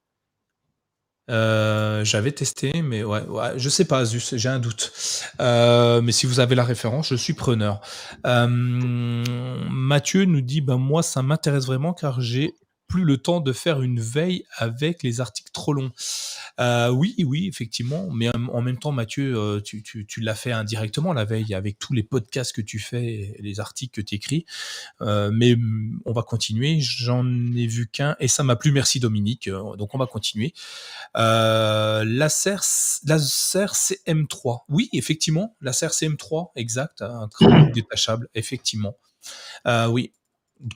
Euh, 1.29 2.05
j'avais 2.05 2.31
testé, 2.31 2.83
mais 2.83 3.03
ouais, 3.03 3.23
ouais, 3.23 3.59
je 3.59 3.69
sais 3.69 3.85
pas, 3.85 4.05
j'ai 4.05 4.49
un 4.49 4.61
doute. 4.61 4.93
Euh, 5.41 6.01
mais 6.01 6.13
si 6.13 6.27
vous 6.27 6.39
avez 6.39 6.55
la 6.55 6.63
référence, 6.63 7.09
je 7.09 7.17
suis 7.17 7.33
preneur. 7.33 7.81
Mathieu 8.25 10.25
nous 10.25 10.41
dit, 10.41 10.61
ben 10.61 10.77
moi, 10.77 11.03
ça 11.03 11.23
m'intéresse 11.23 11.67
vraiment 11.67 11.95
car 11.95 12.21
j'ai 12.21 12.55
plus 12.89 13.05
le 13.05 13.19
temps 13.19 13.41
de 13.41 13.53
faire 13.53 13.83
une 13.83 14.01
veille 14.01 14.45
avec 14.57 15.03
les 15.03 15.21
articles 15.21 15.51
trop 15.53 15.73
longs. 15.73 15.91
Euh, 16.61 16.89
oui, 16.91 17.15
oui, 17.19 17.47
effectivement, 17.49 18.09
mais 18.11 18.31
en 18.35 18.63
même 18.63 18.79
temps, 18.79 18.93
Mathieu, 18.93 19.37
euh, 19.37 19.61
tu, 19.61 19.83
tu, 19.83 20.21
l'as 20.21 20.35
fait 20.35 20.53
indirectement 20.53 21.13
la 21.13 21.25
veille 21.25 21.55
avec 21.55 21.79
tous 21.79 21.93
les 21.93 22.03
podcasts 22.03 22.55
que 22.55 22.61
tu 22.61 22.79
fais, 22.79 23.37
les 23.41 23.61
articles 23.61 24.01
que 24.01 24.07
tu 24.07 24.15
écris. 24.15 24.47
Euh, 25.03 25.31
mais 25.33 25.57
on 26.05 26.13
va 26.13 26.23
continuer. 26.23 26.79
J'en 26.81 27.27
ai 27.55 27.67
vu 27.67 27.89
qu'un 27.89 28.17
et 28.21 28.29
ça 28.29 28.43
m'a 28.45 28.57
plu. 28.57 28.73
Merci 28.73 29.01
Dominique. 29.01 29.49
Donc 29.49 29.95
on 29.95 29.99
va 29.99 30.07
continuer. 30.07 30.55
la 31.15 32.29
CER, 32.29 32.61
la 33.07 33.19
CM3. 33.19 34.61
Oui, 34.69 34.89
effectivement, 34.93 35.57
la 35.61 35.73
CM3, 35.73 36.53
exact, 36.57 37.03
un 37.03 37.29
détachable, 37.75 38.29
effectivement. 38.35 38.97
oui, 39.89 40.13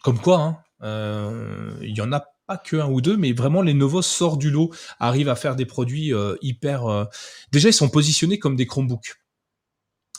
comme 0.03 0.19
quoi, 0.19 0.41
hein, 0.41 0.59
euh, 0.83 1.73
il 1.83 1.97
y 1.97 2.01
en 2.01 2.13
a 2.13 2.25
pas 2.47 2.59
que 2.59 2.77
un 2.77 2.89
ou 2.89 3.01
deux, 3.01 3.17
mais 3.17 3.33
vraiment 3.33 3.63
les 3.63 3.75
Novos 3.75 4.03
sortent 4.03 4.41
du 4.41 4.51
lot, 4.51 4.75
arrivent 4.99 5.29
à 5.29 5.37
faire 5.37 5.57
des 5.57 5.67
produits 5.67 6.13
euh, 6.13 6.37
hyper. 6.43 6.87
Euh, 6.87 7.05
déjà, 7.53 7.69
ils 7.69 7.75
sont 7.75 7.89
positionnés 7.89 8.39
comme 8.39 8.57
des 8.57 8.67
Chromebooks. 8.67 9.17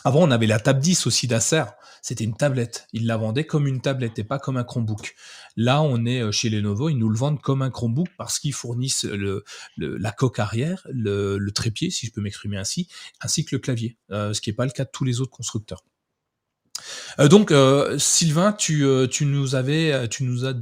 Avant, 0.04 0.22
on 0.24 0.32
avait 0.32 0.48
la 0.48 0.60
Tab 0.60 0.80
10 0.80 1.06
aussi 1.06 1.28
d'Acer. 1.28 1.64
C'était 2.02 2.24
une 2.24 2.36
tablette. 2.36 2.88
Ils 2.92 3.06
la 3.06 3.18
vendaient 3.18 3.46
comme 3.46 3.68
une 3.68 3.82
tablette 3.82 4.18
et 4.18 4.24
pas 4.24 4.40
comme 4.40 4.58
un 4.58 4.64
Chromebook. 4.64 5.14
Là, 5.56 5.84
on 5.84 6.06
est 6.06 6.32
chez 6.32 6.50
Lenovo. 6.50 6.90
Ils 6.90 6.98
nous 6.98 7.10
le 7.10 7.18
vendent 7.18 7.40
comme 7.40 7.62
un 7.62 7.70
Chromebook 7.70 8.08
parce 8.18 8.40
qu'ils 8.40 8.54
fournissent 8.54 9.04
le, 9.04 9.44
la 9.78 10.12
coque 10.12 10.40
arrière, 10.40 10.88
le, 10.90 11.38
trépied, 11.54 11.92
si 11.92 12.08
je 12.08 12.12
peux 12.12 12.22
m'exprimer 12.22 12.58
ainsi, 12.58 12.88
ainsi 13.20 13.46
que 13.46 13.56
le 13.56 13.60
clavier. 13.60 13.98
ce 14.10 14.42
qui 14.42 14.50
n'est 14.50 14.56
pas 14.56 14.66
le 14.66 14.72
cas 14.72 14.86
de 14.86 14.90
tous 14.92 15.04
les 15.04 15.22
autres 15.22 15.30
constructeurs. 15.30 15.84
Euh, 17.20 17.28
donc, 17.28 17.52
euh, 17.52 17.98
Sylvain, 17.98 18.54
tu, 18.54 18.84
euh, 18.86 19.08
tu, 19.08 19.26
nous 19.26 19.56
avais, 19.56 20.08
tu 20.10 20.24
nous 20.24 20.46
as 20.46 20.54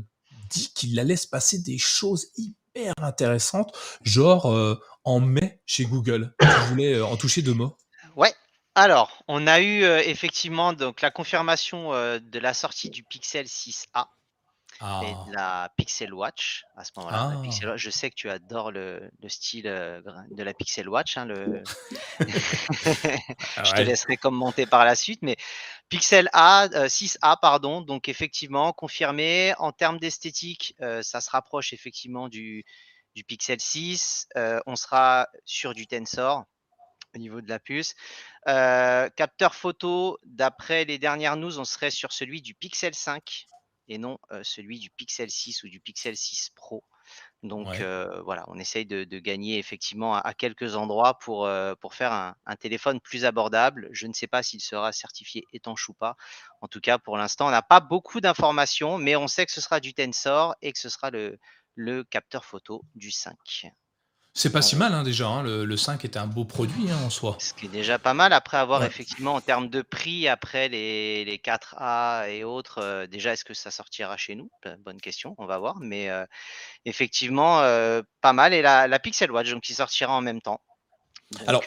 dit 0.50 0.72
qu'il 0.74 1.00
allait 1.00 1.16
se 1.16 1.28
passer 1.28 1.60
des 1.60 1.78
choses 1.78 2.28
hyper 2.38 2.94
intéressantes, 3.02 3.76
genre 4.04 4.80
en 5.04 5.20
mai 5.20 5.62
chez 5.66 5.86
Google. 5.86 6.34
Tu 6.40 6.48
voulais 6.70 7.02
en 7.02 7.18
toucher 7.18 7.42
deux 7.42 7.54
mots 7.54 7.78
Ouais. 8.16 8.34
Alors, 8.76 9.24
on 9.28 9.46
a 9.48 9.60
eu 9.62 9.84
effectivement 9.84 10.74
donc 10.74 11.02
la 11.02 11.12
confirmation 11.12 11.92
de 11.92 12.40
la 12.40 12.54
sortie 12.54 12.90
du 12.90 13.04
Pixel 13.04 13.46
6a 13.46 14.06
et 14.82 14.86
ah. 14.86 15.02
de 15.28 15.34
la 15.34 15.74
Pixel 15.76 16.14
Watch 16.14 16.64
à 16.78 16.86
ce 16.86 16.92
moment-là. 16.98 17.34
Ah. 17.36 17.76
Je 17.76 17.90
sais 17.90 18.10
que 18.10 18.16
tu 18.16 18.30
adores 18.30 18.72
le, 18.72 19.12
style 19.28 19.68
euh, 19.68 20.02
de 20.32 20.42
la 20.42 20.54
Pixel 20.54 20.88
Watch. 20.88 21.18
Hein, 21.18 21.26
le... 21.26 21.64
Ah 23.58 23.64
je 23.64 23.74
te 23.74 23.82
laisserai 23.82 24.16
commenter 24.16 24.66
par 24.66 24.86
la 24.86 24.96
suite, 24.96 25.22
mais 25.22 25.36
Pixel 25.90 26.30
A, 26.32 26.68
6A, 26.68 27.34
euh, 27.34 27.36
pardon, 27.42 27.82
donc 27.82 28.08
effectivement 28.08 28.72
confirmé. 28.72 29.54
En 29.58 29.74
termes 29.74 30.00
d'esthétique, 30.00 30.76
euh, 30.82 31.02
ça 31.02 31.20
se 31.20 31.30
rapproche 31.30 31.74
effectivement 31.74 32.30
du, 32.30 32.64
du 33.16 33.24
Pixel 33.26 33.60
6. 33.60 34.30
on 34.66 34.76
sera 34.78 35.28
sur 35.44 35.74
du 35.74 35.88
Tensor 35.88 36.46
au 37.16 37.18
niveau 37.18 37.42
de 37.42 37.50
la 37.50 37.60
puce. 37.60 37.96
capteur 38.46 39.56
photo, 39.56 40.18
d'après 40.24 40.86
les 40.86 41.00
dernières 41.00 41.36
news, 41.36 41.60
on 41.60 41.66
serait 41.66 41.92
sur 41.92 42.14
celui 42.14 42.42
du 42.42 42.54
Pixel 42.54 42.96
5 42.96 43.48
et 43.90 43.98
non 43.98 44.18
celui 44.44 44.80
du 44.80 44.90
Pixel 44.90 45.30
6 45.30 45.64
ou 45.64 45.70
du 45.70 45.80
Pixel 45.80 46.16
6 46.16 46.52
Pro. 46.56 46.84
Donc 47.44 47.68
voilà, 48.24 48.46
on 48.48 48.60
essaye 48.60 48.86
de, 48.86 49.04
gagner 49.20 49.58
effectivement 49.58 50.16
à, 50.16 50.34
quelques 50.34 50.76
endroits 50.76 51.18
pour, 51.20 51.50
pour 51.82 51.96
faire 51.96 52.14
un, 52.14 52.56
téléphone 52.60 53.00
plus 53.02 53.26
abordable. 53.26 53.90
Je 53.92 54.08
ne 54.08 54.14
sais 54.14 54.28
pas 54.28 54.44
s'il 54.44 54.62
sera 54.62 54.92
certifié 54.92 55.46
étanche 55.54 55.90
ou 55.90 55.94
pas. 55.94 56.16
En 56.62 56.68
tout 56.68 56.82
cas, 56.82 56.98
pour 57.00 57.18
l'instant, 57.18 57.48
on 57.48 57.52
n'a 57.52 57.62
pas 57.62 57.80
beaucoup 57.80 58.22
d'informations, 58.22 58.98
mais 58.98 59.16
on 59.16 59.28
sait 59.28 59.46
que 59.46 59.52
ce 59.52 59.62
sera 59.62 59.80
du 59.80 59.94
Tensor 59.94 60.56
et 60.62 60.72
que 60.72 60.80
ce 60.80 60.90
sera 60.90 61.10
le, 61.10 61.40
le 61.76 62.04
capteur 62.04 62.46
photo 62.46 62.84
du 62.96 63.10
5. 63.10 63.38
C'est 64.34 64.52
pas 64.52 64.62
si 64.62 64.76
mal 64.76 64.94
hein, 64.94 65.04
déjà, 65.04 65.28
hein. 65.28 65.44
le, 65.44 65.78
5 65.78 66.06
était 66.06 66.20
un 66.20 66.28
beau 66.28 66.46
produit 66.46 66.90
hein, 66.92 66.98
en 67.06 67.10
soi. 67.10 67.36
Ce 67.40 67.54
qui 67.54 67.66
est 67.66 67.70
déjà 67.70 68.00
pas 68.00 68.14
mal 68.14 68.32
après 68.32 68.58
avoir 68.58 68.84
effectivement 68.86 69.34
en 69.34 69.42
termes 69.42 69.70
de 69.70 69.82
prix, 69.82 70.28
après 70.28 70.70
les, 70.70 71.26
les 71.26 71.38
4A 71.38 72.30
et 72.30 72.44
autres, 72.44 72.78
euh, 72.78 73.08
déjà 73.08 73.34
est-ce 73.34 73.44
que 73.44 73.54
ça 73.54 73.72
sortira 73.72 74.16
chez 74.18 74.36
nous? 74.36 74.50
Bonne 74.80 75.02
question, 75.02 75.36
on 75.40 75.46
va 75.46 75.58
voir. 75.58 75.78
Mais 75.82 76.10
euh, 76.10 76.26
effectivement, 76.86 77.62
euh, 77.62 78.02
pas 78.22 78.34
mal. 78.34 78.54
Et 78.54 78.62
la, 78.62 78.88
la, 78.88 79.00
Pixel 79.00 79.32
Watch, 79.32 79.50
donc 79.50 79.64
qui 79.64 79.74
sortira 79.74 80.14
en 80.14 80.22
même 80.22 80.42
temps. 80.42 80.62
Alors, 81.48 81.64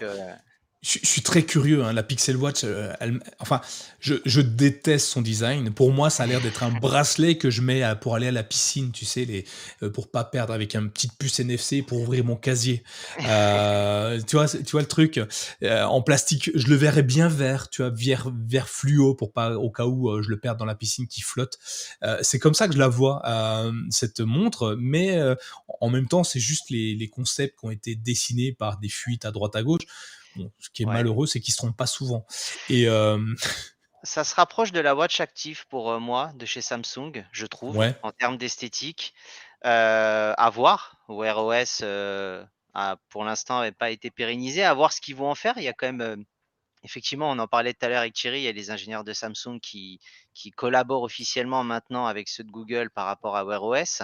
je, 0.83 0.99
suis 1.05 1.23
très 1.23 1.45
curieux. 1.45 1.85
Hein, 1.85 1.93
la 1.93 2.03
Pixel 2.03 2.37
Watch, 2.37 2.63
euh, 2.65 2.93
enfin, 3.39 3.61
je, 4.01 4.41
déteste 4.41 5.07
son 5.07 5.23
design. 5.23 5.73
Pour 5.73 5.93
moi, 5.93 6.11
ça 6.11 6.25
a 6.25 6.27
l'air 6.27 6.41
d'être 6.41 6.65
un 6.65 6.71
bracelet 6.71 7.37
que 7.37 7.51
je 7.51 7.63
mets 7.63 7.83
pour 8.01 8.17
aller 8.17 8.27
à 8.27 8.33
la 8.33 8.43
piscine, 8.43 8.91
tu 8.91 9.05
sais, 9.05 9.25
les, 9.25 9.45
euh, 9.83 9.91
pour 9.91 10.11
pas 10.11 10.25
perdre 10.25 10.53
avec 10.53 10.75
une 10.75 10.91
petite 10.91 11.17
puce 11.17 11.39
NFC 11.39 11.83
pour 11.83 12.01
ouvrir 12.01 12.25
mon 12.25 12.37
casier. 12.37 12.83
Euh, 13.27 14.21
tu 14.27 14.37
vois, 14.37 14.49
tu 14.49 14.73
vois 14.73 14.81
le 14.81 14.89
truc 14.89 15.21
en 15.63 16.03
plastique. 16.03 16.51
Je 16.55 16.67
le 16.67 16.75
verrais 16.75 17.05
bien 17.05 17.29
vert, 17.29 17.71
tu 17.71 17.83
vois, 17.83 17.91
vert, 17.91 18.33
vert 18.47 18.69
fluo 18.69 19.15
pour 19.15 19.33
pas 19.33 19.55
au 19.55 19.71
cas 19.71 19.87
où 19.87 20.21
je 20.21 20.29
le 20.29 20.39
perde 20.39 20.59
dans 20.59 20.65
la 20.65 20.75
piscine 20.75 21.07
qui 21.07 21.23
flotte. 21.23 21.59
c'est 22.23 22.41
comme 22.41 22.55
ça 22.55 22.67
que 22.67 22.75
je 22.75 22.79
la 22.79 22.89
vois 22.89 23.23
cette 23.91 24.21
montre, 24.21 24.77
mais 24.79 25.21
en 25.81 25.91
même 25.91 26.09
temps, 26.09 26.25
c'est 26.25 26.41
juste 26.41 26.71
les, 26.71 26.95
les 26.97 27.09
concepts 27.09 27.61
qui 27.61 27.67
ont 27.67 27.71
été 27.71 27.95
dessinés 27.95 28.53
par 28.53 28.79
des 28.79 28.89
fuites 28.89 29.25
à 29.25 29.31
droite 29.31 29.55
à 29.55 29.63
gauche 29.63 29.83
ce 30.59 30.71
qui 30.71 30.83
est 30.83 30.87
malheureux, 30.87 31.27
c'est 31.27 31.41
qu'ils 31.41 31.55
se 31.55 31.59
trompent 31.59 31.77
pas 31.77 31.87
souvent. 31.87 32.27
Et 32.69 32.87
ça 34.03 34.25
se 34.25 34.35
rapproche 34.35 34.73
de 34.73 34.81
la 34.81 34.95
Watch 34.95 35.21
Active 35.21 35.67
pour 35.69 35.99
moi 36.01 36.33
de 36.35 36.47
chez 36.47 36.61
Samsung, 36.61 37.25
je 37.33 37.47
trouve, 37.47 37.83
en 38.03 38.13
termes 38.13 38.37
d'esthétique. 38.37 39.15
à 39.63 40.51
voir. 40.53 40.97
Wear 41.09 41.39
OS 41.45 41.85
pour 43.11 43.25
l'instant 43.25 43.59
n'avait 43.59 43.73
pas 43.73 43.91
été 43.91 44.11
pérennisé. 44.11 44.63
À 44.63 44.75
voir 44.75 44.93
ce 44.93 45.01
qu'ils 45.01 45.17
vont 45.17 45.31
en 45.31 45.35
faire. 45.35 45.55
Il 45.59 45.65
y 45.65 45.69
a 45.69 45.73
quand 45.73 45.93
même 45.93 46.25
Effectivement, 46.85 47.31
on 47.31 47.39
en 47.39 47.47
parlait 47.47 47.75
tout 47.75 47.85
à 47.85 47.89
l'heure 47.89 48.01
avec 48.01 48.15
Thierry, 48.15 48.41
il 48.41 48.45
y 48.45 48.49
a 48.49 48.53
des 48.53 48.71
ingénieurs 48.71 49.05
de 49.05 49.13
Samsung 49.13 49.61
qui, 49.63 50.01
qui, 50.35 50.51
collaborent 50.51 51.05
officiellement 51.05 51.63
maintenant 51.63 52.07
avec 52.07 52.29
ceux 52.29 52.43
de 52.43 52.51
Google 52.51 52.91
par 52.91 53.07
rapport 53.07 53.37
à 53.37 53.45
Wear 53.45 53.63
OS. 53.63 54.03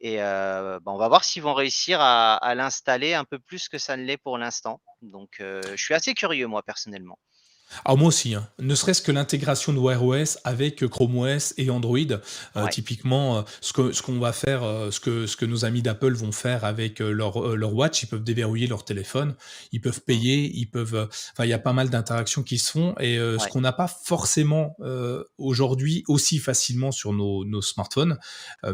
Et 0.00 0.18
bah, 0.18 0.80
on 0.86 0.98
va 0.98 1.08
voir 1.08 1.24
s'ils 1.24 1.42
vont 1.42 1.54
réussir 1.54 2.00
à, 2.00 2.54
l'installer 2.54 3.14
un 3.14 3.24
peu 3.24 3.38
plus 3.38 3.68
que 3.68 3.78
ça 3.78 3.96
ne 3.96 4.04
l'est 4.04 4.18
pour 4.18 4.38
l'instant. 4.38 4.80
Donc 5.02 5.36
je 5.40 5.76
suis 5.76 5.94
assez 5.94 6.14
curieux 6.14 6.46
moi 6.46 6.62
personnellement. 6.62 7.18
Alors 7.84 7.98
moi 7.98 8.08
aussi, 8.08 8.34
hein. 8.34 8.48
ne 8.58 8.74
serait-ce 8.74 9.02
que 9.02 9.12
l'intégration 9.12 9.72
de 9.72 9.78
Wear 9.78 10.02
OS 10.04 10.38
avec 10.44 10.86
Chrome 10.86 11.18
OS 11.18 11.54
et 11.56 11.68
Android. 11.70 11.98
Euh, 12.56 12.68
typiquement, 12.68 13.38
euh, 13.38 13.42
ce 13.60 14.02
qu'on 14.02 14.18
va 14.18 14.32
faire, 14.32 14.62
euh, 14.62 14.90
ce 14.90 15.00
que 15.00 15.26
ce 15.26 15.36
que 15.36 15.44
nos 15.44 15.64
amis 15.64 15.82
d'Apple 15.82 16.14
vont 16.14 16.32
faire 16.32 16.64
avec 16.64 17.00
leur 17.00 17.56
leur 17.56 17.74
watch, 17.74 18.02
ils 18.02 18.06
peuvent 18.06 18.22
déverrouiller 18.22 18.66
leur 18.66 18.84
téléphone, 18.84 19.34
ils 19.72 19.80
peuvent 19.80 20.00
payer, 20.00 20.50
ils 20.54 20.66
peuvent. 20.66 21.08
Enfin, 21.32 21.44
il 21.44 21.50
y 21.50 21.52
a 21.52 21.58
pas 21.58 21.72
mal 21.72 21.90
d'interactions 21.90 22.42
qui 22.42 22.58
se 22.58 22.70
font 22.70 22.94
et 23.00 23.16
ce 23.16 23.48
qu'on 23.48 23.60
n'a 23.60 23.72
pas 23.72 23.88
forcément 23.88 24.76
aujourd'hui 25.38 26.04
aussi 26.08 26.38
facilement 26.38 26.92
sur 26.92 27.12
nos, 27.12 27.44
nos 27.44 27.62
smartphones, 27.62 28.18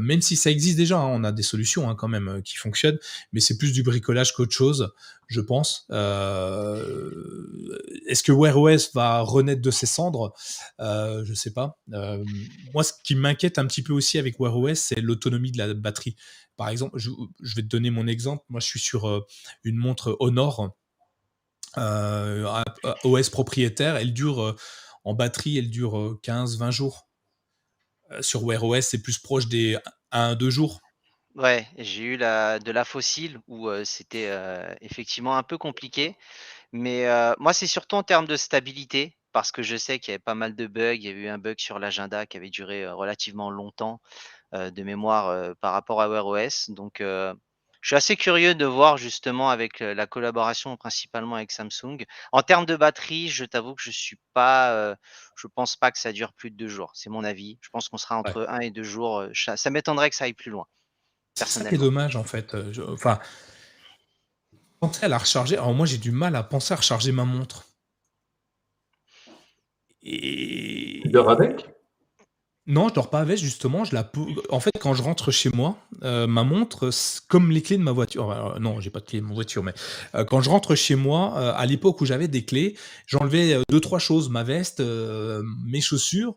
même 0.01 0.23
si 0.23 0.37
ça 0.37 0.51
existe 0.51 0.77
déjà, 0.77 0.99
hein, 0.99 1.07
on 1.07 1.25
a 1.25 1.33
des 1.33 1.43
solutions 1.43 1.89
hein, 1.89 1.95
quand 1.95 2.09
même 2.09 2.43
qui 2.45 2.57
fonctionnent, 2.57 2.99
mais 3.33 3.41
c'est 3.41 3.57
plus 3.57 3.73
du 3.73 3.83
bricolage 3.83 4.33
qu'autre 4.33 4.53
chose 4.53 4.93
je 5.33 5.41
pense. 5.41 5.87
Euh, 5.91 7.79
est-ce 8.07 8.23
que 8.23 8.33
Wear 8.33 8.57
OS 8.59 8.93
va 8.95 9.21
renaître 9.21 9.63
de 9.63 9.71
ses 9.71 9.87
cendres? 9.87 10.35
Euh, 10.81 11.25
Je 11.25 11.31
ne 11.31 11.35
sais 11.35 11.53
pas. 11.53 11.79
Euh, 11.95 12.23
moi, 12.75 12.85
ce 12.85 12.93
qui 13.03 13.15
m'inquiète 13.15 13.59
un 13.59 13.67
petit 13.67 13.83
peu 13.83 13.93
aussi 13.93 14.19
avec 14.19 14.39
Wear 14.39 14.57
OS, 14.57 14.79
c'est 14.79 15.01
l'autonomie 15.01 15.51
de 15.51 15.59
la 15.59 15.73
batterie. 15.73 16.17
Par 16.57 16.69
exemple, 16.69 16.99
je, 16.99 17.11
vais 17.57 17.63
te 17.63 17.67
donner 17.67 17.91
mon 17.91 18.07
exemple. 18.07 18.45
Moi, 18.51 18.61
je 18.61 18.67
suis 18.67 18.81
sur 18.81 19.27
une 19.65 19.77
montre 19.77 20.17
Honor 20.21 20.77
OS 23.05 23.31
propriétaire. 23.31 23.97
Elle 23.97 24.13
dure 24.13 24.55
en 25.05 25.15
batterie, 25.15 25.57
elle 25.57 25.71
dure 25.71 26.21
15-20 26.23 26.71
jours. 26.71 27.09
sur 28.21 28.45
Wear 28.45 28.63
OS, 28.63 28.87
c'est 28.87 29.03
plus 29.03 29.19
proche 29.19 29.49
des 29.49 29.79
1-2 30.13 30.51
jours. 30.51 30.81
Ouais, 31.37 31.67
j'ai 31.79 32.03
eu 32.03 32.17
la 32.19 32.59
de 32.59 32.71
la 32.73 32.85
fossile 32.85 33.41
où, 33.49 33.71
c'était, 33.85 34.31
effectivement 34.83 35.37
un 35.37 35.43
peu 35.43 35.57
compliqué. 35.57 36.17
Mais, 36.73 37.07
moi, 37.39 37.53
c'est 37.55 37.67
surtout 37.67 37.97
en 37.97 38.03
termes 38.03 38.27
de 38.27 38.37
stabilité, 38.37 39.17
parce 39.33 39.53
que 39.53 39.63
je 39.63 39.77
sais 39.77 39.99
qu'il 39.99 40.13
y 40.13 40.15
avait 40.15 40.19
pas 40.19 40.35
mal 40.35 40.55
de 40.55 40.67
bugs. 40.67 40.95
Il 40.95 41.03
y 41.03 41.09
avait 41.09 41.21
eu 41.21 41.29
un 41.29 41.39
bug 41.39 41.59
sur 41.59 41.79
l'agenda 41.79 42.27
qui 42.27 42.37
avait 42.37 42.51
duré, 42.51 42.87
relativement 42.89 43.51
longtemps, 43.51 44.01
de 44.53 44.83
mémoire, 44.83 45.55
par 45.61 45.73
rapport 45.73 46.03
à 46.03 46.09
Wear 46.09 46.27
OS. 46.27 46.71
Donc, 46.71 46.97
je 47.01 47.35
suis 47.83 47.97
assez 47.97 48.17
curieux 48.17 48.55
de 48.55 48.67
voir 48.67 48.99
justement 48.99 49.51
avec, 49.51 49.81
la 49.81 50.07
collaboration 50.07 50.77
principalement 50.77 51.37
avec 51.37 51.51
Samsung. 51.51 52.05
En 52.33 52.43
termes 52.43 52.67
de 52.67 52.77
batterie, 52.77 53.29
je 53.29 53.47
t'avoue 53.47 53.75
que 53.75 53.83
je 53.83 53.91
suis 53.91 54.19
pas, 54.35 54.97
je 55.37 55.47
pense 55.47 55.77
pas 55.77 55.91
que 55.93 55.99
ça 55.99 56.13
dure 56.13 56.35
plus 56.35 56.51
de 56.51 56.57
deux 56.57 56.69
jours. 56.69 56.91
C'est 56.95 57.11
mon 57.11 57.25
avis. 57.25 57.59
Je 57.63 57.71
pense 57.71 57.89
qu'on 57.89 57.99
sera 57.99 58.19
entre 58.19 58.47
un 58.51 58.61
et 58.61 58.71
deux 58.71 58.83
jours, 58.83 59.25
ça 59.35 59.71
m'étonnerait 59.71 60.11
que 60.11 60.17
ça 60.17 60.25
aille 60.25 60.35
plus 60.35 60.51
loin. 60.51 60.67
C'est 61.35 61.79
dommage 61.79 62.17
en 62.17 62.25
fait. 62.25 62.55
Euh, 62.55 62.73
enfin, 62.93 63.19
penser 64.81 65.05
à 65.05 65.09
la 65.09 65.19
recharger. 65.19 65.57
Alors 65.57 65.75
moi 65.75 65.87
j'ai 65.87 65.99
du 65.99 66.11
mal 66.11 66.37
à 66.37 66.43
penser 66.43 66.75
à 66.75 66.77
recharger 66.77 67.13
ma 67.13 67.25
montre. 67.25 67.67
Et... 70.03 71.01
Tu 71.03 71.09
dors 71.11 71.31
avec? 71.31 71.69
Non, 72.67 72.89
je 72.89 72.95
dors 72.95 73.11
pas 73.11 73.21
avec 73.21 73.39
justement. 73.39 73.85
Je 73.85 73.95
la 73.95 74.11
En 74.51 74.61
fait, 74.61 74.73
quand 74.81 74.95
je 74.95 75.03
rentre 75.03 75.31
chez 75.33 75.51
moi, 75.51 75.77
euh, 76.03 76.27
ma 76.29 76.45
montre, 76.45 76.91
comme 77.29 77.51
les 77.51 77.61
clés 77.61 77.77
de 77.77 77.83
ma 77.83 77.91
voiture. 77.91 78.29
Non, 78.29 78.75
non, 78.75 78.81
j'ai 78.81 78.91
pas 78.91 79.01
de 79.01 79.07
clés 79.07 79.21
de 79.21 79.27
ma 79.27 79.35
voiture, 79.35 79.65
mais 79.65 79.75
euh, 80.15 80.25
quand 80.25 80.41
je 80.43 80.51
rentre 80.51 80.77
chez 80.77 80.95
moi, 80.95 81.37
à 81.57 81.67
l'époque 81.67 82.01
où 82.01 82.05
j'avais 82.05 82.29
des 82.29 82.45
clés, 82.45 82.77
j'enlevais 83.07 83.59
deux 83.69 83.81
trois 83.81 83.99
choses 83.99 84.29
ma 84.29 84.45
veste, 84.45 84.81
mes 85.65 85.81
chaussures, 85.81 86.37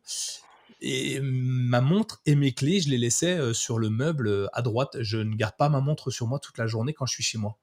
et 0.82 1.20
ma 1.22 1.82
montre 1.82 2.22
et 2.26 2.36
mes 2.36 2.54
clés, 2.54 2.82
je 2.82 2.90
les 2.90 2.98
laissais 2.98 3.54
sur 3.54 3.80
le 3.80 3.90
meuble 3.90 4.50
à 4.54 4.62
droite. 4.62 4.98
Je 5.02 5.18
ne 5.18 5.36
garde 5.36 5.56
pas 5.58 5.70
ma 5.70 5.82
montre 5.82 6.12
sur 6.12 6.28
moi 6.28 6.40
toute 6.40 6.58
la 6.58 6.68
journée 6.68 6.94
quand 6.94 7.06
je 7.06 7.14
suis 7.14 7.24
chez 7.24 7.38
moi. 7.38 7.58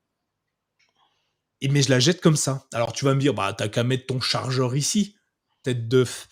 Et 1.61 1.69
mais 1.69 1.83
je 1.83 1.91
la 1.91 2.01
jette 2.01 2.21
comme 2.21 2.37
ça. 2.37 2.67
Alors 2.73 2.93
tu 2.93 3.05
vas 3.05 3.15
me 3.15 3.21
dire, 3.21 3.35
bah 3.35 3.53
t'as 3.53 3.69
qu'à 3.69 3.85
mettre 3.85 4.07
ton 4.07 4.21
chargeur 4.21 4.75
ici, 4.75 5.17
tête 5.63 5.87
d'œuf. 5.89 6.29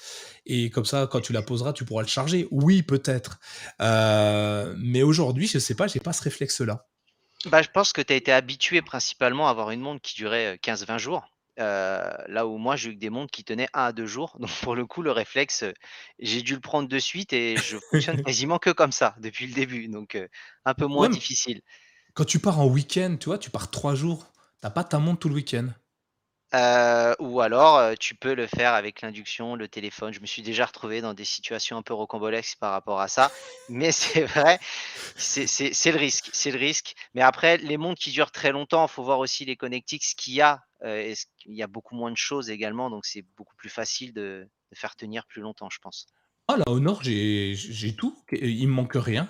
Et 0.46 0.70
comme 0.70 0.84
ça, 0.84 1.06
quand 1.06 1.20
tu 1.20 1.32
la 1.32 1.42
poseras, 1.42 1.72
tu 1.72 1.84
pourras 1.84 2.02
le 2.02 2.08
charger. 2.08 2.48
Oui, 2.50 2.82
peut-être. 2.82 3.38
mais 3.78 5.02
aujourd'hui, 5.02 5.46
je 5.46 5.58
sais 5.58 5.74
pas, 5.74 5.86
j'ai 5.86 6.00
pas 6.00 6.12
ce 6.12 6.22
réflexe-là. 6.22 6.86
Bah, 7.46 7.62
je 7.62 7.68
pense 7.70 7.92
que 7.92 8.02
tu 8.02 8.12
as 8.12 8.16
été 8.16 8.32
habitué 8.32 8.82
principalement 8.82 9.46
à 9.46 9.50
avoir 9.50 9.70
une 9.70 9.80
montre 9.80 10.02
qui 10.02 10.14
durait 10.14 10.58
15-20 10.62 10.98
jours. 10.98 11.26
Euh, 11.60 12.10
là 12.26 12.46
où 12.46 12.56
moi, 12.56 12.76
j'ai 12.76 12.90
eu 12.90 12.96
des 12.96 13.10
montres 13.10 13.30
qui 13.30 13.44
tenaient 13.44 13.68
un 13.74 13.84
à 13.84 13.92
deux 13.92 14.06
jours. 14.06 14.36
Donc 14.40 14.50
pour 14.62 14.74
le 14.74 14.86
coup, 14.86 15.02
le 15.02 15.12
réflexe, 15.12 15.64
j'ai 16.18 16.42
dû 16.42 16.54
le 16.54 16.60
prendre 16.60 16.88
de 16.88 16.98
suite 16.98 17.32
et 17.32 17.56
je 17.56 17.76
fonctionne 17.90 18.22
quasiment 18.24 18.58
que 18.58 18.70
comme 18.70 18.92
ça 18.92 19.14
depuis 19.20 19.46
le 19.46 19.54
début. 19.54 19.88
Donc 19.88 20.18
un 20.64 20.74
peu 20.74 20.86
moins 20.86 21.08
difficile. 21.08 21.60
quand 22.14 22.24
tu 22.24 22.38
pars 22.38 22.58
en 22.60 22.66
week-end, 22.66 23.16
tu 23.18 23.26
vois, 23.26 23.38
tu 23.38 23.50
pars 23.50 23.70
trois 23.70 23.94
jours, 23.94 24.32
t'as 24.60 24.70
pas 24.70 24.84
ta 24.84 24.98
montre 24.98 25.20
tout 25.20 25.28
le 25.28 25.34
week-end? 25.34 25.68
Euh, 26.52 27.14
ou 27.20 27.40
alors, 27.40 27.96
tu 27.98 28.16
peux 28.16 28.34
le 28.34 28.48
faire 28.48 28.74
avec 28.74 29.02
l'induction, 29.02 29.54
le 29.54 29.68
téléphone. 29.68 30.12
Je 30.12 30.20
me 30.20 30.26
suis 30.26 30.42
déjà 30.42 30.66
retrouvé 30.66 31.00
dans 31.00 31.14
des 31.14 31.24
situations 31.24 31.76
un 31.76 31.82
peu 31.82 31.94
rocambolesques 31.94 32.58
par 32.58 32.72
rapport 32.72 33.00
à 33.00 33.06
ça. 33.06 33.30
Mais 33.68 33.92
c'est 33.92 34.24
vrai, 34.24 34.58
c'est 35.16 35.92
le 35.92 35.98
risque. 35.98 36.30
C'est 36.32 36.50
le 36.50 36.58
risque. 36.58 36.94
Mais 37.14 37.22
après, 37.22 37.58
les 37.58 37.76
montres 37.76 38.00
qui 38.00 38.10
durent 38.10 38.32
très 38.32 38.50
longtemps, 38.50 38.86
il 38.86 38.90
faut 38.90 39.04
voir 39.04 39.18
aussi 39.18 39.44
les 39.44 39.56
connectiques 39.56 40.02
qu'il 40.16 40.34
y 40.34 40.40
a. 40.40 40.60
il 40.82 41.14
y 41.46 41.62
a 41.62 41.66
beaucoup 41.66 41.94
moins 41.94 42.10
de 42.10 42.16
choses 42.16 42.50
également, 42.50 42.90
donc 42.90 43.06
c'est 43.06 43.24
beaucoup 43.36 43.56
plus 43.56 43.68
facile 43.68 44.12
de, 44.12 44.48
faire 44.72 44.94
tenir 44.94 45.26
plus 45.26 45.42
longtemps, 45.42 45.68
je 45.70 45.78
pense. 45.80 46.06
Ah, 46.48 46.56
la 46.56 46.72
Honor, 46.72 47.02
j'ai 47.02 47.94
tout. 47.96 48.16
Il 48.32 48.68
me 48.68 48.72
manque 48.72 48.94
rien. 48.94 49.28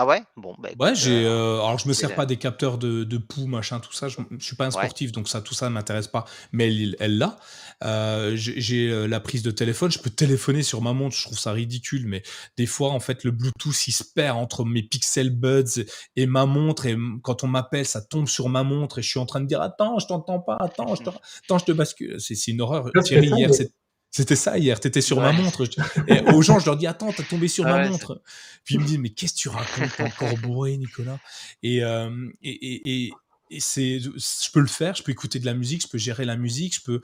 Ah 0.00 0.06
ouais? 0.06 0.22
Bon, 0.36 0.54
bah, 0.60 0.68
Ouais, 0.78 0.94
j'ai, 0.94 1.24
euh, 1.24 1.56
euh, 1.56 1.58
alors 1.58 1.76
je 1.80 1.88
me 1.88 1.92
sers 1.92 2.14
pas 2.14 2.24
des 2.24 2.36
capteurs 2.36 2.78
de 2.78 3.02
de 3.02 3.18
pouls, 3.18 3.48
machin, 3.48 3.80
tout 3.80 3.92
ça, 3.92 4.06
je 4.06 4.18
je 4.38 4.44
suis 4.44 4.54
pas 4.54 4.66
un 4.66 4.70
sportif, 4.70 5.10
donc 5.10 5.28
ça, 5.28 5.40
tout 5.40 5.54
ça 5.54 5.68
m'intéresse 5.70 6.06
pas, 6.06 6.24
mais 6.52 6.68
elle 6.68 6.94
elle 7.00 7.18
l'a. 7.18 7.36
Euh, 7.82 8.32
j'ai 8.36 9.08
la 9.08 9.18
prise 9.18 9.42
de 9.42 9.50
téléphone, 9.50 9.90
je 9.90 9.98
peux 9.98 10.10
téléphoner 10.10 10.62
sur 10.62 10.82
ma 10.82 10.92
montre, 10.92 11.16
je 11.16 11.24
trouve 11.24 11.36
ça 11.36 11.50
ridicule, 11.50 12.06
mais 12.06 12.22
des 12.56 12.66
fois, 12.66 12.90
en 12.90 13.00
fait, 13.00 13.24
le 13.24 13.32
Bluetooth, 13.32 13.88
il 13.88 13.92
se 13.92 14.04
perd 14.04 14.36
entre 14.38 14.64
mes 14.64 14.84
Pixel 14.84 15.30
Buds 15.30 15.84
et 16.14 16.26
ma 16.26 16.46
montre 16.46 16.86
et 16.86 16.96
quand 17.24 17.42
on 17.42 17.48
m'appelle, 17.48 17.84
ça 17.84 18.00
tombe 18.00 18.28
sur 18.28 18.48
ma 18.48 18.62
montre 18.62 19.00
et 19.00 19.02
je 19.02 19.08
suis 19.08 19.18
en 19.18 19.26
train 19.26 19.40
de 19.40 19.46
dire: 19.46 19.60
«Attends, 19.60 19.98
je 19.98 20.06
t'entends 20.06 20.38
pas, 20.38 20.58
attends, 20.60 20.94
je 20.94 21.02
te 21.02 21.10
attends, 21.44 21.58
je 21.58 21.64
te 21.64 21.72
bascule». 21.72 22.20
C'est 22.20 22.36
c'est 22.36 22.52
une 22.52 22.60
horreur. 22.60 22.88
Thierry, 23.02 23.30
hier, 23.30 23.52
c'est 23.52 23.72
c'était 24.10 24.36
ça 24.36 24.58
hier, 24.58 24.80
t'étais 24.80 25.00
sur 25.00 25.20
ma 25.20 25.32
montre. 25.32 25.64
Et 26.06 26.20
aux 26.32 26.42
gens, 26.42 26.58
je 26.58 26.66
leur 26.66 26.76
dis 26.76 26.86
attends, 26.88 27.12
t'as 27.12 27.22
tombé 27.22 27.48
sur 27.48 27.64
ma 27.64 27.88
montre. 27.88 28.22
Puis 28.64 28.76
ils 28.76 28.80
me 28.80 28.86
disent 28.86 28.98
mais 28.98 29.10
qu'est-ce 29.10 29.34
que 29.34 29.38
tu 29.38 29.48
racontes? 29.48 30.00
Encore 30.00 30.36
bourré, 30.42 30.76
Nicolas 30.76 31.18
et, 31.62 31.84
euh, 31.84 32.28
et, 32.42 33.06
et, 33.06 33.12
et 33.50 33.60
c'est, 33.60 34.00
je 34.00 34.52
peux 34.52 34.60
le 34.60 34.66
faire, 34.66 34.94
je 34.94 35.02
peux 35.02 35.12
écouter 35.12 35.38
de 35.38 35.46
la 35.46 35.54
musique, 35.54 35.82
je 35.82 35.88
peux 35.88 35.98
gérer 35.98 36.24
la 36.24 36.36
musique, 36.36 36.74
je 36.74 36.82
peux, 36.82 37.00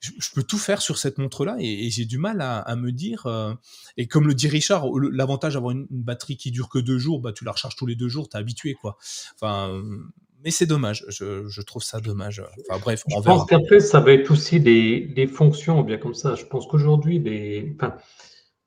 je, 0.00 0.30
peux 0.34 0.42
tout 0.42 0.58
faire 0.58 0.82
sur 0.82 0.98
cette 0.98 1.18
montre-là. 1.18 1.56
Et, 1.58 1.90
j'ai 1.90 2.04
du 2.04 2.18
mal 2.18 2.40
à, 2.40 2.58
à 2.58 2.76
me 2.76 2.90
dire. 2.92 3.26
Euh, 3.26 3.54
et 3.96 4.06
comme 4.06 4.26
le 4.26 4.34
dit 4.34 4.48
Richard, 4.48 4.86
l'avantage 5.12 5.54
d'avoir 5.54 5.72
une, 5.72 5.86
une, 5.90 6.02
batterie 6.02 6.36
qui 6.36 6.50
dure 6.50 6.68
que 6.68 6.78
deux 6.78 6.98
jours, 6.98 7.20
bah 7.20 7.32
tu 7.32 7.44
la 7.44 7.52
recharges 7.52 7.76
tous 7.76 7.86
les 7.86 7.96
deux 7.96 8.08
jours, 8.08 8.28
t'es 8.28 8.38
habitué 8.38 8.74
quoi. 8.74 8.96
Enfin 9.34 9.82
mais 10.46 10.52
c'est 10.52 10.66
dommage. 10.66 11.04
Je, 11.08 11.60
trouve 11.62 11.82
ça 11.82 12.00
dommage. 12.00 12.40
Enfin 12.70 12.80
bref, 12.80 13.02
on 13.10 13.20
Je 13.20 13.24
pense 13.24 13.46
qu'après, 13.46 13.80
ça 13.80 13.98
va 13.98 14.12
être 14.12 14.30
aussi 14.30 14.60
des, 14.60 15.26
fonctions, 15.26 15.82
bien 15.82 15.98
comme 15.98 16.14
ça. 16.14 16.36
Je 16.36 16.44
pense 16.44 16.68
qu'aujourd'hui, 16.68 17.20
enfin, 17.74 17.96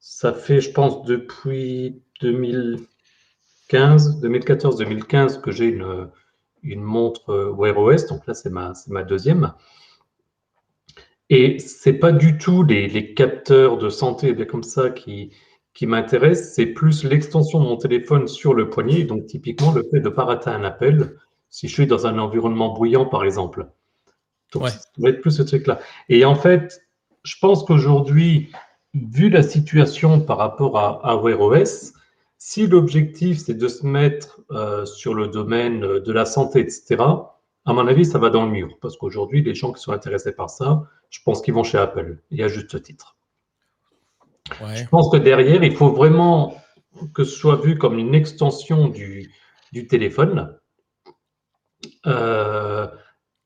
ça 0.01 0.33
fait, 0.33 0.59
je 0.59 0.71
pense, 0.71 1.05
depuis 1.05 2.03
2015, 2.19 4.21
2014-2015 4.21 5.39
que 5.39 5.51
j'ai 5.51 5.67
une, 5.67 6.09
une 6.63 6.81
montre 6.81 7.29
euh, 7.29 7.53
Wear 7.53 7.77
OS. 7.77 8.07
Donc 8.07 8.27
là, 8.27 8.33
c'est 8.33 8.49
ma, 8.49 8.73
ma 8.87 9.03
deuxième. 9.03 9.53
Et 11.29 11.59
c'est 11.59 11.93
pas 11.93 12.11
du 12.11 12.37
tout 12.37 12.63
les, 12.63 13.13
capteurs 13.13 13.77
de 13.77 13.87
santé, 13.87 14.33
bien 14.33 14.43
comme 14.43 14.63
ça, 14.63 14.89
qui, 14.89 15.31
qui 15.73 15.87
m'intéressent. 15.87 16.55
C'est 16.55 16.65
plus 16.65 17.05
l'extension 17.05 17.61
de 17.61 17.69
mon 17.69 17.77
téléphone 17.77 18.27
sur 18.27 18.53
le 18.53 18.69
poignet. 18.69 19.05
Donc 19.05 19.27
typiquement, 19.27 19.71
le 19.71 19.87
fait 19.89 20.01
de 20.01 20.09
ne 20.09 20.13
pas 20.13 20.25
rater 20.25 20.49
un 20.49 20.65
appel 20.65 21.15
si 21.49 21.67
je 21.67 21.73
suis 21.73 21.87
dans 21.87 22.07
un 22.07 22.17
environnement 22.19 22.73
bruyant, 22.73 23.05
par 23.05 23.23
exemple. 23.23 23.67
Donc, 24.53 24.69
ça 24.69 24.79
va 24.97 25.09
être 25.09 25.21
plus 25.21 25.31
ce 25.31 25.43
truc-là. 25.43 25.79
Et 26.09 26.25
en 26.25 26.35
fait, 26.35 26.81
je 27.23 27.35
pense 27.39 27.63
qu'aujourd'hui, 27.63 28.51
vu 28.93 29.29
la 29.29 29.43
situation 29.43 30.19
par 30.21 30.37
rapport 30.37 30.77
à, 30.77 31.17
Wear 31.17 31.39
OS, 31.39 31.93
si 32.37 32.67
l'objectif 32.67 33.37
c'est 33.39 33.53
de 33.53 33.67
se 33.67 33.85
mettre 33.85 34.39
euh, 34.51 34.85
sur 34.85 35.13
le 35.13 35.27
domaine 35.27 35.81
de 35.81 36.11
la 36.11 36.25
santé, 36.25 36.59
etc., 36.61 36.97
à 37.65 37.73
mon 37.73 37.87
avis, 37.87 38.05
ça 38.05 38.17
va 38.17 38.29
dans 38.29 38.45
le 38.45 38.51
mur. 38.51 38.77
Parce 38.81 38.97
qu'aujourd'hui, 38.97 39.43
les 39.43 39.53
gens 39.53 39.73
qui 39.73 39.81
sont 39.81 39.91
intéressés 39.91 40.31
par 40.31 40.49
ça, 40.49 40.83
je 41.09 41.19
pense 41.23 41.41
qu'ils 41.41 41.53
vont 41.53 41.63
chez 41.63 41.77
Apple, 41.77 42.17
et 42.31 42.43
à 42.43 42.47
juste 42.47 42.81
titre. 42.81 43.17
Je 44.75 44.87
pense 44.87 45.11
que 45.11 45.17
derrière, 45.17 45.63
il 45.63 45.75
faut 45.75 45.91
vraiment 45.91 46.55
que 47.13 47.23
ce 47.23 47.35
soit 47.35 47.57
vu 47.57 47.77
comme 47.77 47.99
une 47.99 48.15
extension 48.15 48.87
du, 48.87 49.31
du 49.71 49.85
téléphone 49.85 50.58
euh, 52.05 52.87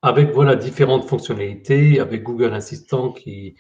avec 0.02 0.32
voilà, 0.32 0.56
différentes 0.56 1.08
fonctionnalités, 1.08 2.00
avec 2.00 2.24
Google 2.24 2.54
Assistant 2.54 3.12
qui, 3.12 3.56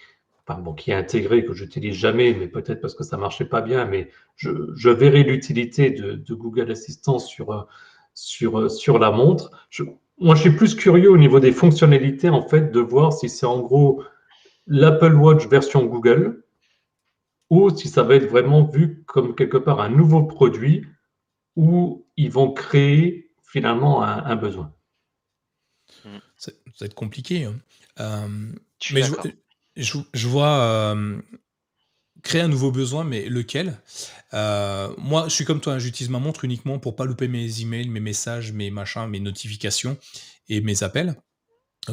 bon, 0.47 0.73
qui 0.73 0.91
est 0.91 0.95
intégré, 0.95 1.45
que 1.45 1.53
je 1.53 1.63
n'utilise 1.63 1.95
jamais, 1.95 2.33
mais 2.33 2.47
peut-être 2.47 2.81
parce 2.81 2.95
que 2.95 3.03
ça 3.03 3.17
marchait 3.17 3.45
pas 3.45 3.61
bien, 3.61 3.85
mais 3.85 4.09
je, 4.35 4.89
verrai 4.89 5.23
l'utilité 5.23 5.91
de, 5.91 6.33
Google 6.33 6.71
Assistant 6.71 7.19
sur, 7.19 7.67
sur, 8.13 8.69
sur 8.69 8.99
la 8.99 9.11
montre. 9.11 9.51
Moi, 10.19 10.35
je 10.35 10.41
suis 10.41 10.55
plus 10.55 10.75
curieux 10.75 11.09
au 11.09 11.17
niveau 11.17 11.39
des 11.39 11.51
fonctionnalités, 11.51 12.29
en 12.29 12.47
fait, 12.47 12.71
de 12.71 12.79
voir 12.79 13.13
si 13.13 13.29
c'est 13.29 13.45
en 13.45 13.59
gros 13.61 14.03
l'Apple 14.67 15.15
Watch 15.15 15.47
version 15.47 15.85
Google 15.85 16.43
ou 17.49 17.69
si 17.69 17.87
ça 17.87 18.03
va 18.03 18.15
être 18.15 18.29
vraiment 18.29 18.63
vu 18.63 19.03
comme 19.05 19.35
quelque 19.35 19.57
part 19.57 19.79
un 19.79 19.89
nouveau 19.89 20.23
produit 20.23 20.85
où 21.55 22.05
ils 22.17 22.31
vont 22.31 22.51
créer 22.51 23.31
finalement 23.43 24.01
un, 24.03 24.35
besoin. 24.35 24.73
Ça, 26.37 26.51
va 26.79 26.85
être 26.85 26.95
compliqué. 26.95 27.45
Hein. 27.45 27.55
Euh, 27.99 28.27
mais 28.91 29.03
je, 29.75 30.27
vois 30.27 30.57
euh, 30.59 31.21
créer 32.21 32.41
un 32.41 32.47
nouveau 32.47 32.71
besoin, 32.71 33.03
mais 33.03 33.27
lequel? 33.27 33.79
Euh, 34.33 34.93
Moi, 34.97 35.25
je 35.27 35.33
suis 35.33 35.45
comme 35.45 35.61
toi, 35.61 35.73
hein, 35.73 35.79
j'utilise 35.79 36.09
ma 36.09 36.19
montre 36.19 36.45
uniquement 36.45 36.79
pour 36.79 36.95
pas 36.95 37.05
louper 37.05 37.27
mes 37.27 37.61
emails, 37.61 37.89
mes 37.89 37.99
messages, 37.99 38.51
mes 38.51 38.71
machins, 38.71 39.07
mes 39.07 39.19
notifications 39.19 39.97
et 40.49 40.61
mes 40.61 40.83
appels. 40.83 41.15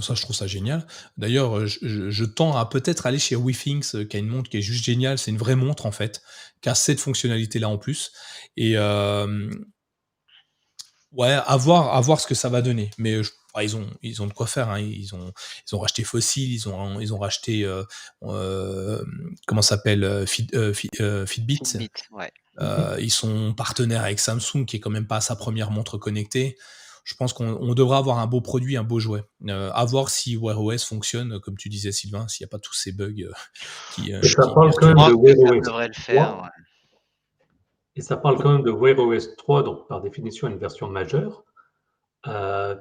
Ça, 0.01 0.15
je 0.15 0.23
trouve 0.23 0.37
ça 0.37 0.47
génial. 0.47 0.87
D'ailleurs, 1.17 1.67
je, 1.67 2.25
tends 2.25 2.57
à 2.57 2.65
peut-être 2.65 3.07
aller 3.07 3.19
chez 3.19 3.35
WeThings, 3.35 4.07
qui 4.07 4.17
a 4.17 4.21
une 4.21 4.29
montre 4.29 4.49
qui 4.49 4.59
est 4.59 4.63
juste 4.63 4.85
géniale. 4.85 5.19
C'est 5.19 5.33
une 5.33 5.39
vraie 5.39 5.57
montre, 5.57 5.85
en 5.85 5.91
fait, 5.91 6.23
qui 6.61 6.69
a 6.69 6.77
cette 6.77 7.01
fonctionnalité-là 7.01 7.69
en 7.69 7.77
plus. 7.77 8.13
Et 8.57 8.77
ouais, 11.13 11.33
à 11.33 11.57
voir, 11.57 11.95
à 11.95 12.01
voir 12.01 12.21
ce 12.21 12.29
que 12.29 12.37
ça 12.37 12.49
va 12.49 12.63
donner. 12.63 12.91
Mais 12.99 13.21
ils, 13.59 13.77
ont, 13.77 13.87
ils 14.03 14.23
ont 14.23 14.27
de 14.27 14.33
quoi 14.33 14.47
faire. 14.47 14.71
Hein. 14.71 14.81
Ils, 14.81 15.15
ont, 15.15 15.33
ils 15.71 15.75
ont 15.75 15.79
racheté 15.79 16.05
Fossil, 16.05 16.53
ils 16.53 16.69
ont, 16.69 17.01
ils 17.01 17.15
ont 17.15 17.19
racheté, 17.19 17.69
comment 18.21 19.63
s'appelle, 19.63 20.27
Fitbit. 20.27 21.61
ils 22.99 23.13
sont 23.13 23.55
partenaires 23.55 24.03
avec 24.03 24.21
Samsung, 24.21 24.65
qui 24.67 24.77
est 24.77 24.81
quand 24.81 24.91
même 24.91 25.07
pas 25.07 25.21
sa 25.21 25.37
première 25.37 25.71
montre 25.71 25.99
connectée 25.99 26.57
je 27.05 27.15
pense 27.15 27.33
qu'on 27.33 27.75
devra 27.75 27.99
avoir 27.99 28.19
un 28.19 28.27
beau 28.27 28.41
produit, 28.41 28.77
un 28.77 28.85
beau 28.85 29.01
jouet. 29.01 29.25
Euh, 29.49 29.71
à 29.73 29.85
voir 29.85 30.11
si 30.11 30.37
Wear 30.37 30.61
OS 30.63 30.85
fonctionne, 30.85 31.41
comme 31.41 31.57
tu 31.57 31.69
disais 31.69 31.93
Sylvain, 31.93 32.29
s'il 32.29 32.45
n'y 32.45 32.49
a 32.49 32.53
pas 32.53 32.59
tous 32.59 32.75
ces 32.75 32.93
bugs 32.93 33.13
euh, 33.21 33.33
qui, 33.95 34.15
euh, 34.15 34.23
ça 34.23 34.47
parle 34.47 34.73
quand 34.75 34.87
même 34.87 35.09
de 35.09 35.15
Wear 35.15 35.37
OS 35.59 35.93
3. 36.07 36.51
Et 37.97 38.03
ça 38.03 38.17
parle 38.17 38.41
quand 38.41 38.53
même 38.53 38.63
de 38.63 38.71
Wear 38.71 38.99
OS 38.99 39.37
3, 39.37 39.65
donc 39.65 39.89
par 39.89 40.01
définition 40.01 40.47
une 40.49 40.59
version 40.59 40.89
majeure. 40.89 41.45
Euh, 42.27 42.77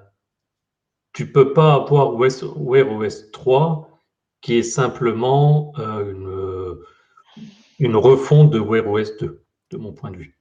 tu 1.20 1.30
peux 1.30 1.52
pas 1.52 1.74
avoir 1.74 2.16
Wear 2.16 2.90
OS 2.94 3.30
3 3.32 3.90
qui 4.40 4.56
est 4.56 4.64
simplement 4.64 5.74
une, 5.78 6.78
une 7.78 7.98
refonte 7.98 8.52
de 8.52 8.60
Wear 8.62 8.88
OS 8.88 9.18
2, 9.18 9.44
de 9.72 9.78
mon 9.78 9.92
point 9.92 10.12
de 10.12 10.16
vue. 10.16 10.40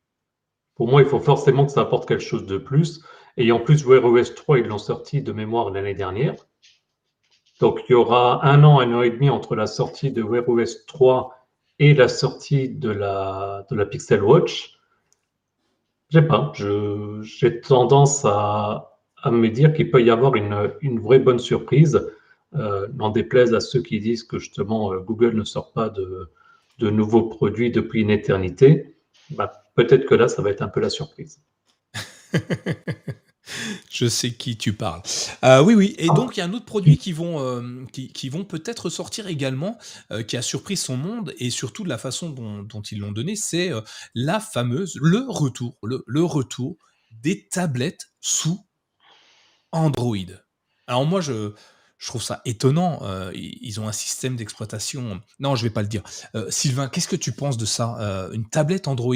Pour 0.77 0.87
moi, 0.87 1.03
il 1.03 1.09
faut 1.09 1.19
forcément 1.19 1.67
que 1.67 1.73
ça 1.73 1.81
apporte 1.81 2.07
quelque 2.07 2.23
chose 2.23 2.47
de 2.47 2.59
plus. 2.59 3.03
Et 3.37 3.51
en 3.51 3.59
plus, 3.59 3.85
Wear 3.85 4.05
OS 4.05 4.37
3, 4.37 4.61
ils 4.61 4.67
l'ont 4.69 4.79
sorti 4.79 5.21
de 5.21 5.33
mémoire 5.33 5.71
l'année 5.71 5.95
dernière. 5.95 6.37
Donc, 7.59 7.83
il 7.89 7.93
y 7.95 7.97
aura 7.97 8.47
un 8.47 8.63
an, 8.63 8.79
un 8.79 8.95
an 8.95 9.03
et 9.03 9.11
demi 9.11 9.31
entre 9.31 9.57
la 9.57 9.67
sortie 9.67 10.13
de 10.13 10.23
Wear 10.23 10.49
OS 10.49 10.87
3 10.87 11.35
et 11.81 11.93
la 11.93 12.07
sortie 12.07 12.69
de 12.69 12.91
la, 12.91 13.67
de 13.69 13.75
la 13.75 13.85
Pixel 13.85 14.23
Watch. 14.23 14.79
Je 16.11 16.21
sais 16.21 16.25
pas, 16.25 16.53
j'ai 16.55 17.61
tendance 17.61 18.25
à, 18.25 18.88
à, 19.23 19.31
me 19.31 19.49
dire 19.49 19.73
qu'il 19.73 19.91
peut 19.91 20.03
y 20.03 20.11
avoir 20.11 20.35
une, 20.37 20.71
une 20.81 21.01
vraie 21.01 21.19
bonne 21.19 21.39
surprise. 21.39 22.01
Euh, 22.55 22.89
n'en 22.95 23.11
déplaise 23.11 23.53
à 23.53 23.61
ceux 23.61 23.83
qui 23.83 24.01
disent 24.01 24.23
que 24.23 24.39
justement 24.39 24.95
euh, 24.95 25.01
Google 25.01 25.37
ne 25.37 25.45
sort 25.45 25.71
pas 25.73 25.91
de, 25.91 26.31
de 26.79 26.89
nouveaux 26.89 27.25
produits 27.25 27.71
depuis 27.71 28.01
une 28.01 28.11
éternité. 28.11 28.97
Bah, 29.31 29.53
Peut-être 29.79 30.07
que 30.07 30.17
là, 30.17 30.27
ça 30.27 30.43
va 30.43 30.51
être 30.51 30.63
un 30.63 30.69
peu 30.69 30.81
la 30.81 30.91
surprise. 30.91 31.41
Je 33.91 34.09
sais 34.09 34.33
qui 34.33 34.57
tu 34.57 34.73
parles. 34.73 35.03
Euh, 35.45 35.63
oui, 35.63 35.75
oui. 35.75 35.95
Et 35.99 36.09
donc, 36.09 36.37
il 36.37 36.41
y 36.41 36.43
a 36.43 36.47
un 36.47 36.53
autre 36.53 36.65
produit 36.65 36.99
qui 36.99 37.13
vont, 37.13 37.41
euh, 37.41 37.85
qui, 37.93 38.29
vont 38.29 38.45
peut-être 38.45 38.91
sortir 38.91 39.29
également, 39.29 39.79
euh, 40.11 40.25
qui 40.25 40.37
a 40.37 40.43
surpris 40.43 40.77
son 40.77 40.97
monde 40.97 41.33
et 41.39 41.51
surtout 41.51 41.85
de 41.85 41.89
la 41.89 41.97
façon 41.97 42.29
dont, 42.29 42.83
ils 42.91 42.99
l'ont 42.99 43.13
donné, 43.13 43.37
c'est 43.37 43.71
la 44.17 44.41
fameuse, 44.41 44.99
le 45.01 45.25
retour, 45.29 45.79
le, 45.85 46.25
retour 46.25 46.77
des 47.13 47.47
tablettes 47.47 48.09
sous 48.21 48.59
Android. 49.73 50.17
Alors 50.87 51.07
moi, 51.07 51.21
je, 51.21 51.53
trouve 52.07 52.23
ça 52.23 52.41
étonnant. 52.45 53.01
ils 53.35 53.81
ont 53.81 53.89
un 53.89 53.93
système 53.93 54.37
d'exploitation. 54.37 55.21
Non, 55.39 55.55
je 55.55 55.63
vais 55.63 55.71
pas 55.71 55.83
le 55.83 55.89
dire. 55.89 56.03
Sylvain, 56.49 56.89
qu'est-ce 56.89 57.09
que 57.09 57.17
tu 57.17 57.33
penses 57.33 57.57
de 57.57 57.67
ça 57.67 58.29
Une 58.33 58.49
tablette 58.49 58.89
Android 58.89 59.15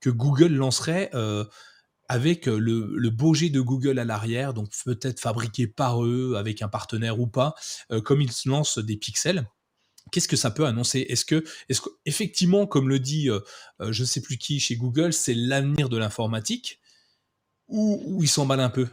que 0.00 0.10
Google 0.10 0.54
lancerait 0.54 1.10
avec 2.08 2.46
le, 2.46 3.10
beau 3.10 3.34
jet 3.34 3.50
de 3.50 3.60
Google 3.60 3.98
à 3.98 4.04
l'arrière, 4.04 4.54
donc 4.54 4.70
peut-être 4.84 5.20
fabriqué 5.20 5.66
par 5.66 6.04
eux, 6.04 6.34
avec 6.36 6.62
un 6.62 6.68
partenaire 6.68 7.20
ou 7.20 7.26
pas, 7.26 7.54
comme 8.04 8.20
ils 8.20 8.32
lancent 8.46 8.78
des 8.78 8.96
pixels? 8.96 9.46
Qu'est-ce 10.10 10.28
que 10.28 10.36
ça 10.36 10.50
peut 10.50 10.66
annoncer? 10.66 11.06
Est-ce 11.08 11.24
que, 11.24 11.44
est 11.68 11.80
effectivement, 12.06 12.66
comme 12.66 12.88
le 12.88 12.98
dit 12.98 13.28
je 13.80 14.02
ne 14.02 14.06
sais 14.06 14.20
plus 14.20 14.36
qui 14.36 14.58
chez 14.58 14.76
Google, 14.76 15.12
c'est 15.12 15.34
l'avenir 15.34 15.88
de 15.88 15.96
l'informatique 15.96 16.80
ou, 17.68 18.02
ou 18.04 18.22
ils 18.22 18.28
s'emballent 18.28 18.60
un 18.60 18.70
peu? 18.70 18.88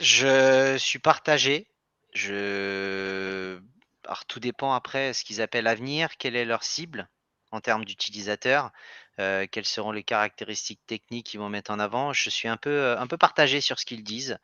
Je 0.00 0.76
suis 0.78 0.98
partagé. 0.98 1.66
Je... 2.12 3.60
Alors, 4.04 4.24
tout 4.26 4.40
dépend 4.40 4.72
après 4.72 5.12
ce 5.12 5.24
qu'ils 5.24 5.40
appellent 5.40 5.66
avenir, 5.66 6.16
quelle 6.16 6.36
est 6.36 6.44
leur 6.44 6.62
cible 6.62 7.08
en 7.54 7.60
termes 7.60 7.84
d'utilisateurs. 7.84 8.72
Euh, 9.20 9.46
quelles 9.48 9.64
seront 9.64 9.92
les 9.92 10.02
caractéristiques 10.02 10.80
techniques 10.88 11.26
qu'ils 11.26 11.40
vont 11.40 11.48
mettre 11.48 11.70
en 11.70 11.78
avant? 11.78 12.12
Je 12.12 12.30
suis 12.30 12.48
un 12.48 12.56
peu, 12.56 12.70
euh, 12.70 12.98
un 12.98 13.06
peu 13.06 13.16
partagé 13.16 13.60
sur 13.60 13.78
ce 13.78 13.86
qu'ils 13.86 14.02
disent 14.02 14.38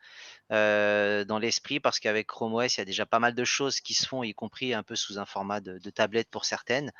euh, 0.53 1.25
dans 1.25 1.39
l'esprit 1.39 1.81
parce 1.81 1.99
qu'avec 1.99 2.27
Chrome 2.27 2.53
OS, 2.53 2.77
il 2.77 2.79
y 2.79 2.81
a 2.81 2.85
déjà 2.85 3.05
pas 3.05 3.19
mal 3.19 3.35
de 3.35 3.43
choses 3.43 3.81
qui 3.81 3.93
se 3.93 4.07
font, 4.07 4.23
y 4.23 4.33
compris 4.33 4.73
un 4.73 4.81
peu 4.81 4.95
sous 4.95 5.19
un 5.19 5.25
format 5.25 5.59
de, 5.59 5.77
tablette 5.89 6.29
pour 6.29 6.45
certaines. 6.45 6.91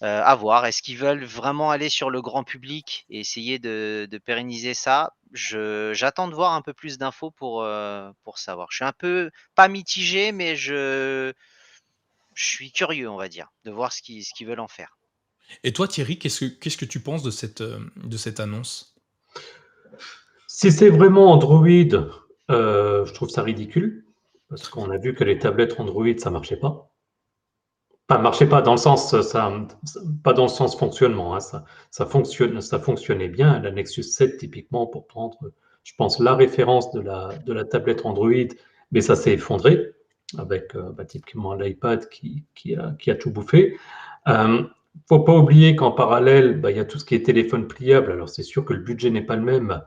à 0.00 0.34
voir. 0.36 0.66
Est-ce 0.66 0.82
qu'ils 0.82 0.98
veulent 0.98 1.24
vraiment 1.24 1.70
aller 1.72 1.88
sur 1.88 2.10
le 2.10 2.22
grand 2.22 2.44
public 2.44 3.06
et 3.10 3.20
essayer 3.20 3.58
de, 3.58 4.08
pérenniser 4.24 4.74
ça? 4.74 5.14
J'attends 5.32 6.28
de 6.28 6.34
voir 6.34 6.52
un 6.54 6.62
peu 6.62 6.72
plus 6.72 6.96
d'infos 6.98 7.32
pour, 7.32 7.66
pour 8.22 8.38
savoir. 8.38 8.68
Je 8.70 8.76
suis 8.76 8.84
un 8.84 8.92
peu 8.92 9.30
pas 9.56 9.68
mitigé, 9.68 10.30
mais 10.32 10.54
je, 10.54 11.32
je 12.34 12.44
suis 12.44 12.72
curieux, 12.72 13.10
on 13.10 13.16
va 13.16 13.28
dire, 13.28 13.48
de 13.64 13.70
voir 13.70 13.92
ce 13.92 14.02
qu'ils 14.02 14.46
veulent 14.46 14.60
en 14.60 14.68
faire. 14.68 14.96
Et 15.64 15.72
toi, 15.72 15.88
Thierry, 15.88 16.18
qu'est-ce 16.18 16.46
que, 16.46 16.76
que 16.76 16.84
tu 16.84 17.00
penses 17.00 17.22
de 17.22 17.30
cette, 17.30 17.60
euh, 17.60 17.78
de 17.96 18.16
cette 18.16 18.40
annonce? 18.40 18.94
Si 20.46 20.72
c'est 20.72 20.90
vraiment 20.90 21.32
Android, 21.32 21.66
euh, 22.50 23.04
je 23.06 23.14
trouve 23.14 23.28
ça 23.28 23.42
ridicule, 23.42 24.04
parce 24.48 24.68
qu'on 24.68 24.90
a 24.90 24.98
vu 24.98 25.14
que 25.14 25.24
les 25.24 25.38
tablettes 25.38 25.78
Android, 25.78 26.06
ça 26.18 26.30
ne 26.30 26.34
marchait 26.34 26.56
pas. 26.56 26.90
Pas 28.06 28.18
marchait 28.18 28.48
pas 28.48 28.60
dans 28.60 28.72
le 28.72 28.78
sens, 28.78 29.20
ça, 29.20 29.66
pas 30.24 30.32
dans 30.32 30.42
le 30.42 30.48
sens 30.48 30.76
fonctionnement. 30.76 31.34
Hein, 31.34 31.40
ça, 31.40 31.64
ça, 31.90 32.06
fonctionne, 32.06 32.60
ça 32.60 32.80
fonctionnait 32.80 33.28
bien. 33.28 33.60
La 33.60 33.70
Nexus 33.70 34.02
7, 34.02 34.38
typiquement, 34.38 34.86
pour 34.86 35.06
prendre, 35.06 35.38
je 35.84 35.92
pense, 35.96 36.18
la 36.18 36.34
référence 36.34 36.90
de 36.92 37.00
la, 37.00 37.30
de 37.46 37.52
la 37.52 37.64
tablette 37.64 38.04
Android, 38.04 38.48
mais 38.90 39.00
ça 39.00 39.14
s'est 39.14 39.34
effondré 39.34 39.92
avec 40.38 40.74
euh, 40.74 40.90
bah, 40.90 41.04
typiquement 41.04 41.54
l'iPad 41.54 42.08
qui, 42.08 42.44
qui, 42.54 42.74
a, 42.76 42.94
qui, 42.98 43.10
a, 43.10 43.14
tout 43.14 43.30
bouffé. 43.30 43.78
Faut 45.08 45.20
pas 45.20 45.36
oublier 45.36 45.76
qu'en 45.76 45.92
parallèle, 45.92 46.60
bah, 46.60 46.70
il 46.70 46.76
y 46.76 46.80
a 46.80 46.84
tout 46.84 46.98
ce 46.98 47.04
qui 47.04 47.14
est 47.14 47.24
téléphone 47.24 47.66
pliable. 47.66 48.12
Alors, 48.12 48.28
c'est 48.28 48.42
sûr 48.42 48.64
que 48.64 48.72
le 48.72 48.80
budget 48.80 49.10
n'est 49.10 49.22
pas 49.22 49.36
le 49.36 49.42
même, 49.42 49.82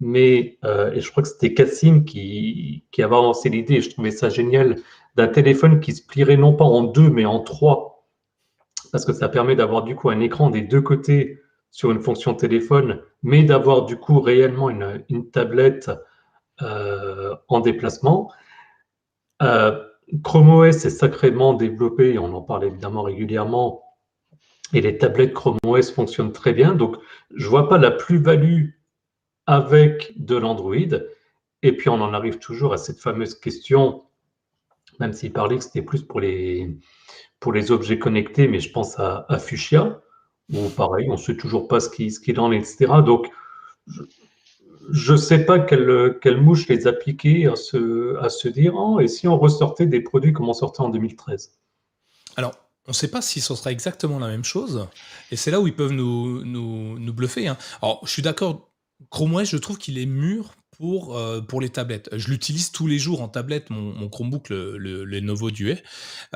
mais 0.00 0.58
euh, 0.64 0.92
et 0.92 1.00
je 1.00 1.10
crois 1.10 1.22
que 1.22 1.28
c'était 1.28 1.54
Cassim 1.54 2.04
qui, 2.04 2.84
qui 2.90 3.02
avait 3.02 3.16
avancé 3.16 3.48
l'idée, 3.48 3.80
je 3.80 3.90
trouvais 3.90 4.10
ça 4.10 4.28
génial, 4.28 4.76
d'un 5.16 5.28
téléphone 5.28 5.80
qui 5.80 5.92
se 5.92 6.04
plierait 6.04 6.36
non 6.36 6.54
pas 6.54 6.64
en 6.64 6.82
deux, 6.82 7.10
mais 7.10 7.24
en 7.24 7.40
trois, 7.40 8.04
parce 8.92 9.04
que 9.04 9.12
ça 9.12 9.28
permet 9.28 9.56
d'avoir 9.56 9.82
du 9.84 9.96
coup 9.96 10.10
un 10.10 10.20
écran 10.20 10.50
des 10.50 10.62
deux 10.62 10.80
côtés 10.80 11.40
sur 11.70 11.90
une 11.90 12.00
fonction 12.00 12.34
téléphone, 12.34 13.00
mais 13.22 13.42
d'avoir 13.42 13.84
du 13.84 13.96
coup 13.96 14.20
réellement 14.20 14.70
une, 14.70 15.04
une 15.08 15.30
tablette 15.30 15.90
euh, 16.62 17.34
en 17.48 17.60
déplacement. 17.60 18.30
Euh, 19.42 19.84
Chrome 20.22 20.50
OS 20.50 20.84
est 20.84 20.90
sacrément 20.90 21.54
développé, 21.54 22.18
on 22.18 22.32
en 22.34 22.42
parle 22.42 22.64
évidemment 22.64 23.02
régulièrement, 23.02 23.83
et 24.72 24.80
les 24.80 24.98
tablettes 24.98 25.34
Chrome 25.34 25.58
OS 25.66 25.90
fonctionnent 25.90 26.32
très 26.32 26.52
bien. 26.52 26.74
Donc, 26.74 26.96
je 27.34 27.44
ne 27.44 27.50
vois 27.50 27.68
pas 27.68 27.78
la 27.78 27.90
plus-value 27.90 28.70
avec 29.46 30.12
de 30.16 30.36
l'Android. 30.36 30.98
Et 31.62 31.76
puis, 31.76 31.88
on 31.88 32.00
en 32.00 32.14
arrive 32.14 32.38
toujours 32.38 32.72
à 32.72 32.78
cette 32.78 32.98
fameuse 32.98 33.34
question, 33.38 34.02
même 35.00 35.12
s'il 35.12 35.32
parlait 35.32 35.58
que 35.58 35.64
c'était 35.64 35.82
plus 35.82 36.02
pour 36.02 36.20
les, 36.20 36.76
pour 37.40 37.52
les 37.52 37.70
objets 37.70 37.98
connectés, 37.98 38.48
mais 38.48 38.60
je 38.60 38.72
pense 38.72 38.98
à, 38.98 39.26
Fuchsia, 39.38 40.00
où 40.52 40.68
pareil, 40.70 41.08
on 41.08 41.12
ne 41.12 41.18
sait 41.18 41.36
toujours 41.36 41.68
pas 41.68 41.80
ce 41.80 41.88
qu'il 41.88 42.12
ce 42.12 42.38
en 42.38 42.52
est, 42.52 42.58
etc. 42.58 42.86
Donc, 43.04 43.30
je 44.90 45.12
ne 45.12 45.16
sais 45.16 45.44
pas 45.44 45.58
quelle, 45.58 46.18
quelle, 46.20 46.40
mouche 46.40 46.68
les 46.68 46.86
appliquer 46.86 47.46
à 47.46 47.56
se, 47.56 48.16
à 48.18 48.28
se 48.28 48.48
dire, 48.48 48.74
et 49.00 49.08
si 49.08 49.28
on 49.28 49.38
ressortait 49.38 49.86
des 49.86 50.00
produits 50.00 50.32
comme 50.32 50.48
on 50.48 50.54
sortait 50.54 50.82
en 50.82 50.88
2013 50.88 51.58
Alors, 52.36 52.52
on 52.86 52.90
ne 52.90 52.94
sait 52.94 53.08
pas 53.08 53.22
si 53.22 53.40
ce 53.40 53.54
sera 53.54 53.72
exactement 53.72 54.18
la 54.18 54.28
même 54.28 54.44
chose. 54.44 54.88
Et 55.30 55.36
c'est 55.36 55.50
là 55.50 55.60
où 55.60 55.66
ils 55.66 55.74
peuvent 55.74 55.92
nous, 55.92 56.44
nous, 56.44 57.12
bluffer. 57.12 57.48
Hein. 57.48 57.56
Alors, 57.82 58.00
je 58.04 58.10
suis 58.10 58.22
d'accord. 58.22 58.70
Chrome 59.10 59.34
OS, 59.34 59.48
je 59.48 59.56
trouve 59.56 59.78
qu'il 59.78 59.98
est 59.98 60.06
mûr 60.06 60.54
pour, 60.70 61.16
euh, 61.16 61.40
pour 61.40 61.60
les 61.60 61.70
tablettes. 61.70 62.08
Je 62.12 62.28
l'utilise 62.28 62.72
tous 62.72 62.86
les 62.86 62.98
jours 62.98 63.22
en 63.22 63.28
tablette, 63.28 63.70
mon, 63.70 64.08
Chromebook, 64.08 64.48
le, 64.50 64.76
le 64.76 65.04
Lenovo 65.04 65.50
Duet, 65.50 65.82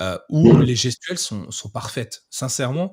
euh, 0.01 0.19
où 0.29 0.57
les 0.59 0.77
gestuelles 0.77 1.19
sont, 1.19 1.51
sont 1.51 1.69
parfaites. 1.69 2.25
Sincèrement, 2.31 2.93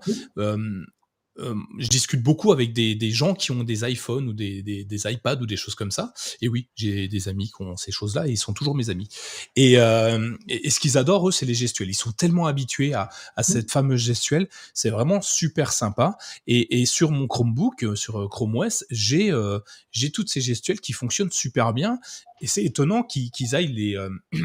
je 1.38 1.88
discute 1.88 2.22
beaucoup 2.24 2.52
avec 2.52 2.74
des, 2.74 2.95
des, 2.95 3.12
gens 3.12 3.34
qui 3.34 3.52
ont 3.52 3.64
des 3.64 3.90
iPhones 3.90 4.30
ou 4.30 4.34
des, 4.34 4.62
des, 4.62 4.84
des, 4.84 5.12
iPads 5.12 5.41
ou 5.41 5.45
des 5.45 5.57
choses 5.57 5.76
comme 5.76 5.91
ça. 5.91 6.14
Et 6.41 6.48
oui, 6.48 6.70
j'ai 6.76 7.07
des 7.07 7.28
amis 7.28 7.48
qui 7.48 7.62
ont 7.62 7.76
ces 7.76 7.91
choses-là 7.91 8.28
et 8.28 8.32
ils 8.32 8.38
sont 8.38 8.53
toujours 8.53 8.76
mes 8.76 8.90
amis. 8.90 9.10
Et, 9.56 9.78
euh, 9.78 10.36
et, 10.48 10.70
ce 10.70 10.80
qu'ils 10.80 10.98
adorent, 10.98 11.28
eux, 11.28 11.32
c'est 11.32 11.45
les 11.45 11.53
gestuels. 11.53 11.90
Ils 11.90 11.95
sont 11.95 12.12
tellement 12.12 12.48
habitués 12.48 12.94
à, 12.94 13.10
à 13.36 13.41
mmh. 13.41 13.44
cette 13.44 13.72
fameuse 13.72 14.02
gestuelle. 14.02 14.48
C'est 14.74 14.90
vraiment 14.90 15.22
super 15.22 15.74
sympa. 15.74 16.18
Et, 16.48 16.82
et, 16.82 16.86
sur 16.86 17.12
mon 17.12 17.28
Chromebook, 17.28 17.84
euh, 17.84 17.95
sur 17.95 18.22
euh, 18.22 18.28
Chrome 18.28 18.56
OS, 18.56 18.86
j'ai 18.90 19.32
euh, 19.32 19.60
j'ai 19.91 20.12
toutes 20.12 20.30
ces 20.30 20.41
gestuelles 20.41 20.80
qui 20.80 20.94
fonctionnent 20.94 21.32
super 21.32 21.74
bien. 21.74 21.99
Et 22.41 22.48
c'est 22.48 22.64
étonnant 22.64 23.03
qu'ils 23.03 23.56
aillent 23.56 23.74
les... 23.74 23.95
Euh, 23.95 24.10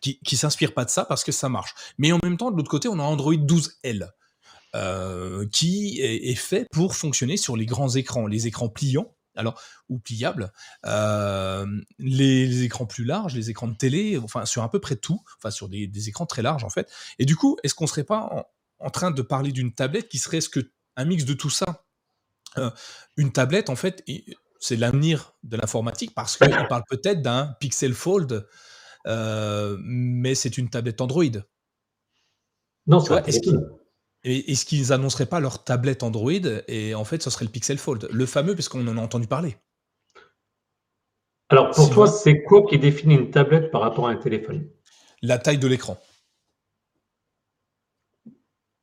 qui, 0.00 0.18
qui 0.20 0.36
s'inspirent 0.36 0.74
pas 0.74 0.84
de 0.84 0.90
ça 0.90 1.04
parce 1.04 1.22
que 1.22 1.32
ça 1.32 1.48
marche. 1.48 1.74
Mais 1.98 2.12
en 2.12 2.18
même 2.22 2.36
temps, 2.36 2.50
de 2.50 2.56
l'autre 2.56 2.70
côté, 2.70 2.88
on 2.88 2.98
a 2.98 3.02
Android 3.02 3.34
12L. 3.34 4.08
Euh, 4.74 5.46
qui 5.52 6.00
est, 6.00 6.34
fait 6.34 6.66
pour 6.72 6.96
fonctionner 6.96 7.36
sur 7.36 7.58
les 7.58 7.66
grands 7.66 7.90
écrans, 7.90 8.26
les 8.26 8.46
écrans 8.46 8.70
pliants, 8.70 9.14
alors 9.36 9.60
ou 9.90 9.98
pliables, 9.98 10.50
euh, 10.86 11.66
les, 11.98 12.62
écrans 12.62 12.86
plus 12.86 13.04
larges, 13.04 13.34
les 13.34 13.50
écrans 13.50 13.68
de 13.68 13.76
télé, 13.76 14.16
enfin 14.16 14.46
sur 14.46 14.62
à 14.62 14.70
peu 14.70 14.80
près 14.80 14.96
tout, 14.96 15.20
enfin 15.36 15.50
sur 15.50 15.68
des, 15.68 16.08
écrans 16.08 16.24
très 16.24 16.40
larges 16.40 16.64
en 16.64 16.70
fait. 16.70 16.90
Et 17.18 17.26
du 17.26 17.36
coup, 17.36 17.58
est-ce 17.62 17.74
qu'on 17.74 17.86
serait 17.86 18.04
pas 18.04 18.46
en, 18.78 18.90
train 18.90 19.10
de 19.10 19.20
parler 19.20 19.52
d'une 19.52 19.74
tablette 19.74 20.08
qui 20.08 20.16
serait 20.16 20.40
ce 20.40 20.48
que 20.48 20.60
un 20.96 21.04
mix 21.04 21.26
de 21.26 21.34
tout 21.34 21.50
ça 21.50 21.84
euh, 22.56 22.70
Une 23.18 23.30
tablette 23.30 23.68
en 23.68 23.76
fait, 23.76 24.02
c'est 24.58 24.76
l'avenir 24.76 25.34
de 25.42 25.58
l'informatique 25.58 26.14
parce 26.14 26.38
qu'on 26.38 26.48
parle 26.66 26.84
peut-être 26.88 27.20
d'un 27.20 27.54
Pixel 27.60 27.92
Fold, 27.92 28.48
mais 29.04 30.34
c'est 30.34 30.56
une 30.56 30.70
tablette 30.70 31.02
Android. 31.02 31.24
Non, 32.86 33.00
c'est 33.00 33.28
est-ce 33.28 33.40
et 34.24 34.52
est-ce 34.52 34.64
qu'ils 34.64 34.92
annonceraient 34.92 35.26
pas 35.26 35.40
leur 35.40 35.64
tablette 35.64 36.02
Android 36.02 36.30
et 36.68 36.94
en 36.94 37.04
fait 37.04 37.22
ce 37.22 37.30
serait 37.30 37.44
le 37.44 37.50
Pixel 37.50 37.78
Fold, 37.78 38.08
le 38.10 38.26
fameux 38.26 38.54
parce 38.54 38.68
qu'on 38.68 38.86
en 38.86 38.98
a 38.98 39.00
entendu 39.00 39.26
parler. 39.26 39.56
Alors 41.48 41.70
pour 41.70 41.90
toi, 41.90 42.06
c'est 42.06 42.42
quoi 42.44 42.64
qui 42.66 42.78
définit 42.78 43.14
une 43.14 43.30
tablette 43.30 43.70
par 43.70 43.82
rapport 43.82 44.08
à 44.08 44.10
un 44.10 44.16
téléphone? 44.16 44.66
La 45.20 45.36
taille 45.36 45.58
de 45.58 45.68
l'écran. 45.68 46.00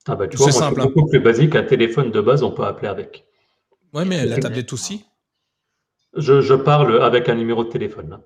Ah 0.08 0.16
bah 0.16 0.28
tu 0.28 0.38
vois, 0.38 0.52
c'est 0.52 0.64
hein. 0.64 0.72
beaucoup 0.72 1.08
plus 1.08 1.20
basique. 1.20 1.56
Un 1.56 1.64
téléphone 1.64 2.12
de 2.12 2.22
base, 2.22 2.44
on 2.44 2.52
peut 2.52 2.64
appeler 2.64 2.88
avec. 2.88 3.26
Ouais, 3.94 4.06
mais 4.06 4.24
la 4.26 4.38
tablette 4.38 4.72
aussi? 4.72 5.04
Je, 6.16 6.42
je, 6.42 6.54
parle 6.54 7.02
avec 7.02 7.28
un 7.28 7.36
numéro 7.36 7.64
de 7.64 7.70
téléphone. 7.70 8.10
Là. 8.12 8.22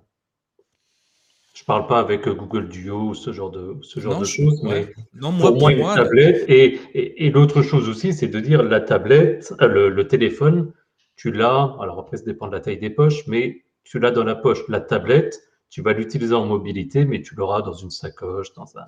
Je 1.53 1.63
parle 1.65 1.85
pas 1.85 1.99
avec 1.99 2.27
euh, 2.27 2.34
Google 2.34 2.67
Duo 2.67 3.09
ou 3.09 3.13
ce 3.13 3.31
genre 3.31 3.51
de, 3.51 3.77
ce 3.84 3.99
genre 3.99 4.19
de 4.19 4.25
choses, 4.25 4.61
mais 4.63 4.91
non, 5.13 5.31
moi, 5.31 5.51
pour 5.51 5.59
moi, 5.59 5.71
une 5.71 5.84
tablette. 5.84 6.45
Et, 6.49 7.25
et, 7.25 7.30
l'autre 7.30 7.61
chose 7.61 7.88
aussi, 7.88 8.11
c'est 8.11 8.27
de 8.27 8.39
dire 8.39 8.63
la 8.63 8.81
tablette, 8.81 9.53
euh, 9.61 9.89
le, 9.89 10.07
téléphone, 10.07 10.73
tu 11.15 11.31
l'as, 11.31 11.75
alors 11.80 11.99
après, 11.99 12.17
ça 12.17 12.23
dépend 12.25 12.47
de 12.47 12.53
la 12.53 12.59
taille 12.59 12.80
des 12.80 12.89
poches, 12.89 13.27
mais 13.27 13.63
tu 13.84 13.99
l'as 13.99 14.09
dans 14.09 14.23
la 14.23 14.34
poche. 14.34 14.67
La 14.67 14.81
tablette, 14.81 15.43
tu 15.69 15.84
vas 15.84 15.93
l'utiliser 15.93 16.34
en 16.34 16.47
mobilité, 16.47 17.05
mais 17.05 17.21
tu 17.21 17.35
l'auras 17.35 17.61
dans 17.61 17.73
une 17.73 17.91
sacoche, 17.91 18.51
dans 18.55 18.75
un, 18.80 18.85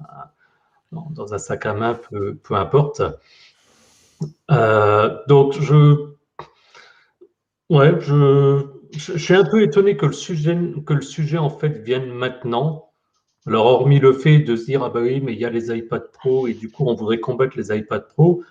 dans, 0.92 1.34
un 1.36 1.38
sac 1.38 1.68
à 1.68 1.76
main, 1.76 1.94
peu, 1.94 2.34
peu 2.34 2.56
importe. 2.56 3.04
Euh, 4.50 5.16
donc, 5.28 5.54
je. 5.62 6.08
Ouais, 7.70 8.00
je 8.00 8.75
je, 8.98 9.18
suis 9.18 9.34
un 9.34 9.46
peu 9.46 9.62
étonné 9.62 9.98
que 9.98 10.06
le 10.06 10.14
sujet, 10.14 10.58
que 10.86 10.94
le 10.94 11.02
sujet 11.02 11.38
en 11.38 11.50
fait 11.50 11.84
vienne 11.84 12.12
maintenant. 12.12 12.92
Alors, 13.48 13.68
hormis 13.68 14.00
le 14.00 14.14
fait 14.14 14.40
de 14.40 14.56
se 14.56 14.66
dire, 14.66 14.84
ah 14.84 14.90
bah 14.90 15.02
oui, 15.02 15.22
mais 15.22 15.34
il 15.34 15.40
y 15.40 15.46
a 15.46 15.52
les 15.52 15.76
iPad 15.76 16.12
Pro 16.12 16.48
et 16.48 16.54
du 16.54 16.72
coup, 16.72 16.86
on 16.88 16.96
voudrait 16.96 17.20
combattre 17.20 17.56
les 17.58 17.76
iPad 17.76 18.08
Pro. 18.08 18.44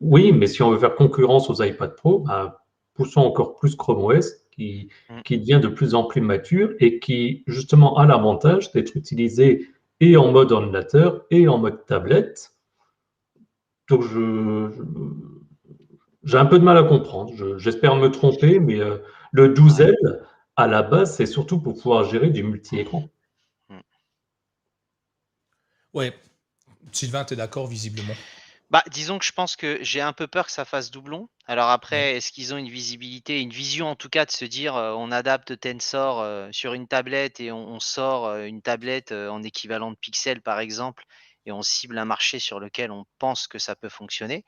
Oui, 0.00 0.32
mais 0.32 0.46
si 0.46 0.62
on 0.62 0.70
veut 0.70 0.78
faire 0.78 0.94
concurrence 0.94 1.48
aux 1.48 1.62
iPad 1.62 1.94
Pro, 1.96 2.20
bah, 2.20 2.62
poussons 2.94 3.22
encore 3.22 3.56
plus 3.56 3.76
Chrome 3.76 4.04
OS 4.04 4.30
qui, 4.52 4.88
mm. 5.08 5.22
qui 5.22 5.38
devient 5.38 5.60
de 5.62 5.68
plus 5.68 5.94
en 5.94 6.04
plus 6.04 6.20
mature 6.20 6.70
et 6.80 6.98
qui, 6.98 7.44
justement, 7.46 7.96
a 7.96 8.06
l'avantage 8.06 8.72
d'être 8.72 8.94
utilisé 8.94 9.68
et 10.00 10.16
en 10.16 10.32
mode 10.32 10.52
ordinateur 10.52 11.24
et 11.30 11.48
en 11.48 11.56
mode 11.56 11.86
tablette. 11.86 12.52
Donc, 13.88 14.02
je, 14.02 14.68
j'ai 16.24 16.36
un 16.36 16.46
peu 16.46 16.58
de 16.58 16.64
mal 16.64 16.76
à 16.76 16.82
comprendre. 16.82 17.32
J'espère 17.58 17.96
me 17.96 18.08
tromper, 18.08 18.60
mais 18.60 18.80
euh, 18.80 18.98
le 19.32 19.48
12L, 19.48 19.94
à 20.56 20.66
la 20.66 20.82
base, 20.82 21.16
c'est 21.16 21.26
surtout 21.26 21.60
pour 21.60 21.74
pouvoir 21.74 22.04
gérer 22.04 22.30
du 22.30 22.42
multi-écran. 22.42 23.08
Hmm. 23.68 23.80
Ouais. 25.94 26.14
Sylvain, 26.92 27.24
tu 27.24 27.34
es 27.34 27.36
d'accord 27.36 27.66
visiblement? 27.66 28.14
Bah, 28.70 28.84
disons 28.88 29.18
que 29.18 29.24
je 29.24 29.32
pense 29.32 29.56
que 29.56 29.78
j'ai 29.82 30.00
un 30.00 30.12
peu 30.12 30.28
peur 30.28 30.46
que 30.46 30.52
ça 30.52 30.64
fasse 30.64 30.92
doublon. 30.92 31.28
Alors 31.46 31.70
après, 31.70 32.16
est-ce 32.16 32.30
qu'ils 32.30 32.54
ont 32.54 32.56
une 32.56 32.68
visibilité, 32.68 33.40
une 33.40 33.50
vision 33.50 33.88
en 33.88 33.96
tout 33.96 34.08
cas 34.08 34.24
de 34.24 34.30
se 34.30 34.44
dire 34.44 34.76
euh, 34.76 34.92
on 34.92 35.10
adapte 35.10 35.58
Tensor 35.58 36.20
euh, 36.20 36.48
sur 36.52 36.72
une 36.74 36.86
tablette 36.86 37.40
et 37.40 37.50
on, 37.50 37.80
sort 37.80 38.26
euh, 38.26 38.44
une 38.44 38.62
tablette 38.62 39.10
en 39.10 39.42
équivalent 39.42 39.90
de 39.90 39.96
pixels 39.96 40.40
par 40.40 40.60
exemple 40.60 41.04
et 41.46 41.52
on 41.52 41.62
cible 41.62 41.98
un 41.98 42.04
marché 42.04 42.38
sur 42.38 42.60
lequel 42.60 42.92
on 42.92 43.06
pense 43.18 43.48
que 43.48 43.58
ça 43.58 43.74
peut 43.74 43.88
fonctionner? 43.88 44.44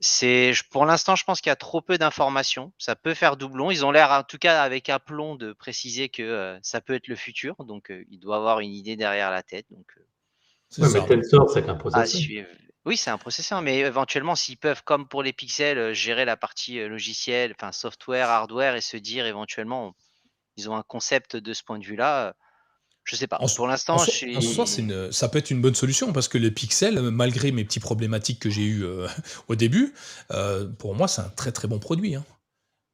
C'est, 0.00 0.52
pour 0.70 0.86
l'instant, 0.86 1.14
je 1.14 1.24
pense 1.24 1.42
qu'il 1.42 1.50
y 1.50 1.52
a 1.52 1.56
trop 1.56 1.82
peu 1.82 1.98
d'informations. 1.98 2.72
Ça 2.78 2.96
peut 2.96 3.12
faire 3.12 3.36
doublon. 3.36 3.70
Ils 3.70 3.84
ont 3.84 3.90
l'air, 3.90 4.10
en 4.10 4.22
tout 4.22 4.38
cas, 4.38 4.62
avec 4.62 4.88
aplomb, 4.88 5.36
de 5.36 5.52
préciser 5.52 6.08
que 6.08 6.22
euh, 6.22 6.58
ça 6.62 6.80
peut 6.80 6.94
être 6.94 7.06
le 7.06 7.16
futur. 7.16 7.54
Donc, 7.64 7.90
euh, 7.90 8.04
il 8.10 8.18
doit 8.18 8.36
avoir 8.36 8.60
une 8.60 8.72
idée 8.72 8.96
derrière 8.96 9.30
la 9.30 9.42
tête. 9.42 9.66
Donc, 9.70 9.86
euh, 9.98 10.88
mais 10.92 11.06
Tensor, 11.06 11.50
c'est 11.50 11.64
qu'un 11.64 11.74
processeur. 11.74 12.46
Oui, 12.86 12.96
c'est 12.96 13.10
un 13.10 13.18
processeur, 13.18 13.60
mais 13.60 13.80
éventuellement, 13.80 14.34
s'ils 14.34 14.56
peuvent, 14.56 14.82
comme 14.82 15.06
pour 15.06 15.22
les 15.22 15.34
pixels, 15.34 15.92
gérer 15.92 16.24
la 16.24 16.38
partie 16.38 16.82
logicielle, 16.88 17.52
enfin 17.54 17.72
software, 17.72 18.30
hardware, 18.30 18.74
et 18.74 18.80
se 18.80 18.96
dire 18.96 19.26
éventuellement, 19.26 19.94
ils 20.56 20.70
ont 20.70 20.76
un 20.76 20.82
concept 20.82 21.36
de 21.36 21.52
ce 21.52 21.62
point 21.62 21.78
de 21.78 21.84
vue-là 21.84 22.34
je 23.04 23.16
sais 23.16 23.26
pas. 23.26 23.40
pour 23.56 23.66
l'instant, 23.66 23.98
ça 23.98 25.28
peut 25.28 25.38
être 25.38 25.50
une 25.50 25.60
bonne 25.60 25.74
solution 25.74 26.12
parce 26.12 26.28
que 26.28 26.38
le 26.38 26.50
Pixel, 26.50 27.00
malgré 27.00 27.52
mes 27.52 27.64
petites 27.64 27.82
problématiques 27.82 28.40
que 28.40 28.50
j'ai 28.50 28.64
eues 28.64 28.84
euh, 28.84 29.08
au 29.48 29.56
début, 29.56 29.94
euh, 30.32 30.68
pour 30.78 30.94
moi, 30.94 31.08
c'est 31.08 31.22
un 31.22 31.28
très 31.30 31.52
très 31.52 31.68
bon 31.68 31.78
produit. 31.78 32.14
Hein. 32.14 32.24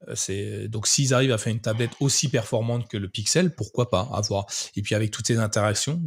Euh, 0.09 0.69
donc 0.69 0.87
s'ils 0.87 1.15
arrivent 1.15 1.33
à 1.33 1.39
faire 1.39 1.53
une 1.53 1.61
tablette 1.61 1.93
aussi 2.01 2.29
performante 2.29 2.89
que 2.89 2.97
le 2.97 3.09
Pixel, 3.09 3.55
pourquoi 3.55 3.91
pas 3.91 4.09
avoir. 4.13 4.47
Et 4.77 4.83
puis 4.83 4.95
avec 4.95 5.11
toutes 5.11 5.27
ces 5.27 5.39
interactions, 5.39 6.01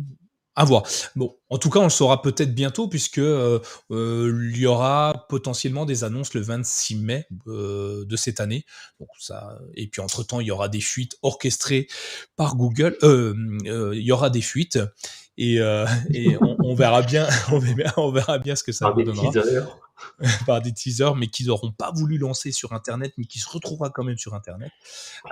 à 0.60 0.66
voir. 0.66 0.84
Bon, 1.16 1.34
en 1.50 1.58
tout 1.58 1.70
cas, 1.70 1.80
on 1.80 1.86
le 1.86 1.90
saura 1.90 2.22
peut-être 2.22 2.54
bientôt 2.54 2.90
puisque 2.90 3.20
euh, 3.20 3.60
euh, 3.92 4.50
il 4.54 4.60
y 4.60 4.66
aura 4.66 5.26
potentiellement 5.30 5.86
des 5.86 6.04
annonces 6.04 6.34
le 6.34 6.42
26 6.42 6.98
mai 6.98 7.28
euh, 7.48 8.04
de 8.04 8.16
cette 8.18 8.42
année. 8.42 8.66
Donc 9.00 9.08
ça, 9.20 9.58
et 9.76 9.88
puis 9.88 10.02
entre 10.02 10.22
temps, 10.24 10.42
il 10.42 10.48
y 10.48 10.52
aura 10.52 10.68
des 10.68 10.82
fuites 10.82 11.16
orchestrées 11.22 11.88
par 12.36 12.58
Google. 12.58 12.98
il 13.02 14.02
y 14.02 14.12
aura 14.12 14.30
des 14.30 14.42
fuites 14.42 14.80
et, 15.38 15.62
on, 15.62 16.76
verra 16.76 17.04
bien, 17.04 17.26
on 17.98 18.12
verra, 18.12 18.38
bien 18.38 18.58
ce 18.58 18.64
que 18.66 18.74
ça 18.74 18.92
donnera. 18.92 19.32
par 20.46 20.62
des 20.62 20.74
teasers, 20.74 21.16
mais 21.16 21.28
qu'ils 21.28 21.48
n'auront 21.48 21.72
pas 21.72 21.92
voulu 21.92 22.18
lancer 22.18 22.52
sur 22.52 22.74
Internet, 22.74 23.14
mais 23.18 23.26
qui 23.26 23.40
se 23.40 23.50
retrouvera 23.50 23.90
quand 23.90 24.04
même 24.04 24.18
sur 24.18 24.34
Internet. 24.34 24.72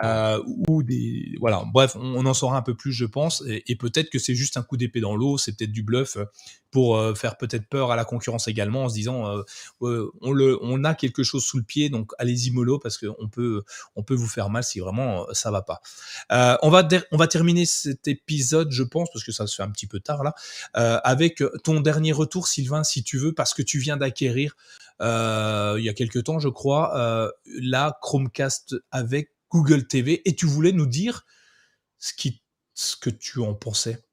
Euh, 0.03 0.41
ou 0.67 0.83
des, 0.83 1.35
voilà. 1.39 1.63
Bref, 1.73 1.95
on, 1.95 2.25
en 2.25 2.33
saura 2.33 2.57
un 2.57 2.61
peu 2.61 2.75
plus, 2.75 2.91
je 2.91 3.05
pense, 3.05 3.43
et, 3.47 3.75
peut-être 3.75 4.09
que 4.09 4.19
c'est 4.19 4.35
juste 4.35 4.57
un 4.57 4.63
coup 4.63 4.77
d'épée 4.77 5.01
dans 5.01 5.15
l'eau, 5.15 5.37
c'est 5.37 5.55
peut-être 5.55 5.71
du 5.71 5.83
bluff 5.83 6.17
pour 6.71 6.97
euh, 6.97 7.15
faire 7.15 7.37
peut-être 7.37 7.67
peur 7.67 7.91
à 7.91 7.95
la 7.95 8.05
concurrence 8.05 8.47
également, 8.47 8.85
en 8.85 8.89
se 8.89 8.95
disant, 8.95 9.43
euh, 9.81 10.11
on 10.21 10.31
le, 10.31 10.57
on 10.61 10.83
a 10.83 10.95
quelque 10.95 11.23
chose 11.23 11.43
sous 11.43 11.57
le 11.57 11.63
pied, 11.63 11.89
donc 11.89 12.11
allez-y 12.17 12.51
mollo 12.51 12.79
parce 12.79 12.97
qu'on 12.97 13.29
peut, 13.29 13.63
on 13.95 14.03
peut 14.03 14.15
vous 14.15 14.27
faire 14.27 14.49
mal 14.49 14.63
si 14.63 14.79
vraiment 14.79 15.25
ça 15.31 15.51
va 15.51 15.61
pas. 15.61 15.81
on 16.61 16.69
va, 16.69 16.87
on 17.11 17.17
va 17.17 17.27
terminer 17.27 17.65
cet 17.65 18.07
épisode, 18.07 18.71
je 18.71 18.83
pense, 18.83 19.09
parce 19.11 19.23
que 19.23 19.31
ça 19.31 19.47
se 19.47 19.55
fait 19.55 19.63
un 19.63 19.71
petit 19.71 19.87
peu 19.87 19.99
tard 19.99 20.23
là, 20.23 20.33
avec 20.73 21.43
ton 21.63 21.79
dernier 21.79 22.11
retour, 22.11 22.47
Sylvain, 22.47 22.83
si 22.83 23.03
tu 23.03 23.17
veux, 23.17 23.33
parce 23.33 23.53
que 23.53 23.61
tu 23.61 23.79
viens 23.79 23.97
d'acquérir 23.97 24.37
euh, 24.37 24.56
il 24.99 25.83
y 25.83 25.89
a 25.89 25.93
quelques 25.93 26.23
temps, 26.23 26.39
je 26.39 26.49
crois, 26.49 26.97
euh, 26.97 27.31
la 27.45 27.97
Chromecast 28.01 28.75
avec 28.91 29.31
Google 29.49 29.87
TV, 29.87 30.27
et 30.27 30.35
tu 30.35 30.45
voulais 30.45 30.71
nous 30.71 30.87
dire 30.87 31.25
ce, 31.97 32.13
qui, 32.13 32.43
ce 32.73 32.95
que 32.95 33.09
tu 33.09 33.39
en 33.39 33.53
pensais? 33.53 34.03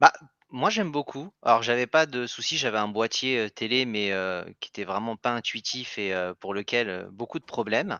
Bah, 0.00 0.12
moi 0.50 0.70
j'aime 0.70 0.90
beaucoup. 0.90 1.32
Alors 1.42 1.62
j'avais 1.62 1.86
pas 1.86 2.06
de 2.06 2.26
soucis, 2.26 2.58
j'avais 2.58 2.78
un 2.78 2.88
boîtier 2.88 3.38
euh, 3.38 3.48
télé 3.48 3.84
mais 3.86 4.12
qui 4.60 4.68
était 4.68 4.84
vraiment 4.84 5.16
pas 5.16 5.32
intuitif 5.32 5.98
et 5.98 6.14
pour 6.40 6.54
lequel 6.54 7.08
beaucoup 7.12 7.38
de 7.38 7.44
problèmes. 7.44 7.98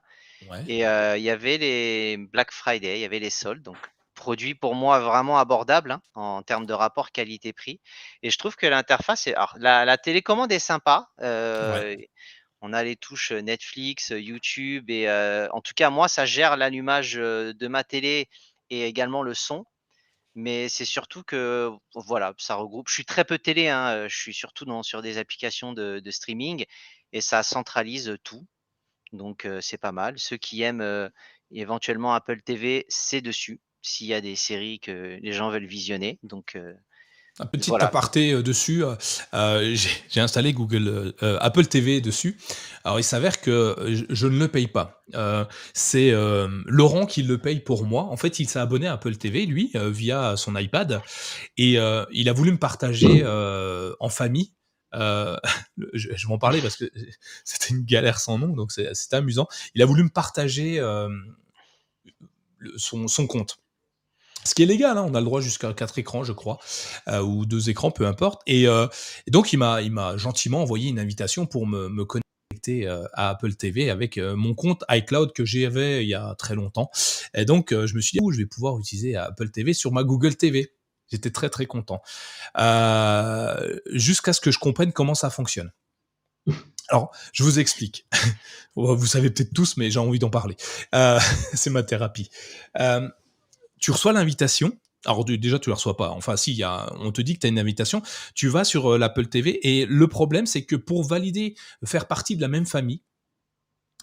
Et 0.67 0.79
il 0.79 1.23
y 1.23 1.31
avait 1.31 1.59
les 1.59 2.17
Black 2.17 2.51
Friday, 2.51 2.99
il 2.99 3.03
y 3.03 3.05
avait 3.05 3.21
les 3.21 3.31
soldes, 3.31 3.63
donc 3.63 3.77
produit 4.15 4.55
pour 4.55 4.75
moi 4.75 5.01
vraiment 5.01 5.39
abordable 5.39 5.93
hein, 5.93 6.03
en 6.15 6.43
termes 6.43 6.67
de 6.67 6.73
rapport 6.73 7.13
qualité-prix. 7.13 7.81
Et 8.23 8.31
je 8.31 8.39
trouve 8.39 8.57
que 8.57 8.67
l'interface, 8.67 9.27
est... 9.27 9.35
Alors, 9.35 9.55
la, 9.59 9.99
télécommande 9.99 10.53
est 10.53 10.59
sympa. 10.59 11.09
Euh, 11.21 11.97
On 12.61 12.73
a 12.73 12.85
les 12.85 12.97
touches 12.97 13.33
Netflix, 13.33 14.13
YouTube 14.17 14.89
et 14.89 15.11
en 15.11 15.61
tout 15.61 15.73
cas 15.75 15.91
moi 15.91 16.07
ça 16.07 16.27
gère 16.27 16.57
l'allumage 16.57 17.15
de 17.15 17.69
ma 17.69 17.83
télé 17.83 18.29
et 18.71 18.87
également 18.87 19.23
le 19.23 19.35
son. 19.35 19.65
Mais 20.35 20.69
c'est 20.69 20.87
surtout 20.87 21.25
que 21.25 21.71
voilà, 21.95 22.33
ça 22.39 22.55
regroupe. 22.55 22.89
Je 22.89 22.95
suis 22.95 23.05
très 23.05 23.25
peu 23.25 23.39
télé, 23.39 23.69
hein, 23.69 24.09
je 24.09 24.17
suis 24.17 24.33
surtout 24.33 24.65
dans, 24.65 24.83
sur 24.83 25.03
des 25.03 25.19
applications 25.19 25.73
de, 25.73 26.01
streaming 26.11 26.65
et 27.13 27.21
ça 27.21 27.43
centralise 27.43 28.17
tout. 28.23 28.47
Donc 29.13 29.47
c'est 29.61 29.77
pas 29.77 29.93
mal. 29.93 30.19
Ceux 30.19 30.37
qui 30.37 30.63
aiment 30.63 31.11
éventuellement 31.51 32.15
Apple 32.15 32.43
TV, 32.43 32.87
c'est 32.89 33.21
dessus 33.21 33.61
s'il 33.83 34.07
y 34.07 34.15
a 34.15 34.21
des 34.21 34.37
séries 34.37 34.81
que 34.81 35.19
les 35.21 35.33
gens 35.33 35.51
veulent 35.51 35.67
visionner. 35.67 36.19
Donc 36.23 36.57
un 37.39 37.47
petit 37.47 37.71
aparté 37.81 38.33
euh, 38.33 38.43
dessus, 38.43 38.85
euh, 38.85 38.95
euh, 39.33 39.75
j'ai 40.11 40.21
installé 40.21 40.53
Google 40.53 41.15
Apple 41.21 41.65
TV 41.65 42.03
dessus. 42.03 42.39
Alors 42.85 43.01
il 43.01 43.05
s'avère 43.05 43.41
que 43.41 44.07
je, 44.11 44.27
ne 44.27 44.39
le 44.39 44.49
paye 44.49 44.67
pas. 44.67 45.03
c'est 45.73 46.13
Laurent 46.67 47.07
qui 47.07 47.23
le 47.23 47.39
paye 47.39 47.61
pour 47.61 47.85
moi. 47.87 48.05
En 48.05 48.17
fait, 48.17 48.39
il 48.39 48.49
s'est 48.49 48.59
abonné 48.59 48.87
à 48.87 48.95
Apple 48.95 49.17
TV 49.17 49.47
lui 49.47 49.73
via 49.75 50.37
son 50.37 50.57
iPad 50.57 51.01
et 51.57 51.79
il 52.13 52.29
a 52.29 52.33
voulu 52.33 52.53
me 52.53 52.59
partager 52.59 53.25
en 53.27 54.09
famille. 54.09 54.53
je, 54.95 56.09
vais 56.09 56.17
m'en 56.29 56.39
parler 56.39 56.61
parce 56.61 56.77
que 56.77 56.85
c'était 57.45 57.73
une 57.73 57.85
galère 57.85 58.21
sans 58.21 58.39
nom, 58.39 58.49
donc 58.49 58.73
c'était 58.73 59.17
amusant. 59.17 59.49
Il 59.75 59.81
a 59.81 59.87
voulu 59.87 60.03
me 60.03 60.11
partager 60.11 60.79
son, 62.77 63.09
son 63.09 63.27
compte. 63.27 63.62
Ce 64.45 64.55
qui 64.55 64.63
est 64.63 64.67
légal, 64.67 64.99
hein, 64.99 65.07
on 65.09 65.15
a 65.15 65.21
le 65.21 65.25
droit 65.25 65.41
jusqu'à 65.41 65.73
quatre 65.73 65.99
écrans, 65.99 66.25
je 66.25 66.33
crois, 66.33 66.59
euh, 67.09 67.23
ou 67.23 67.47
deux 67.47 67.71
écrans, 67.71 67.91
peu 67.91 68.07
importe. 68.07 68.43
Et, 68.47 68.67
euh, 68.67 68.87
donc, 69.29 69.53
il 69.53 69.59
m'a, 69.59 69.83
il 69.83 69.93
m'a 69.93 70.17
gentiment 70.17 70.63
envoyé 70.63 70.91
une 70.91 70.99
invitation 70.99 71.47
pour 71.47 71.67
me, 71.67 71.89
me 71.89 72.05
connecter 72.05 72.89
euh, 72.89 73.05
à 73.13 73.31
Apple 73.31 73.55
TV 73.55 73.89
avec 73.89 74.19
mon 74.19 74.55
compte 74.55 74.85
iCloud 74.91 75.33
que 75.33 75.45
j'avais 75.45 76.05
il 76.05 76.09
y 76.09 76.15
a 76.15 76.35
très 76.37 76.55
longtemps. 76.55 76.91
Et 77.35 77.45
donc, 77.45 77.71
je 77.73 77.95
me 77.95 78.01
suis 78.01 78.19
dit, 78.19 78.21
oh, 78.23 78.33
je 78.33 78.39
vais 78.39 78.47
pouvoir 78.47 78.79
utiliser 78.79 79.17
Apple 79.17 79.51
TV 79.51 79.75
sur 79.75 79.93
ma 79.93 80.03
Google 80.03 80.37
TV. 80.37 80.73
J'étais 81.11 81.31
très 81.31 81.49
très 81.49 81.67
content. 81.67 82.03
Jusqu'à 83.93 84.33
ce 84.33 84.41
que 84.41 84.51
je 84.51 84.59
comprenne 84.59 84.93
comment 84.93 85.15
ça 85.15 85.31
fonctionne. 85.31 85.73
Alors, 86.89 87.13
je 87.33 87.45
vous 87.45 87.59
explique. 87.61 88.07
vous 88.77 89.07
savez 89.07 89.31
peut-être 89.31 89.55
tous, 89.55 89.77
mais 89.77 89.91
j'ai 89.91 90.01
envie 90.01 90.19
d'en 90.19 90.31
parler. 90.31 90.57
c'est 91.55 91.71
ma 91.71 91.85
thérapie 91.85 92.29
tu 93.83 93.91
reçois 93.91 94.15
l'invitation. 94.15 94.73
Alors 95.05 95.25
déjà, 95.25 95.59
tu 95.59 95.69
la 95.69 95.75
reçois 95.75 95.97
pas. 95.97 96.11
Enfin, 96.11 96.37
si, 96.37 96.63
on 97.01 97.11
te 97.11 97.21
dit 97.21 97.35
que 97.35 97.41
tu 97.41 97.47
as 97.47 97.51
une 97.51 97.59
invitation. 97.59 98.01
Tu 98.35 98.49
vas 98.49 98.65
sur 98.65 98.93
euh, 98.93 98.99
l'Apple 98.99 99.27
TV 99.27 99.59
et 99.69 99.85
le 99.85 100.07
problème, 100.07 100.47
c'est 100.47 100.65
que 100.65 100.77
pour 100.77 101.05
valider, 101.05 101.57
faire 101.85 102.07
partie 102.07 102.37
de 102.37 102.41
la 102.41 102.49
même 102.49 102.65
famille, 102.65 103.03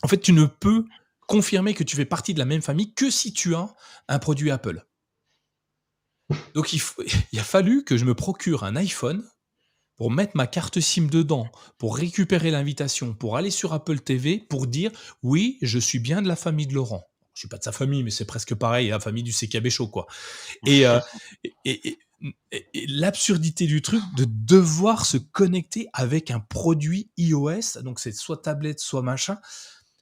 en 0.04 0.08
fait, 0.08 0.20
tu 0.20 0.34
ne 0.34 0.46
peux 0.46 0.86
confirmer 1.28 1.74
que 1.74 1.84
tu 1.84 1.96
fais 1.96 2.06
partie 2.06 2.34
de 2.34 2.40
la 2.40 2.46
même 2.46 2.62
famille 2.62 2.94
que 2.94 3.10
si 3.10 3.34
tu 3.34 3.56
as 3.56 3.74
un 4.10 4.20
produit 4.20 4.52
Apple. 4.52 4.86
Donc 6.54 6.74
il 6.74 6.82
a 7.40 7.44
fallu 7.44 7.84
que 7.84 7.98
je 7.98 8.06
me 8.06 8.14
procure 8.14 8.64
un 8.64 8.76
iPhone 8.76 9.24
pour 9.96 10.12
mettre 10.12 10.36
ma 10.36 10.48
carte 10.48 10.80
SIM 10.80 11.08
dedans, 11.08 11.50
pour 11.78 11.98
récupérer 11.98 12.52
l'invitation, 12.52 13.14
pour 13.14 13.38
aller 13.38 13.52
sur 13.52 13.74
Apple 13.74 14.00
TV, 14.00 14.40
pour 14.40 14.68
dire 14.68 14.92
oui, 15.24 15.58
je 15.62 15.80
suis 15.80 16.00
bien 16.00 16.22
de 16.22 16.28
la 16.28 16.36
famille 16.36 16.68
de 16.68 16.74
Laurent 16.74 17.09
je 17.40 17.44
suis 17.44 17.48
pas 17.48 17.58
de 17.58 17.64
sa 17.64 17.72
famille, 17.72 18.04
mais 18.04 18.12
c'est 18.12 18.26
presque 18.26 18.54
pareil, 18.54 18.90
la 18.90 19.00
famille 19.00 19.24
du 19.24 19.32
CKB 19.32 19.70
Show, 19.70 19.88
quoi. 19.88 20.08
Euh, 20.68 21.00
et, 21.64 21.98
et, 22.52 22.86
l'absurdité 22.90 23.66
du 23.66 23.82
truc 23.82 24.02
de 24.18 24.26
devoir 24.28 25.06
se 25.06 25.16
connecter 25.16 25.88
avec 25.94 26.32
un 26.32 26.42
produit 26.42 27.10
iOS, 27.16 27.82
donc 27.82 28.02
c'est 28.02 28.12
soit 28.12 28.42
tablette, 28.42 28.82
soit 28.82 29.04
machin, 29.04 29.38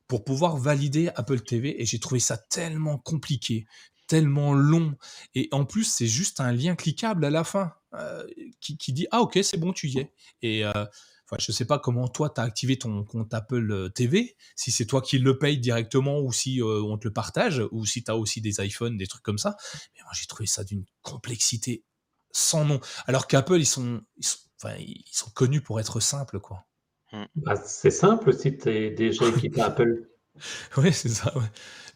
pour 0.08 0.24
pouvoir 0.24 0.58
valider 0.58 1.10
Apple 1.10 1.42
TV. 1.42 1.80
Et 1.80 1.86
j'ai 1.86 2.00
trouvé 2.00 2.20
ça 2.20 2.38
tellement 2.38 2.98
compliqué, 2.98 3.68
tellement 4.08 4.56
long. 4.56 4.96
Et 5.36 5.48
en 5.52 5.64
plus, 5.64 5.84
c'est 5.84 6.08
juste 6.08 6.40
un 6.40 6.52
lien 6.52 6.76
cliquable 6.76 7.24
à 7.24 7.30
la 7.30 7.44
fin 7.44 7.72
euh, 7.94 8.26
qui, 8.62 8.94
dit 8.94 9.06
Ah, 9.12 9.22
ok, 9.22 9.38
c'est 9.44 9.58
bon, 9.58 9.74
tu 9.74 9.90
y 9.90 10.00
es. 10.00 10.12
Et. 10.42 10.66
Euh, 10.66 10.86
Enfin, 11.30 11.38
je 11.40 11.52
sais 11.52 11.66
pas 11.66 11.78
comment 11.78 12.08
toi 12.08 12.30
tu 12.30 12.40
as 12.40 12.46
activé 12.46 12.78
ton 12.78 13.04
compte 13.04 13.34
Apple 13.34 13.70
euh, 13.72 13.90
TV, 13.90 14.38
si 14.56 14.72
c'est 14.72 14.86
toi 14.86 15.02
qui 15.02 15.20
le 15.20 15.38
payes 15.38 15.58
directement 15.58 16.22
ou 16.22 16.32
si 16.32 16.62
euh, 16.62 16.82
on 16.82 16.98
te 16.98 17.08
le 17.08 17.14
partage, 17.14 17.62
ou 17.72 17.86
si 17.86 18.02
tu 18.04 18.10
as 18.10 18.16
aussi 18.16 18.40
des 18.40 18.66
iPhones, 18.66 18.98
des 18.98 19.08
trucs 19.08 19.24
comme 19.24 19.38
ça. 19.38 19.58
Mais 19.96 20.04
moi 20.04 20.12
j'ai 20.14 20.26
trouvé 20.26 20.48
ça 20.48 20.64
d'une 20.64 20.86
complexité 21.02 21.84
sans 22.32 22.64
nom. 22.64 22.80
Alors 23.08 23.28
qu'Apple, 23.28 23.58
ils 23.58 23.66
sont, 23.66 24.02
ils 24.16 24.26
sont, 24.26 24.38
enfin, 24.62 24.76
ils 24.80 25.04
sont 25.12 25.30
connus 25.32 25.62
pour 25.62 25.80
être 25.80 26.00
simples, 26.00 26.40
quoi. 26.40 26.66
Hmm. 27.12 27.26
Bah, 27.36 27.56
c'est 27.56 27.92
simple 27.92 28.34
si 28.34 28.58
tu 28.58 28.70
es 28.70 28.92
déjà 28.92 29.28
équipé 29.28 29.62
Apple. 29.62 30.08
oui, 30.78 30.94
c'est 30.94 31.10
ça. 31.10 31.36
Ouais. 31.38 31.46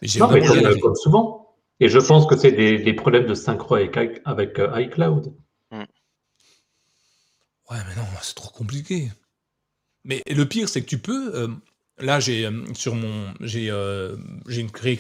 Mais 0.02 0.08
j'ai 0.08 0.20
comme, 0.20 0.96
souvent. 0.96 1.56
Et 1.80 1.90
je 1.90 2.00
pense 2.00 2.28
que 2.28 2.38
c'est 2.38 2.52
des, 2.52 2.94
problèmes 2.94 3.26
de 3.26 3.34
synchro 3.34 3.76
avec, 3.76 3.98
avec 4.26 4.60
euh, 4.60 4.82
iCloud. 4.82 5.34
Hmm. 5.72 5.84
Ouais, 7.70 7.78
mais 7.88 7.96
non, 7.96 8.08
c'est 8.22 8.36
trop 8.36 8.50
compliqué. 8.50 9.10
Mais 10.04 10.24
le 10.28 10.46
pire, 10.46 10.70
c'est 10.70 10.82
que 10.82 10.88
tu 10.88 10.98
peux. 10.98 11.36
Euh, 11.36 11.48
là, 12.00 12.20
j'ai 12.20 12.46
euh, 12.46 12.64
sur 12.74 12.96
mon, 12.96 13.34
j'ai 13.42 13.70
euh, 13.70 14.18
une 14.48 14.72
clé, 14.72 14.98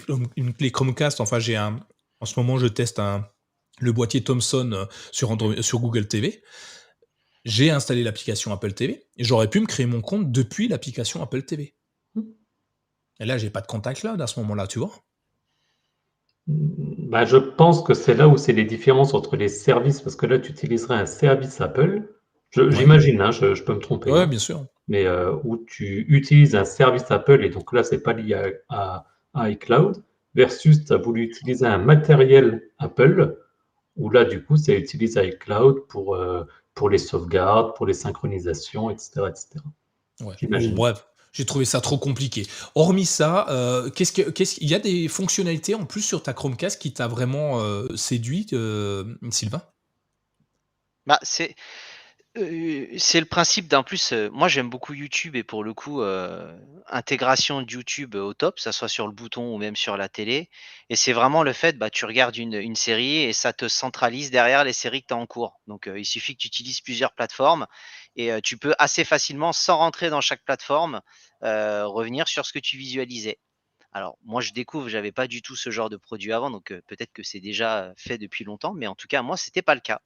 Chromecast. 0.72 1.22
Enfin, 1.22 1.40
j'ai 1.40 1.56
un. 1.56 1.80
En 2.20 2.26
ce 2.26 2.40
moment, 2.40 2.58
je 2.58 2.68
teste 2.68 3.02
le 3.80 3.92
boîtier 3.92 4.24
Thomson 4.24 4.88
sur 5.12 5.36
Google 5.36 6.08
TV. 6.08 6.44
J'ai 7.44 7.72
installé 7.72 8.04
l'application 8.04 8.54
Apple 8.54 8.74
TV 8.74 9.08
j'aurais 9.18 9.50
pu 9.50 9.60
me 9.60 9.66
créer 9.66 9.88
mon 9.88 10.02
compte 10.02 10.32
depuis 10.32 10.68
l'application 10.68 11.24
Apple 11.24 11.44
TV. 11.44 11.76
Et 13.20 13.26
là, 13.26 13.38
j'ai 13.38 13.50
pas 13.50 13.62
de 13.62 13.68
contact 13.68 14.04
là 14.04 14.16
à 14.20 14.28
ce 14.28 14.40
moment-là, 14.40 14.68
tu 14.68 14.80
vois. 14.80 14.92
Bah, 16.48 17.26
je 17.26 17.38
pense 17.38 17.84
que 17.84 17.94
c'est 17.94 18.16
là 18.16 18.28
où 18.28 18.38
c'est 18.38 18.54
les 18.54 18.66
différences 18.66 19.14
entre 19.14 19.36
les 19.36 19.50
services, 19.50 20.02
parce 20.02 20.16
que 20.16 20.26
là, 20.26 20.40
tu 20.40 20.52
utiliserais 20.52 20.96
un 20.96 21.06
service 21.06 21.62
Apple. 21.62 22.04
J'imagine, 22.54 23.22
hein, 23.22 23.32
je, 23.32 23.64
peux 23.64 23.74
me 23.74 23.80
tromper. 23.80 24.12
Oui, 24.12 24.20
hein. 24.20 24.28
bien 24.28 24.40
sûr 24.40 24.66
mais 24.92 25.06
euh, 25.06 25.34
où 25.46 25.58
tu 25.58 26.06
utilises 26.10 26.54
un 26.54 26.66
service 26.66 27.10
Apple, 27.10 27.46
et 27.46 27.50
donc 27.50 27.72
là, 27.72 27.82
c'est 27.82 28.02
pas 28.02 28.12
lié 28.12 28.54
à, 28.68 29.06
iCloud, 29.34 30.04
versus 30.36 30.84
tu 30.84 30.92
as 30.92 30.98
voulu 30.98 31.24
utiliser 31.24 31.66
un 31.66 31.78
matériel 31.78 32.62
Apple, 32.78 33.38
où 33.96 34.10
là, 34.10 34.26
du 34.26 34.44
coup, 34.44 34.58
c'est 34.58 34.78
utiliser 34.78 35.30
iCloud 35.30 35.88
pour, 35.88 36.16
euh, 36.16 36.44
pour 36.74 36.90
les 36.90 36.98
sauvegardes, 36.98 37.74
pour 37.76 37.86
les 37.86 37.94
synchronisations, 37.94 38.90
etc. 38.90 39.22
etc. 39.30 39.64
bref, 40.74 41.08
j'ai 41.32 41.46
trouvé 41.46 41.64
ça 41.64 41.80
trop 41.80 41.98
compliqué. 41.98 42.46
Hormis 42.76 43.06
ça, 43.06 43.48
euh, 43.50 43.90
qu'est-ce 43.90 44.12
que, 44.12 44.30
qu'est-ce 44.30 44.56
qu'il 44.56 44.70
y 44.70 44.76
a 44.76 44.80
des 44.80 45.08
fonctionnalités 45.08 45.74
en 45.74 45.86
plus 45.86 46.02
sur 46.02 46.22
ta 46.22 46.34
Chromecast 46.34 46.82
qui 46.82 46.92
t'a 46.92 47.08
vraiment 47.08 47.62
séduit, 47.96 48.48
Sylvain? 49.30 49.62
Bah, 51.08 51.20
c'est 51.24 51.56
c'est 52.98 53.20
le 53.20 53.26
principe 53.26 53.68
d'un 53.68 53.84
plus, 53.84 54.14
moi 54.32 54.48
j'aime 54.48 54.70
beaucoup 54.70 54.94
YouTube 54.94 55.36
et 55.36 55.44
pour 55.44 55.66
le 55.66 55.74
coup, 55.74 56.02
intégration 56.88 57.62
de 57.62 57.70
YouTube, 57.70 58.16
au 58.16 58.34
top, 58.34 58.58
ça 58.58 58.72
soit 58.72 58.88
sur 58.88 59.06
le 59.08 59.14
bouton 59.14 59.54
ou 59.54 59.58
même 59.58 59.76
sur 59.76 59.98
la 59.98 60.08
télé 60.08 60.50
et 60.90 60.96
c'est 60.96 61.12
vraiment 61.12 61.44
le 61.44 61.52
fait, 61.52 61.78
bah, 61.78 61.90
tu 61.90 62.06
regardes 62.06 62.38
une 62.38 62.76
série 62.76 63.18
et 63.24 63.34
ça 63.34 63.52
te 63.52 63.68
centralise 63.68 64.32
derrière 64.32 64.64
les 64.64 64.72
séries 64.72 65.02
que 65.02 65.08
tu 65.08 65.14
as 65.14 65.18
en 65.18 65.26
cours. 65.26 65.60
Donc, 65.68 65.90
il 65.94 66.06
suffit 66.06 66.36
que 66.36 66.42
tu 66.42 66.48
utilises 66.48 66.80
plusieurs 66.80 67.12
plateformes 67.14 67.68
et 68.16 68.32
tu 68.42 68.58
peux 68.58 68.76
assez 68.80 69.04
facilement, 69.04 69.52
sans 69.52 69.78
rentrer 69.78 70.10
dans 70.10 70.22
chaque 70.22 70.44
plateforme, 70.46 71.02
revenir 71.42 72.30
sur 72.30 72.46
ce 72.46 72.54
que 72.54 72.60
tu 72.60 72.78
visualisais. 72.78 73.40
Alors 73.94 74.18
moi 74.24 74.40
je 74.42 74.54
découvre, 74.54 74.88
j'avais 74.88 75.12
pas 75.12 75.28
du 75.28 75.42
tout 75.42 75.58
ce 75.58 75.70
genre 75.70 75.90
de 75.90 75.98
produit 75.98 76.32
avant 76.32 76.50
donc, 76.50 76.74
peut-être 76.88 77.12
que 77.12 77.24
c'est 77.24 77.42
déjà 77.42 77.94
fait 77.98 78.18
depuis 78.18 78.46
longtemps 78.46 78.74
mais 78.74 78.88
en 78.88 78.96
tout 78.96 79.08
cas 79.10 79.22
moi 79.22 79.36
c'était 79.36 79.62
pas 79.62 79.76
le 79.76 79.82
cas. 79.82 80.02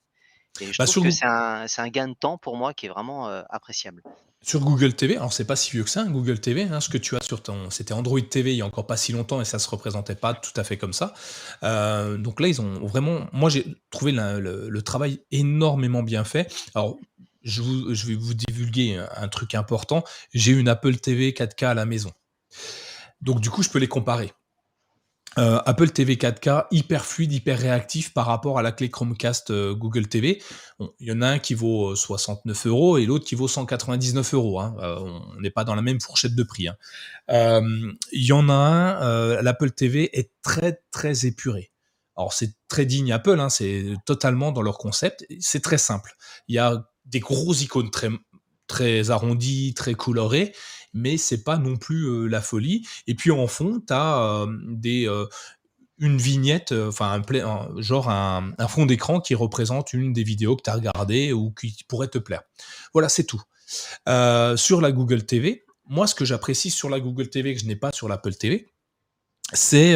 Et 0.61 0.72
je 0.72 0.77
bah, 0.77 0.86
trouve 0.86 1.03
que 1.03 1.11
c'est 1.11 1.26
un, 1.26 1.88
gain 1.90 2.07
de 2.07 2.14
temps 2.14 2.38
pour 2.38 2.56
moi 2.57 2.73
qui 2.73 2.86
est 2.86 2.90
vraiment 2.90 3.27
appréciable. 3.49 4.03
Sur 4.41 4.60
Google 4.60 4.94
TV, 4.94 5.18
alors 5.18 5.34
c'est 5.34 5.45
pas 5.45 5.56
si 5.56 5.72
vieux 5.72 5.84
que 5.84 5.90
ça, 5.90 6.02
un 6.02 6.10
Google 6.10 6.40
TV, 6.40 6.64
hein, 6.64 6.80
ce 6.80 6.88
que 6.88 6.99
tu 6.99 7.15
as 7.15 7.23
sur 7.23 7.41
ton, 7.41 7.72
c'était 7.72 7.94
Android 7.94 8.22
TV 8.22 8.53
il 8.53 8.57
y 8.57 8.61
a 8.61 8.65
encore 8.65 8.86
pas 8.86 8.95
si 8.95 9.11
longtemps 9.11 9.41
et 9.41 9.45
ça 9.45 9.57
se 9.57 9.68
représentait 9.68 10.14
pas 10.14 10.36
tout 10.36 10.52
à 10.56 10.64
fait 10.64 10.77
comme 10.77 10.94
ça. 10.94 11.14
donc 11.61 12.40
là 12.40 12.48
ils 12.48 12.61
ont 12.61 12.86
vraiment, 12.86 13.27
moi 13.34 13.49
j'ai 13.49 13.65
trouvé 13.90 14.11
le, 14.11 14.82
travail 14.82 15.19
énormément 15.32 16.03
bien 16.03 16.23
fait. 16.23 16.53
Alors 16.76 16.98
je, 17.41 17.64
je 17.91 18.07
vais 18.07 18.15
vous 18.15 18.36
divulguer 18.36 19.03
un 19.15 19.27
truc 19.30 19.56
important. 19.56 20.03
J'ai 20.34 20.52
une 20.52 20.68
Apple 20.68 20.95
TV 20.98 21.32
4K 21.32 21.65
à 21.65 21.73
la 21.73 21.86
maison, 21.86 22.11
donc 23.22 23.40
du 23.40 23.49
coup 23.49 23.64
je 23.64 23.69
peux 23.69 23.80
les 23.80 23.88
comparer. 23.88 24.32
Euh, 25.38 25.60
Apple 25.66 25.90
TV 25.90 26.16
4K 26.16 26.68
hyper 26.72 27.06
fluide, 27.06 27.34
hyper 27.34 27.60
réactif 27.60 28.14
par 28.14 28.26
rapport 28.26 28.57
à 28.57 28.62
la 28.62 28.72
clé 28.72 28.90
Chromecast 28.90 29.52
euh, 29.52 29.74
Google 29.74 30.07
TV. 30.07 30.41
Il 30.99 31.07
y 31.07 31.12
en 31.12 31.22
a 31.22 31.28
un 31.28 31.40
qui 31.40 31.53
vaut 31.53 31.95
69 31.95 32.66
euh, 32.66 32.70
euros 32.70 32.98
et 32.98 33.06
l'autre 33.06 33.26
qui 33.26 33.36
vaut 33.36 33.48
199 33.48 34.34
euros. 34.34 34.60
Hein. 34.60 34.76
on 34.80 35.40
n'est 35.41 35.49
pas 35.49 35.64
dans 35.64 35.76
la 35.76 35.82
même 35.82 35.99
fourchette 35.99 36.36
de 36.36 36.44
prix. 36.44 36.70
Hein. 36.70 37.62
Il 38.12 38.26
y 38.26 38.32
en 38.32 38.48
a 38.49 38.53
un, 38.53 39.41
l'Apple 39.41 39.72
TV 39.72 40.18
est 40.18 40.32
très 40.41 40.82
très 40.91 41.26
épuré. 41.26 41.72
Alors 42.18 42.32
c'est 42.32 42.53
très 42.70 42.86
digne 42.86 43.12
Apple, 43.12 43.40
hein, 43.41 43.49
c'est 43.49 43.94
totalement 44.06 44.53
dans 44.53 44.62
leur 44.62 44.78
concept. 44.78 45.26
C'est 45.41 45.62
très 45.62 45.78
simple. 45.78 46.16
Il 46.48 46.56
y 46.56 46.60
a 46.60 46.88
des 47.06 47.20
gros 47.20 47.53
icônes 47.53 47.91
très 47.91 48.10
très 48.68 49.12
arrondi, 49.12 49.74
très 49.76 49.94
coloré, 49.94 50.53
mais 50.96 51.18
c'est 51.18 51.44
pas 51.44 51.58
non 51.58 51.76
plus 51.76 52.28
la 52.28 52.42
folie. 52.42 52.88
Et 53.06 53.14
puis 53.14 53.30
en 53.30 53.46
fond, 53.46 53.82
tu 53.86 53.94
as 53.94 54.48
des 54.68 55.08
une 55.98 56.18
vignette, 56.18 56.74
enfin 56.74 57.22
un, 57.30 57.82
genre 57.82 58.10
un, 58.10 58.68
fond 58.68 58.86
d'écran 58.86 59.22
qui 59.22 59.34
représente 59.36 59.94
une 59.94 60.12
des 60.12 60.24
vidéos 60.24 60.56
que 60.56 60.64
tu 60.64 60.70
as 60.70 60.74
regardées 60.74 61.32
ou 61.32 61.52
qui 61.52 61.86
pourrait 61.88 62.08
te 62.08 62.18
plaire. 62.18 62.42
Voilà, 62.94 63.10
c'est 63.10 63.26
tout. 63.26 63.42
sur 64.58 64.82
la 64.82 64.92
Google 64.92 65.26
TV, 65.26 65.66
moi 65.88 66.08
ce 66.08 66.16
que 66.16 66.26
j'apprécie 66.26 66.72
sur 66.72 66.90
la 66.90 67.00
Google 67.00 67.30
TV 67.30 67.54
que 67.54 67.62
je 67.62 67.66
n'ai 67.66 67.76
pas 67.76 67.92
sur 67.94 68.08
l'Apple 68.10 68.34
TV, 68.34 68.68
c'est 69.54 69.94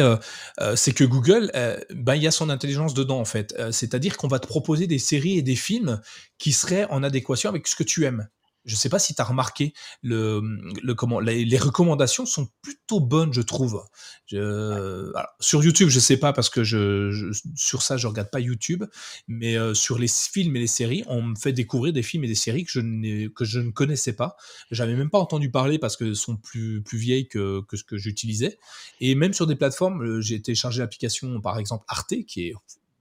que 0.94 1.04
Google, 1.04 1.50
bah, 1.94 2.16
il 2.16 2.22
y 2.22 2.26
a 2.26 2.30
son 2.30 2.50
intelligence 2.50 2.94
dedans 2.94 3.20
en 3.20 3.24
fait. 3.24 3.54
C'est-à-dire 3.72 4.16
qu'on 4.16 4.28
va 4.28 4.38
te 4.38 4.46
proposer 4.46 4.86
des 4.86 4.98
séries 4.98 5.38
et 5.38 5.42
des 5.42 5.56
films 5.56 6.00
qui 6.38 6.52
seraient 6.52 6.86
en 6.90 7.02
adéquation 7.02 7.48
avec 7.48 7.66
ce 7.66 7.76
que 7.76 7.84
tu 7.84 8.04
aimes. 8.04 8.28
Je 8.64 8.74
ne 8.74 8.78
sais 8.78 8.88
pas 8.88 8.98
si 8.98 9.14
tu 9.14 9.22
as 9.22 9.24
remarqué, 9.24 9.72
le, 10.02 10.40
le 10.82 10.94
comment, 10.94 11.20
les, 11.20 11.58
recommandations 11.58 12.26
sont 12.26 12.48
plutôt 12.62 13.00
bonnes, 13.00 13.32
je 13.32 13.40
trouve. 13.40 13.82
sur 14.28 15.64
YouTube, 15.64 15.88
je 15.88 15.96
ne 15.96 16.00
sais 16.00 16.16
pas 16.16 16.32
parce 16.32 16.50
que 16.50 16.62
je, 16.62 17.32
sur 17.54 17.82
ça, 17.82 17.96
je 17.96 18.06
ne 18.06 18.10
regarde 18.10 18.30
pas 18.30 18.40
YouTube, 18.40 18.84
mais 19.28 19.56
euh, 19.56 19.74
sur 19.74 19.98
les 19.98 20.08
films 20.08 20.56
et 20.56 20.60
les 20.60 20.66
séries, 20.66 21.04
on 21.06 21.22
me 21.22 21.34
fait 21.36 21.52
découvrir 21.52 21.92
des 21.92 22.02
films 22.02 22.24
et 22.24 22.28
des 22.28 22.34
séries 22.34 22.64
que 22.64 22.70
je, 22.70 23.28
que 23.28 23.44
je 23.44 23.60
ne 23.60 23.70
connaissais 23.70 24.12
pas. 24.12 24.36
J'avais 24.70 24.94
même 24.94 25.10
pas 25.10 25.18
entendu 25.18 25.50
parler 25.50 25.78
parce 25.78 25.96
qu'elles 25.96 26.16
sont 26.16 26.36
plus, 26.36 26.82
plus 26.82 26.98
vieilles 26.98 27.28
que, 27.28 27.62
que 27.62 27.76
ce 27.76 27.84
que 27.84 27.96
j'utilisais. 27.96 28.58
Et 29.00 29.14
même 29.14 29.32
sur 29.32 29.46
des 29.46 29.56
plateformes, 29.56 30.02
euh, 30.02 30.20
j'ai 30.20 30.40
téléchargé 30.42 30.80
l'application, 30.80 31.40
par 31.40 31.58
exemple, 31.58 31.84
Arte, 31.88 32.14
qui 32.26 32.48
est 32.48 32.54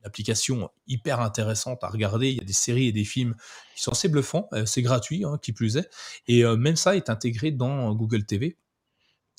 application 0.10 0.69
hyper 0.88 1.22
intéressante 1.22 1.84
à 1.84 1.88
regarder. 1.88 2.30
Il 2.30 2.38
y 2.38 2.41
a 2.41 2.44
des 2.44 2.53
séries 2.53 2.88
et 2.88 2.91
des 2.91 3.06
films 3.06 3.36
qui 3.76 3.84
sont 3.84 3.91
assez 3.91 4.10
bluffants. 4.10 4.49
Euh, 4.53 4.65
c'est 4.65 4.81
gratuit, 4.81 5.23
hein, 5.23 5.40
qui 5.41 5.53
plus 5.53 5.77
est. 5.77 5.90
Et 6.27 6.44
euh, 6.44 6.57
même 6.57 6.76
ça 6.76 6.95
est 6.95 7.10
intégré 7.10 7.52
dans 7.52 7.94
Google 7.94 8.26
TV. 8.26 8.57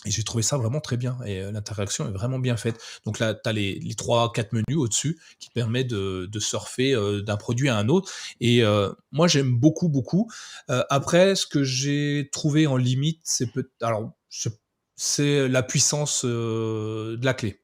Et 0.07 0.11
j'ai 0.11 0.23
trouvé 0.23 0.43
ça 0.43 0.57
vraiment 0.57 0.81
très 0.81 0.97
bien. 0.97 1.19
Et 1.27 1.41
euh, 1.41 1.53
l'interaction 1.53 2.09
est 2.09 2.13
vraiment 2.13 2.39
bien 2.39 2.57
faite. 2.57 2.81
Donc 3.05 3.19
là, 3.19 3.35
tu 3.35 3.47
as 3.47 3.53
les, 3.53 3.79
les 3.81 3.95
3-4 3.95 4.49
menus 4.53 4.79
au-dessus 4.79 5.21
qui 5.41 5.51
permettent 5.51 5.89
de, 5.89 6.39
surfer 6.39 6.95
d'un 7.23 7.37
produit 7.37 7.69
à 7.69 7.77
un 7.77 7.89
autre. 7.89 8.11
Et 8.41 8.63
moi, 9.13 9.29
j'aime 9.29 9.55
beaucoup, 9.59 9.91
beaucoup. 9.91 10.31
après, 10.69 11.35
ce 11.35 11.47
que 11.47 11.65
j'ai 11.65 12.31
trouvé 12.33 12.67
en 12.67 12.79
limite, 12.79 13.21
c'est 13.25 13.53
peut 13.53 13.71
alors 13.83 14.13
c'est 14.97 15.49
la 15.49 15.63
puissance 15.63 16.25
de 16.25 17.19
la 17.23 17.35
clé 17.35 17.61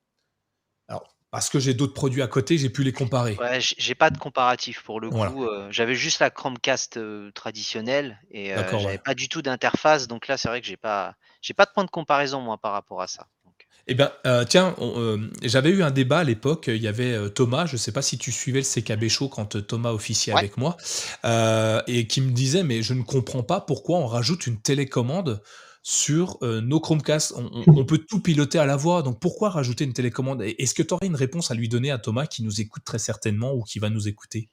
parce 1.37 1.51
que 1.51 1.59
j'ai 1.59 1.75
d'autres 1.75 1.93
produits 1.93 2.23
à 2.23 2.29
côté, 2.29 2.57
j'ai 2.57 2.71
pu 2.71 2.83
les 2.83 2.95
comparer. 2.95 3.37
Ouais, 3.39 3.59
j'ai 3.61 3.95
pas 3.95 4.09
de 4.09 4.17
comparatif 4.17 4.83
pour 4.83 5.03
le 5.03 5.11
coup. 5.11 5.45
Euh, 5.45 5.69
j'avais 5.71 5.95
juste 5.95 6.19
la 6.21 6.31
Chromecast 6.31 6.97
euh, 6.97 7.31
traditionnelle 7.33 8.19
et 8.31 8.55
euh, 8.55 8.63
j'avais 8.79 8.97
pas 8.97 9.13
du 9.13 9.29
tout 9.29 9.43
d'interface. 9.43 10.09
Donc 10.09 10.29
là, 10.29 10.39
c'est 10.39 10.49
vrai 10.49 10.63
que 10.63 10.67
j'ai 10.67 10.79
pas, 10.79 11.15
j'ai 11.43 11.53
pas 11.53 11.67
de 11.67 11.73
point 11.75 11.85
de 11.85 11.91
comparaison 11.91 12.41
moi 12.41 12.57
par 12.57 12.73
rapport 12.73 13.03
à 13.03 13.07
ça. 13.07 13.27
Eh 13.87 13.95
bien, 13.95 14.11
tiens, 14.49 14.75
j'avais 15.43 15.69
eu 15.69 15.83
un 15.83 15.91
débat 15.91 16.21
à 16.21 16.25
l'époque. 16.25 16.69
Il 16.69 16.83
y 16.83 16.89
avait 16.89 17.29
Thomas, 17.35 17.67
je 17.67 17.75
ne 17.75 17.79
sais 17.79 17.93
pas 17.93 18.01
si 18.01 18.17
tu 18.17 18.33
suivais 18.33 18.61
le 18.61 18.65
CKB 18.65 19.11
Show 19.11 19.29
quand 19.29 19.67
Thomas 19.67 19.91
officiait 19.91 20.33
avec 20.33 20.57
moi, 20.57 20.79
et 21.87 22.07
qui 22.07 22.23
me 22.23 22.31
disait 22.31 22.63
Mais 22.63 22.81
je 22.81 22.95
ne 22.95 23.03
comprends 23.03 23.43
pas 23.43 23.61
pourquoi 23.61 23.99
on 23.99 24.07
rajoute 24.07 24.47
une 24.47 24.59
télécommande 24.59 25.43
sur 25.87 26.39
euh, 26.43 26.61
nos 26.61 26.81
Chromecast. 26.81 27.33
On, 27.37 27.85
peut 27.85 27.99
tout 27.99 28.21
piloter 28.21 28.59
à 28.59 28.67
la 28.67 28.75
voix, 28.75 29.03
donc 29.03 29.21
pourquoi 29.21 29.51
rajouter 29.51 29.85
une 29.85 29.93
télécommande? 29.93 30.43
Est-ce 30.43 30.75
que 30.75 30.83
tu 30.83 30.93
aurais 30.93 31.07
une 31.07 31.15
réponse 31.15 31.53
à 31.53 31.55
lui 31.55 31.69
donner 31.69 31.93
à 31.93 31.99
Thomas 31.99 32.27
qui 32.27 32.43
nous 32.43 32.61
écoute 32.61 32.83
très 32.85 32.99
certainement 32.99 33.55
ou 33.55 33.63
qui 33.63 33.79
va 33.79 33.89
nous 33.89 34.09
écouter? 34.09 34.51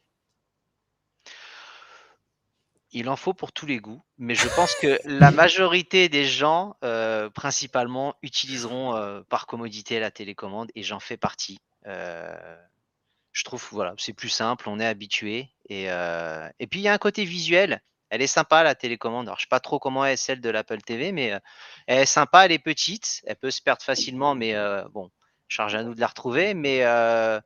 Il 2.92 3.10
en 3.10 3.16
faut 3.16 3.34
pour 3.34 3.52
tous 3.52 3.66
les 3.66 3.80
goûts, 3.80 4.04
mais 4.20 4.36
je 4.36 4.48
pense 4.56 4.76
que 4.76 5.00
la 5.06 5.32
majorité 5.32 6.08
des 6.08 6.26
gens, 6.26 6.76
euh, 6.84 7.32
principalement, 7.32 8.14
utiliseront 8.22 8.96
euh, 8.96 9.22
par 9.28 9.48
commodité 9.48 10.00
la 10.00 10.12
télécommande 10.12 10.70
et 10.76 10.84
j'en 10.84 11.00
fais 11.00 11.18
partie. 11.18 11.58
je 11.84 13.44
trouve 13.44 13.68
voilà, 13.72 13.96
c'est 13.98 14.14
plus 14.14 14.30
simple, 14.30 14.70
on 14.70 14.80
est 14.80 14.86
habitué 14.86 15.50
et, 15.68 15.86
et 15.86 16.68
puis 16.68 16.82
il 16.82 16.84
y 16.84 16.88
a 16.88 16.94
un 16.94 17.00
côté 17.00 17.26
visuel 17.26 17.82
elle 18.14 18.22
est 18.22 18.28
sympa 18.28 18.62
la 18.62 18.76
télécommande. 18.76 19.26
Alors, 19.28 19.40
je 19.40 19.46
sais 19.46 19.50
pas 19.50 19.60
trop 19.60 19.80
comment 19.80 20.06
est 20.06 20.18
celle 20.18 20.40
de 20.40 20.52
l'Apple 20.52 20.82
TV, 20.82 21.12
mais 21.12 21.34
euh, 21.34 21.40
elle 21.88 22.02
est 22.02 22.06
sympa, 22.06 22.46
elle 22.46 22.52
est 22.52 22.60
petite, 22.60 23.24
elle 23.26 23.38
peut 23.38 23.50
se 23.50 23.60
perdre 23.60 23.82
facilement, 23.82 24.36
mais 24.36 24.54
euh, 24.54 24.84
bon, 24.94 25.10
charge 25.48 25.74
à 25.74 25.82
nous 25.82 25.96
de 25.96 26.00
la 26.00 26.06
retrouver. 26.06 26.54
Mais 26.54 26.86
euh, 26.86 27.40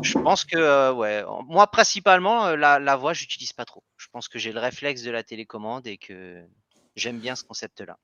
je 0.00 0.18
pense 0.18 0.46
que, 0.46 0.92
ouais, 0.92 1.22
moi 1.46 1.66
principalement, 1.66 2.56
la, 2.56 2.78
la 2.78 2.96
voix, 2.96 3.12
j'utilise 3.12 3.52
pas 3.52 3.66
trop. 3.66 3.84
Je 3.98 4.06
pense 4.10 4.28
que 4.28 4.38
j'ai 4.38 4.50
le 4.50 4.60
réflexe 4.60 5.02
de 5.02 5.10
la 5.10 5.22
télécommande 5.22 5.86
et 5.86 5.98
que 5.98 6.42
j'aime 6.94 7.18
bien 7.18 7.36
ce 7.36 7.44
concept-là. 7.44 7.98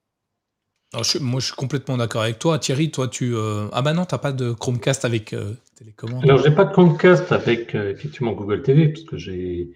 moi, 0.92 1.40
je 1.40 1.46
suis 1.46 1.54
complètement 1.54 1.96
d'accord 1.96 2.20
avec 2.20 2.38
toi. 2.38 2.58
Thierry, 2.58 2.90
toi, 2.90 3.08
tu. 3.08 3.34
Ah 3.72 3.80
bah 3.80 3.94
non, 3.94 4.04
tu 4.04 4.14
n'as 4.14 4.18
pas 4.18 4.32
de 4.32 4.52
Chromecast 4.52 5.06
avec 5.06 5.34
télécommande? 5.78 6.22
Alors, 6.24 6.36
j'ai 6.36 6.50
pas 6.50 6.66
de 6.66 6.72
Chromecast 6.72 7.32
avec 7.32 7.74
effectivement 7.74 8.32
Google 8.32 8.60
TV, 8.60 8.88
parce 8.88 9.06
que 9.06 9.16
j'ai 9.16 9.70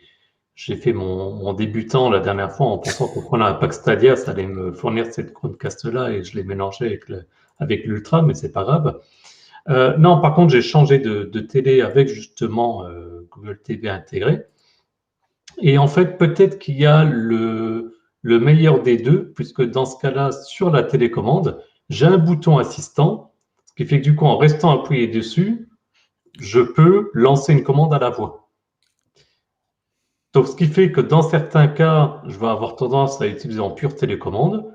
j'ai 0.56 0.74
fait 0.74 0.94
mon, 0.94 1.52
débutant 1.52 2.08
la 2.10 2.18
dernière 2.18 2.50
fois 2.50 2.66
en 2.66 2.78
pensant 2.78 3.06
qu'on 3.08 3.20
prenait 3.20 3.44
un 3.44 3.54
pack 3.54 3.74
Stadia, 3.74 4.16
ça 4.16 4.30
allait 4.30 4.46
me 4.46 4.72
fournir 4.72 5.06
cette 5.12 5.34
Chromecast-là 5.34 6.10
et 6.10 6.24
je 6.24 6.34
l'ai 6.34 6.44
mélangé 6.44 6.98
avec, 7.60 7.84
l'Ultra, 7.84 8.22
mais 8.22 8.32
c'est 8.32 8.52
pas 8.52 8.64
grave. 8.64 8.98
Euh, 9.68 9.96
non, 9.98 10.20
par 10.20 10.34
contre, 10.34 10.52
j'ai 10.52 10.62
changé 10.62 10.98
de, 10.98 11.40
télé 11.40 11.82
avec 11.82 12.08
justement 12.08 12.86
euh, 12.86 13.28
Google 13.30 13.60
TV 13.62 13.90
intégré. 13.90 14.46
Et 15.60 15.76
en 15.76 15.88
fait, 15.88 16.16
peut-être 16.16 16.58
qu'il 16.58 16.78
y 16.78 16.86
a 16.86 17.04
le, 17.04 17.98
le 18.22 18.40
meilleur 18.40 18.82
des 18.82 18.96
deux, 18.96 19.32
puisque 19.34 19.62
dans 19.62 19.84
ce 19.84 20.00
cas-là, 20.00 20.32
sur 20.32 20.70
la 20.70 20.82
télécommande, 20.82 21.62
j'ai 21.90 22.06
un 22.06 22.18
bouton 22.18 22.56
assistant, 22.56 23.34
ce 23.66 23.74
qui 23.74 23.84
fait 23.84 24.00
que 24.00 24.04
du 24.04 24.16
coup, 24.16 24.24
en 24.24 24.38
restant 24.38 24.82
appuyé 24.82 25.06
dessus, 25.06 25.68
je 26.40 26.60
peux 26.60 27.10
lancer 27.12 27.52
une 27.52 27.62
commande 27.62 27.92
à 27.92 27.98
la 27.98 28.08
voix. 28.08 28.45
Donc, 30.36 30.48
ce 30.48 30.54
qui 30.54 30.66
fait 30.66 30.92
que 30.92 31.00
dans 31.00 31.22
certains 31.22 31.66
cas, 31.66 32.20
je 32.26 32.38
vais 32.38 32.46
avoir 32.46 32.76
tendance 32.76 33.22
à 33.22 33.26
utiliser 33.26 33.60
en 33.60 33.70
pure 33.70 33.96
télécommande, 33.96 34.70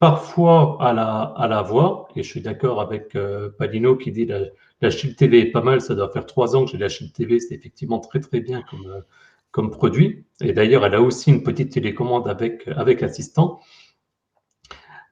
parfois 0.00 0.76
à 0.80 0.92
la, 0.92 1.22
à 1.36 1.46
la 1.46 1.62
voix, 1.62 2.08
et 2.16 2.24
je 2.24 2.28
suis 2.28 2.40
d'accord 2.40 2.80
avec 2.80 3.14
euh, 3.14 3.48
Palino 3.60 3.94
qui 3.94 4.10
dit 4.10 4.26
la, 4.26 4.40
la 4.80 4.90
Shield 4.90 5.14
TV 5.14 5.38
est 5.38 5.52
pas 5.52 5.62
mal, 5.62 5.80
ça 5.82 5.94
doit 5.94 6.10
faire 6.10 6.26
trois 6.26 6.56
ans 6.56 6.64
que 6.64 6.72
j'ai 6.72 6.78
la 6.78 6.88
Shield 6.88 7.12
TV, 7.12 7.38
c'est 7.38 7.54
effectivement 7.54 8.00
très 8.00 8.18
très 8.18 8.40
bien 8.40 8.64
comme, 8.68 8.86
euh, 8.88 9.00
comme 9.52 9.70
produit. 9.70 10.24
Et 10.40 10.52
d'ailleurs, 10.52 10.84
elle 10.84 10.96
a 10.96 11.00
aussi 11.00 11.30
une 11.30 11.44
petite 11.44 11.70
télécommande 11.70 12.26
avec, 12.26 12.66
avec 12.66 13.04
assistant. 13.04 13.60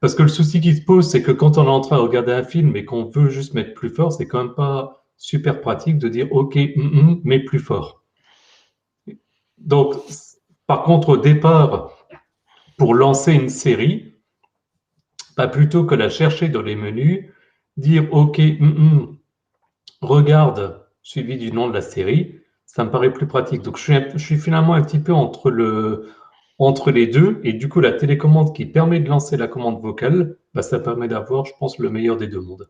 Parce 0.00 0.16
que 0.16 0.24
le 0.24 0.28
souci 0.28 0.60
qui 0.60 0.74
se 0.74 0.82
pose, 0.82 1.08
c'est 1.08 1.22
que 1.22 1.30
quand 1.30 1.58
on 1.58 1.64
est 1.66 1.68
en 1.68 1.80
train 1.80 1.98
de 1.98 2.02
regarder 2.02 2.32
un 2.32 2.42
film 2.42 2.74
et 2.74 2.84
qu'on 2.84 3.04
veut 3.04 3.28
juste 3.28 3.54
mettre 3.54 3.74
plus 3.74 3.90
fort, 3.90 4.12
c'est 4.12 4.26
quand 4.26 4.42
même 4.42 4.54
pas 4.54 5.06
super 5.16 5.60
pratique 5.60 5.98
de 5.98 6.08
dire 6.08 6.26
OK, 6.32 6.56
mm, 6.56 6.82
mm, 6.82 7.20
mais 7.22 7.38
plus 7.38 7.60
fort. 7.60 8.02
Donc, 9.59 9.95
par 10.66 10.83
contre, 10.83 11.11
au 11.11 11.16
départ, 11.16 11.91
pour 12.77 12.95
lancer 12.95 13.33
une 13.33 13.49
série, 13.49 14.15
plutôt 15.47 15.85
que 15.85 15.95
la 15.95 16.09
chercher 16.09 16.49
dans 16.49 16.62
les 16.62 16.77
menus, 16.77 17.27
dire 17.77 18.12
OK, 18.12 18.39
mm, 18.39 18.65
mm, 18.65 19.19
regarde, 20.01 20.81
suivi 21.03 21.37
du 21.37 21.53
nom 21.53 21.69
de 21.69 21.74
la 21.74 21.83
série, 21.83 22.41
ça 22.65 22.85
me 22.85 22.91
paraît 22.91 23.12
plus 23.12 23.27
pratique. 23.27 23.62
Donc, 23.62 23.78
je 23.78 24.19
suis, 24.19 24.39
finalement 24.39 24.74
un 24.74 24.83
petit 24.83 24.99
peu 24.99 25.12
entre, 25.12 25.51
le, 25.51 26.09
entre 26.59 26.91
les 26.91 27.07
deux. 27.07 27.41
Et 27.45 27.53
du 27.53 27.69
coup, 27.69 27.81
la 27.81 27.93
télécommande 27.93 28.55
qui 28.55 28.66
permet 28.66 29.01
de 29.01 29.09
lancer 29.09 29.37
la 29.37 29.49
commande 29.49 29.81
vocale, 29.81 30.37
bah, 30.55 30.62
ça 30.62 30.78
permet 30.78 31.09
d'avoir, 31.09 31.45
je 31.45 31.53
pense, 31.59 31.78
le 31.78 31.91
meilleur 31.91 32.16
des 32.16 32.27
deux 32.27 32.41
mondes. 32.41 32.69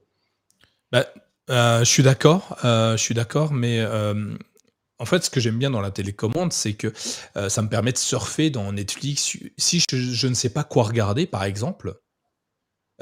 Bah, 0.92 1.06
euh, 1.50 1.80
je 1.80 1.84
suis 1.84 2.02
d'accord, 2.02 2.56
euh, 2.64 2.96
je 2.96 3.02
suis 3.02 3.14
d'accord, 3.14 3.52
mais 3.52 3.80
euh, 3.80 4.34
en 4.98 5.04
fait, 5.04 5.24
ce 5.24 5.30
que 5.30 5.40
j'aime 5.40 5.58
bien 5.58 5.70
dans 5.70 5.80
la 5.80 5.90
télécommande, 5.90 6.52
c'est 6.52 6.72
que 6.72 6.92
euh, 7.36 7.48
ça 7.48 7.62
me 7.62 7.68
permet 7.68 7.92
de 7.92 7.98
surfer 7.98 8.50
dans 8.50 8.72
Netflix. 8.72 9.36
Si 9.58 9.84
je, 9.90 10.26
ne 10.26 10.34
sais 10.34 10.48
pas 10.48 10.64
quoi 10.64 10.84
regarder, 10.84 11.26
par 11.26 11.44
exemple, 11.44 12.00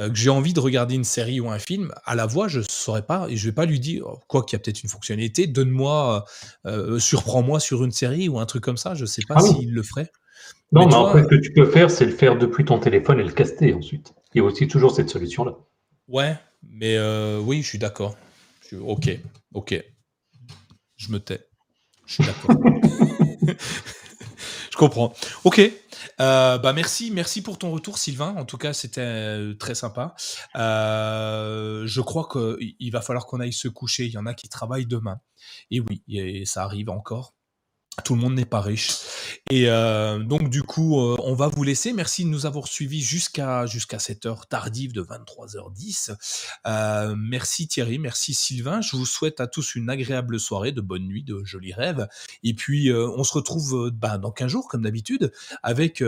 euh, 0.00 0.08
que 0.08 0.16
j'ai 0.16 0.30
envie 0.30 0.52
de 0.52 0.60
regarder 0.60 0.96
une 0.96 1.04
série 1.04 1.38
ou 1.38 1.50
un 1.50 1.58
film, 1.60 1.92
à 2.04 2.16
la 2.16 2.26
voix, 2.26 2.48
je 2.48 2.58
ne 2.58 2.64
saurais 2.68 3.06
pas, 3.06 3.28
et 3.28 3.36
je 3.36 3.46
ne 3.46 3.50
vais 3.50 3.54
pas 3.54 3.66
lui 3.66 3.78
dire, 3.78 4.04
quoi 4.26 4.42
qu'il 4.42 4.56
y 4.56 4.60
a 4.60 4.62
peut-être 4.62 4.82
une 4.82 4.88
fonctionnalité, 4.88 5.46
donne-moi, 5.46 6.24
euh, 6.66 6.98
surprends-moi 6.98 7.60
sur 7.60 7.84
une 7.84 7.92
série 7.92 8.28
ou 8.28 8.40
un 8.40 8.46
truc 8.46 8.64
comme 8.64 8.76
ça, 8.76 8.94
je 8.94 9.02
ne 9.02 9.06
sais 9.06 9.22
pas 9.28 9.36
ah 9.38 9.40
s'il 9.40 9.72
le 9.72 9.82
ferait. 9.84 10.10
Non, 10.72 10.88
mais, 10.88 10.94
après, 10.94 11.22
ce 11.22 11.28
que 11.28 11.36
tu 11.36 11.52
peux 11.52 11.66
faire, 11.66 11.90
c'est 11.92 12.06
le 12.06 12.12
faire 12.12 12.36
depuis 12.36 12.64
ton 12.64 12.80
téléphone 12.80 13.20
et 13.20 13.24
le 13.24 13.30
caster 13.30 13.72
ensuite. 13.72 14.12
Il 14.34 14.38
y 14.38 14.40
a 14.40 14.44
aussi 14.44 14.66
toujours 14.66 14.92
cette 14.92 15.10
solution-là. 15.10 15.52
Ouais, 16.08 16.36
mais 16.68 16.98
oui, 17.38 17.62
je 17.62 17.68
suis 17.68 17.78
d'accord. 17.78 18.16
Ok, 18.80 19.16
ok. 19.52 19.80
Je 20.96 21.12
me 21.12 21.20
tais. 21.20 21.46
Je 22.06 22.14
suis 22.14 22.24
d'accord. 22.24 22.56
je 24.70 24.76
comprends. 24.76 25.14
Ok. 25.44 25.60
Euh, 26.20 26.58
bah 26.58 26.72
merci, 26.72 27.10
merci 27.10 27.42
pour 27.42 27.58
ton 27.58 27.70
retour, 27.70 27.98
Sylvain. 27.98 28.34
En 28.36 28.44
tout 28.44 28.58
cas, 28.58 28.72
c'était 28.72 29.00
euh, 29.00 29.54
très 29.54 29.74
sympa. 29.74 30.14
Euh, 30.56 31.86
je 31.86 32.00
crois 32.00 32.28
qu'il 32.30 32.90
va 32.92 33.00
falloir 33.00 33.26
qu'on 33.26 33.40
aille 33.40 33.52
se 33.52 33.68
coucher. 33.68 34.06
Il 34.06 34.12
y 34.12 34.18
en 34.18 34.26
a 34.26 34.34
qui 34.34 34.48
travaillent 34.48 34.86
demain. 34.86 35.20
Et 35.70 35.80
oui, 35.80 36.02
et 36.08 36.44
ça 36.44 36.64
arrive 36.64 36.90
encore. 36.90 37.34
Tout 38.02 38.16
le 38.16 38.20
monde 38.20 38.34
n'est 38.34 38.44
pas 38.44 38.60
riche. 38.60 38.90
Et 39.50 39.68
euh, 39.68 40.18
donc 40.18 40.50
du 40.50 40.62
coup, 40.62 40.98
euh, 40.98 41.16
on 41.22 41.34
va 41.34 41.46
vous 41.46 41.62
laisser. 41.62 41.92
Merci 41.92 42.24
de 42.24 42.28
nous 42.28 42.44
avoir 42.44 42.66
suivis 42.66 43.00
jusqu'à 43.00 43.66
jusqu'à 43.66 44.00
cette 44.00 44.26
heure 44.26 44.46
tardive 44.46 44.92
de 44.92 45.02
23h10. 45.02 46.16
Euh, 46.66 47.14
merci 47.16 47.68
Thierry, 47.68 48.00
merci 48.00 48.34
Sylvain. 48.34 48.80
Je 48.80 48.96
vous 48.96 49.06
souhaite 49.06 49.40
à 49.40 49.46
tous 49.46 49.76
une 49.76 49.90
agréable 49.90 50.40
soirée, 50.40 50.72
de 50.72 50.80
bonnes 50.80 51.04
nuits, 51.04 51.22
de 51.22 51.44
jolis 51.44 51.72
rêves. 51.72 52.08
Et 52.42 52.54
puis 52.54 52.92
on 52.92 53.22
se 53.22 53.32
retrouve 53.32 53.90
bah, 53.92 54.18
dans 54.18 54.32
15 54.32 54.50
jours 54.50 54.68
comme 54.68 54.82
d'habitude 54.82 55.32
avec, 55.62 56.02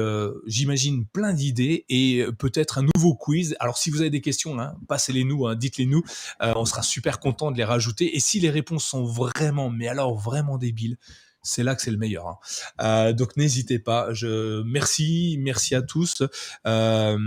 j'imagine, 0.46 1.06
plein 1.06 1.32
d'idées 1.32 1.84
et 1.88 2.26
peut-être 2.38 2.78
un 2.78 2.86
nouveau 2.94 3.14
quiz. 3.14 3.54
Alors 3.60 3.78
si 3.78 3.90
vous 3.90 4.00
avez 4.00 4.10
des 4.10 4.20
questions, 4.20 4.58
hein, 4.58 4.76
passez-les 4.88 5.24
nous, 5.24 5.46
hein, 5.46 5.54
dites-les 5.54 5.86
nous. 5.86 6.02
on 6.40 6.64
sera 6.64 6.82
super 6.82 7.20
content 7.20 7.52
de 7.52 7.56
les 7.56 7.64
rajouter. 7.64 8.16
Et 8.16 8.20
si 8.20 8.40
les 8.40 8.50
réponses 8.50 8.84
sont 8.84 9.04
vraiment, 9.04 9.70
mais 9.70 9.88
alors 9.88 10.16
vraiment 10.16 10.58
débiles, 10.58 10.98
c'est 11.46 11.62
là 11.62 11.74
que 11.74 11.82
c'est 11.82 11.90
le 11.90 11.96
meilleur. 11.96 12.26
Hein. 12.26 12.38
Euh, 12.80 13.12
donc 13.12 13.36
n'hésitez 13.36 13.78
pas. 13.78 14.12
Je 14.12 14.62
merci, 14.64 15.38
merci 15.40 15.74
à 15.74 15.82
tous. 15.82 16.22
Euh, 16.66 17.18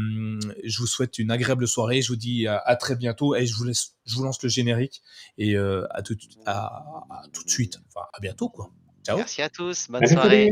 je 0.64 0.80
vous 0.80 0.88
souhaite 0.88 1.18
une 1.18 1.32
agréable 1.32 1.68
soirée. 1.68 2.02
Je 2.02 2.10
vous 2.10 2.18
dis 2.18 2.48
à, 2.48 2.76
très 2.76 2.96
bientôt 2.96 3.36
et 3.36 3.46
je 3.46 3.56
vous 3.56 3.64
laisse, 3.64 3.96
je 4.06 4.16
vous 4.16 4.24
lance 4.24 4.44
le 4.44 4.50
générique 4.50 5.02
et 5.38 5.56
euh, 5.56 5.88
à, 5.92 6.02
tout, 6.02 6.18
à, 6.46 6.84
tout 7.34 7.44
de 7.44 7.50
suite. 7.50 7.80
Enfin 7.88 8.06
à 8.14 8.20
bientôt 8.20 8.50
quoi. 8.50 8.70
Ciao. 9.06 9.18
Merci 9.18 9.42
à 9.42 9.50
tous. 9.50 9.88
Bonne 9.90 10.06
soirée. 10.06 10.52